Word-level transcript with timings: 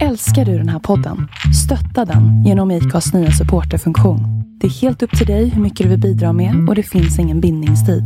Älskar 0.00 0.44
du 0.44 0.58
den 0.58 0.68
här 0.68 0.78
podden? 0.78 1.28
Stötta 1.64 2.12
den 2.12 2.44
genom 2.44 2.70
IKAs 2.70 3.12
nya 3.12 3.30
supporterfunktion. 3.30 4.20
Det 4.60 4.66
är 4.66 4.70
helt 4.70 5.02
upp 5.02 5.18
till 5.18 5.26
dig 5.26 5.48
hur 5.48 5.62
mycket 5.62 5.84
du 5.84 5.90
vill 5.90 6.00
bidra 6.00 6.32
med 6.32 6.68
och 6.68 6.74
det 6.74 6.82
finns 6.82 7.18
ingen 7.18 7.40
bindningstid. 7.40 8.04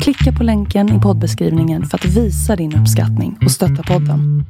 Klicka 0.00 0.38
på 0.38 0.44
länken 0.44 0.98
i 0.98 1.00
poddbeskrivningen 1.00 1.86
för 1.86 1.98
att 1.98 2.04
visa 2.04 2.56
din 2.56 2.76
uppskattning 2.76 3.38
och 3.44 3.50
stötta 3.50 3.82
podden. 3.82 4.44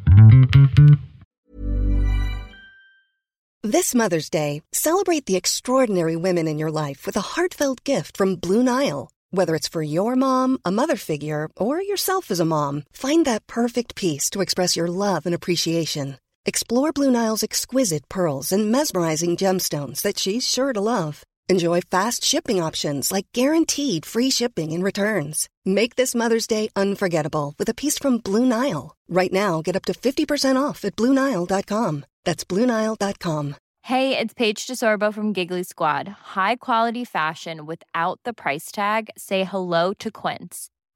This 3.73 3.95
Mother's 3.95 4.33
Day, 4.33 4.63
celebrate 4.77 5.27
the 5.27 5.37
extraordinary 5.37 6.17
women 6.17 6.49
in 6.49 6.61
your 6.61 6.89
life 6.89 7.07
with 7.07 7.19
a 7.19 7.25
heartfelt 7.37 7.89
gift 7.89 8.17
from 8.17 8.37
Blue 8.37 8.63
Nile. 8.63 9.09
Whether 9.37 9.55
it's 9.55 9.73
for 9.73 9.83
your 9.83 10.17
mom, 10.17 10.59
a 10.65 10.71
mother 10.71 10.97
figure, 10.97 11.49
or 11.57 11.83
yourself 11.83 12.31
as 12.31 12.41
a 12.41 12.45
mom, 12.45 12.83
find 12.93 13.27
that 13.27 13.47
perfect 13.47 13.95
piece 13.95 14.31
to 14.31 14.41
express 14.41 14.77
your 14.77 14.89
love 14.89 15.21
and 15.27 15.35
appreciation. 15.35 16.15
Explore 16.47 16.93
Blue 16.93 17.11
Nile's 17.11 17.43
exquisite 17.43 18.09
pearls 18.09 18.51
and 18.51 18.73
mesmerizing 18.73 19.37
gemstones 19.37 20.01
that 20.03 20.19
she's 20.19 20.49
sure 20.49 20.73
to 20.73 20.81
love. 20.81 21.23
Enjoy 21.51 21.81
fast 21.83 22.25
shipping 22.25 22.63
options 22.63 23.13
like 23.13 23.27
guaranteed 23.35 24.07
free 24.07 24.31
shipping 24.31 24.73
and 24.73 24.83
returns. 24.83 25.49
Make 25.67 25.97
this 25.97 26.15
Mother's 26.15 26.47
Day 26.47 26.71
unforgettable 26.75 27.55
with 27.59 27.69
a 27.69 27.75
piece 27.75 27.99
from 27.99 28.19
Blue 28.19 28.47
Nile. 28.47 28.97
Right 29.09 29.33
now, 29.33 29.61
get 29.61 29.77
up 29.77 29.85
to 29.87 29.93
50% 29.93 30.57
off 30.61 30.85
at 30.85 30.97
BlueNile.com. 30.97 32.05
That's 32.25 32.45
BlueNile.com. 32.45 33.57
Hey, 33.83 34.17
it's 34.17 34.35
Paige 34.35 34.67
DeSorbo 34.67 35.13
from 35.13 35.33
Giggly 35.33 35.65
Squad. 35.65 36.07
High 36.09 36.57
quality 36.57 37.05
fashion 37.05 37.67
without 37.67 38.21
the 38.25 38.33
price 38.33 38.71
tag. 38.71 39.11
Say 39.17 39.45
hello 39.45 39.93
to 39.95 40.11
Quince. 40.11 40.71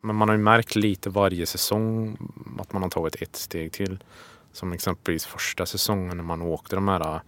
Men 0.00 0.16
man 0.16 0.28
har 0.28 0.36
ju 0.36 0.42
märkt 0.42 0.74
lite 0.74 1.10
varje 1.10 1.46
säsong 1.46 2.18
att 2.58 2.72
man 2.72 2.82
har 2.82 2.90
tagit 2.90 3.22
ett 3.22 3.36
steg 3.36 3.72
till. 3.72 4.04
Som 4.52 4.72
exempelvis 4.72 5.26
första 5.26 5.66
säsongen 5.66 6.16
när 6.16 6.24
man 6.24 6.42
åkte 6.42 6.76
de 6.76 6.88
här 6.88 7.14
äh, 7.14 7.20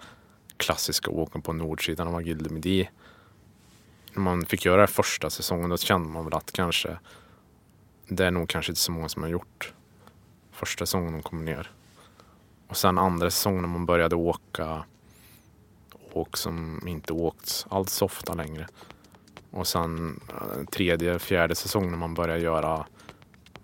klassiska 0.56 1.10
åken 1.10 1.42
på 1.42 1.52
nordsidan 1.52 2.08
av 2.08 2.16
Agilde 2.16 2.50
Midi. 2.50 2.90
När 4.12 4.22
man 4.22 4.46
fick 4.46 4.64
göra 4.64 4.80
det 4.80 4.86
första 4.86 5.30
säsongen 5.30 5.70
då 5.70 5.76
kände 5.76 6.08
man 6.08 6.24
väl 6.24 6.34
att 6.34 6.52
kanske 6.52 6.98
det 8.08 8.26
är 8.26 8.30
nog 8.30 8.48
kanske 8.48 8.72
inte 8.72 8.80
så 8.80 8.92
många 8.92 9.08
som 9.08 9.22
har 9.22 9.30
gjort 9.30 9.72
första 10.52 10.86
säsongen 10.86 11.12
de 11.12 11.22
kom 11.22 11.44
ner. 11.44 11.70
Och 12.68 12.76
sen 12.76 12.98
andra 12.98 13.30
säsongen 13.30 13.62
när 13.62 13.68
man 13.68 13.86
började 13.86 14.16
åka 14.16 14.84
åk 16.12 16.36
som 16.36 16.88
inte 16.88 17.12
åkts 17.12 17.66
alls 17.70 17.92
så 17.92 18.04
ofta 18.04 18.34
längre. 18.34 18.68
Och 19.52 19.66
sen 19.66 20.20
eh, 20.28 20.64
tredje, 20.64 21.18
fjärde 21.18 21.54
säsongen 21.54 21.90
när 21.90 21.98
man 21.98 22.14
börjar 22.14 22.36
göra 22.36 22.86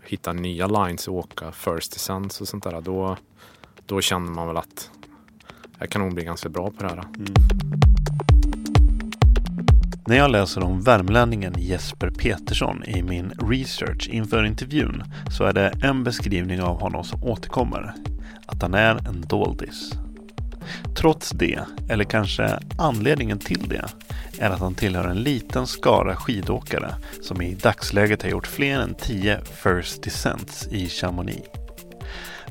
hitta 0.02 0.32
nya 0.32 0.66
lines 0.66 1.08
och 1.08 1.14
åka 1.14 1.52
first 1.52 1.92
descents 1.92 2.40
och 2.40 2.48
sånt 2.48 2.64
där. 2.64 2.80
Då, 2.80 3.16
då 3.86 4.00
känner 4.00 4.30
man 4.32 4.46
väl 4.46 4.56
att 4.56 4.90
jag 5.78 5.90
kan 5.90 6.02
nog 6.02 6.14
bli 6.14 6.24
ganska 6.24 6.48
bra 6.48 6.70
på 6.70 6.82
det 6.82 6.88
här. 6.88 6.98
Mm. 6.98 7.34
När 10.06 10.16
jag 10.16 10.30
läser 10.30 10.62
om 10.62 10.82
värmlänningen 10.82 11.54
Jesper 11.58 12.10
Petersson 12.10 12.84
i 12.84 13.02
min 13.02 13.30
research 13.30 14.08
inför 14.08 14.44
intervjun 14.44 15.02
så 15.30 15.44
är 15.44 15.52
det 15.52 15.72
en 15.82 16.04
beskrivning 16.04 16.62
av 16.62 16.80
honom 16.80 17.04
som 17.04 17.24
återkommer. 17.24 17.94
Att 18.46 18.62
han 18.62 18.74
är 18.74 19.08
en 19.08 19.20
doldis. 19.20 19.92
Trots 20.96 21.30
det, 21.30 21.60
eller 21.88 22.04
kanske 22.04 22.58
anledningen 22.78 23.38
till 23.38 23.68
det, 23.68 23.84
är 24.38 24.50
att 24.50 24.60
han 24.60 24.74
tillhör 24.74 25.04
en 25.04 25.22
liten 25.22 25.66
skara 25.66 26.16
skidåkare 26.16 26.94
som 27.22 27.42
i 27.42 27.54
dagsläget 27.54 28.22
har 28.22 28.30
gjort 28.30 28.46
fler 28.46 28.80
än 28.80 28.94
10 28.94 29.40
First 29.44 30.02
Descents 30.02 30.66
i 30.66 30.88
Chamonix. 30.88 31.48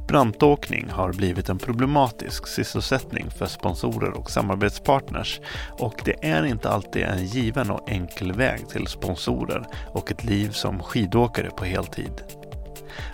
Brantåkning 0.07 0.89
har 0.89 1.13
blivit 1.13 1.49
en 1.49 1.57
problematisk 1.57 2.47
sysselsättning 2.47 3.29
för 3.31 3.45
sponsorer 3.45 4.11
och 4.11 4.31
samarbetspartners 4.31 5.39
och 5.79 6.01
det 6.05 6.15
är 6.21 6.45
inte 6.45 6.69
alltid 6.69 7.03
en 7.03 7.25
given 7.25 7.71
och 7.71 7.89
enkel 7.89 8.31
väg 8.31 8.69
till 8.69 8.87
sponsorer 8.87 9.67
och 9.93 10.11
ett 10.11 10.23
liv 10.23 10.49
som 10.49 10.83
skidåkare 10.83 11.49
på 11.49 11.65
heltid. 11.65 12.21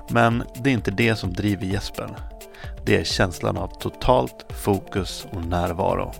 Men 0.09 0.43
det 0.63 0.69
är 0.69 0.73
inte 0.73 0.91
det 0.91 1.15
som 1.15 1.33
driver 1.33 1.65
Jesper. 1.65 2.17
Det 2.85 2.99
är 2.99 3.03
känslan 3.03 3.57
av 3.57 3.67
totalt 3.79 4.45
fokus 4.49 5.27
och 5.31 5.45
närvaro. 5.45 6.13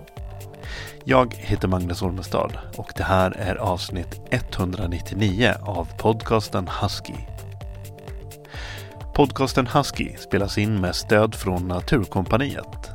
Jag 1.06 1.34
heter 1.34 1.68
Magnus 1.68 2.02
Ormestad 2.02 2.58
och 2.76 2.92
det 2.96 3.02
här 3.02 3.30
är 3.30 3.56
avsnitt 3.56 4.20
199 4.30 5.54
av 5.62 5.88
podcasten 5.98 6.68
Husky. 6.80 7.14
Podcasten 9.14 9.66
Husky 9.66 10.16
spelas 10.16 10.58
in 10.58 10.80
med 10.80 10.94
stöd 10.94 11.34
från 11.34 11.68
Naturkompaniet. 11.68 12.90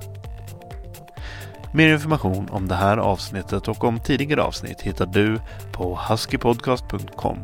Mer 1.74 1.94
information 1.94 2.50
om 2.50 2.68
det 2.68 2.76
här 2.76 2.98
avsnittet 2.98 3.68
och 3.68 3.84
om 3.84 4.00
tidigare 4.00 4.44
avsnitt 4.44 4.82
hittar 4.82 5.06
du 5.06 5.40
på 5.72 6.00
huskypodcast.com. 6.10 7.38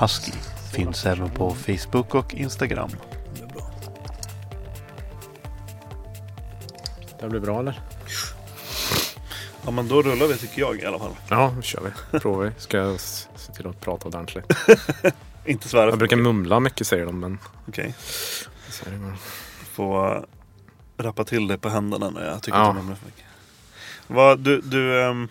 Husky 0.00 0.32
finns 0.72 1.06
även 1.06 1.30
på 1.30 1.50
Facebook 1.50 2.14
och 2.14 2.34
Instagram. 2.34 2.90
Det 7.20 7.28
blir 7.28 7.40
bra 7.40 7.60
eller? 7.60 7.93
Ja 9.64 9.70
men 9.70 9.88
då 9.88 10.02
rullar 10.02 10.26
vi 10.26 10.36
tycker 10.36 10.60
jag 10.60 10.80
i 10.80 10.86
alla 10.86 10.98
fall. 10.98 11.12
Ja, 11.28 11.52
då 11.56 11.62
kör 11.62 11.80
vi. 12.12 12.18
Provar 12.18 12.44
vi. 12.44 12.50
Ska 12.60 12.76
jag 12.76 13.00
se 13.00 13.52
till 13.56 13.66
att 13.66 13.80
prata 13.80 14.08
ordentligt. 14.08 14.44
Inte 15.44 15.68
svära 15.68 15.90
Jag 15.90 15.98
brukar 15.98 16.16
mumla 16.16 16.60
mycket 16.60 16.86
säger 16.86 17.06
de 17.06 17.20
men... 17.20 17.38
Okej. 17.68 17.94
Okay. 18.68 19.00
Få 19.72 20.24
rappa 20.96 21.24
till 21.24 21.48
dig 21.48 21.58
på 21.58 21.68
händerna 21.68 22.10
när 22.10 22.26
jag 22.26 22.42
tycker 22.42 22.58
ja. 22.58 22.68
att 22.68 22.74
du 22.74 22.80
mumlar 22.80 22.96
för 22.96 23.06
mycket. 23.06 23.24
Vad, 24.06 24.38
du, 24.38 24.60
du, 24.60 25.02
um, 25.02 25.28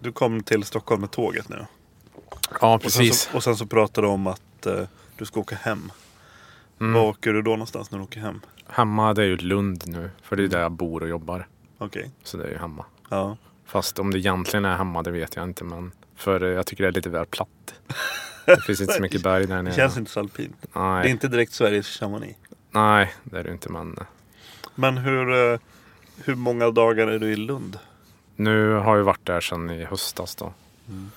du 0.00 0.12
kom 0.12 0.42
till 0.42 0.64
Stockholm 0.64 1.00
med 1.00 1.10
tåget 1.10 1.48
nu. 1.48 1.66
Ja 2.60 2.78
precis. 2.78 3.10
Och 3.10 3.16
sen 3.16 3.32
så, 3.32 3.36
och 3.36 3.42
sen 3.42 3.56
så 3.56 3.66
pratade 3.66 4.06
du 4.06 4.10
om 4.10 4.26
att 4.26 4.66
uh, 4.66 4.82
du 5.16 5.24
ska 5.24 5.40
åka 5.40 5.56
hem. 5.56 5.92
Mm. 6.80 6.92
Var 6.92 7.02
åker 7.02 7.32
du 7.32 7.42
då 7.42 7.50
någonstans 7.50 7.90
när 7.90 7.98
du 7.98 8.04
åker 8.04 8.20
hem? 8.20 8.40
Hemma 8.68 9.14
det 9.14 9.22
är 9.22 9.26
ju 9.26 9.36
Lund 9.36 9.82
nu. 9.86 10.10
För 10.22 10.36
det 10.36 10.44
är 10.44 10.48
där 10.48 10.60
jag 10.60 10.72
bor 10.72 11.02
och 11.02 11.08
jobbar. 11.08 11.46
Okej. 11.78 12.00
Okay. 12.00 12.10
Så 12.22 12.36
det 12.36 12.44
är 12.44 12.50
ju 12.50 12.58
hemma. 12.58 12.84
Ja. 13.08 13.36
Fast 13.68 13.98
om 13.98 14.10
det 14.10 14.18
egentligen 14.18 14.64
är 14.64 14.76
hemma 14.76 15.02
det 15.02 15.10
vet 15.10 15.36
jag 15.36 15.44
inte. 15.44 15.64
Men 15.64 15.92
för 16.16 16.40
jag 16.40 16.66
tycker 16.66 16.84
det 16.84 16.88
är 16.88 16.92
lite 16.92 17.10
väl 17.10 17.26
platt. 17.26 17.48
Det 18.46 18.62
finns 18.62 18.80
inte 18.80 18.92
så 18.92 19.02
mycket 19.02 19.22
berg 19.22 19.46
där 19.46 19.62
nere. 19.62 19.72
Det 19.72 19.76
känns 19.76 19.96
inte 19.96 20.10
så 20.10 20.20
alpint. 20.20 20.66
Nej. 20.72 21.02
Det 21.02 21.08
är 21.08 21.10
inte 21.10 21.28
direkt 21.28 21.52
Sveriges 21.52 21.86
Chamonix. 21.86 22.38
Nej, 22.70 23.14
det 23.24 23.38
är 23.38 23.44
det 23.44 23.52
inte. 23.52 23.72
Men, 23.72 23.98
men 24.74 24.98
hur, 24.98 25.52
eh, 25.52 25.58
hur 26.24 26.34
många 26.34 26.70
dagar 26.70 27.06
är 27.06 27.18
du 27.18 27.32
i 27.32 27.36
Lund? 27.36 27.78
Nu 28.36 28.72
har 28.72 28.96
jag 28.96 29.04
varit 29.04 29.26
där 29.26 29.40
sedan 29.40 29.70
i 29.70 29.84
höstas 29.84 30.34
då. 30.34 30.52
Mm. 30.88 31.10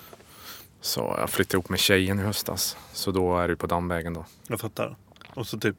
Så 0.81 1.15
jag 1.19 1.29
flyttade 1.29 1.55
ihop 1.55 1.69
med 1.69 1.79
tjejen 1.79 2.19
i 2.19 2.23
höstas. 2.23 2.77
Så 2.93 3.11
då 3.11 3.37
är 3.37 3.47
det 3.47 3.55
på 3.55 3.67
Dammvägen 3.67 4.13
då. 4.13 4.25
Jag 4.47 4.59
fattar. 4.59 4.95
Och 5.33 5.47
så 5.47 5.59
typ 5.59 5.77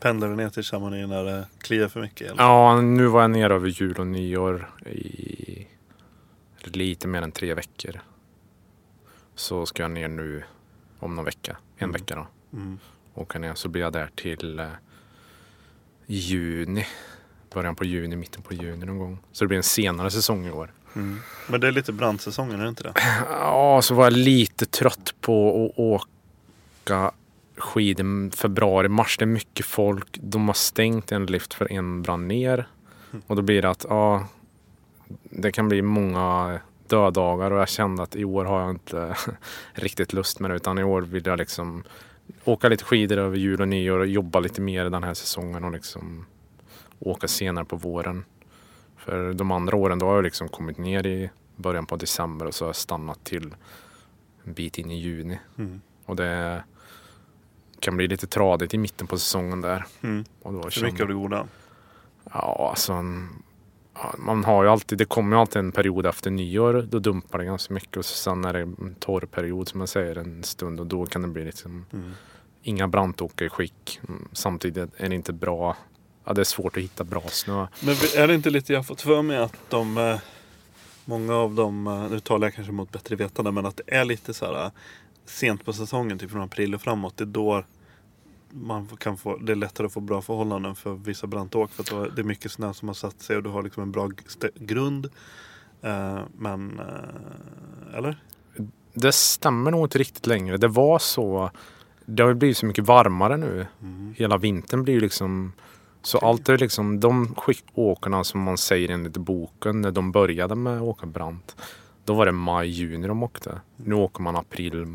pendlar 0.00 0.28
du 0.28 0.36
ner 0.36 0.48
till 0.48 0.62
Chamonix 0.62 1.08
när 1.08 1.24
det 1.24 1.46
kliar 1.58 1.88
för 1.88 2.00
mycket? 2.00 2.30
Eller? 2.30 2.42
Ja, 2.42 2.80
nu 2.80 3.06
var 3.06 3.20
jag 3.20 3.30
nere 3.30 3.54
över 3.54 3.68
jul 3.68 3.96
och 3.98 4.06
nyår 4.06 4.70
i 4.86 5.66
lite 6.66 7.08
mer 7.08 7.22
än 7.22 7.32
tre 7.32 7.54
veckor. 7.54 8.00
Så 9.34 9.66
ska 9.66 9.82
jag 9.82 9.90
ner 9.90 10.08
nu 10.08 10.42
om 10.98 11.14
någon 11.14 11.24
vecka. 11.24 11.56
En 11.76 11.84
mm. 11.84 11.92
vecka 11.92 12.16
då. 12.16 12.26
Mm. 12.58 12.78
Åka 13.14 13.38
ner 13.38 13.54
så 13.54 13.68
blir 13.68 13.82
jag 13.82 13.92
där 13.92 14.10
till 14.14 14.58
eh, 14.58 14.66
juni. 16.06 16.86
Början 17.54 17.76
på 17.76 17.84
juni, 17.84 18.16
mitten 18.16 18.42
på 18.42 18.54
juni 18.54 18.86
någon 18.86 18.98
gång. 18.98 19.18
Så 19.32 19.44
det 19.44 19.48
blir 19.48 19.56
en 19.56 19.62
senare 19.62 20.10
säsong 20.10 20.46
i 20.46 20.50
år. 20.50 20.72
Mm. 20.94 21.20
Men 21.48 21.60
det 21.60 21.66
är 21.66 21.72
lite 21.72 21.92
brandsäsongen, 21.92 22.60
är 22.60 22.62
det 22.62 22.68
inte 22.68 22.82
det? 22.82 22.92
Ja, 23.28 23.82
så 23.82 23.94
var 23.94 24.04
jag 24.04 24.12
lite 24.12 24.66
trött 24.66 25.14
på 25.20 25.64
att 25.64 25.78
åka 25.78 27.12
skidor 27.56 28.30
februari, 28.36 28.88
mars. 28.88 29.18
Det 29.18 29.24
är 29.24 29.26
mycket 29.26 29.66
folk. 29.66 30.18
De 30.20 30.46
har 30.46 30.54
stängt 30.54 31.12
en 31.12 31.26
lift 31.26 31.54
för 31.54 31.72
en 31.72 32.02
brann 32.02 32.28
ner. 32.28 32.68
Mm. 33.12 33.22
Och 33.26 33.36
då 33.36 33.42
blir 33.42 33.62
det 33.62 33.70
att 33.70 33.86
ja, 33.88 34.26
det 35.32 35.52
kan 35.52 35.68
bli 35.68 35.82
många 35.82 36.60
dödagar 36.86 37.50
och 37.50 37.60
jag 37.60 37.68
kände 37.68 38.02
att 38.02 38.16
i 38.16 38.24
år 38.24 38.44
har 38.44 38.60
jag 38.60 38.70
inte 38.70 39.16
riktigt 39.72 40.12
lust 40.12 40.40
med 40.40 40.50
det 40.50 40.54
utan 40.56 40.78
i 40.78 40.84
år 40.84 41.02
vill 41.02 41.26
jag 41.26 41.38
liksom 41.38 41.84
åka 42.44 42.68
lite 42.68 42.84
skidor 42.84 43.18
över 43.18 43.36
jul 43.36 43.60
och 43.60 43.68
nyår 43.68 43.98
och 43.98 44.06
jobba 44.06 44.40
lite 44.40 44.60
mer 44.60 44.84
den 44.84 45.04
här 45.04 45.14
säsongen 45.14 45.64
och 45.64 45.72
liksom 45.72 46.26
åka 46.98 47.28
senare 47.28 47.64
på 47.64 47.76
våren. 47.76 48.24
För 48.96 49.32
de 49.32 49.50
andra 49.50 49.76
åren 49.76 49.98
då 49.98 50.06
har 50.06 50.14
jag 50.14 50.24
liksom 50.24 50.48
kommit 50.48 50.78
ner 50.78 51.06
i 51.06 51.30
början 51.56 51.86
på 51.86 51.96
december 51.96 52.46
och 52.46 52.54
så 52.54 52.64
har 52.64 52.68
jag 52.68 52.76
stannat 52.76 53.24
till 53.24 53.54
en 54.44 54.52
bit 54.52 54.78
in 54.78 54.90
i 54.90 55.00
juni. 55.00 55.38
Mm. 55.58 55.80
Och 56.06 56.16
det 56.16 56.64
kan 57.80 57.96
bli 57.96 58.08
lite 58.08 58.26
tradigt 58.26 58.74
i 58.74 58.78
mitten 58.78 59.06
på 59.06 59.18
säsongen 59.18 59.60
där. 59.60 59.86
Mm. 60.02 60.24
Och 60.42 60.52
då 60.52 60.70
För 60.70 60.82
mycket 60.82 61.00
av 61.00 61.08
det 61.08 61.14
goda. 61.14 61.46
Ja, 62.32 62.68
alltså 62.70 62.92
en, 62.92 63.28
man 64.18 64.44
har 64.44 64.62
ju 64.64 64.68
alltid, 64.70 64.98
det 64.98 65.04
kommer 65.04 65.36
ju 65.36 65.40
alltid 65.40 65.56
en 65.56 65.72
period 65.72 66.06
efter 66.06 66.30
nyår. 66.30 66.88
Då 66.90 66.98
dumpar 66.98 67.38
det 67.38 67.44
ganska 67.44 67.74
mycket 67.74 67.96
och 67.96 68.04
sen 68.04 68.44
är 68.44 68.52
det 68.52 68.60
en 68.60 68.94
torr 69.00 69.20
period 69.20 69.68
som 69.68 69.78
man 69.78 69.88
säger 69.88 70.16
en 70.18 70.42
stund 70.42 70.80
och 70.80 70.86
då 70.86 71.06
kan 71.06 71.22
det 71.22 71.28
bli 71.28 71.44
liksom 71.44 71.84
Mm. 71.92 72.12
inga 72.62 72.88
brantåkare 72.88 73.46
i 73.46 73.50
skick. 73.50 74.00
Mm, 74.08 74.28
Samtidigt 74.32 74.90
är 74.96 75.08
det 75.08 75.14
inte 75.14 75.32
bra. 75.32 75.76
Ja, 76.24 76.32
det 76.32 76.40
är 76.40 76.44
svårt 76.44 76.76
att 76.76 76.82
hitta 76.82 77.04
bra 77.04 77.22
snö. 77.28 77.66
Men 77.80 77.94
är 78.16 78.28
det 78.28 78.34
inte 78.34 78.50
lite, 78.50 78.72
jag 78.72 78.86
fått 78.86 79.00
för 79.00 79.22
mig 79.22 79.36
att 79.36 79.56
de 79.68 79.98
eh, 79.98 80.18
Många 81.04 81.34
av 81.34 81.54
dem, 81.54 81.86
eh, 81.86 82.10
nu 82.10 82.20
talar 82.20 82.46
jag 82.46 82.54
kanske 82.54 82.72
mot 82.72 82.90
bättre 82.92 83.16
vetande, 83.16 83.52
men 83.52 83.66
att 83.66 83.76
det 83.76 83.94
är 83.96 84.04
lite 84.04 84.34
så 84.34 84.44
här 84.46 84.64
eh, 84.64 84.70
sent 85.26 85.64
på 85.64 85.72
säsongen, 85.72 86.18
typ 86.18 86.30
från 86.30 86.42
april 86.42 86.74
och 86.74 86.82
framåt. 86.82 87.16
Det 87.16 87.24
är 87.24 87.26
då 87.26 87.64
man 88.52 88.86
kan 88.86 89.16
få, 89.16 89.36
det 89.36 89.52
är 89.52 89.56
lättare 89.56 89.86
att 89.86 89.92
få 89.92 90.00
bra 90.00 90.22
förhållanden 90.22 90.74
för 90.74 90.94
vissa 90.94 91.26
brantåk. 91.26 91.70
För 91.70 91.82
att 91.82 92.16
det 92.16 92.22
är 92.22 92.24
mycket 92.24 92.52
snö 92.52 92.74
som 92.74 92.88
har 92.88 92.94
satt 92.94 93.22
sig 93.22 93.36
och 93.36 93.42
du 93.42 93.50
har 93.50 93.62
liksom 93.62 93.82
en 93.82 93.92
bra 93.92 94.10
grund. 94.54 95.06
Eh, 95.82 96.20
men, 96.38 96.78
eh, 96.78 97.98
eller? 97.98 98.22
Det 98.94 99.12
stämmer 99.12 99.70
nog 99.70 99.84
inte 99.84 99.98
riktigt 99.98 100.26
längre. 100.26 100.56
Det 100.56 100.68
var 100.68 100.98
så. 100.98 101.50
Det 102.06 102.22
har 102.22 102.30
ju 102.30 102.34
blivit 102.34 102.56
så 102.56 102.66
mycket 102.66 102.86
varmare 102.86 103.36
nu. 103.36 103.66
Mm. 103.82 104.14
Hela 104.16 104.38
vintern 104.38 104.82
blir 104.82 104.94
ju 104.94 105.00
liksom 105.00 105.52
så 106.02 106.18
allt 106.18 106.48
är 106.48 106.58
liksom 106.58 107.00
de 107.00 107.34
åkarna 107.74 108.24
som 108.24 108.42
man 108.42 108.58
säger 108.58 108.88
enligt 108.88 109.16
boken 109.16 109.80
när 109.80 109.90
de 109.90 110.12
började 110.12 110.54
med 110.54 110.76
att 110.76 110.82
åka 110.82 111.06
brant. 111.06 111.56
Då 112.04 112.14
var 112.14 112.26
det 112.26 112.32
maj, 112.32 112.68
juni 112.68 113.08
de 113.08 113.22
åkte. 113.22 113.60
Nu 113.76 113.94
åker 113.94 114.22
man 114.22 114.36
april, 114.36 114.86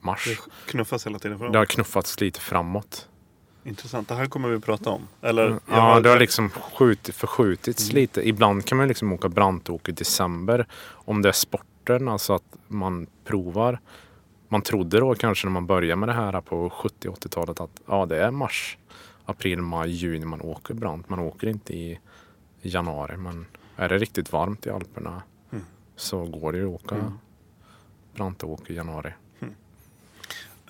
mars. 0.00 0.24
Det 0.24 0.70
knuffas 0.70 1.06
hela 1.06 1.18
tiden 1.18 1.38
framåt. 1.38 1.52
Det 1.52 1.58
har 1.58 1.66
knuffats 1.66 2.20
lite 2.20 2.40
framåt. 2.40 3.08
Intressant, 3.64 4.08
det 4.08 4.14
här 4.14 4.26
kommer 4.26 4.48
vi 4.48 4.60
prata 4.60 4.90
om. 4.90 5.08
Eller, 5.22 5.42
jag 5.48 5.60
Ja, 5.70 6.00
det 6.00 6.08
har 6.08 6.18
liksom 6.18 6.50
skjutit, 6.50 7.14
förskjutits 7.14 7.90
Mm. 7.90 8.00
lite. 8.00 8.28
Ibland 8.28 8.64
kan 8.64 8.78
man 8.78 8.88
liksom 8.88 9.12
åka 9.12 9.28
brantåk 9.28 9.88
i 9.88 9.92
december. 9.92 10.66
Om 10.88 11.22
det 11.22 11.28
är 11.28 11.32
sporten, 11.32 12.08
alltså 12.08 12.32
att 12.34 12.56
man 12.68 13.06
provar. 13.24 13.80
Man 14.48 14.62
trodde 14.62 15.00
då 15.00 15.14
kanske 15.14 15.46
när 15.46 15.52
man 15.52 15.66
började 15.66 15.96
med 15.96 16.08
det 16.08 16.12
här 16.12 16.40
på 16.40 16.70
70-80-talet 16.70 17.60
att 17.60 17.80
ja, 17.86 18.06
det 18.06 18.24
är 18.24 18.30
mars, 18.30 18.78
april, 19.24 19.58
maj, 19.62 19.90
juni 19.90 20.24
man 20.26 20.40
åker 20.40 20.74
brant. 20.74 21.08
Man 21.08 21.18
åker 21.18 21.46
inte 21.46 21.74
i 21.76 21.98
januari. 22.62 23.16
Men 23.16 23.46
är 23.76 23.88
det 23.88 23.98
riktigt 23.98 24.32
varmt 24.32 24.66
i 24.66 24.70
Alperna 24.70 25.22
Mm. 25.52 25.64
så 25.96 26.24
går 26.24 26.52
det 26.52 26.58
ju 26.58 26.74
att 26.74 26.84
åka 26.84 26.94
Mm. 26.94 27.12
brantåk 28.14 28.70
i 28.70 28.74
januari. 28.74 29.12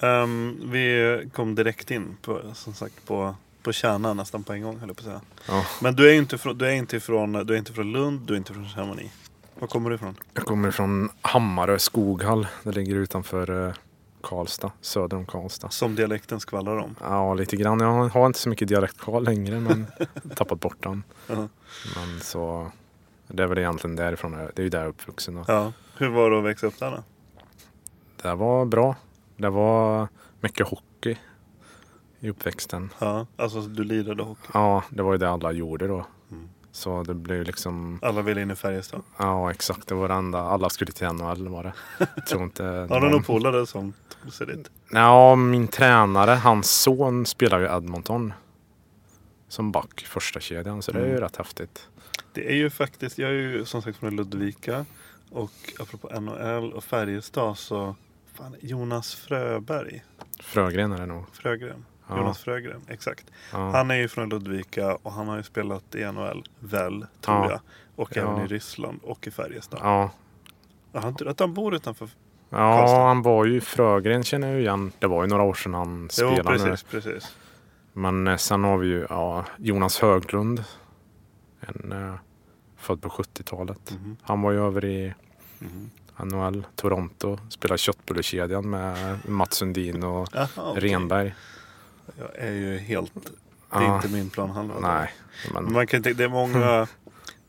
Ehm, 0.00 0.61
vi 0.64 1.31
kom 1.32 1.55
direkt 1.55 1.91
in 1.91 2.17
på, 2.23 2.41
som 2.55 2.75
sagt, 2.75 3.06
på, 3.06 3.35
på 3.62 3.73
kärnan 3.73 4.17
nästan 4.17 4.43
på 4.43 4.52
en 4.52 4.62
gång 4.62 4.79
höll 4.79 4.88
jag 4.88 4.97
på 4.97 5.00
att 5.00 5.06
säga. 5.06 5.20
Ja. 5.49 5.67
Men 5.81 5.97
du 5.97 6.11
är 6.11 6.14
inte 6.14 6.38
från, 6.38 6.58
du 6.58 6.67
är 6.67 6.73
inte 6.73 6.97
ifrån, 6.97 7.32
du 7.32 7.55
är 7.55 7.58
inte 7.58 7.73
från 7.73 7.93
Lund, 7.93 8.20
du 8.20 8.35
är 8.35 8.38
inte 8.38 8.55
från 8.55 8.69
Chamonix. 8.69 9.14
Var 9.58 9.69
kommer 9.69 9.91
du 9.91 9.97
ifrån? 9.97 10.17
Jag 10.35 10.44
kommer 10.44 10.70
från 10.70 11.11
Hammarö 11.20 11.79
Skoghall. 11.79 12.47
Det 12.62 12.73
ligger 12.73 12.94
utanför 12.94 13.67
eh, 13.67 13.75
Karlstad, 14.23 14.73
söder 14.81 15.17
om 15.17 15.26
Karlstad. 15.26 15.70
Som 15.70 15.94
dialekten 15.94 16.41
skvallrar 16.41 16.76
om. 16.76 16.94
Ja, 17.00 17.35
lite 17.35 17.56
grann. 17.56 17.81
Jag 17.81 18.08
har 18.08 18.26
inte 18.26 18.38
så 18.38 18.49
mycket 18.49 18.69
dialekt 18.69 18.99
kvar 18.99 19.20
längre, 19.20 19.61
men 19.61 19.87
tappat 20.35 20.61
bort 20.61 20.76
den. 20.82 21.02
Ja. 21.26 21.49
Men 21.97 22.20
så, 22.20 22.73
det 23.29 23.43
är 23.43 23.47
väl 23.47 23.58
egentligen 23.58 23.97
därifrån. 23.97 24.32
Det 24.32 24.58
är 24.58 24.62
ju 24.62 24.69
där 24.69 24.79
jag 24.79 24.85
är 24.85 24.91
uppvuxen. 24.91 25.35
Då. 25.35 25.44
Ja. 25.49 25.73
Hur 25.97 26.08
var 26.08 26.31
det 26.31 26.38
att 26.38 26.44
växa 26.44 26.67
upp 26.67 26.79
där 26.79 26.91
då? 26.91 27.02
Det 28.23 28.35
var 28.35 28.64
bra. 28.64 28.97
Det 29.40 29.50
var 29.50 30.08
mycket 30.40 30.69
hockey 30.69 31.16
i 32.20 32.31
uppväxten. 32.31 32.90
Ja, 32.98 33.26
alltså 33.37 33.60
du 33.60 33.84
lirade 33.84 34.22
hockey. 34.22 34.48
Ja, 34.54 34.84
det 34.90 35.02
var 35.02 35.12
ju 35.12 35.19
det 35.19 35.31
alla 35.31 35.52
gjorde 35.52 35.87
då. 35.87 36.06
Mm. 36.31 36.48
Så 36.72 37.02
det 37.02 37.14
blev 37.14 37.44
liksom, 37.44 37.98
Alla 38.02 38.22
ville 38.22 38.42
in 38.42 38.50
i 38.50 38.54
Färjestad. 38.56 39.02
ja 39.19 39.50
exakt, 39.50 39.87
det 39.88 39.94
var 39.94 40.08
det 40.08 40.14
enda. 40.14 40.38
Alla 40.40 40.70
skulle 40.70 40.92
till 40.92 41.06
NHL 41.08 41.48
var 41.48 41.62
det. 41.62 41.72
Jag 42.16 42.26
tror 42.26 42.42
inte 42.42 42.64
Har 42.90 43.00
du 43.00 43.08
någon- 43.10 43.22
polare 43.22 43.66
som 43.66 43.92
tog 44.22 44.32
sig 44.32 44.46
dit? 44.46 44.70
Ja, 44.90 45.34
min 45.37 45.69
tränare, 45.69 46.31
hans 46.31 46.70
son 46.70 47.26
spelar 47.26 47.60
ju 47.60 47.76
Edmonton. 47.76 48.32
Som 49.48 49.72
back, 49.72 50.00
första 50.00 50.40
kedjan 50.40 50.82
så 50.82 50.92
det 50.92 50.98
är 50.98 51.04
ju 51.04 51.10
Mm. 51.10 51.20
rätt 51.22 51.37
häftigt. 51.37 51.88
Det 52.32 52.50
är 52.52 52.54
ju 52.56 52.70
faktiskt, 52.70 53.19
jag 53.19 53.31
är 53.31 53.34
ju 53.34 53.64
som 53.64 53.82
sagt 53.82 53.98
från 53.98 54.16
Ludvika. 54.16 54.84
Och 55.31 55.52
apropå 55.81 56.20
NHL 56.20 56.72
och 56.72 56.84
Färjestad 56.84 57.58
så 57.58 57.94
fan, 58.34 58.56
Jonas 58.60 59.14
Fröberg. 59.14 60.04
Frögren 60.40 60.92
är 60.92 60.98
det 60.98 61.06
nog. 61.06 61.24
Frögren. 61.32 61.84
Ja. 62.08 62.16
Jonas 62.18 62.38
Frögren, 62.38 62.80
exakt. 62.88 63.26
Ja. 63.52 63.70
Han 63.70 63.90
är 63.90 63.94
ju 63.94 64.08
från 64.08 64.28
Ludvika 64.28 64.94
och 65.02 65.12
han 65.12 65.28
har 65.28 65.36
ju 65.36 65.42
spelat 65.42 65.94
i 65.94 66.12
NHL, 66.12 66.44
väl, 66.58 67.06
tror 67.20 67.36
Ja. 67.36 67.50
jag. 67.50 67.60
Och 67.96 68.16
Ja. 68.16 68.22
även 68.22 68.44
i 68.44 68.46
Ryssland 68.46 69.00
och 69.02 69.26
i 69.26 69.30
Färjestad. 69.30 69.80
Ja. 69.82 70.10
Ja. 70.92 71.00
Han, 71.00 71.16
att 71.26 71.40
han 71.40 71.54
bor 71.54 71.74
utanför... 71.74 72.08
ja, 72.50 72.56
Karlstad. 72.78 72.98
han 73.06 73.22
var 73.22 73.44
ju 73.44 73.60
Frögren 73.60 74.22
känner 74.24 74.46
jag 74.48 74.56
ju 74.56 74.62
igen. 74.62 74.92
Det 74.98 75.06
var 75.06 75.22
ju 75.24 75.28
några 75.28 75.42
år 75.42 75.54
sedan 75.54 75.74
han 75.74 76.02
Jo, 76.02 76.08
spelade. 76.34 76.58
nu. 76.58 76.64
precis, 76.70 76.82
precis. 76.90 77.36
Men 77.92 78.26
eh, 78.28 78.36
sen 78.36 78.64
har 78.64 78.78
vi 78.78 78.86
ju 78.88 79.06
ja, 79.10 79.44
Jonas 79.58 79.98
Höglund. 80.00 80.64
En, 81.60 81.92
eh, 81.92 82.14
född 82.76 83.02
på 83.02 83.08
70-talet. 83.08 83.90
Mhm. 83.90 84.16
Han 84.22 84.42
var 84.42 84.52
ju 84.52 84.58
över 84.66 84.84
i 84.84 85.14
Mhm. 85.58 85.90
NHL, 86.25 86.67
Toronto. 86.76 87.38
Spelade 87.49 87.78
köttbullekedjan 87.78 88.70
med 88.70 89.19
Mats 89.28 89.55
Sundin 89.56 90.02
och 90.02 90.28
Jaha, 90.32 90.49
okej. 90.56 90.82
Renberg. 90.90 91.34
Jag 92.19 92.28
är 92.37 92.52
ju 92.52 92.78
helt... 92.78 93.12
Det 93.14 93.20
är 93.76 93.82
Ja, 93.82 93.96
inte 93.96 94.08
min 94.08 94.31
planhalva. 94.31 94.75
Nej, 94.81 95.11
Men 95.55 95.72
man 95.72 95.87
kan 95.87 96.02
tänka, 96.02 96.19
det 96.19 96.25
är 96.25 96.28
många, 96.28 96.87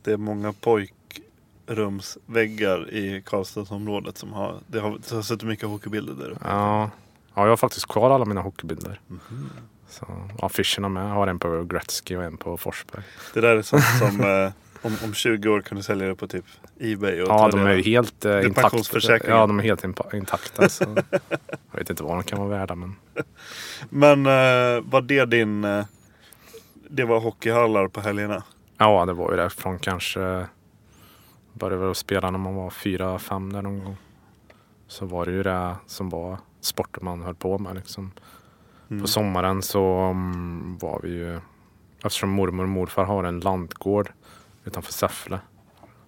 det 0.04 0.12
är 0.12 0.18
många 0.18 0.54
pojkrumsväggar 0.54 2.94
i 2.94 3.24
Karlstadsområdet 3.26 4.18
som 4.18 4.34
har, 4.34 4.60
det 4.68 4.80
har, 4.80 5.00
det 5.10 5.16
har 5.16 5.22
suttit 5.22 5.48
mycket 5.48 5.68
hockeybilder 5.70 6.14
där 6.14 6.30
uppe. 6.30 6.46
ja, 6.48 6.90
ja, 7.36 7.42
jag 7.44 7.50
har 7.50 7.58
faktiskt 7.58 7.88
kvar 7.88 8.12
alla 8.12 8.26
mina 8.26 8.42
hockeybilder. 8.42 9.00
Mhm. 9.08 9.50
Så 9.90 10.06
affischerna 10.40 10.90
med. 10.90 11.04
Jag 11.10 11.14
har 11.14 11.28
en 11.28 11.40
på 11.40 11.64
Gretzky 11.64 12.16
och 12.16 12.24
en 12.24 12.38
på 12.38 12.58
Forsberg. 12.58 13.04
Det 13.34 13.42
där 13.42 13.56
är 13.56 13.62
sånt 13.62 13.84
som 14.00 14.22
eh, 14.46 14.52
om, 14.82 14.98
om 15.04 15.14
20 15.14 15.50
år 15.50 15.62
kan 15.62 15.78
du 15.78 15.84
sälja 15.84 16.08
det 16.08 16.16
på 16.16 16.28
typ 16.28 16.46
Ebay. 16.80 17.22
Och 17.22 17.30
Ja, 17.30 17.50
de 17.52 17.60
är 17.60 17.74
ju 17.74 17.82
helt 17.82 18.26
eh, 18.26 18.46
intakta. 18.46 19.20
Ja, 19.28 19.48
de 19.48 19.60
är 19.60 19.64
helt 19.64 19.84
intakta. 20.14 20.70
Så. 20.70 20.84
jag 21.72 21.80
vet 21.80 21.90
inte 21.90 22.04
vad 22.04 22.18
de 22.18 22.24
kan 22.24 22.40
vara 22.40 22.50
värda, 22.50 22.76
men 22.76 22.96
Men 23.90 24.26
eh, 24.26 24.82
var 24.84 25.02
det 25.02 25.26
din... 25.26 25.64
Eh, 25.64 25.86
det 26.90 27.06
var 27.06 27.20
hockeyhallar 27.20 27.88
på 27.88 28.02
helgerna? 28.02 28.44
ja, 28.78 29.06
det 29.06 29.14
var 29.14 29.32
ju 29.32 29.38
det 29.38 29.50
från 29.50 29.80
kanske 29.80 30.46
började 31.54 31.86
väl 31.86 31.96
spela 31.96 32.32
när 32.32 32.40
man 32.40 32.56
var 32.56 32.70
fyra, 32.70 33.20
fem 33.20 33.54
där 33.54 33.62
någon 33.62 33.84
gång. 33.84 33.98
Så 34.88 35.06
var 35.06 35.26
det 35.26 35.32
ju 35.32 35.44
det 35.44 35.76
som 35.86 36.10
var 36.10 36.38
sporten 36.62 37.06
man 37.06 37.22
höll 37.22 37.36
på 37.36 37.58
med 37.58 37.76
liksom. 37.76 38.12
Mm. 38.90 39.02
På 39.02 39.08
sommaren 39.08 39.62
så 39.62 39.86
mm, 39.86 40.78
var 40.78 41.00
vi 41.04 41.10
ju, 41.10 41.40
eftersom 42.04 42.30
mormor 42.30 42.64
och 42.64 42.70
morfar 42.70 43.04
har 43.04 43.24
en 43.24 43.40
lantgård 43.40 44.12
utanför 44.66 44.94
Säffle, 44.94 45.40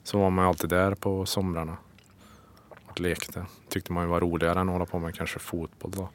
så 0.04 0.20
var 0.20 0.30
man 0.30 0.46
alltid 0.46 0.70
där 0.70 0.96
på 0.96 1.26
somrarna 1.26 1.78
och 2.88 3.00
lekte. 3.02 3.46
Tyckte 3.70 3.94
man 3.94 4.04
ju 4.04 4.10
var 4.10 4.20
roligare 4.22 4.60
än 4.60 4.70
att 4.70 4.74
hålla 4.74 4.86
på 4.86 5.00
med 5.00 5.16
kanske 5.16 5.40
fotboll 5.40 5.92
då. 5.92 6.10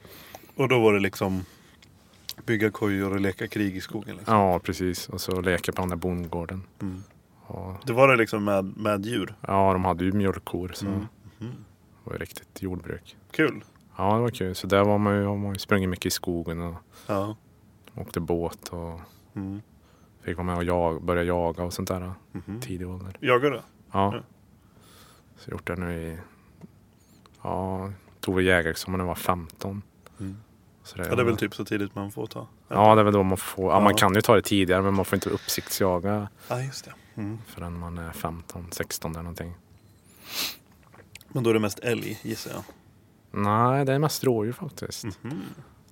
Och 0.57 0.69
då 0.69 0.81
var 0.81 0.93
det 0.93 1.01
liksom 1.01 1.45
bygga 2.47 2.71
kojor 2.71 3.11
och 3.13 3.21
leka 3.21 3.49
krig 3.49 3.77
i 3.77 3.81
skogen? 3.81 4.17
Liksom. 4.17 4.35
Ja, 4.35 4.59
precis. 4.59 5.09
Och 5.09 5.21
så 5.21 5.41
leka 5.41 5.73
på 5.73 5.81
den 5.83 5.89
där 5.89 5.97
bondgården. 5.97 6.63
Mm. 6.83 7.03
Och, 7.47 7.75
Det 7.87 7.93
var 7.93 8.09
det 8.09 8.17
liksom 8.17 8.45
med, 8.45 8.77
med 8.77 9.07
djur? 9.07 9.35
ja, 9.41 9.73
de 9.73 9.85
hade 9.85 10.05
ju 10.05 10.13
mjölkkor 10.13 10.71
så 10.75 10.87
Mm. 10.87 11.07
det 11.41 11.47
var 12.05 12.13
ju 12.13 12.19
riktigt 12.19 12.63
jordbruk. 12.63 13.17
Kul! 13.31 13.65
Ja, 13.97 14.15
det 14.15 14.21
var 14.21 14.31
kul. 14.31 14.55
Så 14.55 14.67
där 14.67 14.85
var 14.85 14.99
man 14.99 15.15
ju, 15.17 15.25
har 15.25 15.37
man 15.37 15.53
ju 15.53 15.59
sprungit 15.59 15.89
mycket 15.89 16.07
i 16.07 16.11
skogen 16.11 16.61
och 16.61 16.75
Ja. 17.07 17.37
åkte 17.97 18.21
båt 18.21 18.69
och 18.69 19.01
Mm. 19.37 19.63
Fick 20.29 20.37
vara 20.37 20.47
med 20.47 20.57
och 20.57 20.65
jag, 20.65 21.03
börja 21.03 21.23
jaga 21.23 21.63
och 21.65 21.73
sånt 21.73 21.89
där 21.89 22.13
Mhm. 22.33 22.61
tidig 22.61 22.89
ålder. 22.89 23.17
Jagar 23.21 23.51
du? 23.51 23.57
Ja. 23.93 24.15
Ja. 24.15 24.23
Så 25.37 25.51
gjort 25.51 25.67
det 25.67 25.77
nu 25.77 25.93
i... 26.03 26.19
Ja, 27.43 27.93
tog 28.21 28.43
jägarexamen 28.43 28.99
när 28.99 29.05
jag 29.05 29.09
var 29.09 29.15
15. 29.15 29.83
Mm. 30.21 30.37
Så 30.83 30.99
Ja, 30.99 31.15
det 31.15 31.23
är 31.23 31.25
väl 31.25 31.37
typ 31.37 31.55
så 31.55 31.65
tidigt 31.65 31.95
man 31.95 32.11
får 32.11 32.27
ta? 32.27 32.47
Ja, 32.69 32.95
det 32.95 33.01
är 33.01 33.05
väl 33.05 33.13
då 33.15 33.23
man 33.23 33.39
får... 33.39 33.73
Ja, 33.73 33.81
man 33.81 33.91
Ja. 33.93 33.97
kan 33.99 34.15
ju 34.15 34.21
ta 34.21 34.35
det 34.35 34.43
tidigare 34.43 34.83
men 34.83 34.95
man 34.95 35.05
får 35.05 35.17
inte 35.17 35.31
uppsiktsjaga 35.31 36.29
Ja, 36.49 36.63
just 36.63 36.85
det. 36.85 36.93
Mm. 37.21 37.39
förrän 37.47 37.79
man 37.79 37.99
är 37.99 38.13
15, 38.13 38.67
16 38.71 39.11
eller 39.11 39.23
någonting. 39.23 39.55
Men 41.29 41.43
då 41.45 41.51
är 41.51 41.55
det 41.55 41.61
mest 41.61 41.79
älg 41.79 42.21
gissar 42.23 42.51
jag. 42.53 42.63
Nej, 43.43 43.85
det 43.85 43.93
är 43.93 43.99
mest 43.99 44.25
rådjur 44.25 44.53
faktiskt. 44.53 45.05
Mhm. 45.23 45.43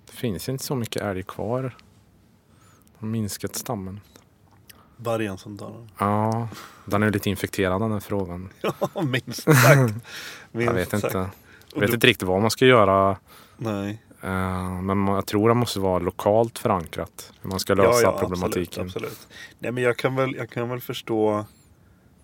Det 0.06 0.12
finns 0.12 0.48
inte 0.48 0.64
så 0.64 0.74
mycket 0.74 1.02
älg 1.02 1.22
kvar. 1.22 1.62
De 1.62 3.06
har 3.06 3.08
minskat 3.08 3.54
stammen. 3.56 4.00
Vargen 4.96 5.38
som 5.38 5.56
den. 5.56 5.90
Ja, 5.98 6.48
den 6.84 7.02
är 7.02 7.10
lite 7.10 7.30
infekterad 7.30 7.80
den 7.80 7.92
här 7.92 8.00
frågan. 8.00 8.48
Ja, 8.62 9.02
minst 9.02 9.42
sagt. 9.42 9.94
Minst 10.52 10.66
Jag 10.66 10.72
vet 10.74 10.88
sagt. 10.90 11.04
inte. 11.04 11.30
Jag 11.74 11.80
vet 11.80 11.90
du- 11.90 11.94
inte 11.94 12.06
riktigt 12.06 12.28
vad 12.28 12.40
man 12.40 12.50
ska 12.50 12.66
göra. 12.66 13.16
Nej. 13.56 14.02
eh, 14.22 14.70
Men 14.82 15.06
jag 15.06 15.26
tror 15.26 15.48
det 15.48 15.54
måste 15.54 15.80
vara 15.80 15.98
lokalt 15.98 16.58
förankrat. 16.58 17.32
Hur 17.42 17.50
man 17.50 17.60
ska 17.60 17.74
lösa 17.74 18.12
problematiken. 18.12 18.84
Absolut, 18.86 19.08
absolut. 19.12 19.28
Nej, 19.58 19.72
men 19.72 19.82
jag 19.82 19.96
kan 19.96 20.16
väl, 20.16 20.34
jag 20.36 20.50
kan 20.50 20.68
väl 20.68 20.80
förstå. 20.80 21.44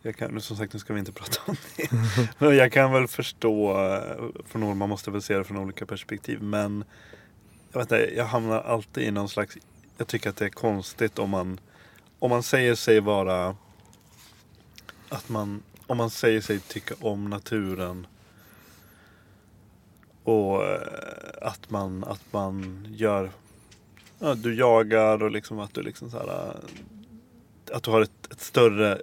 Jag 0.02 0.16
kan, 0.16 0.40
som 0.40 0.56
sagt, 0.56 0.72
nu 0.72 0.78
ska 0.78 0.92
vi 0.92 0.98
inte 1.00 1.12
prata 1.22 1.40
om 1.46 1.56
det. 1.76 1.88
men 2.38 2.56
jag 2.56 2.72
kan 2.72 2.92
väl 2.92 3.08
förstå. 3.08 3.70
eh, 3.84 4.24
Från, 4.46 4.78
man 4.78 4.88
måste 4.88 5.10
väl 5.10 5.22
se 5.22 5.38
det 5.38 5.44
från 5.44 5.56
olika 5.58 5.86
perspektiv. 5.86 6.42
Men 6.42 6.84
jag, 7.72 7.80
vet 7.80 7.92
inte, 7.92 8.14
jag 8.16 8.24
hamnar 8.24 8.60
alltid 8.60 9.04
i 9.04 9.10
någon 9.10 9.28
slags. 9.28 9.56
Jag 9.96 10.06
tycker 10.06 10.30
att 10.30 10.36
det 10.36 10.44
är 10.44 10.48
konstigt 10.50 11.18
om 11.18 11.30
man. 11.30 11.60
Om 12.22 12.30
man 12.30 12.42
säger 12.42 12.74
sig 12.74 13.00
vara. 13.00 13.56
Att 15.08 15.28
man. 15.28 15.62
Om 15.86 15.96
man 15.96 16.10
säger 16.10 16.40
sig 16.40 16.60
tycka 16.60 16.94
om 17.00 17.30
naturen. 17.30 18.06
Och 20.24 20.64
eh, 20.64 20.80
att 21.42 21.70
man, 21.70 22.04
att 22.04 22.32
man 22.32 22.86
gör 22.90 23.30
ja, 24.18 24.34
du 24.34 24.54
jagar 24.54 25.22
och 25.22 25.30
liksom 25.30 25.58
att 25.58 25.74
du 25.74 25.82
liksom 25.82 26.10
så 26.10 26.18
här, 26.18 26.28
eh, 26.28 27.76
att 27.76 27.82
du 27.82 27.90
har 27.90 28.00
ett, 28.00 28.32
ett 28.32 28.40
större 28.40 29.02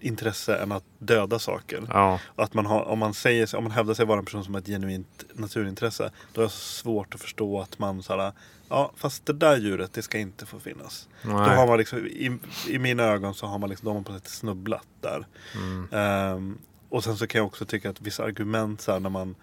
intresse 0.00 0.56
än 0.56 0.72
att 0.72 0.84
döda 0.98 1.38
saker. 1.38 1.82
Ja, 1.88 2.20
Att 2.36 2.54
man 2.54 2.66
har, 2.66 2.84
om, 2.84 2.98
man 2.98 3.14
säger, 3.14 3.56
om 3.56 3.64
man 3.64 3.72
hävdar 3.72 3.94
sig 3.94 4.06
vara 4.06 4.18
en 4.18 4.24
person 4.24 4.44
som 4.44 4.54
har 4.54 4.60
ett 4.60 4.66
genuint 4.66 5.24
naturintresse. 5.34 6.10
Då 6.32 6.40
är 6.40 6.44
det 6.44 6.50
svårt 6.52 7.14
att 7.14 7.20
förstå 7.20 7.60
att 7.60 7.78
man 7.78 8.02
så 8.02 8.16
här, 8.16 8.32
ja 8.68 8.92
fast 8.96 9.26
det 9.26 9.32
där 9.32 9.56
djuret 9.56 9.92
det 9.92 10.02
ska 10.02 10.18
inte 10.18 10.46
få 10.46 10.60
finnas. 10.60 11.08
Då 11.22 11.30
har 11.30 11.66
man 11.66 11.78
liksom, 11.78 11.98
i, 11.98 12.38
i 12.68 12.78
mina 12.78 13.02
ögon 13.02 13.34
så 13.34 13.46
har 13.46 13.58
man 13.58 13.70
liksom, 13.70 13.84
då 13.84 13.90
har 13.90 13.94
man 13.94 14.04
på 14.04 14.12
något 14.12 14.22
sätt 14.22 14.32
snubblat 14.32 14.86
där. 15.00 15.26
Mm. 15.54 15.88
Ehm, 15.92 16.58
och 16.88 17.04
sen 17.04 17.16
så 17.16 17.26
kan 17.26 17.38
jag 17.38 17.46
också 17.46 17.64
tycka 17.64 17.90
att 17.90 18.00
vissa 18.00 18.24
argument 18.24 18.80
så 18.80 18.92
här, 18.92 19.00
när 19.00 19.10
man 19.10 19.34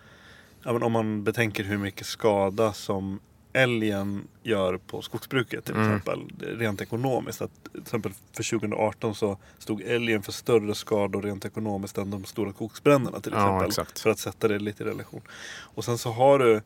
ja, 0.64 0.86
om 0.86 0.92
man 0.92 1.24
betänker 1.24 1.64
hur 1.64 1.78
mycket 1.78 2.08
skada 2.08 2.74
som 2.74 3.20
älgen 3.54 4.28
gör 4.44 4.78
på 4.78 5.02
skogsbruket 5.02 5.66
till 5.66 5.76
Mm. 5.76 5.88
exempel. 5.88 6.20
Rent 6.40 6.82
ekonomiskt. 6.82 7.42
Att, 7.42 7.52
till 7.72 7.82
exempel 7.82 8.12
för 8.34 8.44
2018 8.44 9.16
så 9.16 9.38
stod 9.58 9.82
älgen 9.82 10.22
för 10.24 10.32
större 10.32 10.76
skador 10.76 11.22
rent 11.22 11.46
ekonomiskt 11.46 11.98
än 11.98 12.12
de 12.12 12.26
stora 12.26 12.52
skogsbränderna 12.54 13.20
till 13.20 13.32
Ja, 13.36 13.40
exempel. 13.48 13.68
exakt. 13.68 14.00
För 14.00 14.10
att 14.10 14.20
sätta 14.20 14.48
det 14.48 14.60
lite 14.60 14.84
i 14.84 14.86
relation. 14.86 15.22
Och 15.60 15.86
sen 15.86 15.98
så 15.98 16.12
har 16.12 16.40
du 16.40 16.62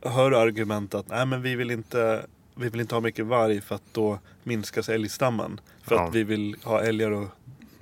hör 0.00 0.30
du 0.30 0.36
argument 0.38 0.94
att 0.94 1.08
nej 1.08 1.26
men 1.26 1.42
vi 1.42 1.54
vill 1.54 1.70
inte 1.70 2.26
vi 2.54 2.68
vill 2.68 2.80
inte 2.80 2.94
ha 2.94 3.00
mycket 3.00 3.26
varg 3.26 3.60
för 3.60 3.74
att 3.74 3.82
då 3.92 4.18
minskas 4.42 4.88
älgstammen. 4.88 5.60
För 5.82 5.94
Ja. 5.94 6.08
att 6.08 6.14
vi 6.14 6.24
vill 6.24 6.56
ha 6.64 6.80
älgar 6.82 7.22
att 7.22 7.28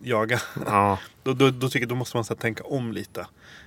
jaga. 0.03 0.41
Ja, 0.67 0.99
Då, 1.23 1.33
då, 1.33 1.51
då 1.51 1.69
tycker 1.69 1.87
då 1.87 1.95
måste 1.95 2.17
man 2.17 2.25
så 2.25 2.35
tänka 2.35 2.65
om 2.65 2.93
lite. 2.93 3.27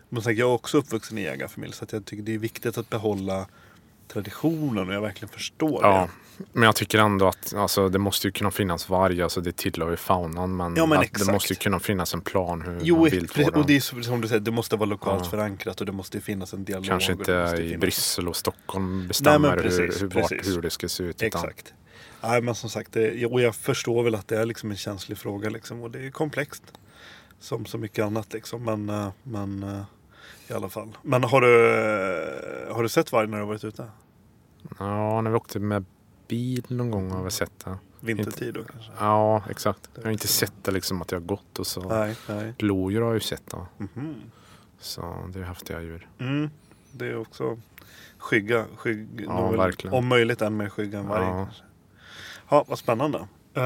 Men 0.09 0.21
så 0.23 0.29
här, 0.29 0.35
jag 0.37 0.49
är 0.49 0.53
också 0.53 0.77
uppvuxen 0.77 1.17
i 1.17 1.21
jägarfamilj 1.21 1.73
så 1.73 1.85
jag 1.91 2.05
tycker 2.05 2.23
det 2.23 2.33
är 2.33 2.37
viktigt 2.37 2.77
att 2.77 2.89
behålla 2.89 3.47
traditionen 4.07 4.87
och 4.89 4.93
jag 4.93 5.01
verkligen 5.01 5.29
förstår 5.29 5.79
ja. 5.83 6.01
det. 6.37 6.43
Men 6.53 6.63
jag 6.63 6.75
tycker 6.75 6.99
ändå 6.99 7.27
att 7.27 7.53
alltså, 7.53 7.89
det 7.89 7.99
måste 7.99 8.27
ju 8.27 8.31
kunna 8.31 8.51
finnas 8.51 8.89
varg. 8.89 9.21
Alltså, 9.21 9.41
det 9.41 9.57
tillhör 9.57 9.89
ju 9.91 9.97
faunan. 9.97 10.55
Men, 10.55 10.75
Ja, 10.75 10.85
men 10.85 10.99
det 11.25 11.31
måste 11.31 11.53
ju 11.53 11.59
kunna 11.59 11.79
finnas 11.79 12.13
en 12.13 12.21
plan 12.21 12.61
hur 12.61 12.79
Jo, 12.83 12.95
man 12.95 13.03
precis, 13.03 13.19
viltvårdar. 13.21 13.59
och 13.59 13.65
det 13.67 13.75
är 13.75 14.03
som 14.03 14.21
du 14.21 14.27
säger, 14.27 14.41
det 14.41 14.51
måste 14.51 14.75
vara 14.75 14.89
lokalt 14.89 15.21
Ja. 15.23 15.29
förankrat 15.29 15.79
och 15.79 15.85
det 15.85 15.91
måste 15.91 16.21
finnas 16.21 16.53
en 16.53 16.63
dialog. 16.65 16.85
Kanske 16.85 17.11
inte 17.11 17.31
i 17.31 17.35
finnas- 17.69 17.79
Bryssel 17.79 18.27
och 18.27 18.35
Stockholm 18.35 19.07
bestämmer 19.07 19.57
precis, 19.57 19.79
hur, 19.79 19.99
hur, 19.99 20.21
vart, 20.21 20.29
precis. 20.29 20.55
hur 20.55 20.61
det 20.61 20.69
ska 20.69 20.89
se 20.89 21.03
ut. 21.03 21.23
utan- 21.23 21.27
Exakt. 21.27 21.73
Nej 22.23 22.41
men 22.41 22.55
som 22.55 22.69
sagt, 22.69 22.91
det, 22.93 23.25
och 23.25 23.41
jag 23.41 23.55
förstår 23.55 24.03
väl 24.03 24.15
att 24.15 24.27
det 24.27 24.37
är 24.37 24.45
liksom 24.45 24.71
en 24.71 24.77
känslig 24.77 25.17
fråga 25.17 25.49
liksom, 25.49 25.81
och 25.81 25.91
det 25.91 26.05
är 26.07 26.11
komplext. 26.11 26.63
Som 27.39 27.65
så 27.65 27.77
mycket 27.77 28.05
annat 28.05 28.33
liksom. 28.33 28.63
Men, 28.63 28.89
eh, 28.89 29.09
men 29.23 29.63
eh, 29.63 29.81
i 30.47 30.53
alla 30.53 30.69
fall. 30.69 30.97
Men 31.01 31.23
har 31.23 31.41
du, 31.41 32.73
har 32.73 32.83
du 32.83 32.89
sett 32.89 33.11
varg 33.11 33.27
när 33.27 33.37
du 33.37 33.43
har 33.43 33.47
varit 33.47 33.63
ute? 33.63 33.87
Ja, 34.79 35.21
när 35.21 35.31
vi 35.31 35.37
åkte 35.37 35.59
med 35.59 35.85
bil 36.27 36.65
någon 36.67 36.91
gång 36.91 37.11
har 37.11 37.23
vi 37.23 37.31
sett 37.31 37.65
det. 37.65 37.77
Vintertid 37.99 38.53
då 38.53 38.63
kanske? 38.63 38.91
Ja, 38.99 39.43
exakt. 39.49 39.89
Jag 39.95 40.03
har 40.03 40.11
inte 40.11 40.27
sett 40.27 40.53
det 40.61 40.71
liksom 40.71 41.01
att 41.01 41.11
jag 41.11 41.19
har 41.19 41.25
gått 41.25 41.59
och 41.59 41.67
så. 41.67 41.81
Nej, 41.89 42.15
nej. 42.29 42.53
Lodjur 42.59 43.01
har 43.01 43.07
jag 43.07 43.13
ju 43.13 43.19
sett 43.19 43.43
då. 43.51 43.67
Mhm. 43.77 44.15
Så 44.79 45.29
det 45.33 45.39
är 45.39 45.43
häftiga 45.43 45.81
djur. 45.81 46.07
Mm. 46.19 46.49
Det 46.91 47.07
är 47.07 47.17
också 47.17 47.57
skygga. 48.17 48.65
skygg, 48.75 49.25
Ja, 49.27 49.51
verkligen. 49.51 49.93
Om 49.93 50.07
möjligt 50.07 50.41
än 50.41 50.57
mer 50.57 50.69
skygga 50.69 50.99
än 50.99 51.07
varg. 51.07 51.25
Ja. 51.25 51.43
kanske. 51.45 51.63
Ja, 52.49 52.65
vad 52.67 52.79
spännande. 52.79 53.27
Uh, 53.57 53.63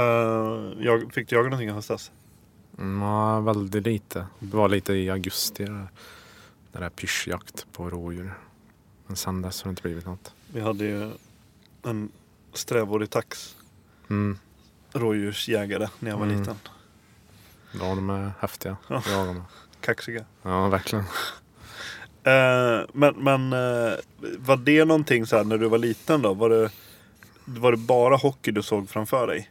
jag, 0.85 1.13
fick 1.13 1.29
du 1.29 1.35
jaga 1.35 1.49
någonting 1.49 1.69
i 1.69 1.71
höstas? 1.71 2.11
Mm, 2.77 3.01
ja, 3.01 3.39
väldigt 3.39 3.85
lite. 3.85 4.25
Det 4.39 4.57
var 4.57 4.69
lite 4.69 4.93
i 4.93 5.09
augusti. 5.09 5.65
Där, 5.65 5.87
det 6.71 6.79
där 6.79 6.89
pyrschjakt 6.89 7.65
på 7.71 7.89
rådjur. 7.89 8.33
Men 9.07 9.15
sen 9.15 9.41
dess 9.41 9.61
har 9.63 9.69
det 9.69 9.71
inte 9.71 9.81
blivit 9.81 10.05
något. 10.05 10.33
Vi 10.53 10.61
hade 10.61 10.85
ju 10.85 11.11
en 11.83 12.11
strävårig 12.53 13.09
tax 13.09 13.55
Mm. 14.09 14.37
rådjursjägare 14.93 15.87
när 15.99 16.09
jag 16.11 16.17
var 16.17 16.25
Mm. 16.25 16.39
liten. 16.39 16.55
Ja, 17.79 17.95
de 17.95 18.09
är 18.09 18.31
häftiga. 18.39 18.77
Ja. 18.87 19.01
med. 19.25 19.41
Kaxiga. 19.81 20.25
Ja, 20.41 20.67
verkligen. 20.67 21.05
Eh, 22.23 22.81
men 22.93 23.15
men 23.17 23.53
eh, 23.53 23.93
var 24.37 24.57
det 24.57 24.85
någonting 24.85 25.25
så 25.25 25.37
här 25.37 25.43
när 25.43 25.57
du 25.57 25.67
var 25.69 25.77
liten 25.77 26.21
då? 26.21 26.33
Var 26.33 26.49
det, 26.49 26.69
var 27.45 27.71
det 27.71 27.77
bara 27.77 28.15
hockey 28.15 28.51
du 28.51 28.61
såg 28.63 28.89
framför 28.89 29.27
dig? 29.27 29.49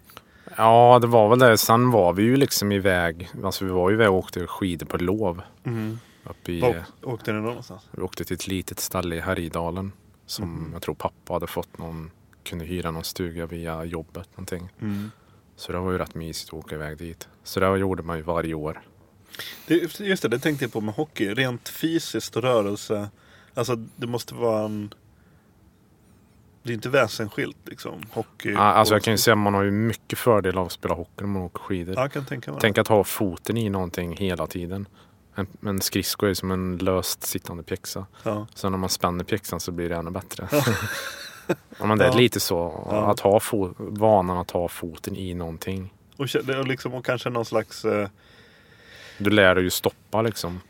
Ja, 0.56 0.98
det 1.00 1.06
var 1.06 1.28
väl 1.28 1.38
det. 1.38 1.58
Sen 1.58 1.90
var 1.90 2.12
vi 2.12 2.22
ju 2.22 2.36
liksom 2.36 2.72
iväg. 2.72 3.30
Alltså 3.44 3.64
vi 3.64 3.70
var 3.70 3.90
ju 3.90 3.94
iväg 3.96 4.08
och 4.08 4.14
åkte 4.14 4.46
skidor 4.46 4.86
på 4.86 4.96
lov. 4.98 5.42
Mm. 5.64 5.98
Upp 6.30 6.48
i, 6.48 6.60
Var 6.60 6.84
åkte 7.02 7.32
ni 7.32 7.38
då 7.38 7.44
någonstans? 7.46 7.82
vi 7.90 8.02
åkte 8.02 8.24
till 8.24 8.34
ett 8.34 8.46
litet 8.46 8.80
ställe 8.80 9.16
i 9.16 9.20
Härjedalen. 9.20 9.92
Som 10.26 10.54
Mhm. 10.54 10.72
jag 10.72 10.82
tror 10.82 10.94
pappa 10.94 11.32
hade 11.32 11.46
fått 11.46 11.78
någon, 11.78 12.10
kunde 12.44 12.64
hyra 12.64 12.90
någon 12.90 13.04
stuga 13.04 13.46
via 13.46 13.84
jobbet 13.84 14.28
någonting. 14.32 14.68
Mm. 14.80 15.10
Så 15.56 15.72
det 15.72 15.78
var 15.78 15.92
ju 15.92 15.98
rätt 15.98 16.14
mysigt 16.14 16.48
att 16.48 16.54
åka 16.54 16.74
iväg 16.74 16.98
dit. 16.98 17.28
Så 17.44 17.60
det 17.60 17.78
gjorde 17.78 18.02
man 18.02 18.16
ju 18.16 18.22
varje 18.22 18.54
år. 18.54 18.82
Det, 19.66 20.00
just 20.00 20.22
det, 20.22 20.28
det 20.28 20.38
tänkte 20.38 20.64
jag 20.64 20.72
på 20.72 20.80
med 20.80 20.94
hockey. 20.94 21.34
Rent 21.34 21.68
fysiskt 21.68 22.36
och 22.36 22.42
rörelse. 22.42 23.10
Alltså 23.54 23.76
det 23.96 24.06
måste 24.06 24.34
vara 24.34 24.64
en... 24.64 24.94
Det 26.62 26.72
är 26.72 26.74
inte 26.74 26.88
väsensskilt 26.88 27.56
liksom. 27.64 28.02
Hockey. 28.12 28.50
Ja, 28.52 28.58
alltså 28.60 28.94
jag 28.94 29.02
kan 29.02 29.12
ju 29.14 29.18
säga 29.18 29.32
att 29.32 29.38
man 29.38 29.54
har 29.54 29.62
ju 29.62 29.70
mycket 29.70 30.18
fördel 30.18 30.58
av 30.58 30.66
att 30.66 30.72
spela 30.72 30.94
hockey 30.94 31.10
när 31.20 31.26
man 31.26 31.42
åker 31.42 31.58
skidor. 31.58 31.94
Ja, 31.94 32.00
jag 32.00 32.12
kan 32.12 32.24
tänka 32.24 32.50
mig. 32.50 32.60
Tänk 32.60 32.78
att 32.78 32.88
ha 32.88 33.04
foten 33.04 33.56
i 33.56 33.70
någonting 33.70 34.16
hela 34.16 34.46
tiden. 34.46 34.86
En, 35.38 35.46
en 35.68 35.80
skridsko 35.80 36.26
är 36.26 36.34
som 36.34 36.50
en 36.50 36.76
löst 36.78 37.22
sittande 37.26 37.62
pjäxa. 37.62 38.06
Ja. 38.22 38.46
Så 38.54 38.68
när 38.70 38.78
man 38.78 38.90
spänner 38.90 39.24
pjäxan 39.24 39.60
så 39.60 39.72
blir 39.72 39.88
det 39.88 39.96
ännu 39.96 40.10
bättre. 40.10 40.48
ja, 41.78 41.86
men 41.86 41.98
det 41.98 42.04
är 42.04 42.08
Ja. 42.08 42.16
lite 42.16 42.40
så. 42.40 42.68
Att 42.90 43.20
ha 43.20 43.38
fo- 43.38 43.74
vanan 43.78 44.38
att 44.38 44.50
ha 44.50 44.68
foten 44.68 45.16
i 45.16 45.34
någonting. 45.34 45.94
Och, 46.16 46.26
liksom, 46.66 46.94
och 46.94 47.04
kanske 47.04 47.30
någon 47.30 47.44
slags... 47.44 47.84
Eh, 47.84 48.08
Du 49.18 49.30
lär 49.30 49.54
dig 49.54 49.64
ju 49.64 49.70
stoppa 49.70 50.22
liksom. 50.22 50.60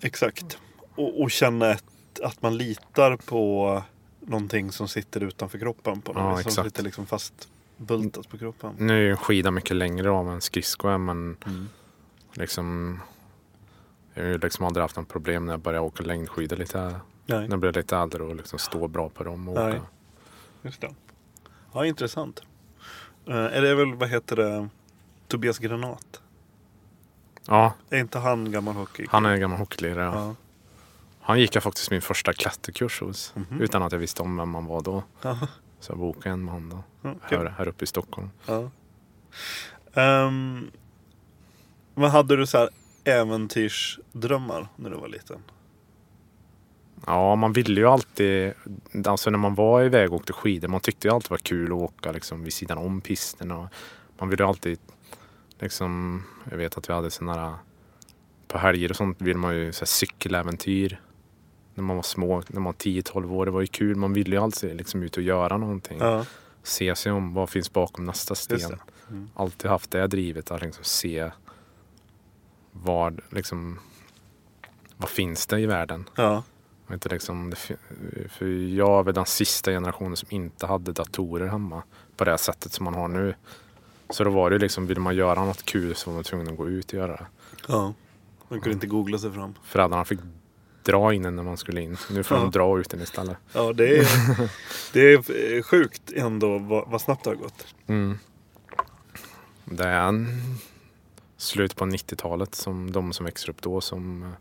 exakt. 0.00 0.58
Och, 0.94 1.22
och 1.22 1.30
känna 1.30 1.70
ett, 1.70 1.84
att 2.22 2.42
man 2.42 2.56
litar 2.56 3.16
på 3.16 3.82
någonting 4.20 4.72
som 4.72 4.88
sitter 4.88 5.22
utanför 5.22 5.58
kroppen 5.58 6.00
på 6.00 6.12
något 6.12 6.22
Ja, 6.22 6.34
vis. 6.34 6.42
Som 6.42 6.48
exakt. 6.50 6.66
sitter 6.68 6.82
liksom 6.82 7.06
fast 7.06 7.48
bultat 7.76 8.28
på 8.28 8.38
kroppen. 8.38 8.74
Nu 8.78 8.92
är 8.96 9.00
ju 9.00 9.10
en 9.10 9.16
skida 9.16 9.50
mycket 9.50 9.76
längre 9.76 10.10
av 10.10 10.30
än 10.32 10.40
skridsko 10.40 10.88
är 10.88 10.98
men 10.98 11.36
Mm. 11.46 11.68
liksom 12.34 13.00
jag 14.14 14.22
har 14.22 14.28
ju 14.30 14.38
liksom 14.38 14.64
aldrig 14.66 14.82
haft 14.82 14.96
något 14.96 15.08
problem 15.08 15.46
när 15.46 15.52
jag 15.52 15.60
började 15.60 15.86
åka 15.86 16.02
längdskidor 16.04 16.56
lite. 16.56 16.80
Nej, 17.26 17.40
När 17.40 17.48
jag 17.50 17.58
blev 17.58 17.72
lite 17.76 17.96
äldre 17.96 18.22
och 18.22 18.36
liksom 18.36 18.58
stå 18.58 18.88
bra 18.88 19.08
på 19.08 19.24
dem 19.24 19.48
och 19.48 19.54
Nej. 19.54 19.72
åka. 19.72 19.86
just 20.62 20.80
det. 20.80 20.94
Ja, 21.72 21.86
intressant. 21.86 22.42
Eh, 23.28 23.34
är 23.36 23.62
det 23.62 23.74
väl, 23.74 23.94
vad 23.94 24.08
heter 24.08 24.36
det, 24.36 24.68
Tobias 25.28 25.58
Granat? 25.58 26.20
Ja, 27.46 27.72
Är 27.90 27.98
inte 28.00 28.18
han 28.18 28.52
gammal 28.52 28.74
hockey? 28.74 29.06
han 29.10 29.26
är 29.26 29.36
gammal 29.36 29.58
hockeylirare. 29.58 30.04
Ja. 30.04 30.26
Ja. 30.26 30.34
Han 31.20 31.40
gick 31.40 31.54
jag 31.56 31.62
faktiskt 31.62 31.90
min 31.90 32.02
första 32.02 32.32
klätterkurs 32.32 33.00
hos. 33.00 33.34
Mhm. 33.36 33.60
Utan 33.60 33.82
att 33.82 33.92
jag 33.92 33.98
visste 33.98 34.22
om 34.22 34.36
vem 34.36 34.54
han 34.54 34.66
var 34.66 34.80
då. 34.82 35.02
Ja. 35.22 35.38
Så 35.80 35.92
jag 35.92 35.98
bokade 35.98 36.30
en 36.32 36.44
med 36.44 36.54
honom 36.54 36.84
då. 37.02 37.10
Kul. 37.28 37.38
Här, 37.38 37.54
här 37.58 37.68
uppe 37.68 37.84
i 37.84 37.86
Stockholm. 37.86 38.30
Ja. 38.46 38.70
Ehm, 39.94 40.70
vad 41.94 42.10
hade 42.10 42.36
du 42.36 42.46
så 42.46 42.58
här 42.58 42.68
äventyrsdrömmar 43.04 44.68
när 44.76 44.90
du 44.90 44.96
var 44.96 45.08
liten? 45.08 45.42
Ja, 47.06 47.36
man 47.36 47.52
ville 47.52 47.80
ju 47.80 47.86
alltid, 47.86 48.52
alltså 49.06 49.30
när 49.30 49.38
man 49.38 49.54
var 49.54 49.82
iväg 49.82 50.12
och 50.12 50.16
åkte 50.16 50.32
skidor, 50.32 50.68
man 50.68 50.80
tyckte 50.80 51.08
ju 51.08 51.14
alltid 51.14 51.28
det 51.28 51.32
var 51.32 51.38
kul 51.38 51.66
att 51.66 51.78
åka 51.78 52.12
liksom 52.12 52.44
vid 52.44 52.52
sidan 52.52 52.78
om 52.78 53.00
pisten. 53.00 53.50
Och 53.50 53.66
man 54.18 54.28
ville 54.28 54.42
ju 54.42 54.48
alltid, 54.48 54.78
liksom, 55.58 56.22
jag 56.50 56.56
vet 56.56 56.78
att 56.78 56.88
vi 56.88 56.92
hade 56.92 57.10
sådana 57.10 57.34
här, 57.34 57.54
på 58.48 58.58
helger 58.58 58.90
och 58.90 58.96
sånt 58.96 59.22
vill 59.22 59.36
man 59.36 59.56
ju 59.56 59.72
så 59.72 59.80
här, 59.80 59.86
cykeläventyr. 59.86 61.00
när 61.74 61.84
man 61.84 61.96
var 61.96 62.02
små, 62.02 62.42
när 62.48 62.60
man 62.60 62.64
var 62.64 62.72
10-12 62.72 63.32
år. 63.32 63.44
Det 63.44 63.50
var 63.50 63.60
ju 63.60 63.66
kul. 63.66 63.96
Man 63.96 64.12
ville 64.12 64.36
ju 64.36 64.42
alltid 64.42 64.76
liksom 64.76 65.02
ut 65.02 65.16
och 65.16 65.22
göra 65.22 65.56
någonting. 65.56 65.98
Ja, 66.00 66.24
Se 66.62 66.94
sig 66.94 67.12
om. 67.12 67.34
Vad 67.34 67.50
finns 67.50 67.72
bakom 67.72 68.04
nästa 68.04 68.34
sten? 68.34 68.80
Mm. 69.10 69.30
Alltid 69.34 69.70
haft 69.70 69.90
det 69.90 70.06
drivet 70.06 70.50
att 70.50 70.62
liksom 70.62 70.84
se 70.84 71.30
vad, 72.72 73.20
liksom, 73.30 73.78
vad 74.96 75.08
finns 75.10 75.46
det 75.46 75.60
i 75.60 75.66
världen? 75.66 76.08
Ja, 76.14 76.42
Och 76.86 76.92
inte 76.92 77.08
liksom, 77.08 77.52
för 78.28 78.46
jag 78.74 79.08
är 79.08 79.12
den 79.12 79.26
sista 79.26 79.70
generationen 79.70 80.16
som 80.16 80.28
inte 80.30 80.66
hade 80.66 80.92
datorer 80.92 81.46
hemma 81.46 81.82
på 82.16 82.24
det 82.24 82.38
sättet 82.38 82.72
som 82.72 82.84
man 82.84 82.94
har 82.94 83.08
nu. 83.08 83.34
Så 84.10 84.24
då 84.24 84.30
var 84.30 84.50
det 84.50 84.58
liksom, 84.58 84.86
vill 84.86 85.00
man 85.00 85.16
göra 85.16 85.44
något 85.44 85.62
kul 85.64 85.94
så 85.94 86.10
var 86.10 86.14
man 86.14 86.24
tvungen 86.24 86.48
att 86.48 86.56
gå 86.56 86.68
ut 86.68 86.86
och 86.86 86.94
göra 86.94 87.16
det. 87.16 87.26
ja. 87.68 87.94
Man 88.48 88.60
kunde 88.60 88.74
inte 88.74 88.86
googla 88.86 89.18
sig 89.18 89.32
fram. 89.32 89.54
Föräldrarna 89.64 90.04
fick 90.04 90.18
dra 90.82 91.14
in 91.14 91.24
en 91.24 91.36
när 91.36 91.42
man 91.42 91.56
skulle 91.56 91.80
in. 91.80 91.96
Nu 92.10 92.22
får 92.22 92.36
Ja. 92.36 92.42
de 92.42 92.50
dra 92.50 92.80
ut 92.80 92.90
den 92.90 93.00
istället. 93.00 93.36
Ja, 93.52 93.72
det 93.72 93.98
är, 93.98 94.06
det 94.92 95.00
är 95.12 95.56
eh, 95.56 95.62
sjukt 95.62 96.12
ändå 96.12 96.58
vad, 96.58 96.88
vad 96.88 97.00
snabbt 97.00 97.24
det 97.24 97.30
har 97.30 97.34
gått. 97.34 97.66
Mm. 97.86 98.18
Det 99.64 99.84
är 99.84 100.08
en 100.08 100.26
slut 101.42 101.76
på 101.76 101.84
90-talet 101.84 102.54
som 102.54 102.92
de 102.92 103.12
som 103.12 103.26
växer 103.26 103.50
upp 103.50 103.62
då 103.62 103.80
som 103.80 104.34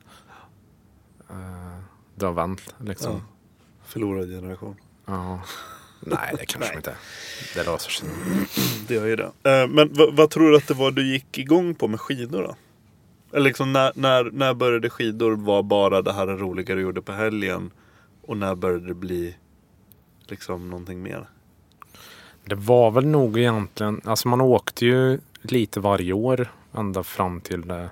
det 2.16 2.26
har 2.26 2.34
vänt 2.34 2.76
liksom. 2.86 3.12
Ja. 3.14 3.22
Förlorad 3.86 4.30
generation. 4.30 4.76
Ja. 5.06 5.42
Nej, 6.00 6.34
det 6.38 6.46
kanske 6.46 6.70
Nej. 6.70 6.78
inte. 6.78 6.96
Det 7.56 7.64
löser 7.64 7.92
sig. 7.92 8.10
Det 8.88 8.94
gör 8.94 9.06
ju 9.06 9.16
det. 9.16 9.24
Eh, 9.44 9.68
Men 9.68 9.94
vad, 9.94 10.16
vad 10.16 10.30
tror 10.30 10.50
du 10.52 10.58
att 10.58 10.68
det 10.68 10.74
var 10.74 10.92
du 10.92 11.14
gick 11.14 11.38
igång 11.38 11.76
på 11.76 11.88
med 11.88 12.02
skidor 12.02 12.44
då? 12.44 12.56
Eller 13.32 13.46
liksom 13.46 13.74
när, 13.74 13.92
när, 13.96 14.24
när 14.24 14.54
började 14.54 14.90
skidor 14.90 15.32
vara 15.32 15.64
bara 15.64 16.02
det 16.02 16.14
här 16.14 16.28
roliga 16.28 16.76
du 16.76 16.82
gjorde 16.82 17.02
på 17.02 17.12
helgen? 17.12 17.72
Och 18.22 18.38
när 18.38 18.56
började 18.56 18.88
det 18.88 18.94
bli 18.94 19.36
liksom 20.28 20.70
någonting 20.70 21.04
mer? 21.04 21.30
Det 22.46 22.56
var 22.56 22.92
väl 22.92 23.06
nog 23.06 23.40
egentligen, 23.40 24.02
alltså 24.06 24.28
man 24.28 24.42
åkte 24.42 24.86
ju 24.86 25.20
lite 25.42 25.80
varje 25.80 26.14
år 26.14 26.52
ända 26.74 27.04
fram 27.04 27.42
till 27.42 27.72
eh, 27.72 27.86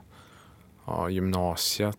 ja, 0.86 1.10
gymnasiet. 1.10 1.98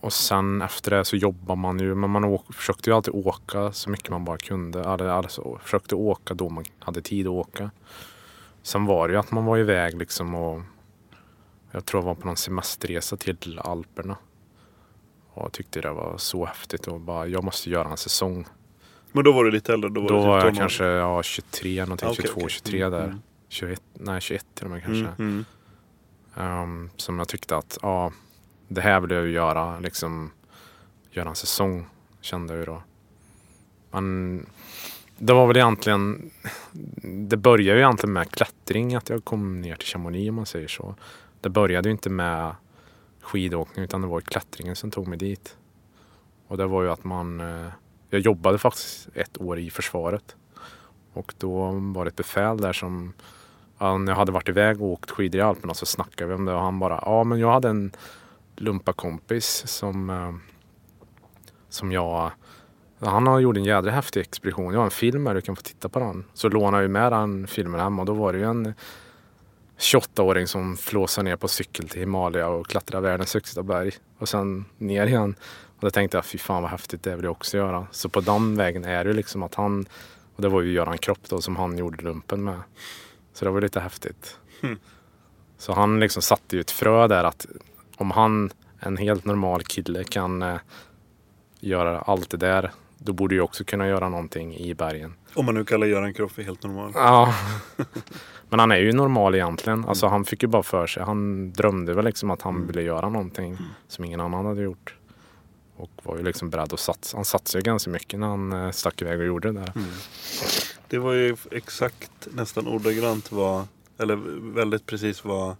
Och 0.00 0.12
sen 0.12 0.62
efter 0.62 0.90
det 0.90 1.04
så 1.04 1.16
jobbar 1.16 1.56
man 1.56 1.78
ju, 1.78 1.94
men 1.94 2.10
man 2.10 2.24
åk, 2.24 2.54
försökte 2.54 2.90
ju 2.90 2.96
alltid 2.96 3.14
åka 3.14 3.72
så 3.72 3.90
mycket 3.90 4.10
man 4.10 4.24
bara 4.24 4.38
kunde. 4.38 4.84
Alltså, 5.12 5.58
försökte 5.62 5.94
åka 5.94 6.34
då 6.34 6.48
man 6.48 6.64
hade 6.78 7.02
tid 7.02 7.26
att 7.26 7.32
åka. 7.32 7.70
Sen 8.62 8.86
var 8.86 9.08
det 9.08 9.14
ju 9.14 9.20
att 9.20 9.30
man 9.30 9.44
var 9.44 9.58
iväg 9.58 9.98
liksom 9.98 10.34
och 10.34 10.62
jag 11.70 11.84
tror 11.84 12.02
jag 12.02 12.06
var 12.06 12.14
på 12.14 12.26
någon 12.26 12.36
semesterresa 12.36 13.16
till 13.16 13.58
Alperna. 13.58 14.16
Och 15.32 15.44
jag 15.44 15.52
tyckte 15.52 15.80
det 15.80 15.90
var 15.92 16.14
så 16.18 16.44
häftigt 16.44 16.86
och 16.88 17.00
bara, 17.00 17.26
jag 17.26 17.44
måste 17.44 17.70
göra 17.70 17.88
en 17.88 17.96
säsong. 17.96 18.46
Men 19.12 19.24
då 19.24 19.32
var 19.32 19.44
du 19.44 19.50
lite 19.50 19.72
äldre? 19.72 19.90
Då 19.90 20.00
var, 20.00 20.08
Då 20.08 20.18
typ 20.20 20.26
var 20.26 20.44
jag 20.44 20.54
kanske 20.56 20.84
ja, 20.84 21.22
23, 21.22 21.80
någonting, 21.80 22.08
Ah, 22.08 22.12
okej, 22.12 22.24
22, 22.26 22.40
okej. 22.40 22.50
23 22.50 22.82
Mm, 22.82 22.92
där. 22.92 23.04
mm. 23.04 23.20
21, 23.48 23.82
nej 23.92 24.20
21 24.20 24.46
till 24.54 24.64
och 24.64 24.70
med 24.70 24.82
kanske. 24.82 25.06
Mm, 25.06 25.14
mm. 25.18 25.44
Ehm, 26.36 26.90
som 26.96 27.18
jag 27.18 27.28
tyckte 27.28 27.56
att, 27.56 27.78
ja, 27.82 28.12
det 28.68 28.80
här 28.80 29.00
vill 29.00 29.10
jag 29.10 29.26
ju 29.26 29.32
göra, 29.32 29.78
liksom 29.78 30.30
göra 31.10 31.28
en 31.28 31.34
säsong, 31.34 31.86
kände 32.20 32.52
jag 32.52 32.60
ju 32.60 32.66
då. 32.66 32.82
Men 33.90 34.46
det 35.18 35.32
var 35.32 35.46
väl 35.46 35.56
egentligen, 35.56 36.30
det 37.02 37.36
började 37.36 37.78
ju 37.78 37.84
egentligen 37.84 38.12
med 38.12 38.30
klättring, 38.30 38.94
att 38.94 39.08
jag 39.08 39.24
kom 39.24 39.60
ner 39.60 39.76
till 39.76 39.88
Chamonix 39.88 40.28
om 40.28 40.34
man 40.34 40.46
säger 40.46 40.68
så. 40.68 40.94
Det 41.40 41.48
började 41.48 41.88
ju 41.88 41.92
inte 41.92 42.10
med 42.10 42.54
skidåkning 43.20 43.84
utan 43.84 44.00
det 44.00 44.06
var 44.06 44.20
klättringen 44.20 44.76
som 44.76 44.90
tog 44.90 45.08
mig 45.08 45.18
dit. 45.18 45.56
Och 46.48 46.56
det 46.56 46.66
var 46.66 46.82
ju 46.82 46.90
att 46.90 47.04
man, 47.04 47.40
eh, 47.40 47.68
jag 48.10 48.20
jobbade 48.20 48.58
faktiskt 48.58 49.08
ett 49.14 49.40
år 49.40 49.58
i 49.58 49.70
försvaret. 49.70 50.36
Och 51.12 51.34
då 51.38 51.70
var 51.70 52.04
det 52.04 52.08
ett 52.08 52.16
befäl 52.16 52.56
där 52.56 52.72
som 52.72 53.12
när 53.78 54.08
jag 54.08 54.14
hade 54.14 54.32
varit 54.32 54.48
iväg 54.48 54.82
och 54.82 54.88
åkt 54.88 55.10
skidor 55.10 55.40
i 55.40 55.42
Alperna 55.42 55.74
så 55.74 55.86
snackade 55.86 56.28
vi 56.28 56.34
om 56.34 56.44
det 56.44 56.52
och 56.52 56.60
han 56.60 56.78
bara, 56.78 57.02
ja 57.04 57.24
men 57.24 57.38
jag 57.38 57.52
hade 57.52 57.68
en 57.68 57.92
lumpakompis 58.56 59.62
som, 59.66 60.10
eh, 60.10 60.34
som 61.68 61.92
jag, 61.92 62.30
han 63.00 63.26
har 63.26 63.40
gjort 63.40 63.56
en 63.56 63.64
jädra 63.64 63.90
häftig 63.90 64.20
expedition. 64.20 64.72
Jag 64.72 64.80
har 64.80 64.84
en 64.84 64.90
film 64.90 65.26
här, 65.26 65.34
du 65.34 65.40
kan 65.40 65.56
få 65.56 65.62
titta 65.62 65.88
på 65.88 65.98
den. 65.98 66.24
Så 66.34 66.48
lånade 66.48 66.76
jag 66.76 66.82
ju 66.82 66.88
med 66.88 67.12
den 67.12 67.46
filmen 67.46 67.80
hem 67.80 67.98
och 67.98 68.06
då 68.06 68.12
var 68.12 68.32
det 68.32 68.38
ju 68.38 68.44
en 68.44 68.74
28-åring 69.78 70.46
som 70.46 70.76
flåsar 70.76 71.22
ner 71.22 71.36
på 71.36 71.48
cykel 71.48 71.88
till 71.88 72.00
Himalaya 72.00 72.48
och 72.48 72.66
klättrar 72.66 73.00
världens 73.00 73.34
högsta 73.34 73.62
berg. 73.62 73.92
Och 74.18 74.28
sen 74.28 74.64
ner 74.78 75.06
igen. 75.06 75.34
Och 75.76 75.82
då 75.82 75.90
tänkte 75.90 76.16
jag, 76.16 76.24
fy 76.24 76.38
fan 76.38 76.62
vad 76.62 76.70
häftigt, 76.70 77.02
det 77.02 77.16
vill 77.16 77.24
jag 77.24 77.32
också 77.32 77.56
göra. 77.56 77.86
Så 77.90 78.08
på 78.08 78.20
den 78.20 78.56
vägen 78.56 78.84
är 78.84 79.04
det 79.04 79.10
ju 79.10 79.16
liksom 79.16 79.42
att 79.42 79.54
han, 79.54 79.86
och 80.36 80.42
det 80.42 80.48
var 80.48 80.62
ju 80.62 80.72
Göran 80.72 80.98
Kropp 80.98 81.28
då 81.28 81.40
som 81.40 81.56
han 81.56 81.78
gjorde 81.78 82.04
lumpen 82.04 82.44
med. 82.44 82.60
Så 83.36 83.44
det 83.44 83.50
var 83.50 83.60
lite 83.60 83.80
häftigt. 83.80 84.38
Hmm. 84.60 84.78
Så 85.58 85.72
han 85.72 86.00
liksom 86.00 86.22
satte 86.22 86.56
ju 86.56 86.60
ett 86.60 86.70
frö 86.70 87.08
där 87.08 87.24
att 87.24 87.46
om 87.96 88.10
han, 88.10 88.50
en 88.80 88.96
helt 88.96 89.24
normal 89.24 89.62
kille, 89.62 90.04
kan 90.04 90.42
eh, 90.42 90.56
göra 91.60 92.00
allt 92.00 92.30
det 92.30 92.36
där, 92.36 92.70
då 92.98 93.12
borde 93.12 93.34
jag 93.34 93.44
också 93.44 93.64
kunna 93.64 93.88
göra 93.88 94.08
någonting 94.08 94.56
i 94.56 94.74
bergen. 94.74 95.14
Om 95.34 95.46
man 95.46 95.54
nu 95.54 95.64
kallar 95.64 95.86
Göran 95.86 96.14
Kropp 96.14 96.32
för 96.32 96.42
helt 96.42 96.62
normal. 96.62 96.92
Ja. 96.94 97.34
Men 98.48 98.58
han 98.58 98.70
är 98.72 98.76
ju 98.76 98.92
normal 98.92 99.34
egentligen. 99.34 99.84
Alltså 99.84 100.06
han 100.06 100.24
fick 100.24 100.42
ju 100.42 100.48
bara 100.48 100.62
för 100.62 100.86
sig. 100.86 101.02
Han 101.02 101.52
drömde 101.52 101.94
väl 101.94 102.04
liksom 102.04 102.30
att 102.30 102.42
han 102.42 102.66
ville 102.66 102.82
göra 102.82 103.08
någonting 103.08 103.58
som 103.88 104.04
ingen 104.04 104.20
annan 104.20 104.46
hade 104.46 104.62
gjort. 104.62 104.94
Och 105.76 105.90
var 106.02 106.16
ju 106.16 106.22
liksom 106.22 106.50
beredd 106.50 106.72
att 106.72 106.80
satsa. 106.80 107.16
Han 107.16 107.24
satsade 107.24 107.62
ganska 107.62 107.90
mycket 107.90 108.20
när 108.20 108.26
han 108.26 108.52
eh, 108.52 108.70
stack 108.70 109.02
iväg 109.02 109.20
och 109.20 109.26
gjorde 109.26 109.52
det 109.52 109.60
där. 109.60 109.72
Det 110.88 110.98
var 110.98 111.12
ju 111.12 111.36
exakt 111.50 112.28
nästan 112.32 112.66
ordagrant 112.66 113.32
vad, 113.32 113.68
eller 113.98 114.16
väldigt 114.54 114.86
precis 114.86 115.24
vad 115.24 115.56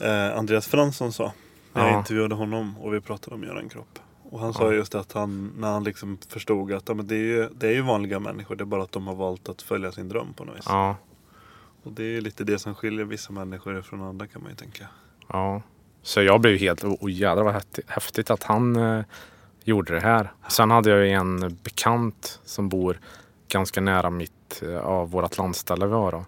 eh, 0.00 0.38
Andreas 0.38 0.66
Fransson 0.66 1.12
sa. 1.12 1.32
När 1.72 1.82
jag 1.86 1.92
Ja. 1.94 1.98
intervjuade 1.98 2.34
honom 2.34 2.78
och 2.78 2.94
vi 2.94 3.00
pratade 3.00 3.36
om 3.36 3.42
Göran 3.42 3.68
Kropp. 3.68 3.98
Och 4.30 4.40
han 4.40 4.54
sa 4.54 4.64
Ja. 4.64 4.72
just 4.72 4.94
att 4.94 5.12
han, 5.12 5.52
när 5.58 5.72
han 5.72 5.84
liksom 5.84 6.18
förstod 6.28 6.72
att 6.72 6.88
ja, 6.88 6.94
men 6.94 7.06
det, 7.06 7.14
är 7.14 7.18
ju, 7.18 7.48
det 7.54 7.66
är 7.68 7.72
ju 7.72 7.80
vanliga 7.82 8.20
människor, 8.20 8.56
det 8.56 8.64
är 8.64 8.66
bara 8.66 8.82
att 8.82 8.92
de 8.92 9.06
har 9.06 9.14
valt 9.14 9.48
att 9.48 9.62
följa 9.62 9.92
sin 9.92 10.08
dröm 10.08 10.34
på 10.34 10.44
något 10.44 10.56
vis. 10.56 10.64
Ja, 10.68 10.96
Och 11.82 11.92
det 11.92 12.02
är 12.02 12.08
ju 12.10 12.20
lite 12.20 12.44
det 12.44 12.58
som 12.58 12.74
skiljer 12.74 13.04
vissa 13.04 13.32
människor 13.32 13.82
från 13.82 14.02
andra 14.02 14.26
kan 14.26 14.42
man 14.42 14.50
ju 14.50 14.56
tänka. 14.56 14.88
ja. 15.28 15.62
Så 16.04 16.22
jag 16.22 16.40
blev 16.40 16.58
helt, 16.58 16.84
oh 16.84 17.10
jädrar 17.10 17.42
vad 17.42 17.62
häftigt, 17.86 18.30
att 18.30 18.42
han 18.42 18.76
eh, 18.76 19.04
gjorde 19.64 19.94
det 19.94 20.00
här. 20.00 20.32
Sen 20.48 20.70
hade 20.70 20.90
jag 20.90 21.06
ju 21.06 21.10
en 21.10 21.58
bekant 21.62 22.40
som 22.44 22.68
bor 22.68 23.00
ganska 23.48 23.80
nära 23.80 24.10
mitt, 24.10 24.62
eh, 24.62 24.68
ja, 24.68 25.04
vårt 25.04 25.38
landställe 25.38 25.86
vi 25.86 25.92
har 25.92 26.12
då. 26.12 26.24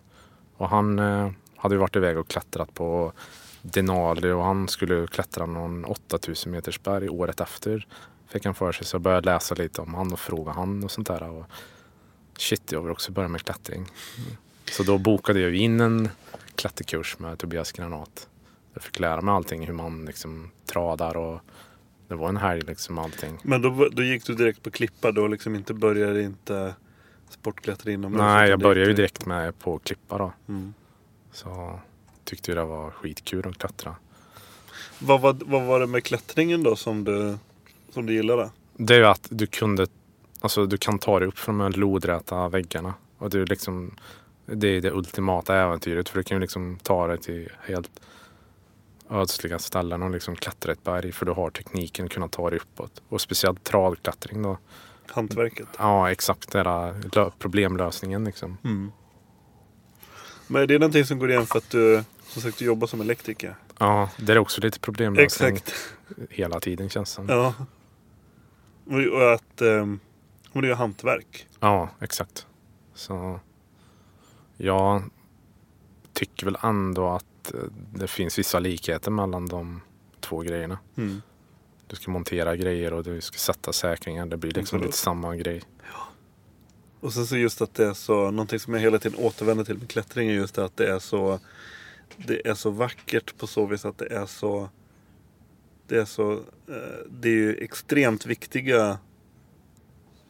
Och 0.57 0.69
han 0.69 0.99
eh, 0.99 1.31
hade 1.57 1.75
ju 1.75 1.79
varit 1.79 1.97
iväg 1.97 2.19
och 2.19 2.29
klättrat 2.29 2.75
på 2.75 3.13
Denali 3.63 4.31
och 4.31 4.45
han 4.45 4.69
skulle 4.69 5.07
klättra 5.07 5.47
någon 5.47 5.85
8000 5.85 6.53
meters 6.53 6.83
berg 6.83 7.09
året 7.09 7.41
efter. 7.41 7.87
Fick 8.29 8.45
han 8.45 8.55
för 8.55 8.73
sig 8.73 8.87
så 8.87 8.95
jag 8.95 9.03
började 9.03 9.31
läsa 9.31 9.55
lite 9.55 9.81
om 9.81 9.95
han 9.95 10.13
och 10.13 10.21
fråga 10.21 10.53
han 10.53 10.85
och 10.85 10.91
sånt 10.91 11.07
där. 11.07 11.23
Och 11.23 11.47
shit, 12.39 12.73
jag 12.73 12.83
vill 12.83 12.91
också 12.91 13.13
börja 13.13 13.29
med 13.29 13.43
klättring. 13.43 13.87
Så 14.71 14.83
då 14.83 14.99
bokade 14.99 15.41
jag 15.41 15.55
in 15.55 15.81
en 15.81 16.09
klätterkurs 16.55 17.19
med 17.19 17.39
Tobias 17.39 17.73
Granat. 17.73 18.29
Jag 18.77 18.83
fick 18.83 18.99
lära 19.01 19.21
mig 19.21 19.35
allting 19.35 19.67
hur 19.67 19.73
man 19.73 20.05
liksom 20.05 20.51
tradar 20.67 21.17
och 21.17 21.41
det 22.09 22.15
var 22.15 22.29
en 22.29 22.37
helg 22.37 22.61
liksom 22.61 22.99
allting. 22.99 23.39
Men 23.43 23.63
då, 23.63 23.89
då 23.93 24.03
gick 24.03 24.27
du 24.27 24.35
direkt 24.35 24.63
på 24.63 24.71
klippa, 24.71 25.13
då 25.13 25.27
liksom 25.27 25.55
inte 25.55 25.75
började 25.75 26.23
inte 26.23 26.75
sportklättra 27.29 27.93
inomhus? 27.93 28.21
Nej, 28.21 28.51
jag 28.51 28.61
började 28.61 28.91
ju 28.91 28.97
direkt 28.97 29.27
med 29.27 29.59
på 29.59 29.79
klippa 29.79 30.19
då. 30.19 30.33
Mm. 30.49 30.75
Så 31.33 31.81
tyckte 32.25 32.51
ju 32.51 32.55
det 32.55 32.65
var 32.65 32.91
skitkul 32.91 33.49
att 33.49 33.59
klättra. 33.59 33.97
Vad, 34.99 35.21
var, 35.21 35.37
vad 35.47 35.63
var 35.63 35.81
det 35.81 35.87
med 35.87 36.05
klättringen 36.05 36.63
då 36.63 36.77
som 36.77 37.05
du, 37.05 37.37
som 37.91 38.07
du 38.07 38.15
gillade? 38.15 38.51
Det 38.77 38.95
är 38.95 38.99
ju 38.99 39.07
att 39.07 39.27
du 39.31 39.47
kunde, 39.47 39.87
alltså 40.41 40.67
du 40.67 40.77
kan 40.79 40.99
ta 40.99 41.19
dig 41.19 41.29
upp 41.29 41.39
från 41.39 41.59
de 41.59 41.65
här 41.65 41.73
lodräta 41.73 42.49
väggarna. 42.49 42.95
Och 43.19 43.31
det 43.31 43.41
är 43.41 43.47
liksom, 43.47 43.97
det 44.47 44.69
är 44.69 44.81
det 44.81 44.91
ultimata 44.91 45.57
äventyret 45.57 46.09
för 46.09 46.19
du 46.19 46.25
kan 46.25 46.37
ju 46.37 46.41
liksom 46.41 46.79
ta 46.83 47.07
dig 47.07 47.19
till 47.19 47.49
helt 47.61 47.91
ödsliga 49.11 49.59
ställen 49.59 50.03
och 50.03 50.11
liksom 50.11 50.37
klättra 50.37 50.73
ett 50.73 50.85
berg 50.85 51.13
för 51.13 51.27
du 51.27 51.33
har 51.33 51.51
tekniken 51.51 52.05
att 52.07 52.13
kunna 52.13 52.29
ta 52.29 52.51
dig 52.51 52.59
uppåt. 52.59 53.03
Och 53.09 53.21
speciellt 53.21 53.65
tradklättring 53.65 54.43
då. 54.43 54.59
Hantverket? 55.11 55.69
Ja, 55.79 56.11
exakt. 56.11 56.53
Det 56.53 56.63
där 56.63 56.93
lö- 57.13 57.31
problemlösningen 57.39 58.25
liksom. 58.25 58.59
Mm. 58.65 58.93
Men 60.47 60.63
är 60.63 60.67
det 60.67 60.79
någonting 60.79 61.05
som 61.05 61.19
går 61.19 61.31
igen 61.31 61.47
för 61.47 61.59
att 61.59 61.71
du 61.71 62.05
som 62.23 62.43
sagt 62.43 62.59
du 62.59 62.65
jobbar 62.65 62.87
som 62.87 63.01
elektriker? 63.01 63.57
Ja, 63.79 64.11
det 64.19 64.33
är 64.33 64.39
också 64.39 64.61
lite 64.61 64.81
problemlösning 64.81 65.57
Exakt. 65.57 65.75
hela 66.31 66.61
tiden 66.61 66.89
känns 66.89 67.11
det 67.11 67.15
som. 67.15 67.29
Ja. 67.29 67.55
Och 69.13 69.33
att 69.33 69.63
um, 69.63 70.01
och 70.53 70.63
det 70.63 70.71
är 70.71 70.75
hantverk. 70.75 71.47
Ja, 71.61 71.89
exakt. 72.01 72.47
Så 72.95 73.41
jag 74.57 75.03
tycker 76.13 76.47
väl 76.47 76.59
ändå 76.63 77.09
att 77.09 77.25
eh, 77.55 77.61
det 77.95 78.07
finns 78.09 78.39
vissa 78.39 78.59
likheter 78.59 79.11
mellan 79.11 79.47
de 79.47 79.81
två 80.21 80.41
grejerna. 80.41 80.79
Mm. 80.97 81.23
du 81.87 81.97
ska 81.97 82.11
montera 82.11 82.57
grejer 82.57 82.93
och 82.93 83.05
du 83.05 83.21
ska 83.21 83.39
sätta 83.39 83.73
säkringar. 83.73 84.27
Det 84.27 84.37
blir 84.37 84.51
liksom 84.51 84.63
Absolut. 84.77 84.85
lite 84.87 84.99
samma 84.99 85.37
grej. 85.37 85.63
Och 87.01 87.13
sen 87.13 87.27
så 87.27 87.37
just 87.37 87.61
att 87.63 87.75
det 87.75 87.87
är 87.87 87.93
så, 87.93 88.31
någonting 88.31 88.59
som 88.61 88.75
jag 88.75 88.81
hela 88.81 88.99
tiden 88.99 89.19
återvänder 89.19 89.65
till 89.65 89.79
med 89.79 89.89
klättring 89.89 90.29
är 90.29 90.35
just 90.35 90.55
det 90.55 90.65
att 90.65 90.77
det 90.77 90.87
är 90.93 90.99
så 90.99 91.41
Det 92.17 92.47
är 92.49 92.55
så 92.55 92.71
vackert 92.71 93.39
på 93.39 93.47
så 93.47 93.67
vis 93.67 93.85
att 93.85 93.99
det 93.99 94.07
är 94.07 94.27
så 94.27 94.69
Det 95.87 95.97
är 95.99 96.05
så 96.05 96.33
eh, 96.69 97.07
Det 97.11 97.29
är 97.29 97.33
ju 97.33 97.55
extremt 97.57 98.27
viktiga 98.27 98.99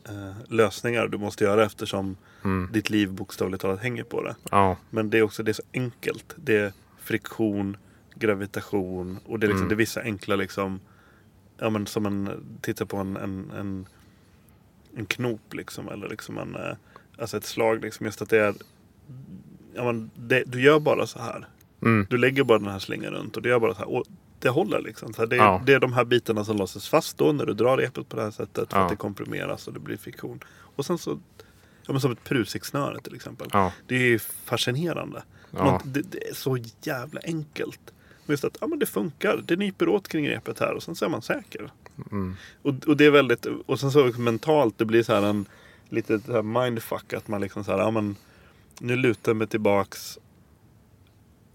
eh, 0.08 0.32
lösningar 0.48 1.06
du 1.08 1.18
måste 1.18 1.44
göra 1.44 1.64
eftersom 1.64 2.16
Mm. 2.44 2.68
ditt 2.72 2.90
liv 2.90 3.12
bokstavligt 3.12 3.62
talat 3.62 3.80
hänger 3.80 4.02
på 4.04 4.22
det. 4.22 4.36
Ja, 4.50 4.76
Men 4.90 5.10
det 5.10 5.18
är 5.18 5.22
också 5.22 5.42
det 5.42 5.50
är 5.50 5.52
så 5.52 5.62
enkelt. 5.72 6.34
Det 6.36 6.74
friktion, 7.06 7.76
gravitation 8.14 9.18
och 9.26 9.38
det 9.38 9.46
är, 9.46 9.48
liksom, 9.48 9.62
Mm. 9.66 9.68
det 9.68 9.74
är 9.74 9.76
vissa 9.76 10.00
enkla 10.00 10.36
liksom 10.36 10.80
Ja 11.58 11.70
men 11.70 11.86
som 11.86 12.06
en, 12.06 12.30
titta 12.60 12.86
på 12.86 12.96
en, 12.96 13.16
en, 13.16 13.50
en, 13.58 13.86
en 14.96 15.06
knop 15.06 15.54
liksom 15.54 15.88
eller 15.88 16.08
liksom 16.08 16.38
en, 16.38 16.54
eh, 16.54 16.76
alltså 17.18 17.36
ett 17.36 17.44
slag 17.44 17.82
liksom. 17.82 18.06
Just 18.06 18.22
att 18.22 18.30
det 18.30 18.38
är 18.40 18.54
ja, 19.74 19.84
men 19.84 20.10
det, 20.14 20.42
Du 20.46 20.60
gör 20.62 20.80
bara 20.80 21.06
så 21.06 21.18
här. 21.18 21.46
mm. 21.82 22.06
Du 22.10 22.16
lägger 22.18 22.44
bara 22.44 22.58
den 22.58 22.68
här 22.68 22.78
slingan 22.78 23.12
runt 23.12 23.36
och 23.36 23.42
du 23.42 23.48
gör 23.48 23.58
bara 23.60 23.74
så 23.74 23.78
här. 23.78 23.88
Och 23.96 24.04
det 24.38 24.48
håller 24.48 24.80
liksom. 24.80 25.12
Så 25.14 25.22
här, 25.22 25.26
det, 25.26 25.36
är, 25.36 25.40
Ja. 25.40 25.62
det 25.66 25.72
är 25.72 25.80
de 25.80 25.92
här 25.92 26.04
bitarna 26.04 26.44
som 26.44 26.56
låses 26.56 26.88
fast 26.88 27.18
då 27.18 27.32
när 27.32 27.46
du 27.46 27.54
drar 27.54 27.76
repet 27.76 28.08
på 28.08 28.16
det 28.16 28.22
här 28.22 28.30
sättet. 28.30 28.72
För 28.72 28.78
Ja. 28.78 28.84
att 28.84 28.90
det 28.90 28.96
komprimeras 28.96 29.66
och 29.68 29.72
det 29.74 29.80
blir 29.80 29.96
friktion. 29.96 30.40
Och 30.76 30.86
sen 30.86 30.98
så, 30.98 31.18
ja 31.86 31.92
men 31.92 32.00
som 32.00 32.12
ett 32.12 32.24
prusiksnöre 32.24 33.00
till 33.00 33.14
exempel. 33.14 33.48
ja, 33.52 33.72
Det 33.86 34.14
är 34.14 34.18
fascinerande. 34.44 35.22
ja. 35.50 35.64
Man, 35.64 35.80
det, 35.84 36.02
det 36.02 36.28
är 36.28 36.34
så 36.34 36.58
jävla 36.82 37.20
enkelt. 37.24 37.80
Men 38.26 38.32
Just 38.32 38.44
att 38.44 38.56
ja, 38.60 38.66
men 38.66 38.78
det 38.78 38.86
funkar. 38.86 39.42
Det 39.44 39.56
nyper 39.56 39.88
åt 39.88 40.08
kring 40.08 40.28
repet 40.28 40.60
här 40.60 40.74
och 40.74 40.82
sen 40.82 40.94
så 40.94 41.04
är 41.04 41.08
man 41.08 41.22
säker. 41.22 41.70
Mm. 42.10 42.36
Och, 42.62 42.74
och 42.86 42.96
det 42.96 43.04
är 43.04 43.10
väldigt, 43.10 43.46
och 43.66 43.80
sen 43.80 43.90
så 43.90 44.04
mentalt, 44.04 44.78
det 44.78 44.84
blir 44.84 45.02
så 45.02 45.14
här 45.14 45.22
en 45.22 45.46
lite 45.88 46.20
så 46.20 46.32
här 46.32 46.42
mindfuck 46.42 47.12
att 47.12 47.28
man 47.28 47.40
liksom 47.40 47.64
så 47.64 47.72
här, 47.72 47.78
ja 47.78 47.90
men 47.90 48.16
nu 48.80 48.96
lutar 48.96 49.30
jag 49.32 49.36
mig 49.36 49.46
tillbaks 49.46 50.18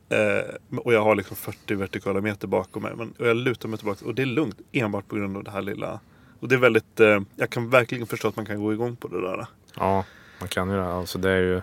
eh, 0.09 0.77
och 0.77 0.93
jag 0.93 1.03
har 1.03 1.15
liksom 1.15 1.35
40 1.35 1.75
vertikala 1.75 2.21
meter 2.21 2.47
bakom 2.47 2.83
mig. 2.83 2.91
Men, 2.95 3.11
och 3.19 3.27
jag 3.27 3.37
lutar 3.37 3.69
mig 3.69 3.77
tillbaks 3.77 4.01
och 4.01 4.15
det 4.15 4.21
är 4.21 4.25
lugnt 4.25 4.59
enbart 4.71 5.07
på 5.07 5.15
grund 5.15 5.37
av 5.37 5.43
det 5.43 5.51
här 5.51 5.61
lilla. 5.61 5.99
Och 6.39 6.47
det 6.47 6.55
är 6.55 6.59
väldigt, 6.59 6.99
eh, 6.99 7.19
jag 7.35 7.49
kan 7.49 7.69
verkligen 7.69 8.07
förstå 8.07 8.27
att 8.27 8.35
man 8.35 8.45
kan 8.45 8.59
gå 8.59 8.73
igång 8.73 8.95
på 8.95 9.07
det 9.07 9.21
där. 9.21 9.45
ja, 9.75 10.05
man 10.41 10.47
kan 10.49 10.69
ju 10.69 10.75
det. 10.75 10.85
Alltså 10.85 11.17
det 11.17 11.29
är 11.29 11.41
ju, 11.41 11.61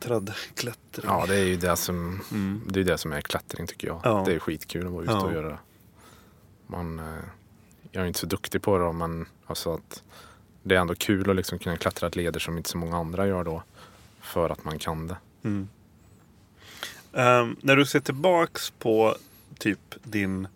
trädklättring. 0.00 1.04
ja, 1.06 1.24
det 1.28 1.36
är 1.36 1.44
ju 1.44 1.56
det 1.56 1.76
som, 1.76 2.22
Mm. 2.30 2.60
det 2.66 2.80
är 2.80 2.84
det 2.84 2.98
som 2.98 3.12
är 3.12 3.20
klättring 3.20 3.66
tycker 3.66 3.86
jag. 3.88 4.00
Ja. 4.04 4.22
Det 4.26 4.34
är 4.34 4.38
skitkul 4.38 4.86
att 4.86 4.92
vara 4.92 5.02
ute 5.02 5.12
Ja. 5.12 5.20
och 5.24 5.32
göra 5.32 5.48
det. 5.48 5.58
Man, 6.66 6.98
eh, 6.98 7.04
jag 7.92 8.02
är 8.02 8.06
inte 8.06 8.18
så 8.18 8.26
duktig 8.26 8.62
på 8.62 8.78
det 8.78 8.92
men 8.92 9.26
alltså 9.46 9.74
att 9.74 10.02
det 10.62 10.74
är 10.76 10.80
ändå 10.80 10.94
kul 10.94 11.30
att 11.30 11.36
liksom 11.36 11.58
kunna 11.58 11.76
klättra 11.76 12.06
ett 12.06 12.16
leder 12.16 12.40
som 12.40 12.56
inte 12.56 12.70
så 12.70 12.78
många 12.78 12.96
andra 12.96 13.26
gör 13.26 13.44
då. 13.44 13.62
För 14.20 14.50
att 14.50 14.64
man 14.64 14.78
kan 14.78 15.06
det. 15.06 15.16
Mm. 15.44 15.68
Ehm, 17.12 17.56
när 17.60 17.76
du 17.76 17.86
ser 17.86 18.00
tillbaks 18.00 18.70
på 18.70 19.16
typ 19.58 19.94
din 20.02 20.48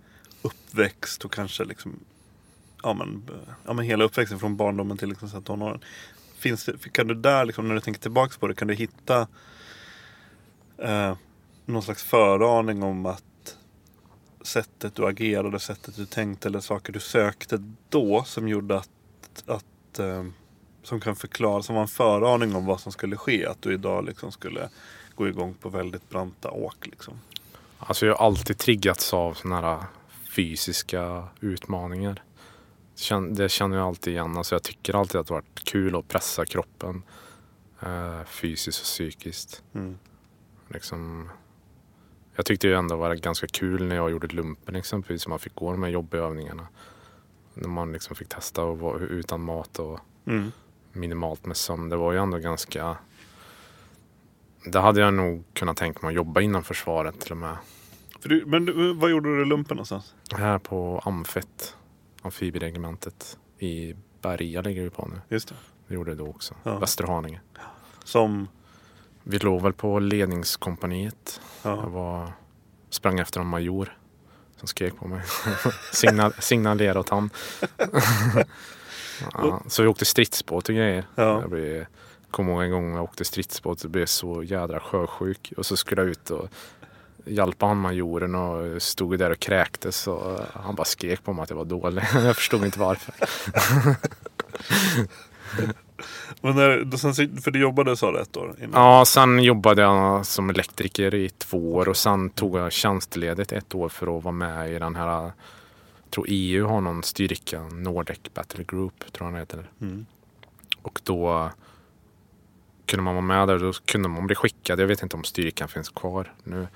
uppväxt 0.42 1.24
och 1.24 1.32
kanske 1.32 1.64
liksom 1.64 1.92
ja 2.82 2.94
men, 2.94 3.22
ja 3.66 3.72
men 3.72 3.84
hela 3.84 4.04
uppväxten 4.04 4.38
från 4.38 4.56
barndomen 4.56 4.96
till 4.98 5.08
liksom 5.08 5.28
så 5.28 5.40
tonåren. 5.40 5.80
Finns 6.38 6.64
det, 6.64 6.92
kan 6.92 7.07
du 7.07 7.14
där 7.14 7.44
liksom, 7.44 7.68
när 7.68 7.74
du 7.74 7.81
tänker 7.81 8.01
tillbaka 8.01 8.35
på 8.40 8.48
det, 8.48 8.55
kan 8.55 8.68
du 8.68 8.74
hitta 8.74 9.29
eh, 10.79 11.16
någon 11.66 11.83
slags 11.83 12.03
föraning 12.03 12.83
om 12.83 13.07
att 13.07 13.22
sättet 14.42 14.94
du 14.94 15.07
agerade, 15.07 15.61
sättet 15.61 15.96
du 15.96 16.07
tänkte 16.07 16.48
eller 16.48 16.61
saker 16.61 16.92
du 16.92 17.01
sökte 17.01 17.72
då 17.88 18.24
som 18.24 18.48
gjorde 18.48 18.77
att, 18.77 18.88
att 19.46 19.98
eh, 19.98 20.24
som 20.83 21.01
kan 21.01 21.16
förklara, 21.16 21.62
som 21.62 21.74
var 21.74 21.83
en 21.83 21.88
föraning 21.88 22.55
om 22.55 22.66
vad 22.66 22.81
som 22.81 22.92
skulle 22.92 23.16
ske. 23.16 23.46
Att 23.46 23.62
du 23.62 23.74
idag 23.74 24.05
liksom 24.05 24.33
skulle 24.33 24.68
gå 25.14 25.29
igång 25.29 25.55
på 25.55 25.68
väldigt 25.68 26.09
branta 26.09 26.51
åk. 26.51 26.87
Liksom. 26.87 27.20
Alltså 27.79 28.07
jag 28.07 28.14
har 28.14 28.27
alltid 28.27 28.59
triggats 28.59 29.14
av 29.14 29.35
sådana 29.35 29.61
här 29.61 29.85
fysiska 30.37 31.24
utmaningar. 31.40 32.22
Det 33.30 33.48
känner 33.48 33.76
jag 33.76 33.87
alltid 33.87 34.12
igen. 34.12 34.37
Alltså 34.37 34.54
jag 34.54 34.62
tycker 34.62 34.94
alltid 34.94 35.20
att 35.20 35.26
det 35.26 35.34
har 35.34 35.40
varit 35.40 35.64
kul 35.64 35.96
att 35.96 36.08
pressa 36.08 36.46
kroppen. 36.46 37.02
Eh, 37.80 38.24
fysiskt 38.24 38.80
och 38.80 38.84
psykiskt. 38.84 39.62
Mm. 39.74 39.98
Liksom, 40.68 41.30
jag 42.37 42.46
tyckte 42.46 42.66
ju 42.66 42.74
ändå 42.74 42.96
var 42.96 43.14
ganska 43.14 43.46
kul 43.46 43.84
när 43.84 43.96
jag 43.96 44.11
gjorde 44.11 44.26
lumpen 44.26 44.76
exempelvis. 44.76 45.26
Man 45.28 45.38
fick 45.38 45.54
gå 45.54 45.72
de 45.72 45.82
här 45.82 45.90
jobbiga 45.90 46.22
övningarna. 46.22 46.68
När 47.54 47.68
man 47.68 47.92
liksom 47.92 48.16
fick 48.16 48.28
testa 48.28 48.62
att 48.62 48.78
vara 48.78 48.98
utan 48.98 49.40
mat 49.40 49.78
och 49.78 50.00
Mm. 50.26 50.52
minimalt 50.92 51.46
med 51.46 51.56
sömn. 51.56 51.88
Det 51.88 51.96
var 51.96 52.12
ju 52.12 52.18
ändå 52.18 52.38
ganska... 52.38 52.96
Det 54.64 54.80
hade 54.80 55.00
jag 55.00 55.14
nog 55.14 55.44
kunnat 55.52 55.76
tänka 55.76 55.98
mig 56.02 56.08
att 56.08 56.14
jobba 56.16 56.40
inom 56.40 56.64
försvaret 56.64 57.20
till 57.20 57.32
och 57.32 57.38
med. 57.38 57.56
För 58.20 58.28
du, 58.28 58.44
men 58.46 58.64
du, 58.64 58.92
vad 58.94 59.11
gjorde 59.11 59.37
du 59.38 59.44
lumpen 59.44 59.76
någonstans? 59.76 60.14
Här 60.32 60.58
på 60.58 61.02
Amfett, 61.04 61.76
amfibieregementet 62.28 63.38
i 63.58 63.94
Berga 64.20 64.60
ligger 64.60 64.82
vi 64.82 64.90
på 64.90 65.06
nu. 65.06 65.20
Just 65.28 65.48
det. 65.48 65.54
Det 65.88 65.94
gjorde 65.94 66.10
det 66.10 66.16
då 66.16 66.26
också. 66.26 66.54
Ja. 66.62 66.78
Västerhaninge. 66.78 67.40
Som, 68.04 68.48
Vi 69.22 69.38
låg 69.38 69.62
väl 69.62 69.72
på 69.72 69.98
ledningskompaniet. 69.98 71.40
Jag 71.62 71.78
ja, 71.78 71.88
var, 71.88 72.32
sprang 72.90 73.18
efter 73.18 73.40
en 73.40 73.46
major 73.46 73.98
som 74.56 74.68
skrek 74.68 74.96
på 74.96 75.08
mig. 75.08 75.22
Signal, 75.92 76.32
signalera 76.38 77.00
åt 77.00 77.08
han. 77.08 77.30
ja, 79.32 79.62
så 79.66 79.82
vi 79.82 79.88
åkte 79.88 80.04
stridsbåt 80.04 80.68
och 80.68 80.74
grejer. 80.74 81.04
Ja. 81.14 81.40
Jag 81.40 81.50
blev, 81.50 81.86
kom 82.30 82.48
ihåg 82.48 82.62
en 82.62 82.70
gång 82.70 82.94
jag 82.94 83.04
åkte 83.04 83.24
stridsbåt 83.24 83.84
och 83.84 83.90
blev 83.90 84.06
så 84.06 84.42
jädra 84.42 84.80
sjösjuk. 84.80 85.52
Och 85.56 85.66
så 85.66 85.76
skulle 85.76 86.02
jag 86.02 86.10
ut 86.10 86.30
och 86.30 86.48
hjälpa 87.28 87.66
han 87.66 87.76
majoren 87.76 88.34
och 88.34 88.82
stod 88.82 89.18
där 89.18 89.30
och 89.30 89.38
kräktes. 89.38 90.06
Och 90.06 90.38
han 90.52 90.74
bara 90.74 90.84
skrek 90.84 91.24
på 91.24 91.32
mig 91.32 91.42
att 91.42 91.50
jag 91.50 91.56
var 91.56 91.64
dålig. 91.64 92.02
jag 92.14 92.36
förstod 92.36 92.64
inte 92.64 92.78
varför. 92.78 93.14
men 96.40 96.56
när, 96.56 96.96
sen, 96.96 97.38
för 97.40 97.50
du 97.50 97.60
jobbade 97.60 97.94
du 97.94 98.20
ett 98.20 98.36
år 98.36 98.56
innan? 98.58 98.82
Ja, 98.82 99.04
sen 99.04 99.42
jobbade 99.42 99.82
jag 99.82 100.26
som 100.26 100.50
elektriker 100.50 101.14
i 101.14 101.28
två 101.28 101.74
år 101.74 101.88
och 101.88 101.96
sen 101.96 102.30
tog 102.30 102.58
jag 102.58 102.72
tjänstledigt 102.72 103.52
ett 103.52 103.74
år 103.74 103.88
för 103.88 104.18
att 104.18 104.24
vara 104.24 104.32
med 104.32 104.72
i 104.72 104.78
den 104.78 104.96
här, 104.96 105.22
jag 105.22 105.32
tror 106.10 106.26
EU 106.28 106.66
har 106.66 106.80
någon 106.80 107.02
styrka, 107.02 107.62
Nordic 107.62 108.20
Battle 108.34 108.64
Group 108.64 109.12
tror 109.12 109.26
jag 109.26 109.34
den 109.34 109.40
heter. 109.40 109.70
Mm. 109.80 110.06
Och 110.82 111.00
då 111.04 111.50
kunde 112.88 113.02
man 113.02 113.14
vara 113.14 113.24
med 113.24 113.48
där, 113.48 113.58
då 113.58 113.72
kunde 113.72 114.08
man 114.08 114.26
bli 114.26 114.36
skickad. 114.36 114.80
Jag 114.80 114.86
vet 114.86 115.02
inte 115.02 115.16
om 115.16 115.24
styrkan 115.24 115.68
finns 115.68 115.88
kvar 115.88 116.32
nu. 116.44 116.66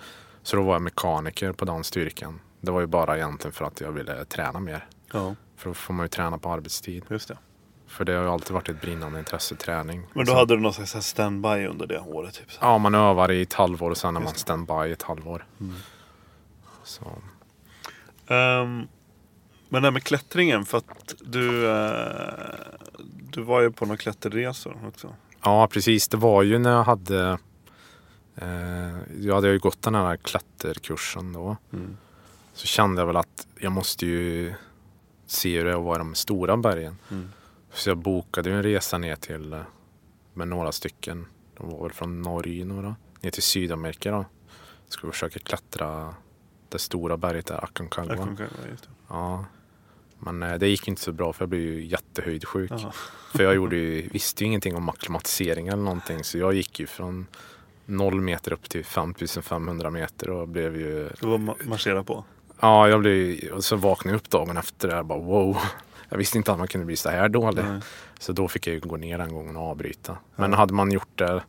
Så 0.42 0.56
då 0.56 0.62
var 0.62 0.72
jag 0.72 0.82
mekaniker 0.82 1.52
på 1.52 1.64
den 1.64 1.84
styrkan. 1.84 2.40
Det 2.60 2.70
var 2.70 2.80
ju 2.80 2.86
bara 2.86 3.16
egentligen 3.16 3.52
för 3.52 3.64
att 3.64 3.80
jag 3.80 3.92
ville 3.92 4.24
träna 4.24 4.60
mer. 4.60 4.86
Ja, 5.12 5.34
För 5.56 5.70
då 5.70 5.74
får 5.74 5.94
man 5.94 6.04
ju 6.04 6.08
träna 6.08 6.38
på 6.38 6.48
arbetstid. 6.52 7.04
just 7.10 7.28
det. 7.28 7.38
För 7.86 8.04
det 8.04 8.12
har 8.12 8.22
ju 8.22 8.28
alltid 8.30 8.50
varit 8.52 8.68
ett 8.68 8.80
brinnande 8.80 9.18
intresse, 9.18 9.54
träning. 9.56 10.02
Men 10.14 10.24
då 10.26 10.32
Så- 10.32 10.38
hade 10.38 10.56
du 10.56 10.60
någon 10.62 10.72
slags 10.72 11.06
standby 11.06 11.66
under 11.66 11.86
det 11.86 11.98
året? 12.00 12.34
Typ. 12.34 12.46
Ja, 12.60 12.78
man 12.78 12.94
övar 12.94 13.30
i 13.30 13.42
ett 13.42 13.52
halvår 13.52 13.90
och 13.90 13.96
sen 13.96 14.16
är 14.16 14.20
man 14.20 14.34
standby 14.34 14.72
i 14.88 14.92
ett 14.92 15.02
halvår. 15.02 15.46
Mm. 15.60 15.74
Så. 16.84 17.04
Ehm, 18.26 18.86
men 19.68 19.82
det 19.82 19.86
här 19.86 19.90
med 19.90 20.04
klättringen, 20.04 20.64
för 20.64 20.78
att 20.78 21.14
du, 21.20 21.70
eh, 21.70 22.54
du 23.30 23.42
var 23.42 23.60
ju 23.60 23.70
på 23.70 23.86
några 23.86 23.96
klätterresor 23.96 24.76
också. 24.88 25.14
Ja, 25.44 25.68
precis. 25.72 26.08
Det 26.08 26.16
var 26.16 26.42
ju 26.42 26.58
när 26.58 26.70
jag 26.70 26.84
hade... 26.84 27.38
Eh, 28.36 28.98
jag 29.20 29.34
hade 29.34 29.48
ju 29.48 29.58
gått 29.58 29.82
den 29.82 29.94
här 29.94 30.16
klätterkursen 30.16 31.32
då. 31.32 31.56
Mm. 31.72 31.96
Så 32.54 32.66
kände 32.66 33.00
jag 33.00 33.06
väl 33.06 33.16
att 33.16 33.46
jag 33.58 33.72
måste 33.72 34.06
ju 34.06 34.54
se 35.26 35.58
hur 35.58 35.64
det 35.64 35.76
vara 35.76 35.96
i 35.96 35.98
de 35.98 36.14
stora 36.14 36.56
bergen. 36.56 36.98
Mm. 37.10 37.30
Så 37.72 37.90
jag 37.90 37.98
bokade 37.98 38.50
ju 38.50 38.56
en 38.56 38.62
resa 38.62 38.98
ner 38.98 39.16
till, 39.16 39.52
eh, 39.52 39.60
med 40.34 40.48
några 40.48 40.72
stycken. 40.72 41.26
De 41.56 41.70
var 41.70 41.82
väl 41.82 41.92
från 41.92 42.22
Norge 42.22 42.64
några. 42.64 42.96
Ner 43.20 43.30
till 43.30 43.42
Sydamerika 43.42 44.10
då. 44.10 44.24
Skulle 44.88 45.12
försöka 45.12 45.38
klättra 45.38 46.14
det 46.68 46.78
stora 46.78 47.16
berget 47.16 47.46
där, 47.46 47.64
Aconcagua. 47.64 48.12
Aconcagua, 48.12 48.68
just 48.70 48.82
det. 48.82 48.90
Ja. 49.08 49.44
Men 50.18 50.42
eh, 50.42 50.58
det 50.58 50.68
gick 50.68 50.88
inte 50.88 51.00
så 51.00 51.12
bra 51.12 51.32
för 51.32 51.42
jag 51.42 51.48
blev 51.48 51.62
ju 51.62 51.86
jättehöjdsjuk. 51.86 52.70
Jaha. 52.70 52.92
För 53.32 53.44
jag 53.44 53.54
gjorde 53.54 53.76
ju, 53.76 54.08
visste 54.08 54.44
ju 54.44 54.46
ingenting 54.46 54.76
om 54.76 54.88
akklimatisering 54.88 55.68
eller 55.68 55.82
någonting. 55.82 56.24
Så 56.24 56.38
jag 56.38 56.54
gick 56.54 56.80
ju 56.80 56.86
från 56.86 57.26
noll 57.86 58.20
meter 58.20 58.52
upp 58.52 58.68
till 58.68 58.84
5500 58.84 59.90
meter 59.90 60.30
och 60.30 60.48
blev 60.48 60.76
ju... 60.76 61.10
Du 61.20 61.26
var 61.26 61.38
ma- 61.38 61.68
marschera 61.68 62.04
på. 62.04 62.24
Ja, 62.60 62.88
jag 62.88 63.00
blev 63.00 63.48
och 63.52 63.64
så 63.64 63.76
vaknade 63.76 64.14
jag 64.14 64.20
upp 64.20 64.30
dagen 64.30 64.56
efter 64.56 64.88
det 64.88 64.98
och 64.98 65.06
bara 65.06 65.18
wow. 65.18 65.56
Jag 66.08 66.18
visste 66.18 66.38
inte 66.38 66.52
att 66.52 66.58
man 66.58 66.68
kunde 66.68 66.84
bli 66.86 66.96
så 66.96 67.08
här 67.10 67.28
dålig. 67.28 67.64
Nej. 67.64 67.80
Så 68.18 68.32
då 68.32 68.48
fick 68.48 68.66
jag 68.66 68.74
ju 68.74 68.80
gå 68.80 68.96
ner 68.96 69.18
den 69.18 69.34
gången 69.34 69.56
och 69.56 69.62
avbryta. 69.62 70.18
Men 70.36 70.50
Ja. 70.50 70.56
hade 70.56 70.74
man 70.74 70.90
gjort 70.92 71.18
det 71.18 71.42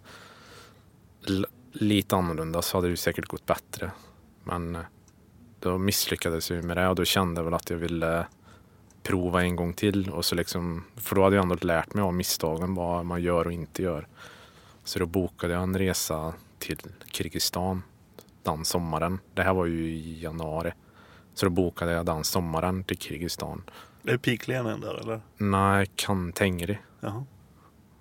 lite 1.72 2.16
annorlunda 2.16 2.62
så 2.62 2.78
hade 2.78 2.88
det 2.88 2.92
ju 2.92 2.96
säkert 2.98 3.26
gått 3.26 3.46
bättre. 3.46 3.92
Men 4.44 4.76
eh, 4.76 4.82
då 5.60 5.78
misslyckades 5.78 6.52
jag 6.52 6.64
med 6.64 6.78
det 6.78 6.88
och 6.88 6.96
då 6.96 7.06
kände 7.06 7.40
jag 7.40 7.46
väl 7.46 7.54
att 7.54 7.70
jag 7.70 7.78
ville 7.78 8.26
prova 9.04 9.42
en 9.44 9.56
gång 9.56 9.74
till. 9.74 10.10
Och 10.10 10.26
så 10.26 10.36
liksom, 10.36 10.84
för 10.96 11.16
då 11.16 11.24
hade 11.24 11.36
jag 11.36 11.44
ändå 11.44 11.56
lärt 11.62 11.94
mig 11.94 12.02
av 12.04 12.14
misstagen 12.14 12.76
vad 12.76 13.06
man 13.06 13.22
gör 13.22 13.46
och 13.46 13.54
inte 13.54 13.84
gör. 13.84 14.08
Så 14.84 15.00
då 15.00 15.06
bokade 15.06 15.54
jag 15.54 15.64
en 15.64 15.78
resa 15.78 16.34
till 16.60 16.80
Kirgizistan 17.12 17.84
den 18.44 18.66
sommaren. 18.66 19.20
Det 19.34 19.44
här 19.44 19.54
var 19.54 19.66
ju 19.66 19.92
i 19.92 20.22
januari. 20.22 20.74
Så 21.34 21.46
då 21.46 21.50
bokade 21.50 21.92
jag 21.92 22.06
den 22.06 22.24
sommaren 22.24 22.84
till 22.84 22.98
Kirgizistan. 22.98 23.64
Är 24.04 24.12
det 24.12 24.18
piklenen 24.18 24.82
där 24.82 24.94
eller? 24.94 25.22
Nej, 25.38 25.88
Kantengri. 25.96 26.78
Jaha. 27.00 27.26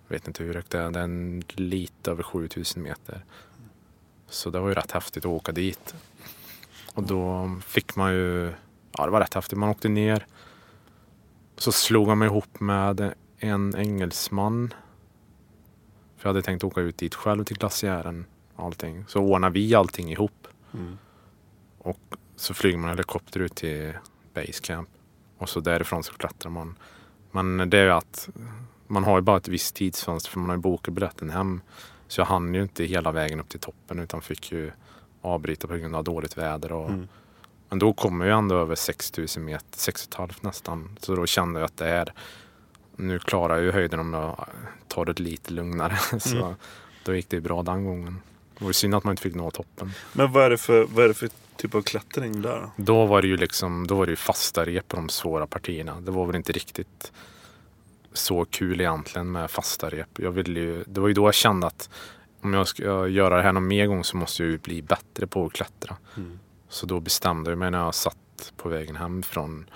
vet 0.09 0.27
inte 0.27 0.45
hur 0.45 0.55
högt 0.55 0.71
det 0.71 0.79
är. 0.79 0.91
Det 0.91 1.01
är 1.01 1.61
lite 1.61 2.11
över 2.11 2.23
7000 2.23 2.83
meter. 2.83 3.25
Så 4.29 4.51
det 4.51 4.61
var 4.61 4.69
ju 4.69 4.75
rätt 4.75 4.91
häftigt 4.91 5.25
att 5.25 5.31
åka 5.31 5.53
dit. 5.53 5.95
Och 6.95 7.03
då 7.03 7.51
fick 7.67 7.97
man 7.97 8.13
ju, 8.13 8.53
ja 8.99 9.05
det 9.05 9.11
var 9.11 9.21
rätt 9.21 9.35
häftigt. 9.35 9.59
Man 9.59 9.69
åkte 9.69 9.89
ner. 9.89 10.27
Så 11.57 11.73
slog 11.73 12.09
jag 12.09 12.19
mig 12.19 12.27
ihop 12.27 12.61
med 12.61 13.15
en 13.39 13.75
engelsman. 13.77 14.75
För 16.23 16.29
jag 16.29 16.35
hade 16.35 16.43
tänkt 16.43 16.65
åka 16.65 16.81
ut 16.81 16.99
dit 16.99 17.15
själv 17.15 17.45
till 17.45 17.57
glaciären. 17.57 18.25
och 18.57 18.65
Allting. 18.65 19.05
Så 19.09 19.21
ordnade 19.21 19.53
vi 19.53 19.75
allting 19.75 20.11
ihop. 20.13 20.49
Mm. 20.75 20.99
Och 21.79 22.01
så 22.37 22.55
flyger 22.55 22.79
man 22.79 22.91
helikopter 22.91 23.41
ut 23.41 23.55
till 23.55 23.93
basecamp. 24.35 24.89
Och 25.39 25.49
så 25.49 25.61
därifrån 25.61 26.03
så 26.03 26.13
klättrar 26.13 26.51
man. 26.51 26.79
Men 27.31 27.71
det 27.71 27.79
är 27.79 27.85
ju 27.85 27.91
att 27.91 28.29
man 28.87 29.05
har 29.05 29.19
ju 29.19 29.23
bara 29.23 29.37
ett 29.37 29.49
visst 29.49 29.75
tidsfönster 29.75 30.31
för 30.31 30.39
man 30.39 30.49
har 30.49 30.57
ju 30.57 30.63
bokat 30.63 30.95
biljetten 30.95 31.31
hem. 31.31 31.61
Så 32.09 32.21
jag 32.21 32.27
hann 32.27 32.55
ju 32.55 32.63
inte 32.63 32.85
hela 32.85 33.13
vägen 33.13 33.41
upp 33.41 33.49
till 33.49 33.61
toppen 33.61 33.99
utan 33.99 34.23
fick 34.23 34.53
ju 34.53 34.71
avbryta 35.23 35.69
på 35.69 35.77
grund 35.77 35.97
av 35.97 36.05
dåligt 36.05 36.39
väder. 36.39 36.73
Och, 36.73 36.91
Mm. 36.91 37.09
Men 37.69 37.79
då 37.79 37.93
kommer 37.93 38.27
jag 38.27 38.39
ändå 38.39 38.55
över 38.55 38.75
6000 38.75 39.45
meter, 39.45 39.79
6,5 39.79 40.35
nästan. 40.41 40.99
Så 41.01 41.17
då 41.17 41.27
kände 41.27 41.61
jag 41.61 41.65
att 41.65 41.77
det 41.77 41.89
är, 41.89 42.13
nu 42.97 43.19
klarar 43.19 43.55
jag 43.55 43.65
ju 43.65 43.71
höjden 43.73 44.01
om 44.01 44.15
jag 44.15 44.47
tar 44.89 45.05
det 45.05 45.19
lite 45.21 45.53
lugnare. 45.53 45.97
Så 46.21 46.37
Mm. 46.37 46.55
då 47.05 47.15
gick 47.15 47.29
det 47.29 47.37
ju 47.37 47.41
bra 47.41 47.63
den 47.63 47.85
gången. 47.85 48.21
Det 48.59 48.65
var 48.65 48.73
synd 48.73 48.95
att 48.95 49.05
man 49.05 49.13
inte 49.13 49.23
fick 49.23 49.35
nå 49.35 49.51
toppen. 49.51 49.93
Men 50.13 50.33
vad 50.33 50.45
är, 50.45 50.51
det 50.51 50.59
för, 50.59 50.85
vad 50.85 51.05
är 51.05 51.09
det 51.09 51.15
för 51.15 51.29
typ 51.57 51.75
av 51.75 51.83
klättring 51.83 52.43
där? 52.43 52.71
då? 52.77 53.07
Var 53.07 53.23
det 53.23 53.29
ju 53.29 53.37
liksom, 53.37 53.87
då 53.87 53.95
var 53.95 54.07
det 54.07 54.17
fasta 54.17 54.65
rep 54.65 54.89
på 54.89 54.97
de 54.97 55.09
svåra 55.09 55.47
partierna. 55.47 56.01
Det 56.01 56.11
var 56.11 56.27
väl 56.27 56.37
inte 56.37 56.53
riktigt 56.53 57.13
så 58.13 58.45
kul 58.45 58.81
egentligen 58.81 59.33
med 59.33 59.51
fasta 59.51 59.89
rep. 59.91 60.09
Jag 60.19 60.31
ville 60.31 60.61
ju, 60.61 60.85
det 60.87 61.01
var 61.01 61.09
ju 61.09 61.15
då 61.15 61.27
jag 61.27 61.35
kände 61.35 61.67
att 61.67 61.91
om 62.41 62.55
jag 62.55 62.69
ska 62.69 63.09
göra 63.09 63.37
det 63.37 63.43
här 63.43 63.53
någon 63.53 63.67
mer 63.69 63.87
gång 63.87 64.05
så 64.05 64.17
måste 64.17 64.43
jag 64.43 64.51
ju 64.51 64.59
bli 64.59 64.83
bättre 64.83 65.27
på 65.27 65.47
att 65.47 65.53
klättra. 65.53 65.97
Mm. 66.17 66.39
Så 66.69 66.87
då 66.87 67.01
bestämde 67.01 67.51
jag 67.51 67.59
mig 67.59 67.71
när 67.71 67.79
jag 67.85 67.95
satt 67.95 68.53
på 68.57 68.69
vägen 68.69 68.97
hem 68.97 69.23
från 69.23 69.71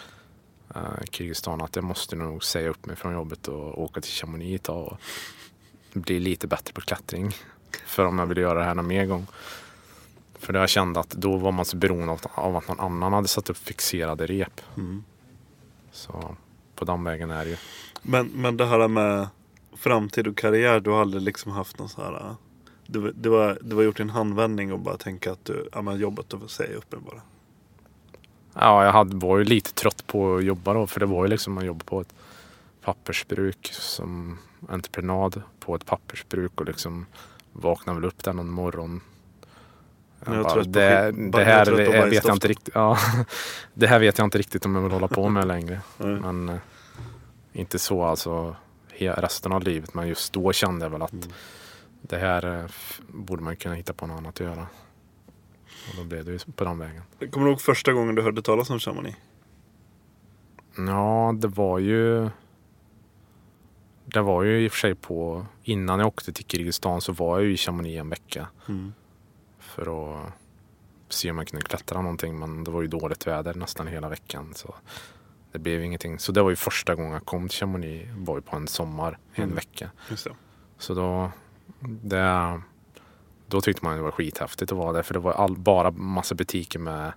uh, 0.76 1.04
Kirgizistan 1.10 1.60
att 1.60 1.76
jag 1.76 1.84
måste 1.84 2.16
nog 2.16 2.44
säga 2.44 2.68
upp 2.68 2.86
mig 2.86 2.96
från 2.96 3.12
jobbet 3.12 3.48
och 3.48 3.82
åka 3.82 4.00
till 4.00 4.12
Chamonix 4.12 4.60
ett 4.60 4.62
tag 4.62 4.86
och 4.86 4.98
bli 6.00 6.20
lite 6.20 6.46
bättre 6.46 6.72
på 6.72 6.80
klättring. 6.80 7.32
För 7.86 8.04
om 8.04 8.18
jag 8.18 8.26
ville 8.26 8.40
göra 8.40 8.58
det 8.58 8.64
här 8.64 8.74
någon 8.74 8.86
mer 8.86 9.06
gång. 9.06 9.26
För 10.38 10.54
jag 10.54 10.68
kände 10.68 11.00
att 11.00 11.10
då 11.10 11.36
var 11.36 11.52
man 11.52 11.64
så 11.64 11.76
beroende 11.76 12.18
av, 12.34 12.56
att 12.56 12.68
någon 12.68 12.80
annan 12.80 13.12
hade 13.12 13.28
satt 13.28 13.50
upp 13.50 13.56
fixerade 13.56 14.26
rep. 14.26 14.60
Mm. 14.76 15.04
Så 15.92 16.36
på 16.74 16.84
den 16.84 17.04
vägen 17.04 17.30
är 17.30 17.44
det 17.44 17.50
ju. 17.50 17.56
Men, 18.02 18.26
men 18.26 18.56
det 18.56 18.66
här 18.66 18.88
med 18.88 19.28
framtid 19.72 20.26
och 20.26 20.36
karriär, 20.36 20.80
du 20.80 20.90
har 20.90 21.00
aldrig 21.00 21.22
liksom 21.22 21.52
haft 21.52 21.78
någon 21.78 21.88
så 21.88 22.02
här... 22.02 22.34
Det, 22.86 22.98
var- 22.98 23.12
det, 23.14 23.28
var, 23.28 23.58
det 23.62 23.74
var 23.74 23.82
gjort 23.82 24.00
en 24.00 24.10
handvändning 24.10 24.72
och 24.72 24.78
bara 24.78 24.96
tänka 24.96 25.32
att 25.32 25.44
du, 25.44 25.68
ja 25.72 25.82
men 25.82 25.98
jobbet 25.98 26.32
och 26.32 26.50
säga 26.50 26.76
upp 26.76 26.90
det 26.90 26.96
bara. 26.96 27.22
Ja, 28.60 28.84
jag 28.84 28.92
hade, 28.92 29.16
var 29.16 29.38
ju 29.38 29.44
lite 29.44 29.72
trött 29.74 30.06
på 30.06 30.36
att 30.36 30.44
jobba 30.44 30.74
då. 30.74 30.86
För 30.86 31.00
det 31.00 31.06
var 31.06 31.24
ju 31.24 31.30
liksom 31.30 31.52
man 31.52 31.66
jobbar 31.66 31.84
på 31.84 32.00
ett 32.00 32.14
pappersbruk 32.84 33.70
som 33.72 34.38
entreprenad 34.68 35.42
på 35.60 35.74
ett 35.74 35.86
pappersbruk 35.86 36.60
och 36.60 36.66
liksom 36.66 37.06
vaknar 37.52 37.94
väl 37.94 38.04
upp 38.04 38.24
där 38.24 38.32
någon 38.32 38.50
morgon. 38.50 39.00
Jag 40.26 40.42
bara, 40.44 40.62
det, 40.62 41.14
jag 41.32 41.44
här 41.44 41.70
vet 41.70 41.94
jag 41.94 42.02
bajsdoften." 42.02 42.34
inte 42.34 42.48
riktigt. 42.48 42.74
Ja, 42.74 42.98
det 43.74 43.86
här 43.86 43.98
vet 43.98 44.18
jag 44.18 44.26
inte 44.26 44.38
riktigt 44.38 44.64
om 44.66 44.74
jag 44.74 44.82
vill 44.82 44.92
hålla 44.92 45.08
på 45.08 45.28
med 45.28 45.46
längre. 45.48 45.80
Men 45.98 46.48
eh, 46.48 46.56
inte 47.52 47.78
så 47.78 48.04
alltså 48.04 48.56
resten 48.98 49.52
av 49.52 49.62
livet. 49.62 49.94
Men 49.94 50.08
just 50.08 50.32
då 50.32 50.52
kände 50.52 50.84
jag 50.84 50.90
väl 50.90 51.02
att 51.02 51.12
Mm. 51.12 51.28
det 52.02 52.16
här 52.16 52.60
eh, 52.60 52.70
borde 53.08 53.42
man 53.42 53.56
kunna 53.56 53.74
hitta 53.74 53.92
på 53.92 54.06
något 54.06 54.18
annat 54.18 54.40
att 54.40 54.46
göra. 54.46 54.66
Och 55.90 55.96
då 55.96 56.05
blev 56.05 56.25
det 56.25 56.33
ju 56.33 56.38
på 56.38 56.64
den 56.64 56.79
vägen. 56.79 57.03
Kommer 57.31 57.46
du 57.46 57.53
ihåg 57.53 57.61
första 57.61 57.92
gången 57.92 58.14
du 58.14 58.22
hörde 58.22 58.42
talas 58.42 58.70
om 58.70 58.79
Chamonix? 58.79 59.16
Ja, 60.77 61.35
det 61.38 61.49
var 61.49 61.79
ju... 61.79 62.31
Det 64.05 64.20
var 64.22 64.42
ju 64.42 64.64
i 64.64 64.68
och 64.68 64.72
för 64.72 64.79
sig 64.79 64.94
på... 64.94 65.46
Innan 65.62 65.99
jag 65.99 66.09
åkte 66.09 66.33
till 66.33 66.44
Kirgizistan 66.44 67.01
så 67.01 67.12
var 67.12 67.38
jag 67.38 67.46
ju 67.46 67.53
i 67.53 67.57
Chamonix 67.57 68.01
en 68.01 68.09
vecka 68.09 68.49
Mm. 68.68 68.92
för 69.59 69.83
att 70.22 70.33
se 71.09 71.31
om 71.31 71.38
jag 71.38 71.49
kunde 71.49 71.66
klättra 71.66 72.03
någonting. 72.03 72.38
Men 72.38 72.64
det 72.64 72.70
var 72.70 72.83
ju 72.83 72.88
dåligt 72.88 73.27
väder 73.27 73.55
nästan 73.55 73.87
hela 73.87 74.09
veckan. 74.09 74.53
Så 74.55 74.75
det 75.53 75.59
blev 75.59 75.83
ingenting. 75.85 76.18
Så 76.18 76.33
det 76.33 76.42
var 76.42 76.51
ju 76.51 76.57
första 76.57 76.94
gången 76.94 77.12
jag 77.12 77.25
kom 77.25 77.49
till 77.49 77.59
Chamonix. 77.59 78.09
var 78.16 78.37
ju 78.37 78.42
på 78.42 78.57
en 78.57 78.68
sommar, 78.68 79.18
en 79.35 79.42
Mm. 79.44 79.55
vecka. 79.55 79.90
Så 80.79 80.94
då... 80.94 81.31
Det, 81.81 82.61
då 83.46 83.61
tyckte 83.61 83.85
man 83.85 83.96
det 83.96 84.02
var 84.02 84.11
skithäftigt 84.11 84.72
att 84.72 84.78
vara 84.78 84.92
där. 84.92 85.02
För 85.02 85.14
det 85.14 85.20
var 85.20 85.32
all, 85.32 85.56
bara 85.56 85.90
massa 85.90 86.35
butiker 86.35 86.78
med 86.78 87.12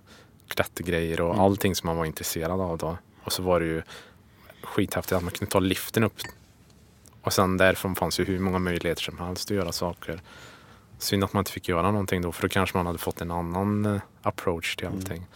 klättergrejer 0.48 1.20
och 1.20 1.34
Mm. 1.34 1.40
allting 1.44 1.74
som 1.74 1.86
man 1.86 1.96
var 1.96 2.04
intresserad 2.04 2.60
av 2.60 2.78
då. 2.78 2.98
Och 3.24 3.32
så 3.32 3.42
var 3.42 3.60
det 3.60 3.66
ju 3.66 3.82
skithäftigt 4.62 5.12
att 5.12 5.22
man 5.22 5.32
kunde 5.32 5.52
ta 5.52 5.58
liften 5.60 6.04
upp. 6.04 6.16
Och 7.22 7.32
sen 7.32 7.56
därifrån 7.56 7.94
fanns 7.94 8.20
ju 8.20 8.24
hur 8.24 8.38
många 8.38 8.58
möjligheter 8.58 9.02
som 9.02 9.18
helst 9.18 9.50
att 9.50 9.56
göra 9.56 9.72
saker. 9.72 10.20
Synd 10.98 11.24
att 11.24 11.32
man 11.32 11.40
inte 11.40 11.52
fick 11.52 11.68
göra 11.68 11.90
någonting 11.90 12.22
då 12.22 12.32
för 12.32 12.42
då 12.42 12.48
kanske 12.48 12.76
man 12.76 12.86
hade 12.86 12.98
fått 12.98 13.20
en 13.20 13.30
annan 13.30 13.86
eh, 13.86 14.00
approach 14.22 14.76
till 14.76 14.86
Mm. 14.86 14.98
allting. 14.98 15.26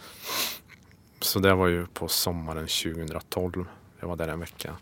Så 1.19 1.39
det 1.39 1.53
var 1.53 1.67
ju 1.67 1.85
på 1.87 2.07
sommaren 2.07 2.67
2012. 2.67 3.65
Jag 3.99 4.07
var 4.07 4.15
där 4.15 4.27
en 4.27 4.39
vecka. 4.39 4.75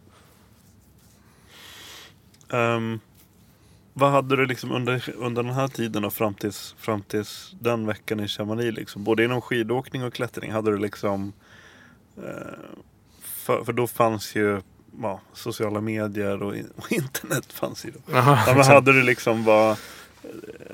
Ehm, 2.49 2.99
vad 3.93 4.11
hade 4.11 4.35
du 4.35 4.45
liksom 4.45 4.71
under, 4.71 5.13
under 5.17 5.43
den 5.43 5.53
här 5.53 5.67
tiden 5.67 6.05
och 6.05 6.13
fram 6.13 6.33
tills, 6.33 6.75
fram 6.77 7.01
tills 7.01 7.55
den 7.59 7.85
veckan 7.85 8.19
i 8.19 8.27
Chamonix 8.27 8.77
liksom? 8.77 9.03
Både 9.03 9.23
inom 9.23 9.41
skidåkning 9.41 10.03
och 10.03 10.13
klättring 10.13 10.51
hade 10.51 10.71
du 10.71 10.77
liksom 10.77 11.33
eh, 12.17 12.23
för, 13.21 13.63
för 13.63 13.73
då 13.73 13.87
fanns 13.87 14.35
ju 14.35 14.61
ja, 15.01 15.21
sociala 15.33 15.81
medier 15.81 16.43
och, 16.43 16.55
och 16.75 16.91
internet 16.91 17.53
fanns 17.53 17.85
ju 17.85 17.91
då. 17.91 17.99
Ja, 18.13 18.53
men 18.55 18.65
hade 18.65 18.93
du 18.93 19.03
liksom 19.03 19.43
vad 19.43 19.77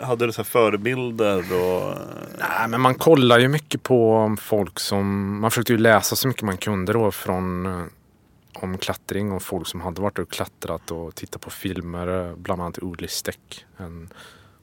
hade 0.01 0.25
du 0.25 0.31
så 0.31 0.43
förebilder 0.43 1.37
och 1.37 1.97
Nej, 2.39 2.67
men 2.67 2.81
man 2.81 2.95
kollar 2.95 3.39
ju 3.39 3.47
mycket 3.47 3.83
på 3.83 4.35
folk 4.41 4.79
som... 4.79 5.39
Man 5.39 5.51
försökte 5.51 5.73
ju 5.73 5.79
läsa 5.79 6.15
så 6.15 6.27
mycket 6.27 6.43
man 6.43 6.57
kunde 6.57 6.93
då 6.93 7.11
från 7.11 7.65
eh, 7.65 7.85
om 8.63 8.77
klättring 8.77 9.31
och 9.31 9.43
folk 9.43 9.67
som 9.67 9.81
hade 9.81 10.01
varit 10.01 10.19
och 10.19 10.29
klättrat 10.29 10.91
och 10.91 11.15
titta 11.15 11.39
på 11.39 11.49
filmer. 11.49 12.35
Bland 12.35 12.61
annat 12.61 12.77
Uli 12.77 13.07
Steck. 13.07 13.65
En, 13.77 14.09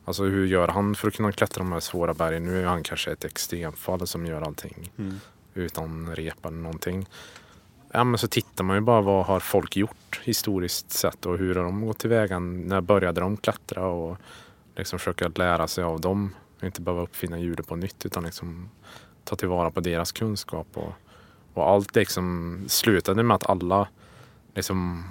alltså 0.05 0.25
hur 0.25 0.47
gör 0.47 0.69
han 0.69 0.95
för 0.95 1.09
att 1.09 1.15
kunna 1.15 1.33
klättra 1.33 1.65
de 1.65 1.73
här 1.73 1.81
svåra 1.81 2.15
bergen? 2.15 2.45
Nu 2.45 2.63
är 2.63 2.67
han 2.67 2.83
kanske 2.83 3.13
ett 3.13 3.25
extremfall 3.25 4.07
som 4.07 4.27
gör 4.27 4.43
allting 4.43 4.93
Mm. 4.99 5.21
utan 5.55 6.17
rep 6.17 6.47
eller 6.47 6.57
någonting. 6.57 7.07
Ja, 7.93 8.05
men 8.05 8.19
så 8.19 8.29
tittar 8.29 8.65
man 8.65 8.77
ju 8.77 8.81
bara 8.81 9.01
vad 9.01 9.27
har 9.27 9.41
folk 9.41 9.77
gjort 9.77 10.21
historiskt 10.25 10.91
sett 10.91 11.27
och 11.27 11.39
hur 11.39 11.55
har 11.55 11.65
de 11.65 11.87
gått 11.87 11.99
tillväga? 11.99 12.39
När 12.39 12.81
började 12.81 13.21
de 13.21 13.37
klättra? 13.37 13.87
Och 13.87 14.17
liksom 14.77 14.99
försöka 14.99 15.29
lära 15.35 15.69
sig 15.69 15.85
av 15.85 16.01
dem. 16.01 16.35
Inte 16.63 16.81
behöva 16.81 17.03
uppfinna 17.03 17.39
hjulet 17.39 17.67
på 17.67 17.77
nytt 17.77 18.07
utan 18.07 18.25
liksom 18.25 18.69
ta 19.25 19.37
tillvara 19.37 19.71
på 19.71 19.81
deras 19.81 20.13
kunskap. 20.13 20.67
Och, 20.75 20.93
och 21.57 21.69
allt 21.69 21.97
liksom 21.97 22.59
slutade 22.69 23.23
med 23.23 23.35
att 23.35 23.51
alla 23.51 23.89
liksom 24.55 25.05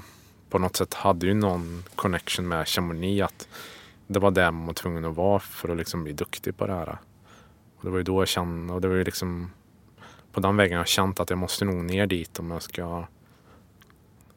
på 0.50 0.60
något 0.60 0.76
sätt 0.76 0.94
hade 0.94 1.26
ju 1.26 1.34
någon 1.34 1.84
connection 1.96 2.48
med 2.48 2.68
Chamonix. 2.68 3.24
Att 3.24 3.48
det 4.08 4.20
var 4.20 4.32
där 4.32 4.52
man 4.52 4.66
var 4.66 4.74
tvungen 4.74 5.06
att 5.06 5.16
vara 5.16 5.40
för 5.40 5.70
att 5.70 5.78
liksom 5.78 6.04
bli 6.04 6.14
duktig 6.14 6.58
på 6.58 6.68
det 6.68 6.74
här. 6.74 6.98
Och 7.78 7.84
det 7.84 7.90
var 7.90 7.98
ju 7.98 8.04
då 8.04 8.22
jag 8.22 8.28
kände, 8.28 8.74
och 8.74 8.82
det 8.82 8.88
var 8.88 8.96
ju 8.96 9.04
liksom 9.04 9.52
på 10.32 10.40
den 10.40 10.58
vägen 10.58 10.78
jag 10.78 10.88
känt 10.88 11.20
att 11.20 11.30
jag 11.30 11.40
måste 11.40 11.66
nog 11.66 11.76
ner 11.76 12.08
dit 12.08 12.40
om 12.40 12.52
jag 12.52 12.62
ska 12.62 13.08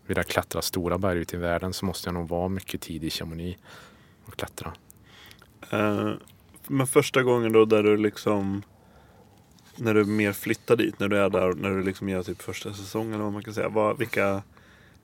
vilja 0.06 0.22
klättra 0.22 0.62
stora 0.62 0.98
berg 0.98 1.18
ut 1.18 1.34
i 1.34 1.36
världen 1.36 1.72
så 1.72 1.86
måste 1.86 2.08
jag 2.08 2.14
nog 2.14 2.28
vara 2.28 2.48
mycket 2.48 2.80
tid 2.80 3.04
i 3.04 3.10
Chamonix 3.10 3.60
och 4.26 4.36
klättra. 4.36 4.72
Uh, 5.72 6.12
men 6.66 6.86
första 6.86 7.22
gången 7.22 7.52
då 7.52 7.64
där 7.64 7.82
du 7.82 7.96
liksom 7.96 8.62
när 9.80 9.94
du 9.94 10.04
mer 10.04 10.32
flyttar 10.32 10.76
dit, 10.76 10.98
när 10.98 11.08
du 11.08 11.18
är 11.18 11.30
där, 11.30 11.52
när 11.52 11.70
du 11.70 11.82
liksom 11.82 12.08
gör 12.08 12.22
typ 12.22 12.42
första 12.42 12.74
säsongen 12.74 13.14
eller 13.14 13.24
vad 13.24 13.32
man 13.32 13.42
kan 13.42 13.54
säga. 13.54 13.68
Vad, 13.68 13.98
vilka, 13.98 14.42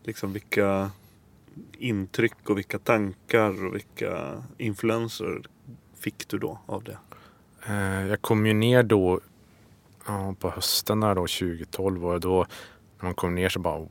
liksom 0.03 0.33
vilka 0.33 0.91
intryck 1.79 2.51
och 2.51 2.59
vilka 2.59 2.79
tankar 2.79 3.67
och 3.67 3.75
vilka 3.75 4.43
influenser 4.59 5.43
fick 6.01 6.29
du 6.29 6.39
då 6.39 6.59
av 6.67 6.85
det? 6.85 6.99
Eh, 7.67 8.07
jag 8.07 8.23
kom 8.23 8.47
ju 8.47 8.55
ner 8.55 8.83
då 8.83 9.21
ja, 10.07 10.35
på 10.41 10.51
hösten 10.51 11.01
där 11.01 11.15
då 11.15 11.21
2012 11.21 12.07
och 12.07 12.21
då 12.21 12.47
när 12.99 13.05
man 13.05 13.15
kom 13.15 13.35
ner 13.35 13.49
så 13.49 13.59
bara 13.59 13.87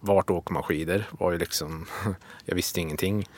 vart 0.00 0.30
åker 0.30 0.52
man 0.52 0.62
skidor? 0.62 1.04
Var 1.10 1.32
ju 1.32 1.38
liksom, 1.38 1.86
jag 2.44 2.54
visste 2.54 2.80
ingenting 2.80 3.28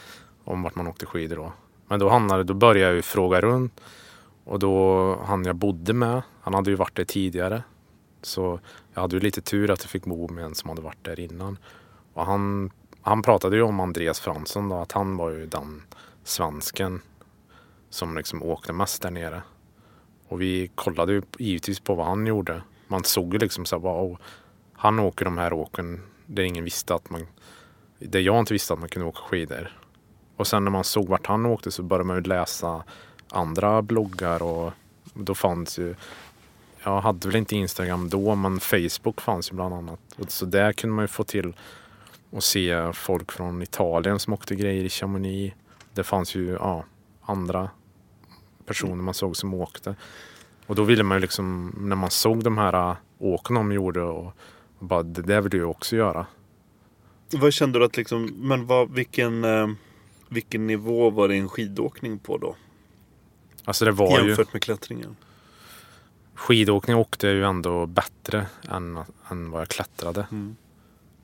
om 0.45 0.63
vart 0.63 0.75
man 0.75 0.87
åkte 0.87 1.07
skidor 1.07 1.37
då. 1.37 1.53
Men 1.89 2.01
då, 2.01 2.09
hamnade, 2.09 2.45
då 2.45 2.55
började 2.55 2.89
jag 2.89 2.95
ju 2.95 3.03
fråga 3.03 3.41
runt 3.41 3.81
och 4.47 4.59
då 4.59 5.19
han 5.25 5.45
jag 5.45 5.57
bodde 5.57 5.93
med, 5.93 6.23
han 6.41 6.55
hade 6.55 6.71
ju 6.71 6.77
varit 6.77 6.97
där 6.97 7.05
tidigare. 7.05 7.63
Så 8.23 8.61
jag 8.95 9.01
hade 9.01 9.17
ju 9.17 9.21
lite 9.21 9.41
tur 9.41 9.71
att 9.71 9.83
jag 9.83 9.91
fick 9.91 10.05
bo 10.05 10.29
med 10.29 10.45
en 10.45 10.55
som 10.55 10.69
hade 10.69 10.83
varit 10.83 11.05
där 11.05 11.21
innan. 11.21 11.59
Och 12.13 12.27
han, 12.27 12.71
han 13.01 13.23
pratade 13.23 13.57
ju 13.57 13.63
om 13.63 13.81
Andreas 13.81 14.21
Fransson 14.21 14.69
då, 14.69 14.77
att 14.77 14.93
han 14.93 15.17
var 15.17 15.31
ju 15.31 15.47
den 15.47 15.83
svensken 16.25 17.01
som 17.91 18.17
liksom 18.17 18.43
åkte 18.43 18.73
mest 18.73 19.03
där 19.03 19.11
nere. 19.11 19.43
Och 20.29 20.41
vi 20.41 20.71
kollade 20.75 21.13
ju 21.13 21.23
givetvis 21.39 21.81
på 21.81 21.95
vad 21.95 22.07
han 22.07 22.27
gjorde. 22.27 22.63
Man 22.89 23.05
såg 23.05 23.33
ju 23.33 23.39
liksom 23.39 23.65
så 23.65 23.77
här, 23.77 23.83
wow, 23.83 24.19
han 24.73 24.99
åker 24.99 25.25
de 25.25 25.39
här 25.39 25.53
åken 25.53 26.03
där 26.27 26.43
ingen 26.43 26.65
visste 26.65 26.95
att 26.95 27.11
man, 27.11 27.27
där 27.99 28.21
jag 28.21 28.39
inte 28.39 28.53
visste 28.53 28.73
att 28.75 28.81
man 28.81 28.89
kunde 28.89 29.09
åka 29.09 29.21
skidor. 29.23 29.81
Och 30.37 30.47
sen 30.47 30.65
när 30.65 30.71
man 30.71 30.85
såg 30.85 31.09
vart 31.09 31.27
han 31.27 31.47
åkte 31.47 31.71
så 31.71 31.83
började 31.83 32.05
man 32.05 32.17
ju 32.17 32.23
läsa 32.23 32.85
andra 33.31 33.83
bloggar 33.83 34.43
och 34.43 34.73
då 35.15 35.35
fanns 35.35 35.79
ju, 35.79 35.95
jag 36.85 37.01
hade 37.01 37.29
väl 37.29 37.37
inte 37.37 37.57
Instagram 37.57 38.09
då 38.09 38.35
men 38.35 38.61
Facebook 38.61 39.21
fanns 39.21 39.53
ju 39.53 39.55
bland 39.55 39.75
annat. 39.75 40.01
Och 40.19 40.33
Så 40.33 40.47
där 40.47 40.73
kunde 40.73 40.97
man 40.97 41.03
ju 41.03 41.09
få 41.09 41.25
till 41.25 41.57
och 42.31 42.45
se 42.45 42.93
folk 42.93 43.33
från 43.33 43.63
Italien 43.63 44.19
som 44.19 44.33
åkte 44.33 44.55
grejer 44.55 44.85
i 44.85 44.89
Chamonix. 44.89 45.57
Det 45.95 46.05
fanns 46.05 46.35
ju 46.35 46.53
ja, 46.53 46.85
andra 47.23 47.71
personer 48.67 48.95
man 48.95 49.15
såg 49.15 49.37
som 49.37 49.55
åkte. 49.55 49.97
Och 50.67 50.75
då 50.75 50.83
ville 50.83 51.03
man 51.03 51.17
ju 51.17 51.21
liksom, 51.21 51.75
när 51.79 51.97
man 51.97 52.11
såg 52.11 52.45
de 52.45 52.59
här 52.59 52.91
äh, 52.91 52.97
åken 53.19 53.55
de 53.55 53.73
gjorde 53.73 54.03
och, 54.03 54.33
och 54.79 54.87
bara 54.87 55.03
det 55.03 55.23
där 55.23 55.41
vill 55.41 55.51
du 55.51 55.65
också 55.65 55.97
göra. 55.97 56.27
Vad 57.33 57.53
kände 57.53 57.79
du 57.79 57.85
att 57.85 57.97
liksom, 57.97 58.27
men 58.37 58.67
vad, 58.67 58.91
vilken, 58.91 59.45
äh, 59.45 59.69
vilken 60.29 60.67
nivå 60.67 61.11
var 61.11 61.29
din 61.29 61.49
skidåkning 61.49 62.19
på 62.19 62.39
då? 62.39 62.57
Alltså 63.67 63.85
det 63.85 63.93
var 63.93 64.21
ju, 64.21 64.27
Jämfört 64.27 64.53
med 64.53 64.63
klättringen? 64.63 65.17
skidåkning 66.35 66.97
åkte 66.97 67.27
jag 67.27 67.37
ju 67.37 67.45
ändå 67.45 67.87
bättre 67.87 68.47
än, 68.71 68.99
än 69.31 69.51
vad 69.51 69.61
jag 69.61 69.69
klättrade. 69.69 70.27
Mm. 70.31 70.57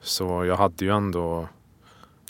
Så 0.01 0.45
jag 0.45 0.57
hade 0.57 0.85
ju 0.85 0.91
ändå, 0.91 1.49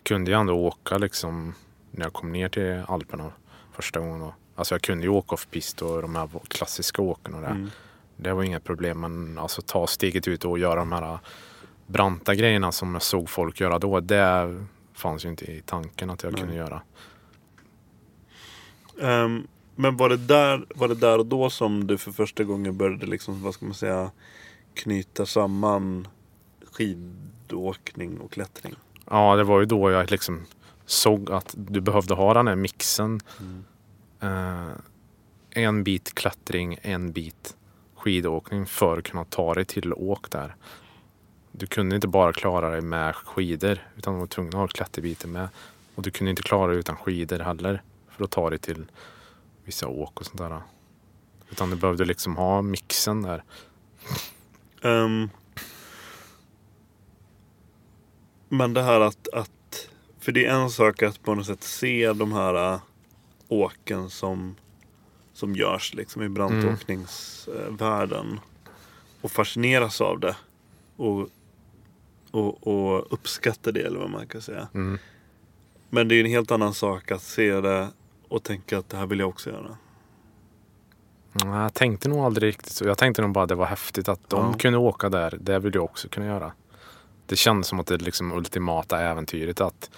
kunde 0.02 0.30
ju 0.30 0.36
ändå 0.36 0.54
åka 0.54 0.98
liksom 0.98 1.54
när 1.90 2.04
jag 2.04 2.12
kom 2.12 2.32
ner 2.32 2.48
till 2.48 2.82
Alperna 2.88 3.32
första 3.72 4.00
gången. 4.00 4.20
Då. 4.20 4.34
Alltså 4.54 4.74
jag 4.74 4.82
kunde 4.82 5.04
ju 5.04 5.10
åka 5.10 5.34
off-pist 5.34 5.82
och 5.82 6.02
de 6.02 6.16
här 6.16 6.28
klassiska 6.48 7.02
åken 7.02 7.34
och 7.34 7.40
det. 7.40 7.46
Mm. 7.46 7.70
Det 8.16 8.32
var 8.32 8.42
inget 8.42 8.64
problem 8.64 9.00
men 9.00 9.38
alltså 9.38 9.62
ta 9.62 9.86
steget 9.86 10.28
ut 10.28 10.44
och 10.44 10.58
göra 10.58 10.74
de 10.74 10.92
här 10.92 11.18
branta 11.86 12.34
grejerna 12.34 12.72
som 12.72 12.94
jag 12.94 13.02
såg 13.02 13.30
folk 13.30 13.60
göra 13.60 13.78
då. 13.78 14.00
Det 14.00 14.64
fanns 14.94 15.24
ju 15.24 15.28
inte 15.28 15.44
i 15.44 15.62
tanken 15.66 16.10
att 16.10 16.22
jag 16.22 16.32
Nej. 16.32 16.40
kunde 16.40 16.56
göra. 16.56 16.82
Ehm, 19.00 19.46
men 19.76 19.96
var 19.96 20.08
det, 20.08 20.16
där, 20.16 20.66
var 20.74 20.88
det 20.88 20.94
där 20.94 21.18
och 21.18 21.26
då 21.26 21.50
som 21.50 21.86
du 21.86 21.98
för 21.98 22.12
första 22.12 22.44
gången 22.44 22.76
började 22.76 23.06
liksom, 23.06 23.42
vad 23.42 23.54
ska 23.54 23.64
man 23.64 23.74
säga, 23.74 24.10
knyta 24.74 25.26
samman 25.26 26.08
skidåkning 26.72 28.18
och 28.18 28.32
klättring? 28.32 28.74
Ja, 29.10 29.36
det 29.36 29.44
var 29.44 29.60
ju 29.60 29.66
då 29.66 29.90
jag 29.90 30.10
liksom 30.10 30.46
såg 30.86 31.30
att 31.30 31.54
du 31.56 31.80
behövde 31.80 32.14
ha 32.14 32.34
den 32.34 32.48
här 32.48 32.56
mixen. 32.56 33.20
Eh, 34.20 34.70
en 35.50 35.84
bit 35.84 36.14
klättring, 36.14 36.78
en 36.82 37.12
bit 37.12 37.56
skidåkning 37.96 38.66
för 38.66 38.98
att 38.98 39.04
kunna 39.04 39.24
ta 39.24 39.54
dig 39.54 39.64
till 39.64 39.92
åk 39.92 40.30
där. 40.30 40.56
Du 41.52 41.66
kunde 41.66 41.94
inte 41.94 42.08
bara 42.08 42.32
klara 42.32 42.70
dig 42.70 42.80
med 42.80 43.14
skidor 43.14 43.78
utan 43.96 44.14
du 44.14 44.20
var 44.20 44.26
tvungen 44.26 44.48
att 44.48 44.60
ha 44.60 44.66
klätterbiten 44.66 45.32
med. 45.32 45.48
Och 45.94 46.02
du 46.02 46.10
kunde 46.10 46.30
inte 46.30 46.42
klara 46.42 46.70
dig 46.70 46.78
utan 46.78 46.96
skidor 46.96 47.38
heller 47.38 47.82
för 48.08 48.24
att 48.24 48.30
ta 48.30 48.50
dig 48.50 48.58
till 48.58 48.84
vissa 49.64 49.88
åk 49.88 50.20
och 50.20 50.26
sånt 50.26 50.38
där. 50.38 50.62
Utan 51.50 51.70
du 51.70 51.76
behövde 51.76 52.04
liksom 52.04 52.36
ha 52.36 52.62
mixen 52.62 53.22
där. 53.22 53.44
Ehm, 54.82 55.30
men 58.48 58.74
det 58.74 58.82
här 58.82 59.00
att, 59.00 59.28
att, 59.28 59.88
för 60.18 60.32
det 60.32 60.46
är 60.46 60.54
en 60.54 60.70
sak 60.70 61.02
att 61.02 61.22
på 61.22 61.34
något 61.34 61.46
sätt 61.46 61.62
se 61.62 62.12
de 62.12 62.32
här 62.32 62.74
äh, 62.74 62.80
åken 63.48 64.10
som, 64.10 64.56
som 65.32 65.54
görs 65.54 65.94
liksom 65.94 66.22
i 66.22 66.28
brantåkningsvärlden. 66.28 68.40
Och 69.20 69.30
fascineras 69.30 70.00
av 70.00 70.20
det. 70.20 70.36
Och, 70.96 71.28
och, 72.30 72.66
och 72.66 73.12
uppskatta 73.12 73.72
det 73.72 73.80
eller 73.80 73.98
vad 73.98 74.10
man 74.10 74.26
kan 74.26 74.42
säga. 74.42 74.68
Mm. 74.74 74.98
Men 75.90 76.08
det 76.08 76.14
är 76.14 76.20
en 76.20 76.30
helt 76.30 76.50
annan 76.50 76.74
sak 76.74 77.10
att 77.10 77.22
se 77.22 77.60
det 77.60 77.88
och 78.32 78.42
tänka 78.42 78.78
att 78.78 78.88
det 78.88 78.96
här 78.96 79.06
vill 79.06 79.18
jag 79.18 79.28
också 79.28 79.50
göra. 79.50 79.76
Nej, 81.32 81.54
Jag 81.62 81.74
tänkte 81.74 82.08
nog 82.08 82.18
aldrig 82.18 82.48
riktigt 82.48 82.72
så. 82.72 82.84
Jag 82.84 82.98
tänkte 82.98 83.22
nog 83.22 83.32
bara 83.32 83.42
att 83.42 83.48
det 83.48 83.54
var 83.54 83.66
häftigt 83.66 84.08
att 84.08 84.30
de 84.30 84.46
Ja. 84.52 84.58
kunde 84.58 84.78
åka 84.78 85.08
där. 85.08 85.38
Det 85.40 85.58
vill 85.58 85.74
jag 85.74 85.84
också 85.84 86.08
kunna 86.08 86.26
göra. 86.26 86.52
Det 87.26 87.36
kändes 87.36 87.66
som 87.68 87.80
att 87.80 87.86
det 87.86 87.94
är 87.94 87.98
liksom 87.98 88.32
ultimata 88.32 89.00
äventyret 89.00 89.60
att 89.60 89.90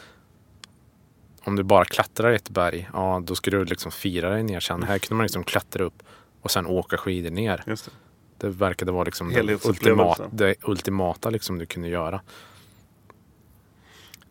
om 1.44 1.56
du 1.56 1.62
bara 1.62 1.84
klättrar 1.84 2.32
ett 2.32 2.50
berg, 2.50 2.88
ja 2.92 3.22
då 3.26 3.34
ska 3.34 3.50
du 3.50 3.64
liksom 3.64 3.92
fira 3.92 4.30
dig 4.30 4.42
ner 4.42 4.60
sen. 4.60 4.82
Här 4.82 4.98
kunde 4.98 5.14
man 5.14 5.24
liksom 5.24 5.44
klättra 5.44 5.84
upp 5.84 6.02
och 6.40 6.50
sen 6.50 6.66
åka 6.66 6.96
skidor 6.96 7.30
ner. 7.30 7.62
Just 7.66 7.84
det. 7.84 7.90
Det 8.38 8.48
verkade 8.48 8.92
vara 8.92 9.04
liksom 9.04 9.30
det, 9.32 9.66
ultimata, 9.66 10.28
det 10.32 10.54
ultimata 10.62 11.30
liksom 11.30 11.58
du 11.58 11.66
kunde 11.66 11.88
göra. 11.88 12.20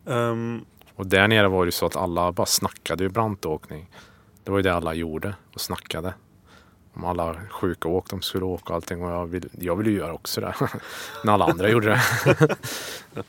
Ehm, 0.06 0.64
Och 0.96 1.06
där 1.06 1.28
nere 1.28 1.48
var 1.48 1.64
det 1.64 1.68
ju 1.68 1.72
så 1.72 1.86
att 1.86 1.96
alla 1.96 2.32
bara 2.32 2.46
snackade 2.46 3.04
ju 3.04 3.10
brantåkning. 3.10 3.90
Det 4.44 4.50
var 4.50 4.58
ju 4.58 4.62
det 4.62 4.74
alla 4.74 4.94
gjorde 4.94 5.34
och 5.54 5.60
snackade. 5.60 6.14
Om 6.94 7.04
alla 7.04 7.36
sjuka 7.50 7.88
åk 7.88 8.10
de 8.10 8.22
skulle 8.22 8.44
åka 8.44 8.64
och 8.64 8.74
allting. 8.74 9.02
Och 9.02 9.10
jag 9.10 9.26
ville 9.26 9.48
jag 9.60 9.76
vill 9.76 9.86
ju 9.86 9.96
göra 9.96 10.12
också 10.12 10.40
det. 10.40 10.54
När 11.24 11.32
alla 11.32 11.44
andra 11.44 11.68
gjorde 11.68 11.86
det. 11.86 12.56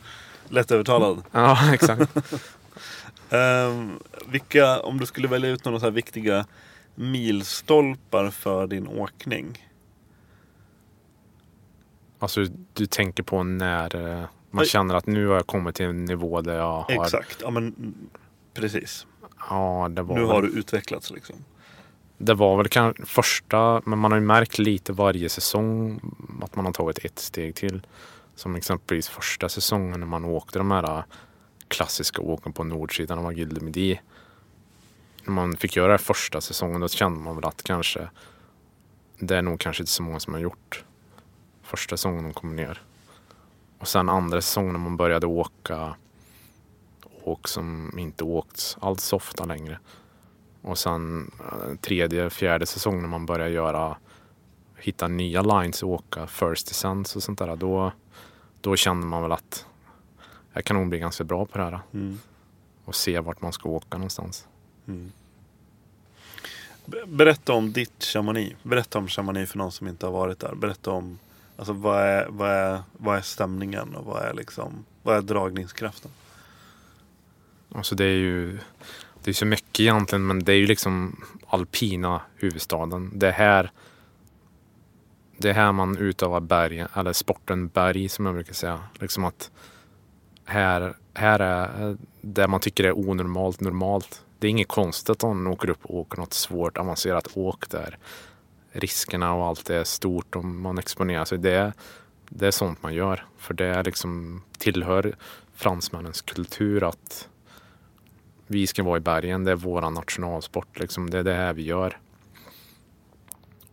lättövertalad. 0.49 1.23
ja, 1.31 1.73
exakt. 1.73 2.17
Ehm, 3.29 3.99
vilka, 4.27 4.79
om 4.79 4.99
du 4.99 5.05
skulle 5.05 5.27
välja 5.27 5.49
ut 5.49 5.65
några 5.65 5.79
så 5.79 5.89
viktiga 5.89 6.45
milstolpar 6.95 8.29
för 8.29 8.67
din 8.67 8.87
åkning. 8.87 9.67
Alltså 12.19 12.45
du 12.73 12.85
tänker 12.85 13.23
på 13.23 13.43
när 13.43 13.95
eh, 13.95 14.25
man 14.55 14.65
känner 14.65 14.95
att 14.95 15.05
nu 15.07 15.27
har 15.27 15.35
jag 15.35 15.47
kommit 15.47 15.75
till 15.75 15.85
en 15.85 16.05
nivå 16.05 16.41
där 16.41 16.55
jag 16.55 16.81
har... 16.81 17.03
Exakt, 17.03 17.37
ja 17.41 17.49
men 17.49 17.93
precis. 18.53 19.07
Ja, 19.49 19.87
det 19.91 20.01
var 20.01 20.15
Nu 20.15 20.21
väl- 20.21 20.29
har 20.29 20.41
du 20.41 20.47
utvecklats 20.47 21.11
liksom. 21.11 21.35
Det 22.17 22.33
var 22.33 22.57
väl 22.57 22.67
kanske 22.67 23.05
första, 23.05 23.81
men 23.85 23.99
man 23.99 24.11
har 24.11 24.19
ju 24.19 24.25
märkt 24.25 24.59
lite 24.59 24.93
varje 24.93 25.29
säsong 25.29 25.99
att 26.41 26.55
man 26.55 26.65
har 26.65 26.73
tagit 26.73 27.05
ett 27.05 27.19
steg 27.19 27.55
till. 27.55 27.81
Som 28.35 28.55
exempelvis 28.55 29.09
första 29.09 29.49
säsongen 29.49 29.99
när 29.99 30.07
man 30.07 30.25
åkte 30.25 30.57
de 30.59 30.71
här 30.71 31.03
klassiska 31.67 32.21
åken 32.21 32.53
på 32.53 32.63
nordsidan 32.63 33.19
av 33.25 33.33
Gilde 33.33 33.61
Midi. 33.61 34.01
När 35.23 35.33
man 35.33 35.57
fick 35.57 35.75
göra 35.75 35.91
det 35.91 35.97
första 35.97 36.41
säsongen 36.41 36.81
då 36.81 36.87
kände 36.87 37.19
man 37.19 37.35
väl 37.35 37.45
att 37.45 37.63
kanske 37.63 38.09
det 39.19 39.37
är 39.37 39.41
nog 39.41 39.59
kanske 39.59 39.83
inte 39.83 39.91
så 39.91 40.03
många 40.03 40.19
som 40.19 40.33
har 40.33 40.41
gjort 40.41 40.83
första 41.63 41.97
säsongen 41.97 42.23
de 42.23 42.33
kom 42.33 42.55
ner. 42.55 42.81
Och 43.85 43.89
sen 43.89 44.09
andra 44.09 44.41
säsongen 44.41 44.73
när 44.73 44.79
man 44.79 44.97
började 44.97 45.27
åka 45.27 45.95
åk 47.23 47.47
som 47.47 47.99
inte 47.99 48.23
åkts 48.23 48.77
alls 48.81 49.03
så 49.03 49.15
ofta 49.15 49.45
längre. 49.45 49.79
Och 50.61 50.77
sen 50.77 51.31
eh, 51.39 51.75
tredje, 51.75 52.29
fjärde 52.29 52.65
säsongen 52.65 53.01
när 53.01 53.09
man 53.09 53.25
börjar 53.25 53.47
göra 53.47 53.97
hitta 54.77 55.07
nya 55.07 55.41
lines 55.41 55.83
och 55.83 55.89
åka 55.89 56.27
first 56.27 56.67
descents 56.67 57.15
och 57.15 57.23
sånt 57.23 57.39
där. 57.39 57.55
Då, 57.55 57.91
då 58.61 58.75
känner 58.75 59.07
man 59.07 59.21
väl 59.21 59.31
att 59.31 59.65
jag 60.53 60.65
kan 60.65 60.77
nog 60.77 60.89
bli 60.89 60.99
ganska 60.99 61.23
bra 61.23 61.45
på 61.45 61.57
det 61.57 61.63
här. 61.63 61.79
Mm. 61.93 62.19
Och 62.85 62.95
se 62.95 63.19
vart 63.19 63.41
man 63.41 63.53
ska 63.53 63.69
åka 63.69 63.97
någonstans. 63.97 64.47
Be- 66.85 67.05
Berätta 67.07 67.53
om 67.53 67.73
ditt 67.73 68.03
Chamonix. 68.03 68.55
Berätta 68.63 68.99
om 68.99 69.07
Chamonix 69.07 69.51
för 69.51 69.57
någon 69.57 69.71
som 69.71 69.87
inte 69.87 70.05
har 70.05 70.13
varit 70.13 70.39
där. 70.39 70.55
Berätta 70.55 70.91
om 70.91 71.19
alltså, 71.57 71.73
vad, 71.73 72.01
är, 72.01 72.27
vad, 72.29 72.49
är, 72.49 72.81
vad 72.91 73.17
är 73.17 73.21
stämningen 73.21 73.95
och 73.95 74.05
vad 74.05 74.23
är, 74.23 74.33
liksom, 74.33 74.85
vad 75.03 75.17
är 75.17 75.21
dragningskraften? 75.21 76.11
Alltså 77.71 77.95
det 77.95 78.05
är 78.05 78.17
ju 78.17 78.59
det 79.23 79.31
är 79.31 79.33
så 79.33 79.45
mycket 79.45 79.79
egentligen 79.79 80.27
men 80.27 80.43
det 80.43 80.51
är 80.51 80.57
ju 80.57 80.67
liksom 80.67 81.23
alpina 81.47 82.21
huvudstaden. 82.35 83.11
Det 83.13 83.27
är 83.27 83.31
här 83.31 83.71
det 85.37 85.49
är 85.49 85.53
här 85.53 85.71
man 85.71 85.97
utövar 85.97 86.39
berg, 86.39 86.85
eller 86.93 87.13
sporten 87.13 87.67
berg 87.67 88.09
som 88.09 88.25
jag 88.25 88.35
brukar 88.35 88.53
säga. 88.53 88.79
Liksom 88.99 89.25
att 89.25 89.51
här, 90.45 90.95
här 91.13 91.39
är 91.39 91.97
det 92.21 92.47
man 92.47 92.59
tycker 92.59 92.83
är 92.83 92.97
onormalt 92.97 93.61
normalt. 93.61 94.21
Det 94.39 94.47
är 94.47 94.51
inget 94.51 94.67
konstigt 94.67 95.23
om 95.23 95.43
man 95.43 95.53
åker 95.53 95.69
upp 95.69 95.85
och 95.85 95.99
åker 95.99 96.17
något 96.17 96.33
svårt 96.33 96.77
avancerat 96.77 97.27
åk 97.33 97.69
där 97.69 97.97
riskerna 98.75 99.33
och 99.33 99.45
allt 99.45 99.69
är 99.69 99.83
stort 99.83 100.35
och 100.35 100.45
man 100.45 100.77
exponerar 100.77 101.25
sig. 101.25 101.37
Det, 101.37 101.73
det 102.29 102.47
är 102.47 102.51
sånt 102.51 102.83
man 102.83 102.93
gör. 102.93 103.25
För 103.37 103.53
det 103.53 103.65
är 103.65 103.83
liksom, 103.83 104.41
tillhör 104.57 105.15
fransmännens 105.53 106.21
kultur 106.21 106.83
att 106.83 107.29
vi 108.47 108.67
ska 108.67 108.83
vara 108.83 108.97
i 108.97 108.99
bergen. 108.99 109.43
Det 109.43 109.51
är 109.51 109.55
vår 109.55 109.81
nationalsport. 109.81 110.79
Liksom. 110.79 111.09
Det 111.09 111.19
är 111.19 111.23
det 111.23 111.33
här 111.33 111.53
vi 111.53 111.63
gör. 111.63 111.97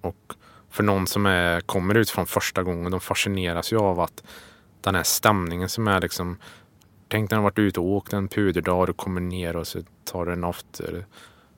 Och 0.00 0.34
för 0.70 0.82
någon 0.82 1.06
som 1.06 1.26
är, 1.26 1.60
kommer 1.60 1.94
ut 1.94 2.10
från 2.10 2.26
första 2.26 2.62
gången, 2.62 2.90
de 2.90 3.00
fascineras 3.00 3.72
ju 3.72 3.78
av 3.78 4.00
att 4.00 4.22
den 4.80 4.94
här 4.94 5.02
stämningen 5.02 5.68
som 5.68 5.88
är 5.88 6.00
liksom 6.00 6.36
Tänk 7.12 7.30
när 7.30 7.38
du 7.38 7.42
varit 7.42 7.58
ute 7.58 7.80
och 7.80 7.86
åkt 7.86 8.12
en 8.12 8.28
puderdag 8.28 8.80
och 8.80 8.86
du 8.86 8.92
kommer 8.92 9.20
ner 9.20 9.56
och 9.56 9.66
så 9.66 9.82
tar 10.04 10.26
du 10.26 10.32
en 10.32 10.44
after 10.44 11.06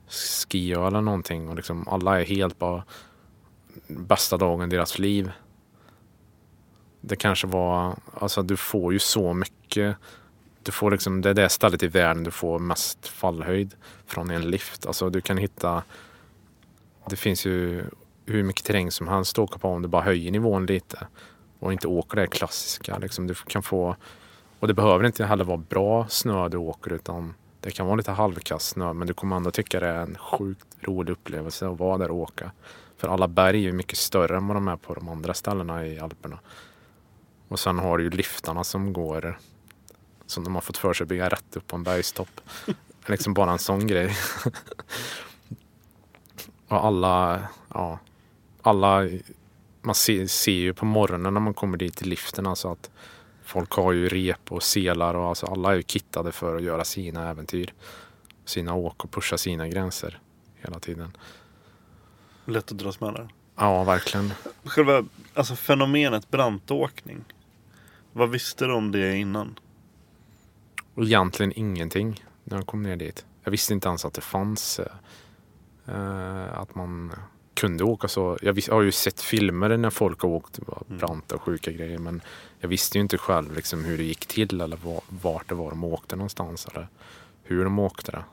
ski 0.09 0.73
eller 0.73 1.01
någonting 1.01 1.49
och 1.49 1.57
liksom 1.57 1.89
alla 1.89 2.21
är 2.21 2.25
helt 2.25 2.59
bara 2.59 2.85
bästa 3.87 4.37
dagen 4.37 4.69
i 4.69 4.77
deras 4.77 4.99
liv. 4.99 5.33
Det 7.01 7.17
kanske 7.17 7.47
var, 7.47 7.97
alltså 8.15 8.43
du 8.43 8.57
får 8.57 8.93
ju 8.93 8.99
så 8.99 9.33
mycket. 9.33 9.97
Du 10.63 10.73
får 10.73 10.91
liksom, 10.91 11.21
det 11.21 11.31
är 11.31 11.35
det 11.35 11.49
stället 11.49 11.83
i 11.83 11.89
världen 11.89 12.25
du 12.25 12.31
får 12.31 12.59
mest 12.59 13.09
fallhöjd 13.09 13.75
från 14.07 14.31
en 14.31 14.51
lift. 14.51 14.87
Alltså 14.87 15.11
du 15.11 15.21
kan 15.21 15.39
hitta, 15.39 15.83
det 17.09 17.17
finns 17.17 17.47
ju 17.47 17.85
hur 18.27 18.43
mycket 18.43 18.65
terräng 18.65 18.91
som 18.91 19.09
helst 19.09 19.39
att 19.39 19.43
åka 19.43 19.59
på 19.59 19.69
om 19.69 19.83
du 19.83 19.89
bara 19.89 20.03
höjer 20.03 20.31
nivån 20.31 20.67
lite 20.67 21.07
och 21.59 21.73
inte 21.73 21.89
åker 21.89 22.17
det 22.17 22.27
klassiska. 22.27 22.99
Liksom 22.99 23.27
du 23.27 23.35
kan 23.35 23.63
få, 23.63 23.97
och 24.61 24.69
det 24.69 24.75
behöver 24.75 25.07
inte 25.07 25.25
heller 25.25 25.45
vara 25.45 25.59
bra 25.59 26.07
snö 26.09 26.49
du 26.49 26.57
åker 26.57 26.93
utan 26.93 27.35
det 27.61 27.71
kan 27.71 27.87
vara 27.87 27.97
lite 27.97 28.13
halvkass 28.13 28.69
snö 28.69 28.93
men 28.93 29.07
du 29.07 29.15
kommer 29.15 29.37
ändå 29.37 29.51
tycka 29.51 29.81
det 29.81 29.89
är 29.89 30.03
en 30.03 30.19
sjukt 30.19 30.67
rolig 30.81 31.13
upplevelse 31.13 31.69
att 31.69 31.79
vara 31.79 31.99
där 31.99 32.11
och 32.11 32.17
åka. 32.17 32.51
För 33.05 33.09
alla 33.09 33.29
berg 33.29 33.69
är 33.69 33.73
mycket 33.73 33.99
större 33.99 34.37
än 34.37 34.47
vad 34.47 34.57
de 34.57 34.69
är 34.69 34.77
på 34.77 34.95
de 34.95 35.09
andra 35.09 35.35
ställena 35.35 35.87
i 35.87 35.99
Alperna. 35.99 36.39
Och 37.49 37.61
sen 37.61 37.79
har 37.79 37.99
du 37.99 38.05
ju 38.05 38.11
liftarna 38.11 38.65
som 38.65 38.93
går 38.93 39.39
som 40.27 40.45
de 40.45 40.55
har 40.55 40.63
fått 40.63 40.77
för 40.77 40.93
sig 40.93 41.05
att 41.05 41.09
bygga 41.09 41.29
rätt 41.29 41.57
upp 41.57 41.67
på 41.67 41.77
en 41.77 41.83
bergstopp. 41.83 42.41
liksom 43.07 43.35
bara 43.35 43.53
en 43.53 43.59
sån 43.59 43.87
grej. 43.87 44.17
och 46.69 46.85
alla, 46.85 47.43
ja, 47.69 47.99
alla, 48.63 49.09
man 49.83 49.95
ser, 49.95 50.27
ser 50.27 50.53
ju 50.53 50.75
på 50.75 50.85
morgonen 50.85 51.35
när 51.35 51.41
man 51.41 51.55
kommer 51.55 51.77
dit 51.77 52.03
i 52.03 52.05
liften 52.05 52.47
alltså 52.47 52.73
att 52.73 52.91
folk 53.45 53.73
har 53.73 53.93
ju 53.93 54.09
rep 54.09 54.53
och 54.53 54.63
selar 54.63 55.15
och 55.15 55.29
alltså 55.29 55.47
alla 55.47 55.73
är 55.73 55.77
ju 55.77 55.83
kittade 55.83 56.33
för 56.33 56.57
att 56.57 56.63
göra 56.63 56.85
sina 56.85 57.31
äventyr. 57.31 57.75
Sina 58.45 58.75
åk 58.75 59.05
och 59.05 59.11
pusha 59.11 59.39
sina 59.39 59.69
gränser 59.69 60.21
hela 60.55 60.81
tiden. 60.81 61.17
Lätt 62.45 62.73
att 62.73 62.79
dras 62.79 63.01
med 63.01 63.15
där. 63.15 63.29
Ja, 63.57 63.85
verkligen. 63.85 64.33
Själva 64.65 65.05
alltså 65.35 65.57
fenomenet 65.57 66.31
brantåkning. 66.31 67.25
Vad 68.13 68.31
visste 68.31 68.67
du 68.67 68.73
om 68.73 68.93
det 68.93 69.17
innan? 69.17 69.59
Egentligen 70.97 71.53
ingenting 71.57 72.25
när 72.45 72.57
jag 72.57 72.67
kom 72.67 72.83
ner 72.83 72.97
dit. 72.97 73.25
Jag 73.45 73.51
visste 73.51 73.73
inte 73.73 73.89
ens 73.89 74.05
att 74.05 74.15
det 74.15 74.21
fanns. 74.21 74.81
Eh, 75.87 76.59
att 76.59 76.75
man 76.75 77.13
kunde 77.55 77.85
åka 77.85 78.09
så. 78.09 78.39
Jag 78.43 78.59
har 78.71 78.83
ju 78.83 78.93
sett 78.93 79.21
filmer 79.21 79.77
när 79.77 79.91
folk 79.91 80.21
har 80.21 80.29
åkt 80.29 80.59
mm. 80.59 80.99
branta 80.99 81.35
och 81.35 81.43
sjuka 81.43 81.73
grejer 81.73 81.99
men 81.99 82.21
jag 82.59 82.69
visste 82.69 82.99
ju 82.99 83.03
inte 83.03 83.19
själv 83.19 83.55
liksom 83.55 83.85
hur 83.85 83.99
det 83.99 84.05
gick 84.05 84.27
till 84.27 84.61
eller 84.61 84.79
vart 85.09 85.49
det 85.49 85.55
var 85.55 85.71
de 85.71 85.85
åkte 85.85 86.17
någonstans 86.17 86.67
eller 86.67 86.89
hur 87.43 87.65
de 87.65 87.79
åkte 87.79 88.13
det. 88.13 88.25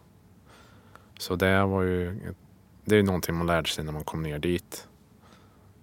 Så 1.18 1.36
det 1.36 1.64
var 1.64 1.84
ju 1.84 2.20
det 2.86 2.98
är 2.98 3.04
någonting 3.04 3.36
man 3.36 3.48
lärde 3.48 3.70
sig 3.70 3.84
när 3.84 3.92
man 3.92 4.04
kom 4.04 4.24
ner 4.24 4.40
dit. 4.40 4.88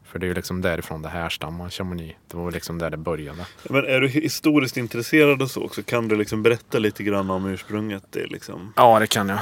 För 0.09 0.19
det 0.19 0.27
är 0.27 0.29
ju 0.29 0.35
liksom 0.35 0.61
därifrån 0.61 1.03
det 1.03 1.09
härstammar, 1.09 1.71
Chamonix. 1.71 2.19
Det 2.27 2.37
var 2.37 2.53
liksom 2.53 2.79
där 2.79 2.91
det 2.91 2.97
började. 2.97 3.47
Men 3.71 3.85
är 3.85 4.01
du 4.01 4.09
historiskt 4.09 4.77
intresserad 4.77 5.43
och 5.43 5.51
så 5.51 5.65
också? 5.65 5.83
Kan 5.83 6.09
du 6.09 6.17
liksom 6.17 6.43
berätta 6.43 6.79
lite 6.79 7.03
grann 7.03 7.31
om 7.31 7.47
ursprunget? 7.47 8.05
Det 8.11 8.27
liksom... 8.27 8.73
Ja, 8.77 8.99
det 8.99 9.07
kan 9.07 9.29
jag. 9.29 9.39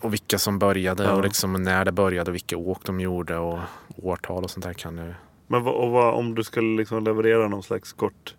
Och 0.00 0.12
vilka 0.12 0.38
som 0.38 0.58
började 0.58 1.04
ja. 1.04 1.12
och 1.12 1.22
liksom 1.22 1.62
när 1.62 1.84
det 1.84 1.92
började 1.92 2.30
och 2.30 2.34
vilka 2.34 2.56
åk 2.56 2.84
de 2.84 3.00
gjorde 3.00 3.36
och 3.36 3.58
årtal 3.96 4.44
och 4.44 4.50
sånt 4.50 4.66
där 4.66 4.72
kan 4.72 4.98
jag. 4.98 5.14
Men 5.46 5.62
vad, 5.62 5.74
och 5.74 5.90
vad, 5.90 6.14
om 6.14 6.34
du 6.34 6.44
skulle 6.44 6.76
liksom 6.76 7.04
leverera 7.04 7.48
någon 7.48 7.62
slags 7.62 7.92
kort 7.92 8.34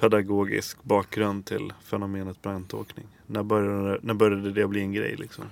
pedagogisk 0.00 0.82
bakgrund 0.82 1.46
till 1.46 1.72
fenomenet 1.84 2.42
brantåkning? 2.42 3.06
När 3.26 3.42
började, 3.42 3.98
när 4.02 4.14
började 4.14 4.52
det 4.52 4.68
bli 4.68 4.80
en 4.80 4.92
grej 4.92 5.16
liksom? 5.18 5.44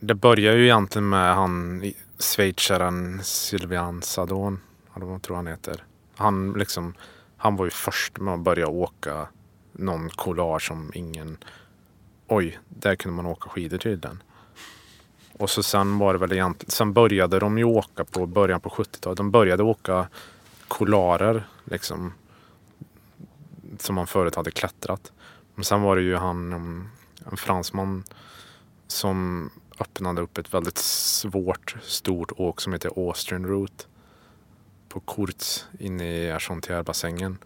Det 0.00 0.14
började 0.14 0.58
ju 0.58 0.64
egentligen 0.64 1.08
med 1.08 1.34
han 1.34 1.82
schweizaren 2.18 3.20
Sylvian 3.24 4.02
Sadon 4.02 4.60
eller 4.96 5.06
vad 5.06 5.22
tror 5.22 5.36
han 5.36 5.46
heter. 5.46 5.84
Han, 6.16 6.52
liksom, 6.52 6.94
han 7.36 7.56
var 7.56 7.64
ju 7.64 7.70
först 7.70 8.18
med 8.18 8.34
att 8.34 8.40
börja 8.40 8.68
åka 8.68 9.28
någon 9.72 10.10
collage 10.10 10.62
som 10.62 10.90
ingen... 10.94 11.38
Oj, 12.26 12.58
där 12.68 12.96
kunde 12.96 13.16
man 13.16 13.26
åka 13.26 13.48
skidor 13.48 13.78
tydligen. 13.78 14.22
Och 15.32 15.50
så 15.50 15.62
sen 15.62 15.98
var 15.98 16.12
det 16.12 16.18
väl 16.18 16.32
egentligen... 16.32 16.70
Sen 16.70 16.92
började 16.92 17.38
de 17.38 17.58
ju 17.58 17.64
åka 17.64 18.04
på 18.04 18.26
början 18.26 18.60
på 18.60 18.68
70-talet. 18.68 19.16
De 19.16 19.30
började 19.30 19.62
åka 19.62 20.08
kolarer 20.68 21.48
liksom. 21.64 22.12
Som 23.78 23.94
man 23.94 24.06
förut 24.06 24.34
hade 24.34 24.50
klättrat. 24.50 25.12
Men 25.54 25.64
sen 25.64 25.82
var 25.82 25.96
det 25.96 26.02
ju 26.02 26.16
han, 26.16 26.52
en 27.30 27.36
fransman 27.36 28.04
som 28.86 29.50
öppnade 29.80 30.22
upp 30.22 30.38
ett 30.38 30.54
väldigt 30.54 30.78
svårt, 30.78 31.76
stort 31.82 32.32
åk 32.36 32.60
som 32.60 32.72
heter 32.72 32.90
Austrian 32.96 33.46
Route 33.46 33.84
på 34.88 35.00
Kurz 35.00 35.66
inne 35.78 36.04
i 36.04 36.30
Argentière-bassängen. 36.32 37.38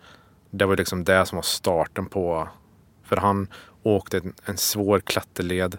Det 0.51 0.65
var 0.65 0.77
liksom 0.77 1.05
det 1.05 1.27
som 1.27 1.37
var 1.37 1.43
starten 1.43 2.07
på... 2.07 2.49
För 3.03 3.17
han 3.17 3.49
åkte 3.83 4.19
en, 4.19 4.35
en 4.45 4.57
svår 4.57 5.01
klätterled 5.01 5.79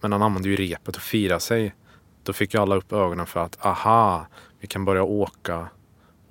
men 0.00 0.12
han 0.12 0.22
använde 0.22 0.48
ju 0.48 0.56
repet 0.56 0.96
att 0.96 1.02
fira 1.02 1.40
sig. 1.40 1.74
Då 2.22 2.32
fick 2.32 2.54
ju 2.54 2.60
alla 2.60 2.76
upp 2.76 2.92
ögonen 2.92 3.26
för 3.26 3.40
att 3.40 3.66
aha, 3.66 4.26
vi 4.60 4.66
kan 4.66 4.84
börja 4.84 5.02
åka 5.02 5.68